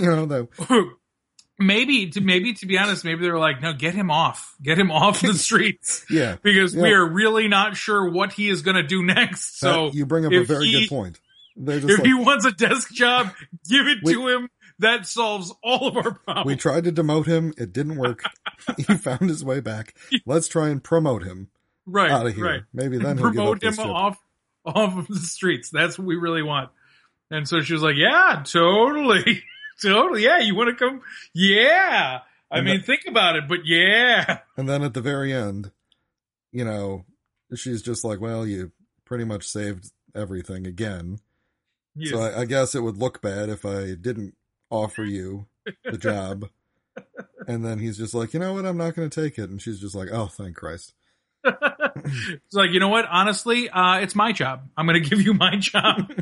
you 0.04 0.06
know, 0.10 0.26
the, 0.26 0.90
maybe 1.58 2.10
to 2.10 2.20
maybe 2.20 2.54
to 2.54 2.66
be 2.66 2.78
honest, 2.78 3.04
maybe 3.04 3.22
they 3.22 3.30
were 3.30 3.38
like, 3.38 3.60
no, 3.60 3.72
get 3.72 3.94
him 3.94 4.10
off, 4.10 4.54
get 4.62 4.78
him 4.78 4.90
off 4.90 5.20
the 5.20 5.34
streets 5.34 6.04
yeah. 6.10 6.36
because 6.42 6.74
we 6.74 6.92
are 6.92 7.06
really 7.06 7.48
not 7.48 7.76
sure 7.76 8.10
what 8.10 8.32
he 8.32 8.48
is 8.48 8.62
going 8.62 8.76
to 8.76 8.82
do 8.82 9.02
next. 9.02 9.58
So 9.58 9.86
that- 9.86 9.94
you 9.94 10.06
bring 10.06 10.26
up 10.26 10.32
a 10.32 10.42
very 10.44 10.66
he- 10.66 10.80
good 10.80 10.88
point. 10.88 11.20
If 11.56 11.84
like, 11.84 12.06
he 12.06 12.14
wants 12.14 12.46
a 12.46 12.52
desk 12.52 12.92
job, 12.92 13.32
give 13.68 13.86
it 13.86 13.98
We- 14.02 14.14
to 14.14 14.28
him. 14.28 14.48
That 14.78 15.06
solves 15.06 15.52
all 15.62 15.88
of 15.88 15.96
our 15.98 16.14
problems. 16.14 16.46
We 16.46 16.56
tried 16.56 16.84
to 16.84 16.92
demote 16.92 17.26
him. 17.26 17.52
It 17.58 17.70
didn't 17.70 17.96
work. 17.96 18.22
he 18.78 18.84
found 18.84 19.28
his 19.28 19.44
way 19.44 19.60
back. 19.60 19.94
Let's 20.24 20.48
try 20.48 20.70
and 20.70 20.82
promote 20.82 21.22
him 21.22 21.48
right, 21.84 22.10
out 22.10 22.26
of 22.26 22.34
here. 22.34 22.46
right. 22.46 22.62
Maybe 22.72 22.96
then 22.96 23.18
he'll 23.18 23.26
Promote 23.26 23.62
him 23.62 23.78
off 23.78 24.16
off 24.64 24.96
of 24.96 25.06
the 25.06 25.16
streets. 25.16 25.68
That's 25.68 25.98
what 25.98 26.06
we 26.06 26.16
really 26.16 26.42
want. 26.42 26.70
And 27.30 27.46
so 27.46 27.60
she 27.60 27.74
was 27.74 27.82
like, 27.82 27.96
"Yeah, 27.98 28.42
totally, 28.42 29.42
totally. 29.82 30.24
Yeah, 30.24 30.38
you 30.38 30.54
want 30.54 30.70
to 30.70 30.76
come? 30.76 31.02
Yeah. 31.34 32.20
I 32.50 32.58
And 32.58 32.66
mean, 32.66 32.82
think 32.82 33.02
about 33.06 33.36
it, 33.36 33.48
but 33.48 33.60
yeah." 33.64 34.40
And 34.56 34.68
then 34.68 34.82
at 34.82 34.94
the 34.94 35.00
very 35.00 35.32
end, 35.32 35.70
you 36.52 36.64
know, 36.64 37.04
she's 37.54 37.82
just 37.82 38.04
like, 38.04 38.20
"Well, 38.20 38.46
you 38.46 38.72
pretty 39.04 39.24
much 39.24 39.46
saved 39.46 39.90
everything 40.14 40.66
again." 40.66 41.18
Yeah. 41.94 42.10
So 42.12 42.20
I, 42.22 42.40
I 42.40 42.44
guess 42.44 42.74
it 42.74 42.82
would 42.82 42.98
look 42.98 43.22
bad 43.22 43.48
if 43.48 43.64
I 43.64 43.94
didn't 43.94 44.34
offer 44.70 45.04
you 45.04 45.46
the 45.84 45.98
job. 45.98 46.48
and 47.46 47.64
then 47.64 47.78
he's 47.78 47.96
just 47.98 48.14
like, 48.14 48.34
"You 48.34 48.40
know 48.40 48.54
what? 48.54 48.66
I'm 48.66 48.76
not 48.76 48.94
going 48.94 49.08
to 49.08 49.22
take 49.22 49.38
it." 49.38 49.48
And 49.48 49.62
she's 49.62 49.80
just 49.80 49.94
like, 49.94 50.08
"Oh, 50.12 50.26
thank 50.26 50.56
Christ." 50.56 50.94
it's 51.44 52.54
like, 52.54 52.70
you 52.70 52.80
know 52.80 52.88
what? 52.88 53.06
Honestly, 53.06 53.70
uh, 53.70 53.98
it's 53.98 54.14
my 54.14 54.32
job. 54.32 54.68
I'm 54.76 54.86
going 54.86 55.02
to 55.02 55.08
give 55.08 55.22
you 55.22 55.32
my 55.34 55.56
job. 55.56 56.12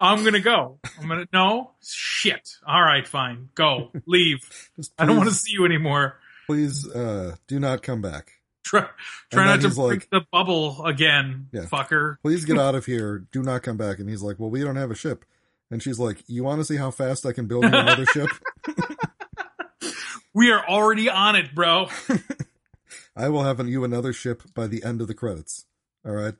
I'm 0.00 0.22
to 0.34 0.40
go. 0.40 0.78
I'm 1.00 1.08
to, 1.08 1.28
no, 1.32 1.72
shit. 1.82 2.48
All 2.66 2.82
right, 2.82 3.06
fine. 3.06 3.48
Go. 3.54 3.90
Leave. 4.06 4.40
Just 4.76 4.92
I 4.98 5.06
don't 5.06 5.16
want 5.16 5.28
to 5.28 5.34
see 5.34 5.52
you 5.52 5.64
anymore. 5.64 6.16
Please, 6.46 6.88
uh, 6.90 7.36
do 7.46 7.60
not 7.60 7.82
come 7.82 8.02
back. 8.02 8.32
Try, 8.64 8.86
try 9.32 9.44
not 9.46 9.60
to 9.62 9.68
break 9.68 9.76
like- 9.76 10.10
the 10.10 10.22
bubble 10.32 10.84
again, 10.84 11.48
Yeah. 11.52 11.62
fucker. 11.62 12.16
Please 12.22 12.44
get 12.44 12.58
out 12.60 12.74
of 12.74 12.86
here. 12.86 13.26
Do 13.32 13.42
not 13.42 13.62
come 13.62 13.76
back. 13.76 13.98
And 13.98 14.08
he's 14.08 14.22
like, 14.22 14.38
Well, 14.38 14.50
we 14.50 14.62
don't 14.62 14.76
have 14.76 14.90
a 14.90 14.94
ship. 14.94 15.24
And 15.70 15.82
she's 15.82 15.98
like, 15.98 16.22
You 16.26 16.44
want 16.44 16.60
to 16.60 16.64
see 16.64 16.76
how 16.76 16.90
fast 16.90 17.24
I 17.26 17.32
can 17.32 17.46
build 17.46 17.64
another 17.64 18.06
ship? 18.06 18.28
We 20.34 20.50
are 20.50 20.66
already 20.66 21.10
on 21.10 21.36
it, 21.36 21.54
bro. 21.54 21.88
I 23.16 23.28
will 23.28 23.42
have 23.44 23.60
you 23.68 23.84
another 23.84 24.14
ship 24.14 24.42
by 24.54 24.66
the 24.66 24.82
end 24.82 25.02
of 25.02 25.06
the 25.06 25.12
credits. 25.14 25.66
All 26.06 26.12
right. 26.12 26.32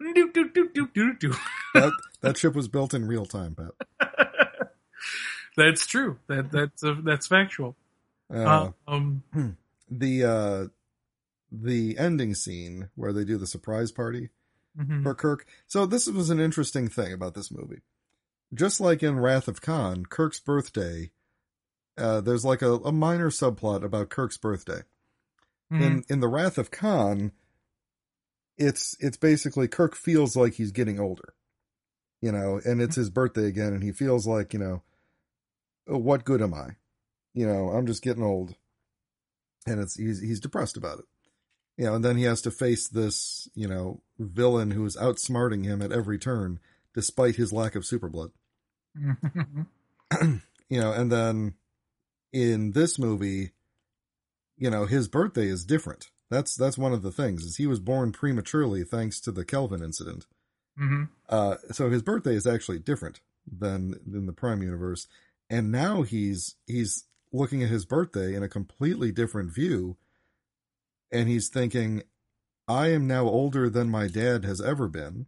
Do, 0.00 0.32
do, 0.32 0.50
do, 0.50 0.70
do, 0.74 0.88
do, 0.94 1.14
do. 1.14 1.34
That 1.74 1.92
that 2.20 2.38
ship 2.38 2.54
was 2.54 2.68
built 2.68 2.94
in 2.94 3.06
real 3.06 3.26
time, 3.26 3.54
Pat. 3.54 4.08
That's 5.56 5.86
true. 5.86 6.18
That 6.28 6.52
that's 6.52 6.84
uh, 6.84 6.96
that's 7.02 7.26
factual. 7.26 7.76
Uh, 8.32 8.70
um, 8.86 9.22
the 9.90 10.24
uh 10.24 10.66
the 11.50 11.96
ending 11.98 12.34
scene 12.34 12.90
where 12.94 13.12
they 13.12 13.24
do 13.24 13.38
the 13.38 13.46
surprise 13.46 13.90
party 13.90 14.30
mhm. 14.78 15.02
for 15.02 15.14
Kirk. 15.14 15.46
So 15.66 15.86
this 15.86 16.06
was 16.06 16.30
an 16.30 16.40
interesting 16.40 16.88
thing 16.88 17.12
about 17.12 17.34
this 17.34 17.50
movie. 17.50 17.80
Just 18.52 18.80
like 18.80 19.02
in 19.02 19.18
Wrath 19.18 19.48
of 19.48 19.60
Khan, 19.62 20.04
Kirk's 20.06 20.40
birthday, 20.40 21.10
uh, 21.96 22.20
there's 22.20 22.44
like 22.44 22.62
a, 22.62 22.74
a 22.74 22.92
minor 22.92 23.30
subplot 23.30 23.82
about 23.82 24.10
Kirk's 24.10 24.36
birthday. 24.36 24.82
Mhm. 25.72 25.82
In 25.82 26.04
in 26.08 26.20
the 26.20 26.28
Wrath 26.28 26.58
of 26.58 26.70
Khan, 26.70 27.32
it's 28.58 28.96
it's 29.00 29.16
basically 29.16 29.68
Kirk 29.68 29.94
feels 29.96 30.36
like 30.36 30.54
he's 30.54 30.72
getting 30.72 30.98
older. 31.00 31.34
You 32.22 32.32
know, 32.32 32.60
and 32.64 32.80
it's 32.80 32.96
his 32.96 33.10
birthday 33.10 33.46
again 33.46 33.72
and 33.74 33.82
he 33.82 33.92
feels 33.92 34.26
like, 34.26 34.52
you 34.52 34.58
know, 34.58 34.82
"Oh, 35.86 35.98
what 35.98 36.24
good 36.24 36.40
am 36.42 36.54
I? 36.54 36.76
You 37.34 37.46
know, 37.46 37.68
I'm 37.70 37.86
just 37.86 38.02
getting 38.02 38.22
old. 38.22 38.54
And 39.66 39.80
it's 39.80 39.96
he's 39.96 40.20
he's 40.20 40.40
depressed 40.40 40.76
about 40.76 41.00
it. 41.00 41.04
You 41.76 41.86
know, 41.86 41.94
and 41.94 42.04
then 42.04 42.16
he 42.16 42.24
has 42.24 42.40
to 42.42 42.50
face 42.50 42.88
this, 42.88 43.48
you 43.54 43.68
know, 43.68 44.00
villain 44.18 44.70
who 44.70 44.84
is 44.86 44.96
outsmarting 44.96 45.64
him 45.64 45.82
at 45.82 45.92
every 45.92 46.18
turn 46.18 46.58
despite 46.94 47.36
his 47.36 47.52
lack 47.52 47.74
of 47.74 47.84
super 47.84 48.08
blood. 48.08 48.30
Mhm. 48.98 49.66
You 50.68 50.80
know, 50.80 50.90
and 50.92 51.12
then 51.12 51.54
in 52.32 52.72
this 52.72 52.98
movie, 52.98 53.52
you 54.56 54.68
know, 54.68 54.84
his 54.86 55.06
birthday 55.06 55.46
is 55.46 55.64
different. 55.64 56.10
That's 56.30 56.56
that's 56.56 56.78
one 56.78 56.92
of 56.92 57.02
the 57.02 57.12
things 57.12 57.44
is 57.44 57.56
he 57.56 57.66
was 57.66 57.78
born 57.78 58.12
prematurely 58.12 58.82
thanks 58.84 59.20
to 59.20 59.32
the 59.32 59.44
Kelvin 59.44 59.82
incident. 59.82 60.26
Mhm. 60.78 61.08
Uh, 61.28 61.56
so 61.72 61.88
his 61.88 62.02
birthday 62.02 62.34
is 62.34 62.46
actually 62.46 62.78
different 62.78 63.20
than 63.50 64.00
than 64.06 64.26
the 64.26 64.32
Prime 64.32 64.62
universe, 64.62 65.06
and 65.48 65.70
now 65.70 66.02
he's 66.02 66.56
he's 66.66 67.04
looking 67.32 67.62
at 67.62 67.70
his 67.70 67.84
birthday 67.84 68.34
in 68.34 68.42
a 68.42 68.48
completely 68.48 69.12
different 69.12 69.54
view, 69.54 69.96
and 71.12 71.28
he's 71.28 71.48
thinking, 71.48 72.02
"I 72.66 72.88
am 72.88 73.06
now 73.06 73.24
older 73.26 73.70
than 73.70 73.88
my 73.88 74.08
dad 74.08 74.44
has 74.44 74.60
ever 74.60 74.88
been," 74.88 75.26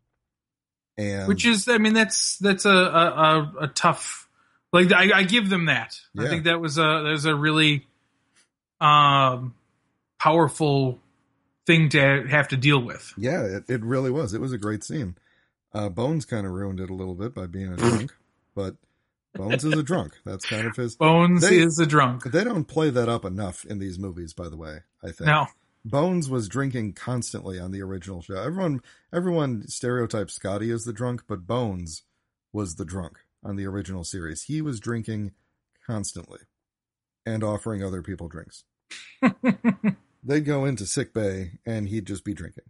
and 0.96 1.28
Which 1.28 1.46
is, 1.46 1.68
I 1.68 1.78
mean, 1.78 1.94
that's 1.94 2.38
that's 2.38 2.64
a 2.64 2.70
a, 2.70 3.52
a, 3.60 3.68
tough. 3.68 4.28
Like 4.72 4.92
I, 4.92 5.20
I 5.20 5.22
give 5.22 5.48
them 5.48 5.66
that. 5.66 5.98
I 6.18 6.26
think 6.28 6.44
that 6.44 6.60
was 6.60 6.76
a 6.76 6.82
that 6.82 7.10
was 7.10 7.24
a 7.24 7.34
really 7.34 7.86
um 8.80 9.54
powerful 10.18 10.98
thing 11.66 11.88
to 11.90 12.26
have 12.28 12.48
to 12.48 12.56
deal 12.56 12.82
with. 12.82 13.12
yeah, 13.16 13.42
it, 13.42 13.64
it 13.68 13.82
really 13.84 14.10
was. 14.10 14.32
It 14.34 14.40
was 14.40 14.52
a 14.52 14.58
great 14.58 14.82
scene. 14.84 15.16
Uh, 15.74 15.88
Bones 15.90 16.24
kind 16.24 16.46
of 16.46 16.52
ruined 16.52 16.80
it 16.80 16.88
a 16.90 16.94
little 16.94 17.14
bit 17.14 17.34
by 17.34 17.46
being 17.46 17.72
a 17.72 17.76
drunk, 17.76 18.14
but 18.54 18.76
Bones 19.34 19.64
is 19.64 19.74
a 19.74 19.82
drunk. 19.82 20.14
That's 20.24 20.46
kind 20.46 20.66
of 20.66 20.74
his. 20.76 20.96
Bones 20.96 21.42
They- 21.42 21.58
is 21.58 21.78
a 21.78 21.86
drunk. 21.86 22.24
They 22.24 22.42
don't 22.44 22.64
play 22.64 22.88
that 22.90 23.08
up 23.08 23.24
enough 23.24 23.64
in 23.66 23.78
these 23.78 23.98
movies, 23.98 24.32
by 24.32 24.48
the 24.48 24.56
way. 24.56 24.78
I 25.02 25.08
think. 25.08 25.26
No, 25.26 25.46
Bones 25.84 26.28
was 26.30 26.48
drinking 26.48 26.94
constantly 26.94 27.60
on 27.60 27.70
the 27.70 27.82
original 27.82 28.22
show. 28.22 28.34
Everyone 28.42 28.80
everyone 29.12 29.68
stereotypes 29.68 30.34
Scotty 30.34 30.70
as 30.70 30.84
the 30.84 30.92
drunk, 30.94 31.24
but 31.28 31.46
Bones 31.46 32.02
was 32.52 32.76
the 32.76 32.84
drunk 32.86 33.18
on 33.44 33.56
the 33.56 33.66
original 33.66 34.04
series. 34.04 34.44
He 34.44 34.62
was 34.62 34.80
drinking 34.80 35.32
constantly 35.86 36.40
and 37.26 37.44
offering 37.44 37.84
other 37.84 38.02
people 38.02 38.28
drinks. 38.28 38.64
They'd 40.28 40.44
go 40.44 40.64
into 40.64 40.86
sick 40.86 41.12
bay 41.14 41.52
and 41.66 41.88
he'd 41.88 42.06
just 42.06 42.24
be 42.24 42.34
drinking. 42.34 42.64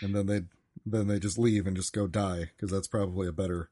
And 0.00 0.14
then 0.14 0.26
they'd 0.26 0.46
then 0.84 1.06
they 1.08 1.18
just 1.18 1.38
leave 1.38 1.66
and 1.66 1.76
just 1.76 1.92
go 1.92 2.06
die 2.06 2.50
because 2.56 2.70
that's 2.70 2.88
probably 2.88 3.28
a 3.28 3.32
better 3.32 3.70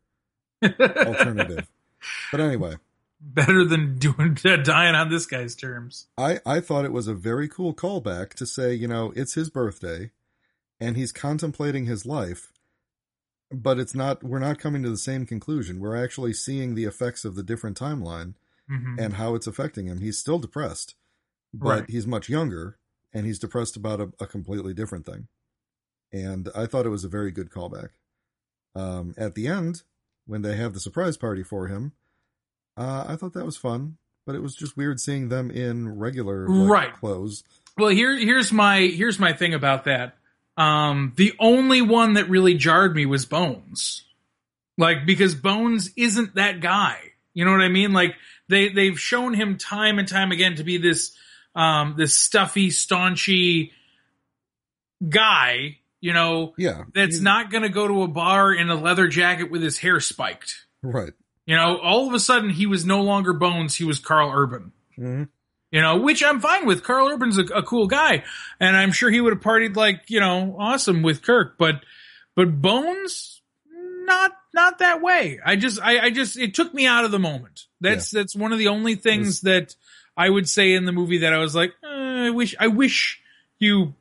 alternative. 0.63 1.67
but 2.31 2.41
anyway, 2.41 2.77
better 3.21 3.65
than 3.65 3.99
doing 3.99 4.35
dying 4.63 4.95
on 4.95 5.11
this 5.11 5.27
guy's 5.27 5.55
terms. 5.55 6.07
I, 6.19 6.41
I 6.45 6.61
thought 6.61 6.85
it 6.85 6.93
was 6.93 7.07
a 7.09 7.15
very 7.15 7.49
cool 7.49 7.75
callback 7.75 8.31
to 8.35 8.47
say, 8.47 8.75
you 8.75 8.89
know, 8.89 9.13
it's 9.17 9.35
his 9.35 9.51
birthday 9.51 10.11
and 10.81 10.97
he's 10.97 11.13
contemplating 11.13 11.87
his 11.87 12.05
life, 12.05 12.53
but 13.53 13.79
it's 13.79 13.95
not, 13.95 14.23
we're 14.25 14.39
not 14.39 14.59
coming 14.59 14.83
to 14.83 14.91
the 14.91 14.97
same 14.97 15.25
conclusion. 15.27 15.79
We're 15.81 16.03
actually 16.03 16.33
seeing 16.33 16.75
the 16.75 16.85
effects 16.85 17.25
of 17.25 17.35
the 17.35 17.43
different 17.43 17.79
timeline 17.79 18.35
Mhm. 18.71 18.99
and 18.99 19.15
how 19.15 19.35
it's 19.35 19.47
affecting 19.47 19.87
him. 19.87 20.01
He's 20.01 20.19
still 20.19 20.39
depressed, 20.39 20.95
but 21.55 21.69
Right. 21.81 21.91
he's 21.91 22.07
much 22.07 22.29
younger 22.29 22.79
and 23.13 23.25
he's 23.27 23.39
depressed 23.39 23.77
about 23.77 24.01
a, 24.01 24.13
a 24.21 24.27
completely 24.27 24.75
different 24.75 25.07
thing. 25.07 25.29
And 26.13 26.49
I 26.55 26.67
thought 26.67 26.87
it 26.87 26.91
was 26.91 27.05
a 27.05 27.09
very 27.09 27.31
good 27.31 27.51
callback. 27.51 27.91
Um, 28.75 29.15
at 29.17 29.35
the 29.35 29.47
end, 29.47 29.83
when 30.27 30.43
they 30.43 30.57
have 30.57 30.75
the 30.75 30.81
surprise 30.81 31.17
party 31.17 31.43
for 31.43 31.69
him, 31.69 31.93
uh, 32.77 33.05
I 33.09 33.17
thought 33.17 33.33
that 33.35 33.45
was 33.45 33.57
fun, 33.57 33.99
but 34.27 34.35
it 34.35 34.43
was 34.43 34.55
just 34.57 34.77
weird 34.77 34.99
seeing 35.01 35.29
them 35.29 35.51
in 35.51 35.97
regular 35.97 36.49
like, 36.49 36.69
Right. 36.71 36.93
clothes. 36.95 37.45
Well, 37.77 37.91
here 37.91 38.17
here's 38.17 38.53
my 38.53 38.81
here's 38.81 39.19
my 39.19 39.33
thing 39.33 39.55
about 39.55 39.85
that. 39.85 40.17
Um, 40.57 41.13
the 41.17 41.35
only 41.41 41.83
one 41.83 42.15
that 42.15 42.29
really 42.29 42.55
jarred 42.55 42.95
me 42.95 43.07
was 43.07 43.27
Bones, 43.27 44.05
like 44.79 45.05
because 45.07 45.35
Bones 45.35 45.91
isn't 45.97 46.37
that 46.37 46.61
guy. 46.61 46.99
You 47.33 47.45
know 47.45 47.51
what 47.51 47.63
I 47.63 47.69
mean? 47.69 47.93
Like 47.93 48.15
they 48.49 48.69
they've 48.69 48.99
shown 48.99 49.35
him 49.35 49.57
time 49.59 49.99
and 49.99 50.07
time 50.07 50.31
again 50.31 50.55
to 50.57 50.65
be 50.65 50.77
this 50.79 51.17
um 51.55 51.95
this 51.97 52.15
stuffy, 52.15 52.69
staunchy, 52.71 53.71
guy, 55.09 55.79
you 56.01 56.13
know, 56.13 56.55
Yeah. 56.57 56.85
that's 56.95 57.21
not 57.21 57.51
going 57.51 57.63
to 57.63 57.69
go 57.69 57.87
to 57.89 58.03
a 58.03 58.09
bar 58.09 58.53
in 58.53 58.71
a 58.71 58.75
leather 58.75 59.09
jacket 59.09 59.51
with 59.51 59.63
his 59.63 59.79
hair 59.79 60.01
spiked. 60.01 60.67
right. 60.83 61.13
You 61.47 61.57
know, 61.57 61.77
all 61.79 62.07
of 62.09 62.15
a 62.15 62.19
sudden 62.21 62.49
he 62.49 62.65
was 62.65 62.87
no 62.87 63.03
longer 63.03 63.35
Bones, 63.35 63.75
he 63.75 63.85
was 63.85 63.99
Karl 63.99 64.31
Urban. 64.35 64.73
hmm 64.97 65.25
You 65.71 65.83
know, 65.83 65.99
which 65.99 66.25
I'm 66.25 66.41
fine 66.41 66.65
with. 66.67 66.83
Karl 66.83 67.09
Urban's 67.09 67.37
a, 67.37 67.43
a 67.55 67.63
cool 67.63 67.87
guy, 67.87 68.25
and 68.61 68.75
I'm 68.75 68.93
sure 68.93 69.11
he 69.11 69.21
would 69.21 69.35
have 69.35 69.43
partied 69.43 69.77
like 69.77 70.05
you 70.09 70.21
know 70.21 70.57
awesome 70.59 71.03
with 71.03 71.21
Kirk. 71.23 71.57
But 71.59 71.85
but 72.35 72.63
Bones, 72.63 73.43
not 74.07 74.33
not 74.55 74.79
that 74.79 75.03
way. 75.03 75.39
I 75.45 75.57
just 75.57 75.83
I, 75.83 75.99
I 76.07 76.11
just 76.11 76.39
it 76.39 76.55
took 76.55 76.73
me 76.73 76.87
out 76.87 77.05
of 77.05 77.11
the 77.11 77.19
moment. 77.19 77.65
That's 77.81 78.11
that's 78.11 78.35
one 78.35 78.53
of 78.55 78.59
the 78.59 78.69
only 78.69 78.95
things 78.95 79.43
that 79.43 79.75
I 80.17 80.29
would 80.29 80.49
say 80.49 80.75
in 80.75 80.85
the 80.85 80.93
movie 80.93 81.19
that 81.19 81.33
I 81.33 81.39
was 81.39 81.55
like, 81.55 81.73
eh, 81.83 82.27
I 82.27 82.31
wish 82.31 82.55
I 82.59 82.69
wish 82.69 83.21
you 83.59 83.95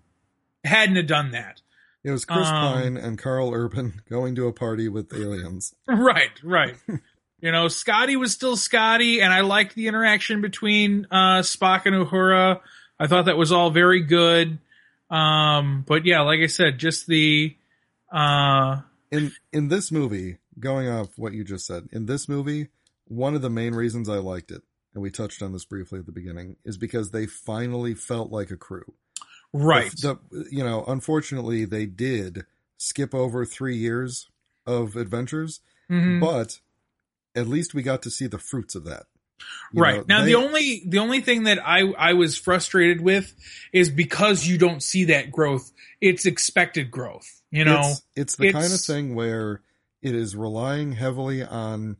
hadn't 0.63 0.95
have 0.95 1.07
done 1.07 1.31
that. 1.31 1.61
It 2.03 2.11
was 2.11 2.25
Chris 2.25 2.47
Um, 2.47 2.73
Pine 2.73 2.97
and 2.97 3.17
Karl 3.17 3.53
Urban 3.53 4.01
going 4.09 4.35
to 4.35 4.47
a 4.47 4.53
party 4.53 4.89
with 4.89 5.13
aliens. 5.13 5.73
Right, 5.87 6.31
right. 6.43 6.75
you 7.39 7.51
know, 7.51 7.67
Scotty 7.67 8.17
was 8.17 8.33
still 8.33 8.57
Scotty, 8.57 9.21
and 9.21 9.33
I 9.33 9.41
liked 9.41 9.75
the 9.75 9.87
interaction 9.87 10.41
between 10.41 11.07
uh, 11.11 11.39
Spock 11.39 11.85
and 11.85 11.95
Uhura. 11.95 12.59
I 12.99 13.07
thought 13.07 13.25
that 13.25 13.37
was 13.37 13.51
all 13.51 13.71
very 13.71 14.01
good. 14.01 14.59
Um, 15.09 15.83
but 15.87 16.05
yeah, 16.05 16.21
like 16.21 16.39
I 16.41 16.47
said, 16.47 16.77
just 16.77 17.07
the 17.07 17.55
uh, 18.11 18.81
in 19.11 19.31
in 19.51 19.67
this 19.69 19.91
movie, 19.91 20.37
going 20.59 20.89
off 20.89 21.09
what 21.17 21.33
you 21.33 21.43
just 21.43 21.65
said, 21.65 21.87
in 21.91 22.05
this 22.05 22.27
movie, 22.27 22.69
one 23.07 23.35
of 23.35 23.41
the 23.41 23.49
main 23.49 23.75
reasons 23.75 24.09
I 24.09 24.17
liked 24.17 24.51
it, 24.51 24.61
and 24.93 25.01
we 25.01 25.09
touched 25.11 25.41
on 25.41 25.53
this 25.53 25.65
briefly 25.65 25.99
at 25.99 26.05
the 26.05 26.11
beginning, 26.11 26.55
is 26.65 26.77
because 26.77 27.11
they 27.11 27.25
finally 27.25 27.93
felt 27.93 28.31
like 28.31 28.51
a 28.51 28.57
crew. 28.57 28.93
right, 29.55 29.91
The, 29.91 30.17
the- 30.31 30.47
you 30.51 30.63
know, 30.63 30.83
unfortunately, 30.87 31.65
they 31.65 31.85
did 31.85 32.45
skip 32.77 33.13
over 33.13 33.45
three 33.45 33.77
years 33.77 34.27
of 34.65 34.95
adventures, 34.95 35.59
Mhm. 35.91 36.19
but 36.19 36.59
at 37.35 37.47
least 37.47 37.73
we 37.73 37.83
got 37.83 38.01
to 38.03 38.09
see 38.09 38.25
the 38.27 38.39
fruits 38.39 38.73
of 38.75 38.85
that. 38.85 39.03
You 39.73 39.81
right. 39.81 39.97
know, 40.07 40.17
now, 40.19 40.21
they- 40.21 40.31
the 40.31 40.35
only 40.35 40.83
the 40.87 40.99
only 40.99 41.21
thing 41.21 41.43
that 41.43 41.59
I 41.59 41.81
I 41.97 42.13
was 42.13 42.37
frustrated 42.37 43.01
with 43.01 43.35
is 43.73 43.89
because 43.89 44.47
you 44.47 44.57
don't 44.57 44.81
see 44.81 45.03
that 45.05 45.31
growth. 45.31 45.71
It's 46.01 46.25
expected 46.25 46.89
growth. 46.89 47.41
You 47.51 47.65
know, 47.65 47.81
it's, 47.91 48.01
it's 48.15 48.35
the 48.37 48.51
kind 48.53 48.73
of 48.73 48.79
thing 48.81 49.13
where 49.15 49.61
it 50.01 50.15
is 50.15 50.35
relying 50.35 50.93
heavily 50.93 51.43
on 51.43 51.97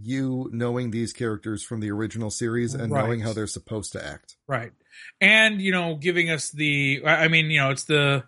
you 0.00 0.48
knowing 0.52 0.90
these 0.90 1.12
characters 1.12 1.62
from 1.62 1.80
the 1.80 1.90
original 1.90 2.30
series 2.30 2.74
and 2.74 2.92
Right. 2.92 3.04
knowing 3.04 3.20
how 3.20 3.32
they're 3.32 3.46
supposed 3.46 3.92
to 3.92 4.04
act. 4.04 4.36
Right. 4.46 4.72
And, 5.20 5.60
you 5.60 5.70
know, 5.72 5.94
giving 5.96 6.30
us 6.30 6.50
the, 6.50 7.02
I 7.06 7.28
mean, 7.28 7.46
you 7.50 7.60
know, 7.60 7.70
it's 7.70 7.84
the, 7.84 8.24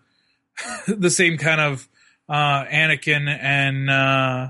the 0.86 1.10
same 1.10 1.38
kind 1.38 1.60
of, 1.60 1.88
uh, 2.28 2.64
Anakin 2.66 3.28
and, 3.28 3.90
uh, 3.90 4.48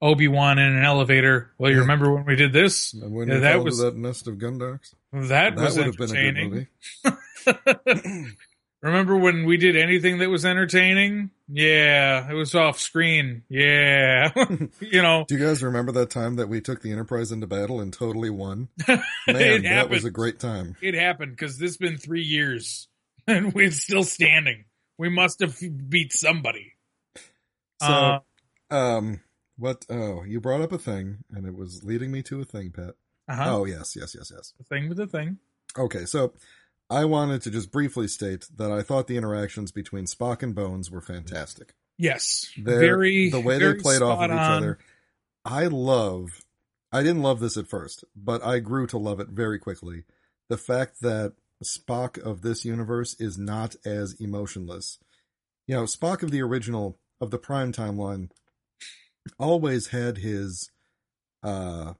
Obi-Wan 0.00 0.58
in 0.58 0.76
an 0.76 0.82
elevator. 0.84 1.52
Well, 1.58 1.70
you 1.70 1.78
remember 1.80 2.12
when 2.12 2.24
we 2.24 2.34
did 2.36 2.52
this? 2.52 2.92
And 2.92 3.14
when 3.14 3.28
Yeah, 3.28 3.38
that 3.38 3.62
was- 3.64 3.78
that 3.78 3.96
nest 3.96 4.26
of 4.26 4.34
Gundarks, 4.36 4.94
That, 5.12 5.56
that 5.56 5.56
was 5.56 5.76
would 5.76 5.86
have 5.86 5.96
been 5.96 6.16
a 6.16 6.32
good 6.32 6.50
movie. 6.50 8.26
remember 8.82 9.16
when 9.16 9.44
we 9.46 9.56
did 9.56 9.76
anything 9.76 10.18
that 10.18 10.28
was 10.28 10.44
entertaining? 10.44 11.30
Yeah. 11.48 12.28
It 12.30 12.34
was 12.34 12.54
off 12.54 12.78
screen. 12.80 13.42
Yeah. 13.48 14.32
you 14.80 15.00
know, 15.02 15.24
Do 15.28 15.36
you 15.36 15.44
guys 15.44 15.62
remember 15.62 15.92
that 15.92 16.10
time 16.10 16.36
that 16.36 16.48
we 16.48 16.60
took 16.60 16.82
the 16.82 16.90
Enterprise 16.92 17.32
into 17.32 17.46
battle 17.46 17.80
and 17.80 17.92
totally 17.92 18.30
won? 18.30 18.68
Man, 18.88 19.62
that 19.62 19.88
was 19.88 20.04
a 20.04 20.10
great 20.10 20.38
time. 20.40 20.76
It 20.82 20.94
happened 20.94 21.32
because 21.32 21.58
this 21.58 21.70
has 21.70 21.76
been 21.76 21.96
three 21.98 22.22
years 22.24 22.88
and 23.26 23.52
we're 23.54 23.70
still 23.70 24.04
standing. 24.04 24.64
We 24.98 25.08
must 25.08 25.40
have 25.40 25.58
beat 25.88 26.12
somebody. 26.12 26.72
So, 27.82 27.86
Uh, 27.88 28.20
um, 28.70 29.20
what? 29.56 29.84
Oh, 29.90 30.22
you 30.24 30.40
brought 30.40 30.60
up 30.60 30.72
a 30.72 30.78
thing, 30.78 31.18
and 31.32 31.46
it 31.46 31.54
was 31.54 31.82
leading 31.82 32.10
me 32.12 32.22
to 32.24 32.40
a 32.40 32.44
thing, 32.44 32.70
Pat. 32.70 32.94
uh-huh. 33.28 33.44
Oh, 33.56 33.64
yes, 33.64 33.96
yes, 33.96 34.14
yes, 34.14 34.30
yes. 34.34 34.52
The 34.58 34.64
thing 34.64 34.88
with 34.88 34.98
the 34.98 35.06
thing. 35.06 35.38
Okay, 35.76 36.04
so 36.04 36.34
I 36.90 37.04
wanted 37.06 37.42
to 37.42 37.50
just 37.50 37.70
briefly 37.72 38.06
state 38.08 38.46
that 38.56 38.70
I 38.70 38.82
thought 38.82 39.06
the 39.06 39.16
interactions 39.16 39.72
between 39.72 40.04
Spock 40.04 40.42
and 40.42 40.54
Bones 40.54 40.90
were 40.90 41.00
fantastic. 41.00 41.74
Yes. 41.98 42.50
They're- 42.56 42.80
very 42.80 43.30
the 43.30 43.40
way 43.40 43.58
very 43.58 43.74
they 43.74 43.80
played 43.82 44.02
off 44.02 44.18
of 44.20 44.30
each 44.30 44.30
on. 44.38 44.62
other. 44.62 44.78
I 45.44 45.66
love. 45.66 46.44
I 46.92 47.02
didn't 47.02 47.22
love 47.22 47.40
this 47.40 47.56
at 47.56 47.68
first, 47.68 48.04
but 48.14 48.44
I 48.44 48.58
grew 48.58 48.86
to 48.88 48.98
love 48.98 49.18
it 49.20 49.28
very 49.28 49.58
quickly. 49.58 50.04
The 50.48 50.58
fact 50.58 51.00
that 51.00 51.34
Spock 51.64 52.18
of 52.18 52.42
this 52.42 52.64
universe 52.64 53.14
is 53.18 53.38
not 53.38 53.76
as 53.84 54.14
emotionless. 54.20 54.98
You 55.66 55.76
know, 55.76 55.84
Spock 55.84 56.22
of 56.22 56.30
the 56.30 56.42
original 56.42 56.98
of 57.20 57.30
the 57.30 57.38
Prime 57.38 57.72
timeline 57.72 58.30
always 59.38 59.88
had 59.88 60.18
his 60.18 60.70
uh 61.42 61.94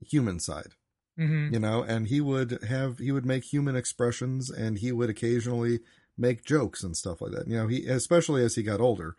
human 0.00 0.38
side 0.40 0.74
Mhm. 1.20 1.52
you 1.52 1.58
know 1.60 1.82
and 1.82 2.06
he 2.08 2.20
would 2.20 2.62
have 2.64 2.98
he 2.98 3.12
would 3.12 3.26
make 3.26 3.44
human 3.44 3.76
expressions 3.76 4.50
and 4.50 4.78
he 4.78 4.90
would 4.90 5.10
occasionally 5.10 5.80
make 6.16 6.44
jokes 6.44 6.82
and 6.82 6.96
stuff 6.96 7.20
like 7.20 7.32
that 7.32 7.46
you 7.46 7.56
know 7.56 7.66
he 7.68 7.86
especially 7.86 8.42
as 8.42 8.54
he 8.54 8.62
got 8.62 8.80
older 8.80 9.16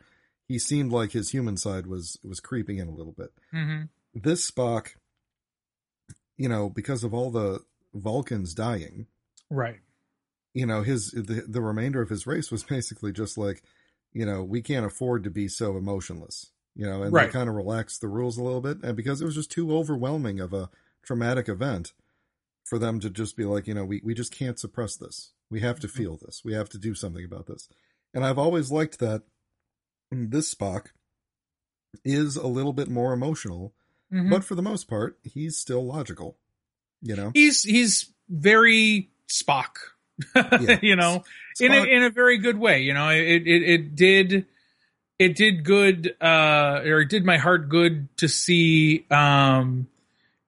he 0.48 0.58
seemed 0.60 0.92
like 0.92 1.12
his 1.12 1.30
human 1.30 1.56
side 1.58 1.86
was 1.88 2.18
was 2.24 2.40
creeping 2.40 2.78
in 2.80 2.88
a 2.88 2.94
little 2.96 3.14
bit 3.14 3.30
Mhm. 3.54 3.90
this 4.16 4.50
spock 4.50 4.96
you 6.38 6.50
know 6.50 6.70
because 6.70 7.04
of 7.04 7.14
all 7.14 7.32
the 7.32 7.60
vulcans 7.94 8.54
dying 8.54 9.08
Right. 9.50 9.80
you 10.54 10.66
know 10.66 10.82
his 10.82 11.12
the, 11.12 11.44
the 11.48 11.62
remainder 11.62 12.02
of 12.02 12.10
his 12.10 12.26
race 12.26 12.52
was 12.52 12.64
basically 12.76 13.12
just 13.12 13.38
like 13.38 13.64
you 14.14 14.26
know 14.26 14.44
we 14.44 14.62
can't 14.62 14.86
afford 14.86 15.24
to 15.26 15.30
be 15.30 15.48
so 15.48 15.78
emotionless 15.78 16.52
you 16.76 16.86
know 16.86 17.04
and 17.04 17.14
Right. 17.14 17.28
they 17.28 17.32
kind 17.34 17.50
of 17.50 17.56
relaxed 17.56 18.02
the 18.02 18.08
rules 18.08 18.38
a 18.38 18.44
little 18.44 18.62
bit 18.62 18.78
and 18.84 18.96
because 18.96 19.22
it 19.22 19.26
was 19.26 19.36
just 19.36 19.52
too 19.52 19.72
overwhelming 19.76 20.40
of 20.40 20.54
a 20.54 20.70
traumatic 21.04 21.48
event 21.50 21.94
for 22.66 22.78
them 22.80 23.00
to 23.00 23.10
just 23.10 23.36
be 23.36 23.44
like 23.46 23.68
you 23.68 23.74
know 23.74 23.86
we, 23.86 24.02
we 24.04 24.14
just 24.14 24.32
can't 24.32 24.60
suppress 24.60 24.96
this 24.96 25.32
we 25.50 25.60
have 25.62 25.80
to 25.80 25.88
feel 25.88 26.18
this 26.18 26.42
we 26.46 26.54
have 26.54 26.70
to 26.70 26.78
do 26.78 26.94
something 26.96 27.26
about 27.26 27.48
this 27.48 27.68
and 28.14 28.24
i've 28.26 28.38
always 28.38 28.72
liked 28.72 29.00
that 29.00 29.24
this 30.12 30.54
spock 30.54 30.88
is 32.06 32.36
a 32.38 32.48
little 32.48 32.74
bit 32.74 32.88
more 32.90 33.14
emotional 33.14 33.74
Mhm. 34.14 34.30
but 34.30 34.44
for 34.44 34.56
the 34.56 34.62
most 34.62 34.88
part 34.90 35.18
he's 35.24 35.58
still 35.58 35.86
logical 35.86 36.38
you 37.02 37.16
know 37.16 37.32
he's 37.34 37.64
he's 37.64 38.12
very 38.30 39.10
Spock. 39.30 39.76
Yeah. 40.36 40.78
you 40.82 40.96
know, 40.98 41.24
in 41.60 41.72
a 41.72 41.84
in 41.84 42.04
a 42.04 42.10
very 42.10 42.38
good 42.38 42.58
way. 42.58 42.82
You 42.82 42.94
know, 42.94 43.08
it 43.10 43.48
it 43.48 43.64
it 43.64 43.96
did 43.96 44.46
it 45.18 45.36
did 45.38 45.64
good 45.64 46.16
uh 46.22 46.82
or 46.86 47.02
it 47.02 47.10
did 47.10 47.24
my 47.26 47.38
heart 47.38 47.70
good 47.70 48.10
to 48.18 48.28
see 48.28 49.06
um 49.10 49.88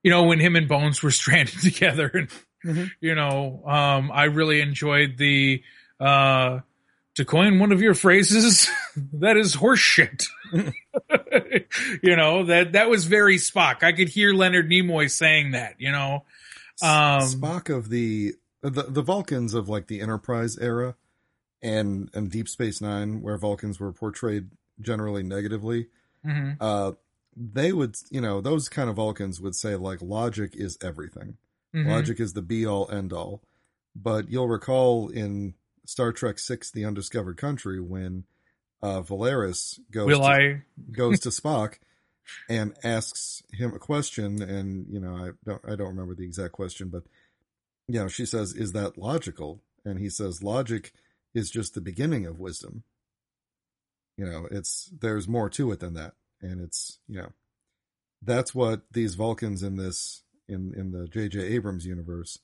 you 0.03 0.11
know 0.11 0.23
when 0.23 0.39
him 0.39 0.55
and 0.55 0.67
Bones 0.67 1.01
were 1.01 1.11
stranded 1.21 1.59
together 1.61 2.07
and 2.13 2.30
Mhm. 2.65 2.91
you 3.01 3.13
know 3.15 3.61
um 3.65 4.09
I 4.13 4.25
really 4.25 4.61
enjoyed 4.61 5.17
the 5.17 5.61
uh 5.99 6.59
to 7.15 7.25
coin 7.25 7.59
one 7.59 7.71
of 7.71 7.81
your 7.81 7.93
phrases 7.93 8.69
that 9.13 9.38
is 9.38 9.55
horseshit. 9.55 10.25
you 12.01 12.15
know, 12.15 12.45
that 12.45 12.71
that 12.73 12.89
was 12.89 13.05
very 13.05 13.38
Spock. 13.38 13.84
I 13.84 13.91
could 13.91 14.09
hear 14.09 14.34
Leonard 14.34 14.69
Nimoy 14.69 15.09
saying 15.11 15.51
that, 15.51 15.75
you 15.80 15.91
know. 15.91 16.23
Um, 16.81 17.21
Spock 17.21 17.69
of 17.69 17.89
the, 17.89 18.34
the 18.61 18.84
the 18.84 19.01
Vulcans 19.01 19.53
of 19.53 19.69
like 19.69 19.88
the 19.88 20.01
Enterprise 20.01 20.57
era 20.57 20.95
and 21.61 22.09
and 22.13 22.31
Deep 22.31 22.47
Space 22.49 22.81
Nine, 22.81 23.21
where 23.21 23.38
Vulcans 23.38 23.80
were 23.80 23.91
portrayed 23.91 24.49
generally 24.81 25.23
negatively. 25.23 25.88
mhm. 26.25 26.57
Uh, 26.59 26.93
they 27.35 27.73
would, 27.73 27.95
you 28.10 28.22
know, 28.22 28.41
those 28.41 28.69
kind 28.69 28.89
of 28.89 28.95
Vulcans 28.95 29.41
would 29.41 29.55
say 29.55 29.76
like 29.76 30.01
logic 30.01 30.55
is 30.55 30.77
everything. 30.81 31.38
Mhm. 31.73 31.88
Logic 31.88 32.19
is 32.19 32.34
the 32.34 32.41
be 32.41 32.65
all 32.65 32.89
end 32.91 33.14
all. 33.14 33.41
But 33.95 34.30
you'll 34.30 34.47
recall 34.47 35.10
in 35.10 35.55
Star 35.85 36.11
Trek 36.11 36.39
Six: 36.39 36.72
The 36.72 36.85
Undiscovered 36.85 37.38
Country 37.38 37.80
when 37.80 38.26
uh, 38.81 39.01
Valeris 39.01 39.80
goes 39.91 40.07
Will 40.07 40.19
to, 40.19 40.26
I? 40.26 40.61
goes 40.91 41.19
to 41.22 41.30
Spock 41.30 41.76
and 42.49 42.76
asks 42.84 43.43
him 43.51 43.73
a 43.73 43.80
question, 43.80 44.41
and 44.41 44.88
you 44.89 44.99
know, 44.99 45.15
I 45.15 45.31
don't, 45.45 45.61
I 45.65 45.76
don't 45.76 45.89
remember 45.89 46.15
the 46.15 46.26
exact 46.26 46.53
question, 46.53 46.89
but 46.89 47.03
you 47.88 47.99
know, 47.99 48.07
she 48.07 48.26
says, 48.26 48.53
"Is 48.53 48.72
that 48.73 48.97
logical?" 48.97 49.61
And 49.85 49.99
he 49.99 50.10
says, 50.10 50.43
"Logic 50.43 50.91
is 51.34 51.49
just 51.49 51.73
the 51.73 51.81
beginning 51.81 52.26
of 52.26 52.39
wisdom." 52.39 52.84
You 54.18 54.26
know, 54.26 54.47
it's 54.51 54.91
there's 54.99 55.27
more 55.27 55.49
to 55.51 55.72
it 55.72 55.80
than 55.80 55.93
that, 55.95 56.14
and 56.43 56.61
it's 56.61 56.99
you 57.07 57.19
know, 57.19 57.31
that's 58.21 58.53
what 58.53 58.81
these 58.91 59.15
Vulcans 59.15 59.63
in 59.63 59.77
this 59.77 60.23
in 60.47 60.73
in 60.75 60.91
the 60.91 61.07
J.J. 61.07 61.39
Abrams 61.39 61.85
universe 61.85 62.37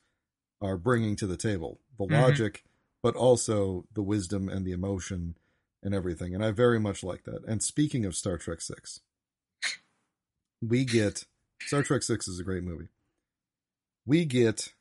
are 0.61 0.77
bringing 0.77 1.15
to 1.17 1.27
the 1.27 1.37
table: 1.37 1.79
the 1.97 2.05
Mhm. 2.05 2.19
logic, 2.19 2.63
but 3.03 3.15
also 3.15 3.85
the 3.93 4.01
wisdom 4.01 4.49
and 4.49 4.65
the 4.65 4.71
emotion 4.71 5.35
and 5.83 5.93
everything. 5.93 6.33
And 6.33 6.43
I 6.43 6.51
very 6.51 6.79
much 6.79 7.03
like 7.03 7.23
that. 7.23 7.43
And 7.45 7.61
speaking 7.63 8.05
of 8.05 8.15
Star 8.15 8.37
Trek 8.37 8.61
Six, 8.61 9.01
we 10.61 10.83
get 10.85 11.25
Star 11.61 11.83
Trek 11.83 12.03
Six 12.03 12.27
is 12.27 12.39
a 12.39 12.43
great 12.43 12.63
movie. 12.63 12.89
We 14.05 14.25
get 14.25 14.73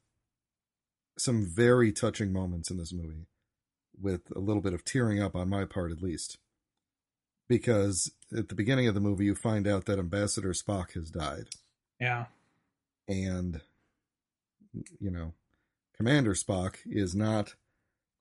some 1.19 1.45
very 1.45 1.93
touching 1.93 2.33
moments 2.33 2.71
in 2.71 2.77
this 2.77 2.93
movie 2.93 3.27
with 4.01 4.31
a 4.35 4.39
little 4.39 4.63
bit 4.63 4.73
of 4.73 4.85
tearing 4.85 5.21
up 5.21 5.35
on 5.35 5.49
my 5.49 5.65
part 5.65 5.91
at 5.93 6.01
least. 6.03 6.39
Because 7.49 8.13
at 8.37 8.49
the 8.49 8.55
beginning 8.55 8.87
of 8.89 8.95
the 8.95 9.01
movie 9.01 9.25
you 9.25 9.35
find 9.35 9.67
out 9.67 9.87
that 9.87 9.99
Ambassador 9.99 10.51
Spock 10.51 10.93
has 10.95 11.11
died 11.11 11.49
Yeah. 12.01 12.27
and 13.09 13.61
you 15.01 15.11
know, 15.11 15.33
Commander 15.97 16.35
Spock 16.35 16.77
is 16.87 17.15
not 17.15 17.55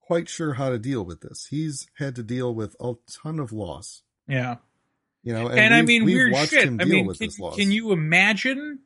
quite 0.01 0.29
sure 0.29 0.53
how 0.53 0.69
to 0.69 0.79
deal 0.79 1.03
with 1.03 1.21
this. 1.21 1.47
He's 1.49 1.88
had 1.97 2.15
to 2.15 2.23
deal 2.23 2.55
with 2.55 2.75
a 2.79 2.93
ton 3.11 3.39
of 3.39 3.51
loss. 3.51 4.01
Yeah. 4.27 4.55
You 5.23 5.34
know, 5.34 5.49
And, 5.49 5.73
I 5.73 5.81
mean, 5.81 6.05
weird 6.05 6.34
shit. 6.47 6.63
him 6.63 6.79
I 6.81 6.85
mean, 6.85 7.05
with 7.05 7.19
can, 7.19 7.27
this 7.27 7.38
loss. 7.39 7.57
can 7.57 7.69
you 7.71 7.91
imagine? 7.91 8.79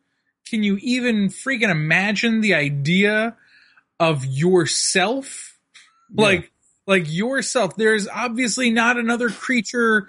Can 0.50 0.64
you 0.64 0.78
even 0.82 1.28
freaking 1.30 1.70
imagine 1.70 2.42
the 2.42 2.56
idea 2.56 3.38
of 4.00 4.26
yourself? 4.26 5.60
Yeah. 6.14 6.24
Like, 6.26 6.52
like 6.88 7.04
yourself. 7.14 7.78
There's 7.78 8.08
obviously 8.08 8.72
not 8.72 8.98
another 8.98 9.30
creature 9.30 10.08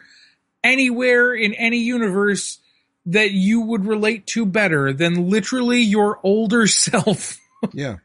anywhere 0.62 1.34
in 1.34 1.54
any 1.54 1.78
universe 1.78 2.58
that 3.06 3.32
you 3.32 3.60
would 3.60 3.86
relate 3.86 4.26
to 4.28 4.46
better 4.46 4.92
than 4.92 5.28
literally 5.28 5.80
your 5.80 6.20
older 6.22 6.66
self. 6.66 7.38
Yeah, 7.72 7.96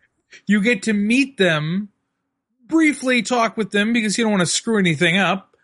you 0.45 0.61
get 0.61 0.84
to 0.84 0.93
meet 0.93 1.38
them, 1.38 1.89
briefly 2.65 3.21
talk 3.21 3.57
with 3.57 3.71
them 3.71 3.93
because 3.93 4.17
you 4.17 4.23
don't 4.23 4.31
want 4.31 4.41
to 4.41 4.47
screw 4.47 4.77
anything 4.79 5.17
up. 5.17 5.55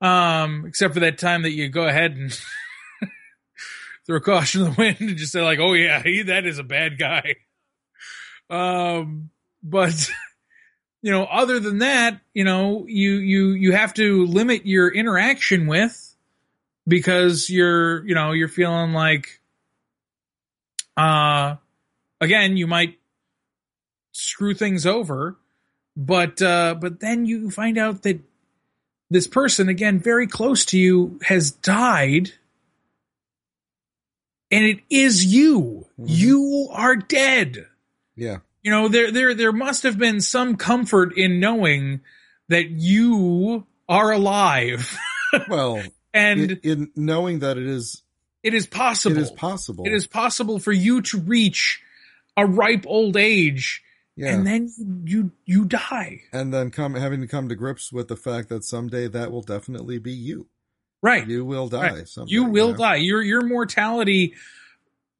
Um, 0.00 0.64
except 0.66 0.94
for 0.94 1.00
that 1.00 1.18
time 1.18 1.42
that 1.42 1.50
you 1.50 1.68
go 1.68 1.84
ahead 1.86 2.12
and 2.12 2.32
throw 4.06 4.20
caution 4.20 4.64
to 4.64 4.70
the 4.70 4.76
wind 4.78 4.96
and 5.00 5.16
just 5.16 5.32
say 5.32 5.42
like, 5.42 5.58
"Oh 5.58 5.72
yeah, 5.72 6.02
he 6.02 6.22
that 6.22 6.46
is 6.46 6.58
a 6.58 6.64
bad 6.64 6.98
guy." 6.98 7.36
Um, 8.50 9.30
but 9.62 10.08
you 11.02 11.10
know, 11.10 11.24
other 11.24 11.60
than 11.60 11.78
that, 11.78 12.20
you 12.34 12.44
know, 12.44 12.86
you 12.86 13.14
you 13.14 13.48
you 13.50 13.72
have 13.72 13.94
to 13.94 14.26
limit 14.26 14.66
your 14.66 14.88
interaction 14.88 15.66
with 15.66 16.07
because 16.88 17.50
you're 17.50 18.04
you 18.06 18.14
know 18.14 18.32
you're 18.32 18.48
feeling 18.48 18.94
like, 18.94 19.40
uh, 20.96 21.56
again, 22.20 22.56
you 22.56 22.66
might 22.66 22.98
screw 24.12 24.54
things 24.54 24.84
over 24.86 25.36
but 25.98 26.40
uh 26.40 26.76
but 26.80 27.00
then 27.00 27.26
you 27.26 27.50
find 27.50 27.76
out 27.76 28.02
that 28.04 28.20
this 29.10 29.26
person 29.26 29.68
again 29.68 29.98
very 29.98 30.26
close 30.28 30.64
to 30.64 30.78
you 30.78 31.18
has 31.24 31.50
died. 31.50 32.30
And 34.50 34.64
it 34.64 34.78
is 34.88 35.24
you. 35.26 35.86
Mhm. 35.98 36.06
you 36.08 36.68
are 36.72 36.94
dead. 36.96 37.66
Yeah, 38.16 38.38
you 38.62 38.70
know 38.70 38.88
there 38.88 39.10
there 39.10 39.34
there 39.34 39.52
must 39.52 39.82
have 39.82 39.98
been 39.98 40.20
some 40.20 40.56
comfort 40.56 41.16
in 41.18 41.40
knowing 41.40 42.00
that 42.48 42.70
you 42.70 43.66
are 43.88 44.12
alive. 44.12 44.96
Well, 45.46 45.82
and 46.14 46.50
in, 46.52 46.60
in 46.62 46.90
knowing 46.96 47.40
that 47.40 47.58
it 47.58 47.66
is 47.66 48.02
it 48.42 48.54
is 48.54 48.66
possible 48.66 49.16
it 49.16 49.20
is 49.20 49.30
possible. 49.30 49.86
it 49.86 49.92
is 49.92 50.06
possible 50.06 50.58
for 50.58 50.72
you 50.72 51.02
to 51.02 51.18
reach 51.18 51.82
a 52.36 52.46
ripe 52.46 52.84
old 52.86 53.16
age 53.16 53.82
yeah, 54.16 54.34
and 54.34 54.46
then 54.46 54.68
you 55.04 55.30
you 55.44 55.64
die 55.64 56.22
and 56.32 56.52
then 56.52 56.70
come 56.70 56.94
having 56.94 57.20
to 57.20 57.28
come 57.28 57.48
to 57.48 57.54
grips 57.54 57.92
with 57.92 58.08
the 58.08 58.16
fact 58.16 58.48
that 58.48 58.64
someday 58.64 59.06
that 59.06 59.30
will 59.30 59.42
definitely 59.42 59.98
be 59.98 60.12
you. 60.12 60.48
right 61.02 61.24
You 61.28 61.44
will 61.44 61.68
die. 61.68 61.90
Right. 61.90 62.08
Someday, 62.08 62.32
you 62.32 62.44
will 62.44 62.72
know? 62.72 62.78
die. 62.78 62.96
Your 62.96 63.22
your 63.22 63.42
mortality 63.42 64.34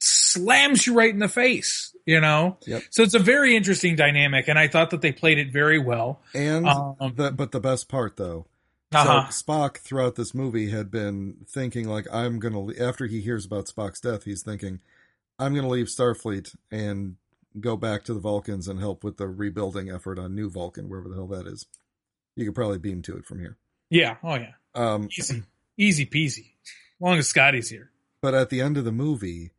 slams 0.01 0.85
you 0.85 0.95
right 0.95 1.13
in 1.13 1.21
the 1.21 1.29
face. 1.29 1.95
You 2.07 2.21
know. 2.21 2.57
Yep. 2.67 2.83
So 2.91 3.03
it's 3.05 3.15
a 3.15 3.21
very 3.21 3.55
interesting 3.55 3.95
dynamic, 3.95 4.49
and 4.49 4.59
I 4.59 4.67
thought 4.67 4.91
that 4.91 5.01
they 5.01 5.13
played 5.13 5.39
it 5.39 5.53
very 5.53 5.79
well. 5.79 6.21
And 6.35 6.67
Um, 6.67 7.15
the, 7.15 7.31
but 7.31 7.53
the 7.53 7.61
best 7.61 7.89
part 7.89 8.17
though, 8.17 8.47
Uh-huh. 8.93 9.29
so 9.31 9.45
Spock 9.45 9.79
throughout 9.79 10.15
this 10.17 10.35
movie 10.35 10.71
had 10.71 10.91
been 10.91 11.37
thinking 11.47 11.89
like 11.89 12.07
I'm 12.13 12.39
gonna 12.39 12.61
le- 12.61 12.77
after 12.81 13.07
he 13.07 13.21
hears 13.21 13.45
about 13.45 13.67
Spock's 13.67 14.01
death, 14.01 14.25
he's 14.25 14.43
thinking 14.43 14.81
I'm 15.39 15.55
gonna 15.55 15.69
leave 15.69 15.87
Starfleet 15.87 16.55
and 16.71 17.17
go 17.61 17.77
back 17.77 18.05
to 18.05 18.15
the 18.15 18.21
Vulcans 18.21 18.67
and 18.69 18.79
help 18.81 19.05
with 19.05 19.17
the 19.19 19.29
rebuilding 19.29 19.91
effort 19.91 20.19
on 20.19 20.35
New 20.35 20.49
Vulcan, 20.51 20.89
wherever 20.89 21.09
the 21.09 21.17
hell 21.17 21.27
that 21.29 21.47
is. 21.47 21.67
You 22.37 22.45
could 22.47 22.55
probably 22.55 22.79
beam 22.79 23.03
to 23.03 23.17
it 23.17 23.27
from 23.27 23.41
here. 23.41 23.57
Yeah. 23.91 24.17
Oh 24.23 24.37
yeah. 24.37 24.53
Um, 24.75 25.09
Easy. 25.19 25.43
Easy 25.77 26.07
peasy. 26.07 26.53
Long 27.01 27.19
as 27.19 27.29
Scotty's 27.29 27.69
here. 27.71 27.91
but 28.21 28.35
at 28.35 28.49
the 28.51 28.61
end 28.61 28.77
of 28.77 28.85
the 28.85 28.93
movie, 28.93 29.51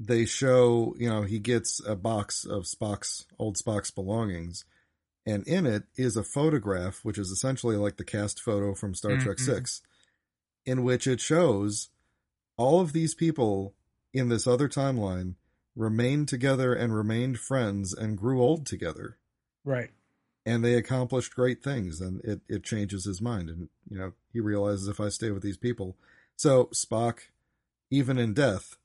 they 0.00 0.24
show 0.24 0.94
you 0.98 1.08
know 1.08 1.22
he 1.22 1.38
gets 1.38 1.80
a 1.86 1.94
box 1.94 2.44
of 2.44 2.64
Spock's 2.64 3.26
old 3.38 3.56
Spock's 3.56 3.90
belongings, 3.92 4.64
and 5.24 5.46
in 5.46 5.66
it 5.66 5.84
is 5.96 6.16
a 6.16 6.24
photograph, 6.24 7.00
which 7.04 7.18
is 7.18 7.30
essentially 7.30 7.76
like 7.76 7.96
the 7.96 8.04
cast 8.04 8.40
photo 8.40 8.74
from 8.74 8.94
Star 8.94 9.16
Trek 9.16 9.36
Mhm. 9.36 9.40
Six, 9.44 9.82
in 10.66 10.82
which 10.82 11.06
it 11.06 11.20
shows 11.20 11.90
all 12.56 12.80
of 12.80 12.92
these 12.92 13.14
people 13.14 13.74
in 14.12 14.28
this 14.28 14.46
other 14.46 14.68
timeline 14.68 15.34
remained 15.74 16.28
together 16.28 16.74
and 16.74 16.94
remained 16.94 17.38
friends 17.38 17.94
and 17.94 18.18
grew 18.18 18.42
old 18.42 18.66
together 18.66 19.16
Right. 19.64 19.90
and 20.44 20.62
they 20.64 20.74
accomplished 20.74 21.34
great 21.34 21.62
things 21.62 22.00
and 22.00 22.20
it, 22.24 22.40
it 22.48 22.62
changes 22.62 23.04
his 23.06 23.22
mind 23.22 23.48
and 23.48 23.68
you 23.88 23.96
know 23.96 24.12
he 24.34 24.38
realizes 24.40 24.86
if 24.86 25.00
i 25.00 25.08
stay 25.08 25.30
with 25.30 25.42
these 25.42 25.56
people 25.56 25.96
so 26.36 26.66
spock 26.74 27.20
even 27.90 28.18
in 28.18 28.34
death 28.34 28.76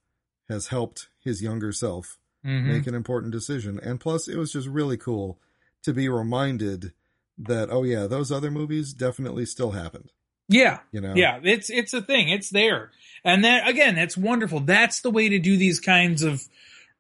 has 0.48 0.68
helped 0.68 1.10
his 1.20 1.42
younger 1.42 1.74
self 1.74 2.18
hmm 2.44 2.66
make 2.66 2.88
an 2.88 2.96
important 2.96 3.34
decision 3.34 3.78
and 3.84 4.00
plus 4.00 4.30
it 4.30 4.38
was 4.38 4.54
just 4.54 4.68
really 4.68 4.96
cool 4.98 5.38
to 5.84 5.94
be 5.94 6.10
reminded 6.10 6.94
that 7.38 7.70
oh 7.72 7.84
yeah 7.84 8.08
those 8.08 8.32
other 8.32 8.50
movies 8.52 8.94
definitely 8.94 9.46
still 9.46 9.72
happened 9.72 10.12
Yeah. 10.50 10.80
you 10.92 11.02
know 11.02 11.14
Yeah. 11.16 11.40
It's 11.44 11.70
it's 11.70 11.94
a 11.94 12.02
thing. 12.02 12.30
It's 12.30 12.50
there, 12.50 12.92
and 13.24 13.44
that 13.44 13.68
again, 13.68 13.96
that's 13.96 14.18
wonderful. 14.18 14.62
That's 14.62 15.02
the 15.02 15.12
way 15.12 15.30
to 15.30 15.40
do 15.40 15.58
these 15.58 15.80
kinds 15.80 16.24
of 16.24 16.48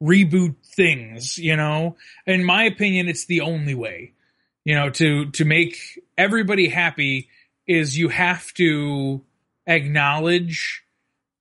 reboot 0.01 0.55
things. 0.75 1.37
You 1.37 1.55
know, 1.55 1.95
in 2.25 2.43
my 2.43 2.63
opinion, 2.65 3.07
it's 3.07 3.25
the 3.25 3.41
only 3.41 3.73
way. 3.73 4.13
You 4.65 4.75
know, 4.75 4.89
to 4.91 5.31
to 5.31 5.45
make 5.45 5.77
everybody 6.17 6.67
happy 6.67 7.29
is 7.65 7.97
you 7.97 8.09
have 8.09 8.53
to 8.55 9.21
acknowledge 9.65 10.83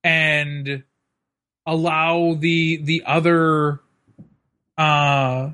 and 0.03 0.83
allow 1.65 2.33
the 2.39 2.77
the 2.83 3.03
other 3.05 3.81
uh 4.77 5.51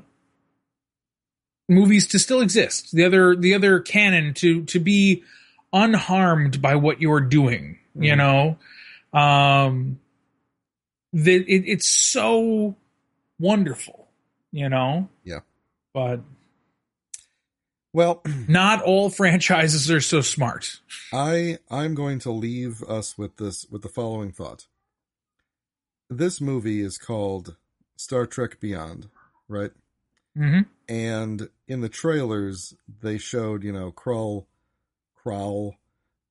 movies 1.68 2.06
to 2.08 2.18
still 2.18 2.40
exist. 2.40 2.92
The 2.94 3.04
other 3.04 3.34
the 3.36 3.54
other 3.54 3.80
canon 3.80 4.34
to 4.34 4.64
to 4.64 4.78
be 4.80 5.22
unharmed 5.72 6.60
by 6.62 6.74
what 6.76 7.00
you're 7.00 7.20
doing 7.20 7.78
you 7.96 8.12
Mhm. 8.12 8.16
know? 8.18 9.18
Um 9.18 10.00
the, 11.12 11.36
it, 11.36 11.64
it's 11.66 11.88
so 11.88 12.74
wonderful 13.38 14.08
you 14.52 14.68
know? 14.68 15.08
Yeah. 15.24 15.40
but 15.92 16.20
well 17.92 18.22
not 18.48 18.82
all 18.82 19.10
franchises 19.10 19.90
are 19.90 20.00
so 20.00 20.20
smart. 20.20 20.80
I 21.12 21.58
i'm 21.70 21.94
going 21.94 22.18
to 22.20 22.30
leave 22.30 22.82
us 22.84 23.16
with 23.18 23.36
this 23.36 23.66
with 23.70 23.82
the 23.82 23.88
following 23.88 24.32
thought. 24.32 24.66
This 26.10 26.40
movie 26.40 26.80
is 26.80 26.98
called 26.98 27.56
star 27.96 28.26
trek 28.26 28.60
beyond 28.60 29.08
right 29.48 29.72
hmm 30.36 30.60
and 30.88 31.48
in 31.66 31.80
the 31.80 31.88
trailers 31.88 32.74
they 33.00 33.18
showed 33.18 33.64
you 33.64 33.72
know 33.72 33.90
Krall, 33.92 34.46
Krall 35.24 35.76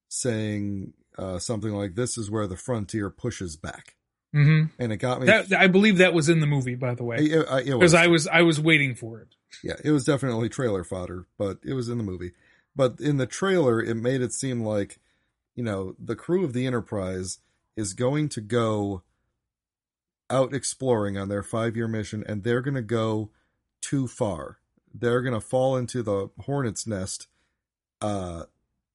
saying 0.09 0.93
uh, 1.17 1.39
something 1.39 1.71
like 1.71 1.95
"This 1.95 2.17
is 2.17 2.29
where 2.29 2.47
the 2.47 2.57
frontier 2.57 3.09
pushes 3.09 3.55
back," 3.55 3.95
hmm 4.31 4.65
and 4.77 4.91
it 4.91 4.97
got 4.97 5.21
me. 5.21 5.27
that 5.27 5.51
i 5.53 5.67
believe 5.67 5.97
that 5.97 6.13
was 6.13 6.29
in 6.29 6.39
the 6.39 6.47
movie 6.47 6.75
by 6.75 6.93
the 6.93 7.03
way. 7.03 7.17
It 7.17 7.45
because 7.65 7.93
i 7.93 8.07
was 8.07 8.27
i 8.27 8.41
was 8.41 8.59
waiting 8.59 8.95
for 8.95 9.19
it. 9.19 9.35
Yeah, 9.63 9.75
it 9.83 9.91
was 9.91 10.03
definitely 10.03 10.49
trailer 10.49 10.83
fodder, 10.83 11.27
but 11.37 11.59
it 11.63 11.73
was 11.73 11.89
in 11.89 11.97
the 11.97 12.03
movie. 12.03 12.31
But 12.75 12.99
in 12.99 13.17
the 13.17 13.27
trailer, 13.27 13.81
it 13.81 13.95
made 13.95 14.21
it 14.21 14.33
seem 14.33 14.61
like 14.61 14.99
you 15.55 15.63
know 15.63 15.95
the 15.99 16.15
crew 16.15 16.43
of 16.43 16.53
the 16.53 16.65
Enterprise 16.65 17.39
is 17.75 17.93
going 17.93 18.29
to 18.29 18.41
go 18.41 19.03
out 20.29 20.53
exploring 20.53 21.17
on 21.17 21.29
their 21.29 21.43
five 21.43 21.75
year 21.75 21.87
mission, 21.87 22.23
and 22.27 22.43
they're 22.43 22.61
going 22.61 22.75
to 22.75 22.81
go 22.81 23.29
too 23.83 24.07
far. 24.07 24.57
They're 24.93 25.21
going 25.21 25.33
to 25.33 25.41
fall 25.41 25.75
into 25.75 26.01
the 26.01 26.29
hornet's 26.41 26.87
nest. 26.87 27.27
Uh, 28.01 28.43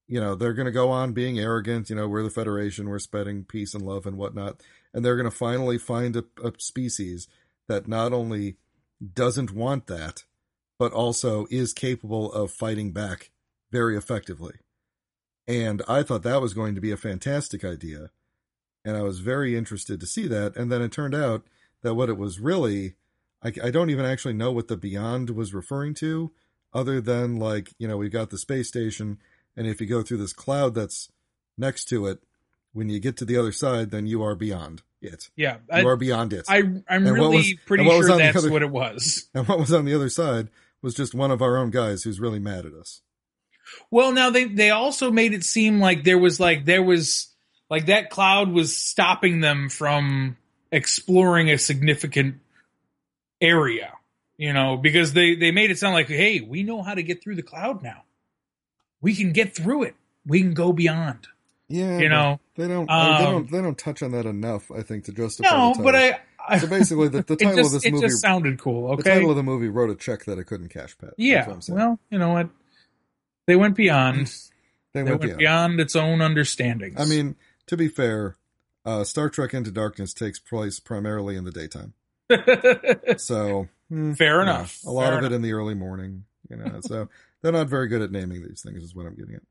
you 0.06 0.20
know, 0.20 0.34
they're 0.34 0.54
going 0.54 0.66
to 0.66 0.72
go 0.72 0.90
on 0.90 1.12
being 1.12 1.38
arrogant. 1.38 1.90
You 1.90 1.96
know, 1.96 2.08
we're 2.08 2.22
the 2.22 2.30
Federation, 2.30 2.88
we're 2.88 2.98
spreading 2.98 3.44
peace 3.44 3.74
and 3.74 3.84
love 3.84 4.06
and 4.06 4.16
whatnot. 4.16 4.62
And 4.94 5.04
they're 5.04 5.16
going 5.16 5.30
to 5.30 5.36
finally 5.36 5.76
find 5.76 6.16
a, 6.16 6.24
a 6.42 6.52
species 6.58 7.28
that 7.68 7.86
not 7.86 8.12
only 8.12 8.56
doesn't 9.14 9.52
want 9.52 9.86
that, 9.86 10.24
but 10.78 10.92
also 10.92 11.46
is 11.50 11.72
capable 11.74 12.32
of 12.32 12.50
fighting 12.50 12.92
back 12.92 13.30
very 13.70 13.96
effectively. 13.96 14.54
And 15.46 15.82
I 15.88 16.02
thought 16.02 16.22
that 16.22 16.40
was 16.40 16.54
going 16.54 16.74
to 16.74 16.80
be 16.80 16.90
a 16.90 16.96
fantastic 16.96 17.64
idea. 17.64 18.10
And 18.84 18.96
I 18.96 19.02
was 19.02 19.20
very 19.20 19.56
interested 19.56 20.00
to 20.00 20.06
see 20.06 20.26
that. 20.28 20.56
And 20.56 20.72
then 20.72 20.80
it 20.80 20.92
turned 20.92 21.14
out 21.14 21.44
that 21.82 21.94
what 21.94 22.08
it 22.08 22.16
was 22.16 22.40
really, 22.40 22.94
I, 23.42 23.52
I 23.64 23.70
don't 23.70 23.90
even 23.90 24.04
actually 24.04 24.34
know 24.34 24.50
what 24.52 24.68
the 24.68 24.76
Beyond 24.76 25.30
was 25.30 25.54
referring 25.54 25.94
to. 25.94 26.32
other 26.74 27.00
than 27.00 27.36
like, 27.36 27.72
you 27.78 27.88
know, 27.88 27.96
we've 27.96 28.12
got 28.12 28.30
the 28.30 28.38
space 28.38 28.68
station, 28.68 29.18
and 29.56 29.66
if 29.66 29.80
you 29.80 29.86
go 29.86 30.02
through 30.02 30.18
this 30.18 30.32
cloud 30.32 30.74
that's 30.74 31.08
next 31.56 31.86
to 31.86 32.06
it, 32.06 32.18
when 32.72 32.88
you 32.88 33.00
get 33.00 33.16
to 33.16 33.24
the 33.24 33.36
other 33.36 33.52
side, 33.52 33.90
then 33.90 34.06
you 34.06 34.22
are 34.22 34.34
beyond 34.34 34.82
it. 35.00 35.30
Yeah, 35.36 35.58
You 35.74 35.88
are 35.88 35.96
beyond 35.96 36.32
it. 36.32 36.44
I, 36.48 36.58
I'm 36.58 36.84
And 36.88 37.12
really 37.12 37.36
was- 37.38 37.54
pretty 37.66 37.82
and 37.82 37.88
what 37.88 37.98
was 37.98 38.06
sure 38.08 38.18
that's 38.18 38.36
other- 38.36 38.50
what 38.50 38.62
it 38.62 38.70
was. 38.70 39.28
and 39.34 39.48
what 39.48 39.58
was 39.58 39.72
on 39.72 39.84
the 39.86 39.94
other 39.94 40.08
side 40.10 40.48
was 40.82 40.94
just 40.94 41.14
one 41.14 41.30
of 41.30 41.40
our 41.40 41.56
own 41.56 41.70
guys 41.70 42.02
who's 42.02 42.20
really 42.20 42.38
mad 42.38 42.66
at 42.66 42.72
us. 42.74 43.00
Well, 43.90 44.12
now 44.12 44.30
they 44.30 44.44
they 44.44 44.70
also 44.70 45.10
made 45.10 45.32
it 45.34 45.44
seem 45.44 45.78
like 45.80 46.04
there 46.04 46.18
was 46.18 46.38
like 46.40 46.64
there 46.64 46.82
was 46.82 47.28
like 47.70 47.86
that 47.86 48.10
cloud 48.10 48.50
was 48.50 48.74
stopping 48.76 49.40
them 49.40 49.68
from 49.68 50.36
exploring 50.72 51.50
a 51.50 51.58
significant 51.58 52.36
area, 53.40 53.92
you 54.36 54.52
know, 54.52 54.76
because 54.76 55.12
they 55.12 55.34
they 55.34 55.50
made 55.50 55.70
it 55.70 55.78
sound 55.78 55.94
like, 55.94 56.08
hey, 56.08 56.40
we 56.40 56.62
know 56.62 56.82
how 56.82 56.94
to 56.94 57.02
get 57.02 57.22
through 57.22 57.36
the 57.36 57.42
cloud 57.42 57.82
now. 57.82 58.02
We 59.00 59.14
can 59.14 59.32
get 59.32 59.54
through 59.54 59.84
it. 59.84 59.94
We 60.26 60.40
can 60.40 60.54
go 60.54 60.72
beyond. 60.72 61.28
Yeah, 61.68 61.98
You 61.98 62.08
know, 62.08 62.40
they 62.56 62.66
don't. 62.66 62.90
I- 62.90 63.18
they 63.20 63.26
um, 63.26 63.32
don't. 63.32 63.50
They 63.50 63.60
don't 63.62 63.78
touch 63.78 64.02
on 64.02 64.12
that 64.12 64.26
enough. 64.26 64.70
I 64.70 64.82
think 64.82 65.04
to 65.04 65.12
justify. 65.12 65.50
No, 65.50 65.74
but. 65.82 65.94
I, 65.94 66.20
I 66.50 66.58
So 66.58 66.66
basically, 66.66 67.08
the, 67.08 67.22
the 67.22 67.36
title 67.36 67.56
just 67.56 67.66
of 67.66 67.72
this 67.72 67.84
it 67.84 67.92
movie, 67.92 68.06
just 68.06 68.22
sounded 68.22 68.58
cool. 68.58 68.92
Okay, 68.92 69.02
the 69.02 69.10
title 69.10 69.30
of 69.30 69.36
the 69.36 69.42
movie 69.42 69.68
wrote 69.68 69.90
a 69.90 69.94
check 69.94 70.24
that 70.24 70.38
it 70.38 70.44
couldn't 70.44 70.68
cash, 70.70 70.96
Pat. 70.96 71.10
Yeah. 71.18 71.46
what 71.46 71.54
I'm 71.56 71.60
saying. 71.60 71.78
Well, 71.78 71.98
you 72.10 72.18
know 72.18 72.30
what? 72.30 72.48
They 73.46 73.54
went 73.54 73.76
beyond. 73.76 74.26
they 74.94 75.02
They 75.02 75.10
went 75.10 75.20
went 75.20 75.22
beyond. 75.22 75.38
beyond 75.38 75.80
its 75.80 75.94
own 75.94 76.22
understandings. 76.22 76.98
I 76.98 77.04
mean, 77.04 77.36
to 77.66 77.76
be 77.76 77.88
fair, 77.88 78.36
uh, 78.86 79.04
Star 79.04 79.28
Trek 79.28 79.52
Into 79.52 79.70
Darkness 79.70 80.14
takes 80.14 80.38
place 80.38 80.80
primarily 80.80 81.36
in 81.36 81.44
the 81.44 81.50
daytime. 81.52 81.92
So 83.18 83.68
hmm, 83.88 84.12
fair 84.14 84.36
yeah, 84.36 84.42
enough. 84.42 84.80
a 84.84 84.90
lot 84.90 85.04
Fair 85.04 85.12
of 85.12 85.18
enough. 85.20 85.32
it 85.32 85.34
in 85.34 85.42
the 85.42 85.52
early 85.52 85.74
morning. 85.74 86.24
You 86.50 86.56
know, 86.56 86.80
so 86.80 87.08
they're 87.42 87.52
not 87.52 87.68
very 87.68 87.88
good 87.88 88.02
at 88.02 88.10
naming 88.12 88.42
these 88.42 88.62
things. 88.62 88.82
Is 88.82 88.94
what 88.94 89.06
I'm 89.06 89.14
getting 89.14 89.34
at. 89.36 89.42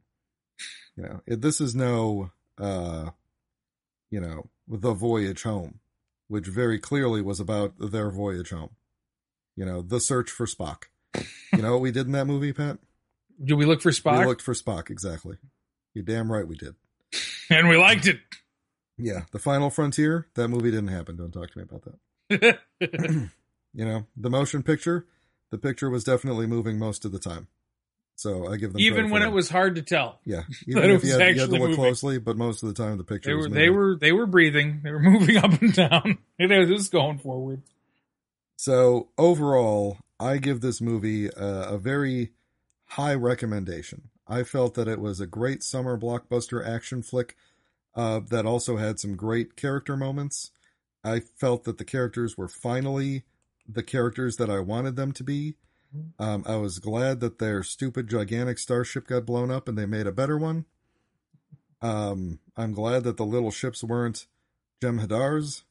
You 0.95 1.03
know, 1.03 1.21
it, 1.27 1.41
this 1.41 1.61
is 1.61 1.75
no, 1.75 2.31
uh, 2.57 3.11
you 4.09 4.19
know, 4.19 4.49
the 4.67 4.93
voyage 4.93 5.43
home, 5.43 5.79
which 6.27 6.47
very 6.47 6.79
clearly 6.79 7.21
was 7.21 7.39
about 7.39 7.73
their 7.79 8.09
voyage 8.09 8.49
home. 8.49 8.71
You 9.55 9.65
know, 9.65 9.81
the 9.81 9.99
search 9.99 10.29
for 10.31 10.45
Spock. 10.47 10.83
You 11.53 11.61
know 11.61 11.71
what 11.73 11.81
we 11.81 11.91
did 11.91 12.07
in 12.07 12.11
that 12.13 12.25
movie, 12.25 12.53
Pat? 12.53 12.79
Did 13.43 13.55
we 13.55 13.65
look 13.65 13.81
for 13.81 13.91
Spock? 13.91 14.19
We 14.19 14.25
looked 14.25 14.41
for 14.41 14.53
Spock. 14.53 14.89
Exactly. 14.89 15.37
You're 15.93 16.03
damn 16.03 16.31
right 16.31 16.47
we 16.47 16.55
did. 16.55 16.75
and 17.49 17.69
we 17.69 17.77
liked 17.77 18.07
it. 18.07 18.19
Yeah, 18.97 19.21
the 19.31 19.39
final 19.39 19.69
frontier. 19.69 20.27
That 20.33 20.47
movie 20.47 20.71
didn't 20.71 20.87
happen. 20.89 21.15
Don't 21.17 21.31
talk 21.31 21.51
to 21.51 21.57
me 21.59 21.63
about 21.63 21.83
that. 21.83 21.95
you 22.29 23.29
know, 23.73 24.05
the 24.15 24.29
motion 24.29 24.63
picture, 24.63 25.05
the 25.51 25.57
picture 25.57 25.89
was 25.89 26.03
definitely 26.03 26.47
moving 26.47 26.77
most 26.79 27.05
of 27.05 27.11
the 27.11 27.19
time. 27.19 27.47
So 28.15 28.51
I 28.51 28.57
give 28.57 28.73
them 28.73 28.81
Even 28.81 29.11
when 29.11 29.21
it 29.21 29.25
that. 29.25 29.31
was 29.31 29.49
hard 29.49 29.75
to 29.75 29.83
tell. 29.83 30.19
yeah, 30.25 30.41
even 30.67 30.89
if 30.89 31.03
you 31.03 31.11
had, 31.17 31.35
you 31.35 31.41
had 31.41 31.49
to 31.49 31.51
look 31.51 31.69
moving. 31.69 31.75
closely, 31.75 32.17
but 32.17 32.35
most 32.35 32.63
of 32.63 32.69
the 32.69 32.73
time 32.83 32.97
the 32.97 33.03
picture 33.03 33.29
They 33.29 33.35
were 33.35 33.47
they 33.49 33.69
were 33.69 33.95
they 33.95 34.11
were 34.11 34.25
breathing. 34.25 34.81
They 34.83 34.91
were 34.91 34.99
moving 35.01 35.37
up 35.37 35.61
and 35.61 35.73
down. 35.73 36.17
It 36.39 36.69
was 36.69 36.89
going 36.89 37.19
forward. 37.19 37.61
So 38.57 39.09
overall, 39.19 39.99
I 40.19 40.37
give 40.37 40.61
this 40.61 40.81
movie 40.81 41.27
a, 41.27 41.73
a 41.73 41.77
very 41.77 42.31
high 42.85 43.13
recommendation. 43.13 44.09
I 44.27 44.43
felt 44.43 44.73
that 44.73 44.87
it 44.87 44.99
was 44.99 45.19
a 45.19 45.27
great 45.27 45.61
summer 45.61 45.97
blockbuster 45.97 46.67
action 46.67 47.03
flick 47.03 47.35
uh, 47.95 48.21
that 48.31 48.47
also 48.47 48.77
had 48.77 48.99
some 48.99 49.15
great 49.15 49.55
character 49.55 49.95
moments. 49.95 50.51
I 51.07 51.21
felt 51.21 51.63
that 51.63 51.77
the 51.77 51.85
characters 51.85 52.37
were 52.37 52.47
finally 52.47 53.23
the 53.67 53.83
characters 53.83 54.37
that 54.37 54.49
I 54.49 54.59
wanted 54.59 54.95
them 54.95 55.11
to 55.13 55.23
be. 55.23 55.55
Um, 56.19 56.43
I 56.45 56.57
was 56.57 56.79
glad 56.79 57.21
that 57.21 57.39
their 57.39 57.63
stupid, 57.63 58.09
gigantic 58.09 58.59
starship 58.59 59.07
got 59.07 59.25
blown 59.25 59.49
up 59.49 59.67
and 59.67 59.77
they 59.77 59.85
made 59.85 60.05
a 60.05 60.11
better 60.11 60.37
one. 60.37 60.65
Um, 61.81 62.39
I'm 62.55 62.73
glad 62.73 63.03
that 63.03 63.17
the 63.17 63.25
little 63.25 63.51
ships 63.51 63.83
weren't 63.83 64.27
Jem'Hadar's. 64.81 65.63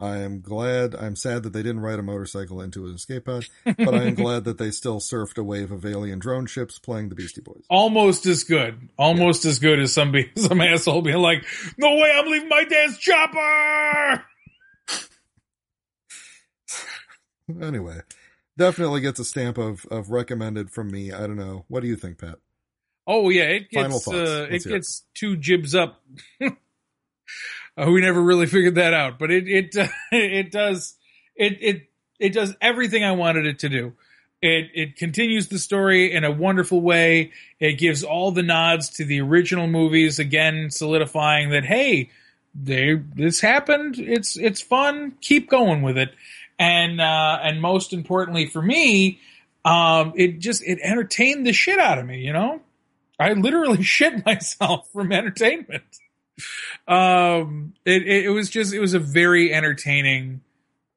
I 0.00 0.18
am 0.18 0.40
glad. 0.40 0.94
I'm 0.94 1.14
sad 1.14 1.44
that 1.44 1.52
they 1.52 1.62
didn't 1.62 1.80
ride 1.80 1.98
a 1.98 2.02
motorcycle 2.02 2.60
into 2.60 2.86
an 2.86 2.94
escape 2.94 3.26
pod, 3.26 3.46
but 3.64 3.94
I 3.94 4.04
am 4.04 4.14
glad 4.16 4.44
that 4.44 4.58
they 4.58 4.70
still 4.70 4.98
surfed 4.98 5.38
a 5.38 5.44
wave 5.44 5.70
of 5.70 5.86
alien 5.86 6.18
drone 6.18 6.46
ships 6.46 6.78
playing 6.78 7.10
the 7.10 7.14
Beastie 7.14 7.40
Boys. 7.42 7.64
Almost 7.70 8.26
as 8.26 8.44
good. 8.44 8.88
Almost 8.98 9.44
as 9.44 9.60
good 9.60 9.78
as 9.78 9.92
somebody 9.92 10.30
some 10.36 10.60
asshole 10.60 11.02
being 11.02 11.18
like, 11.18 11.44
No 11.78 11.94
way 11.94 12.12
I'm 12.14 12.26
leaving 12.26 12.48
my 12.48 12.64
dad's 12.64 12.98
chopper 12.98 14.24
Anyway, 17.60 18.00
definitely 18.56 19.02
gets 19.02 19.20
a 19.20 19.24
stamp 19.24 19.58
of 19.58 19.84
of 19.90 20.08
recommended 20.08 20.70
from 20.70 20.90
me. 20.90 21.12
I 21.12 21.26
don't 21.26 21.36
know. 21.36 21.66
What 21.68 21.80
do 21.80 21.88
you 21.88 21.94
think, 21.94 22.16
Pat? 22.16 22.38
Oh 23.06 23.28
yeah, 23.28 23.42
it 23.42 23.68
gets 23.68 24.08
uh, 24.08 24.46
it 24.50 24.64
gets 24.64 25.04
two 25.12 25.36
jibs 25.36 25.74
up. 25.74 26.02
Uh, 27.76 27.90
we 27.90 28.00
never 28.00 28.22
really 28.22 28.46
figured 28.46 28.76
that 28.76 28.94
out, 28.94 29.18
but 29.18 29.30
it 29.30 29.48
it 29.48 29.76
uh, 29.76 29.88
it 30.12 30.52
does 30.52 30.94
it 31.34 31.58
it 31.60 31.90
it 32.20 32.32
does 32.32 32.54
everything 32.60 33.04
I 33.04 33.12
wanted 33.12 33.46
it 33.46 33.58
to 33.60 33.68
do. 33.68 33.94
It 34.40 34.70
it 34.74 34.96
continues 34.96 35.48
the 35.48 35.58
story 35.58 36.12
in 36.12 36.22
a 36.22 36.30
wonderful 36.30 36.80
way. 36.80 37.32
It 37.58 37.78
gives 37.78 38.04
all 38.04 38.30
the 38.30 38.42
nods 38.42 38.90
to 38.90 39.04
the 39.04 39.20
original 39.20 39.66
movies 39.66 40.18
again, 40.18 40.70
solidifying 40.70 41.50
that 41.50 41.64
hey, 41.64 42.10
they 42.54 42.94
this 42.94 43.40
happened. 43.40 43.98
It's 43.98 44.36
it's 44.36 44.60
fun. 44.60 45.14
Keep 45.20 45.50
going 45.50 45.82
with 45.82 45.98
it. 45.98 46.14
And 46.58 47.00
uh, 47.00 47.38
and 47.42 47.60
most 47.60 47.92
importantly 47.92 48.46
for 48.46 48.62
me, 48.62 49.20
um, 49.64 50.12
it 50.16 50.38
just 50.38 50.62
it 50.62 50.78
entertained 50.82 51.46
the 51.46 51.52
shit 51.52 51.78
out 51.78 51.98
of 51.98 52.06
me. 52.06 52.20
You 52.20 52.32
know, 52.32 52.60
I 53.18 53.32
literally 53.32 53.82
shit 53.82 54.24
myself 54.24 54.88
from 54.92 55.12
entertainment. 55.12 55.82
Um, 56.86 57.74
it, 57.84 58.02
it, 58.02 58.24
it 58.26 58.30
was 58.30 58.50
just, 58.50 58.74
it 58.74 58.80
was 58.80 58.94
a 58.94 58.98
very 58.98 59.52
entertaining 59.52 60.42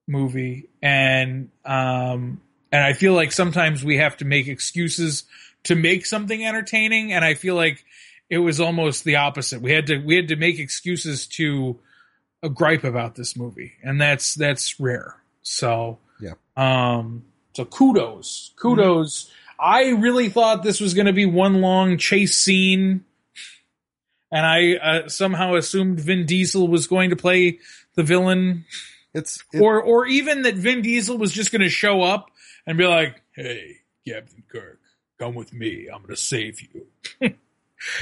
movie. 0.07 0.69
And, 0.81 1.49
um, 1.65 2.41
and 2.71 2.84
I 2.84 2.93
feel 2.93 3.13
like 3.13 3.31
sometimes 3.31 3.84
we 3.84 3.97
have 3.97 4.17
to 4.17 4.25
make 4.25 4.47
excuses 4.47 5.25
to 5.63 5.75
make 5.75 6.05
something 6.05 6.45
entertaining. 6.45 7.13
And 7.13 7.23
I 7.23 7.34
feel 7.35 7.55
like 7.55 7.85
it 8.29 8.39
was 8.39 8.59
almost 8.59 9.03
the 9.03 9.17
opposite. 9.17 9.61
We 9.61 9.71
had 9.71 9.88
to, 9.88 9.97
we 9.97 10.15
had 10.15 10.29
to 10.29 10.35
make 10.35 10.59
excuses 10.59 11.27
to 11.27 11.79
a 12.43 12.49
gripe 12.49 12.84
about 12.84 13.15
this 13.15 13.35
movie. 13.35 13.73
And 13.84 14.01
that's, 14.01 14.34
that's 14.34 14.79
rare. 14.79 15.16
So, 15.49 15.99
Yeah. 16.19 16.34
um, 16.56 17.24
so 17.56 17.64
kudos, 17.65 18.52
kudos. 18.57 19.32
I 19.60 19.90
really 19.90 20.30
thought 20.30 20.61
this 20.64 20.80
was 20.80 20.94
going 20.94 21.07
to 21.07 21.14
be 21.14 21.26
one 21.26 21.61
long 21.61 21.98
chase 21.98 22.38
scene 22.38 23.06
and 24.32 24.45
I 24.45 24.74
uh, 24.76 25.10
somehow 25.10 25.56
assumed 25.56 25.99
Vin 25.99 26.26
Diesel 26.26 26.68
was 26.68 26.86
going 26.88 27.11
to 27.11 27.15
play 27.15 27.60
the 27.95 28.03
villain, 28.03 28.65
It's 29.14 29.44
it, 29.53 29.61
or 29.61 29.82
or 29.82 30.06
even 30.06 30.41
that 30.44 30.56
Vin 30.56 30.82
Diesel 30.82 31.18
was 31.18 31.32
just 31.32 31.52
going 31.52 31.61
to 31.61 31.69
show 31.69 32.02
up 32.02 32.30
and 32.65 32.78
be 32.78 32.86
like, 32.86 33.22
"Hey, 33.32 33.78
Captain 34.07 34.44
Kirk, 34.52 34.80
come 35.18 35.34
with 35.34 35.53
me. 35.53 35.88
I'm 35.88 36.02
going 36.02 36.14
to 36.14 36.22
save 36.22 36.60
you." 36.61 36.88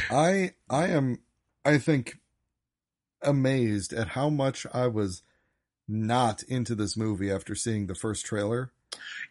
I 0.10 0.54
I 0.70 0.88
am 0.88 1.20
I 1.64 1.78
think 1.78 2.18
amazed 3.22 3.94
at 3.94 4.10
how 4.10 4.30
much 4.30 4.66
I 4.74 4.88
was 4.88 5.22
not 5.88 6.44
into 6.44 6.76
this 6.76 6.96
movie 6.98 7.32
after 7.32 7.56
seeing 7.56 7.88
the 7.88 7.96
first 7.96 8.26
trailer 8.26 8.72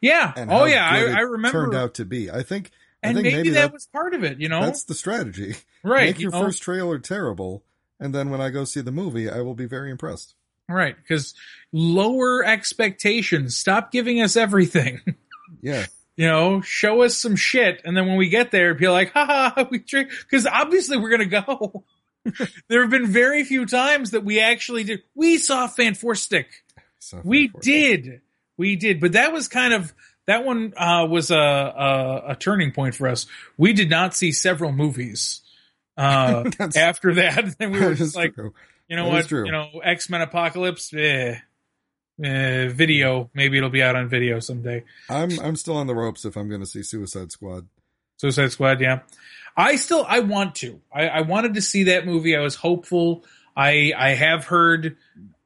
Yeah. 0.01 0.33
and 0.37 0.51
oh 0.51 0.65
yeah, 0.67 0.89
I, 0.89 0.99
I 1.19 1.21
remember. 1.21 1.63
turned 1.63 1.75
out 1.75 1.95
to 1.95 2.05
be. 2.05 2.31
I 2.31 2.43
think 2.43 2.71
I 3.03 3.09
and 3.09 3.17
think 3.17 3.25
maybe, 3.25 3.37
maybe 3.37 3.51
that, 3.51 3.61
that- 3.67 3.73
was 3.73 3.87
part 3.87 4.15
of 4.15 4.25
it. 4.25 4.39
You 4.41 4.49
know, 4.49 4.61
that's 4.63 4.85
the 4.85 4.95
strategy. 4.95 5.55
right? 5.83 6.07
Make 6.11 6.19
you 6.19 6.25
your 6.25 6.33
know? 6.33 6.43
first 6.43 6.63
trailer 6.63 6.99
terrible, 6.99 7.63
and 8.01 8.15
then 8.15 8.31
when 8.31 8.41
I 8.41 8.51
go 8.51 8.65
see 8.65 8.81
the 8.81 8.93
movie, 8.93 9.29
I 9.31 9.41
will 9.41 9.55
be 9.55 9.67
very 9.67 9.91
impressed. 9.91 10.35
right? 10.69 10.97
Because 10.97 11.35
lower 11.73 12.45
expectations. 12.45 13.57
Stop 13.57 13.93
giving 13.93 14.21
us 14.21 14.37
everything. 14.37 15.01
Yeah, 15.63 15.87
you 16.17 16.27
know, 16.27 16.61
show 16.61 17.03
us 17.03 17.17
some 17.17 17.37
shit, 17.37 17.81
and 17.87 17.97
then 17.97 18.07
when 18.07 18.17
we 18.17 18.29
get 18.29 18.51
there, 18.51 18.75
be 18.75 18.89
like, 18.89 19.13
haha, 19.13 19.65
we 19.71 19.79
because 19.79 20.47
obviously 20.47 20.99
we're 20.99 21.11
gonna 21.11 21.25
go. 21.27 21.85
there 22.69 22.83
have 22.83 22.91
been 22.91 23.07
very 23.07 23.45
few 23.45 23.67
times 23.67 24.13
that 24.13 24.25
we 24.25 24.41
actually 24.41 24.85
did. 24.85 25.03
We 25.15 25.39
saw 25.39 25.67
Fan 25.67 25.95
Four 25.95 26.15
Stick. 26.15 26.49
We 27.23 27.49
for- 27.49 27.61
did, 27.61 28.21
we 28.57 28.77
did, 28.77 29.01
but 29.01 29.13
that 29.13 29.33
was 29.33 29.49
kind 29.49 29.75
of 29.75 29.93
that 30.27 30.45
one 30.45 30.73
uh, 30.77 31.07
was 31.09 31.31
a, 31.31 31.37
a 31.37 32.23
a 32.31 32.37
turning 32.37 32.73
point 32.73 32.95
for 32.95 33.09
us. 33.09 33.27
We 33.59 33.73
did 33.75 33.91
not 33.91 34.15
see 34.15 34.33
several 34.33 34.73
movies 34.73 35.43
uh, 35.99 36.51
after 36.77 37.15
that, 37.17 37.55
and 37.61 37.73
we 37.73 37.81
were 37.81 37.95
just 37.95 38.17
like, 38.17 38.35
true. 38.35 38.55
you 38.89 38.97
know 38.97 39.05
That 39.05 39.13
what, 39.13 39.29
true. 39.29 39.45
you 39.45 39.53
know, 39.53 39.69
X 39.85 40.09
Men 40.09 40.23
Apocalypse, 40.23 40.95
eh, 40.95 41.37
eh, 42.23 42.69
video. 42.69 43.31
Maybe 43.35 43.59
it'll 43.59 43.69
be 43.71 43.83
out 43.83 43.97
on 43.97 44.09
video 44.09 44.41
someday. 44.41 44.85
I'm 45.11 45.39
I'm 45.41 45.57
still 45.57 45.77
on 45.77 45.87
the 45.87 45.95
ropes 45.95 46.25
if 46.25 46.37
I'm 46.37 46.49
going 46.49 46.63
to 46.63 46.67
see 46.67 46.83
Suicide 46.83 47.31
Squad. 47.33 47.67
Suicide 48.17 48.51
Squad, 48.53 48.81
yeah. 48.81 49.01
I 49.57 49.77
still 49.77 50.05
I 50.09 50.21
want 50.21 50.57
to. 50.57 50.81
I, 50.93 51.09
I 51.09 51.21
wanted 51.23 51.55
to 51.55 51.63
see 51.63 51.85
that 51.85 52.07
movie. 52.07 52.37
I 52.37 52.41
was 52.41 52.57
hopeful. 52.57 53.25
I 53.57 53.93
I 53.97 54.11
have 54.11 54.47
heard 54.47 54.97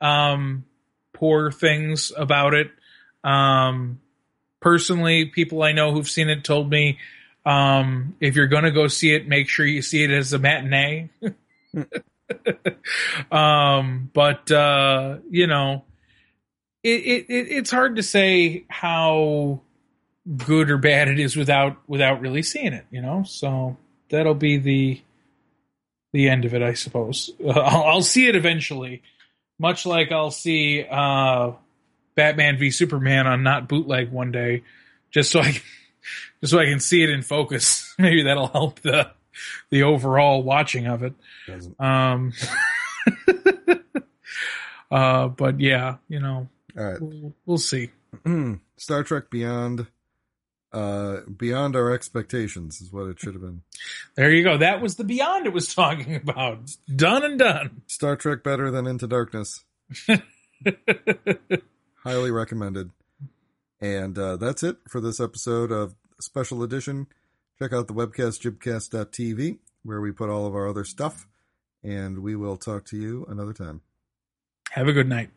um 0.00 0.64
poor 1.12 1.50
things 1.50 2.12
about 2.16 2.54
it. 2.54 2.70
Um 3.24 4.00
personally, 4.60 5.26
people 5.26 5.62
I 5.62 5.72
know 5.72 5.92
who've 5.92 6.08
seen 6.08 6.28
it 6.28 6.44
told 6.44 6.70
me 6.70 6.98
um, 7.48 8.14
if 8.20 8.36
you're 8.36 8.46
going 8.46 8.64
to 8.64 8.70
go 8.70 8.88
see 8.88 9.14
it, 9.14 9.26
make 9.26 9.48
sure 9.48 9.64
you 9.64 9.80
see 9.80 10.04
it 10.04 10.10
as 10.10 10.34
a 10.34 10.38
matinee. 10.38 11.08
um, 13.32 14.10
but 14.12 14.50
uh, 14.50 15.16
you 15.30 15.46
know, 15.46 15.84
it, 16.82 17.00
it, 17.00 17.26
it 17.30 17.46
it's 17.50 17.70
hard 17.70 17.96
to 17.96 18.02
say 18.02 18.66
how 18.68 19.62
good 20.36 20.70
or 20.70 20.76
bad 20.76 21.08
it 21.08 21.18
is 21.18 21.36
without 21.36 21.78
without 21.88 22.20
really 22.20 22.42
seeing 22.42 22.74
it. 22.74 22.84
You 22.90 23.00
know, 23.00 23.22
so 23.22 23.78
that'll 24.10 24.34
be 24.34 24.58
the 24.58 25.00
the 26.12 26.28
end 26.28 26.44
of 26.44 26.54
it, 26.54 26.62
I 26.62 26.74
suppose. 26.74 27.30
I'll, 27.46 27.84
I'll 27.84 28.02
see 28.02 28.26
it 28.28 28.36
eventually, 28.36 29.02
much 29.58 29.86
like 29.86 30.12
I'll 30.12 30.30
see 30.30 30.84
uh, 30.88 31.52
Batman 32.14 32.58
v 32.58 32.70
Superman 32.70 33.26
on 33.26 33.42
not 33.42 33.68
bootleg 33.68 34.10
one 34.10 34.32
day, 34.32 34.62
just 35.10 35.30
so 35.30 35.40
I 35.40 35.52
can, 35.52 35.62
just 36.40 36.52
so 36.52 36.58
I 36.58 36.64
can 36.64 36.80
see 36.80 37.02
it 37.02 37.10
in 37.10 37.22
focus. 37.22 37.94
Maybe 37.98 38.22
that'll 38.22 38.48
help 38.48 38.80
the 38.80 39.10
the 39.70 39.84
overall 39.84 40.42
watching 40.42 40.86
of 40.86 41.02
it. 41.02 41.14
Doesn't. 41.46 41.80
Um, 41.80 42.32
uh, 44.90 45.28
but 45.28 45.60
yeah, 45.60 45.96
you 46.08 46.20
know, 46.20 46.48
right. 46.74 47.00
we'll, 47.00 47.34
we'll 47.46 47.58
see. 47.58 47.90
Star 48.76 49.02
Trek 49.04 49.30
Beyond, 49.30 49.86
uh, 50.72 51.20
beyond 51.34 51.76
our 51.76 51.92
expectations 51.92 52.80
is 52.80 52.92
what 52.92 53.06
it 53.08 53.18
should 53.18 53.34
have 53.34 53.42
been. 53.42 53.62
There 54.16 54.30
you 54.30 54.44
go. 54.44 54.58
That 54.58 54.80
was 54.82 54.96
the 54.96 55.04
beyond 55.04 55.46
it 55.46 55.52
was 55.52 55.74
talking 55.74 56.14
about. 56.14 56.76
Done 56.94 57.24
and 57.24 57.38
done. 57.38 57.82
Star 57.86 58.16
Trek 58.16 58.42
better 58.42 58.70
than 58.70 58.86
Into 58.86 59.06
Darkness. 59.06 59.64
Highly 62.04 62.30
recommended. 62.30 62.90
And 63.80 64.18
uh, 64.18 64.36
that's 64.36 64.62
it 64.62 64.76
for 64.88 65.00
this 65.00 65.20
episode 65.20 65.70
of 65.70 65.94
Special 66.20 66.62
Edition. 66.62 67.06
Check 67.58 67.72
out 67.72 67.86
the 67.86 67.94
webcast, 67.94 68.40
jibcast.tv, 68.42 69.58
where 69.84 70.00
we 70.00 70.12
put 70.12 70.28
all 70.28 70.46
of 70.46 70.54
our 70.54 70.68
other 70.68 70.84
stuff. 70.84 71.26
And 71.82 72.18
we 72.20 72.34
will 72.36 72.56
talk 72.56 72.84
to 72.86 72.96
you 72.96 73.24
another 73.28 73.52
time. 73.52 73.82
Have 74.72 74.88
a 74.88 74.92
good 74.92 75.08
night. 75.08 75.30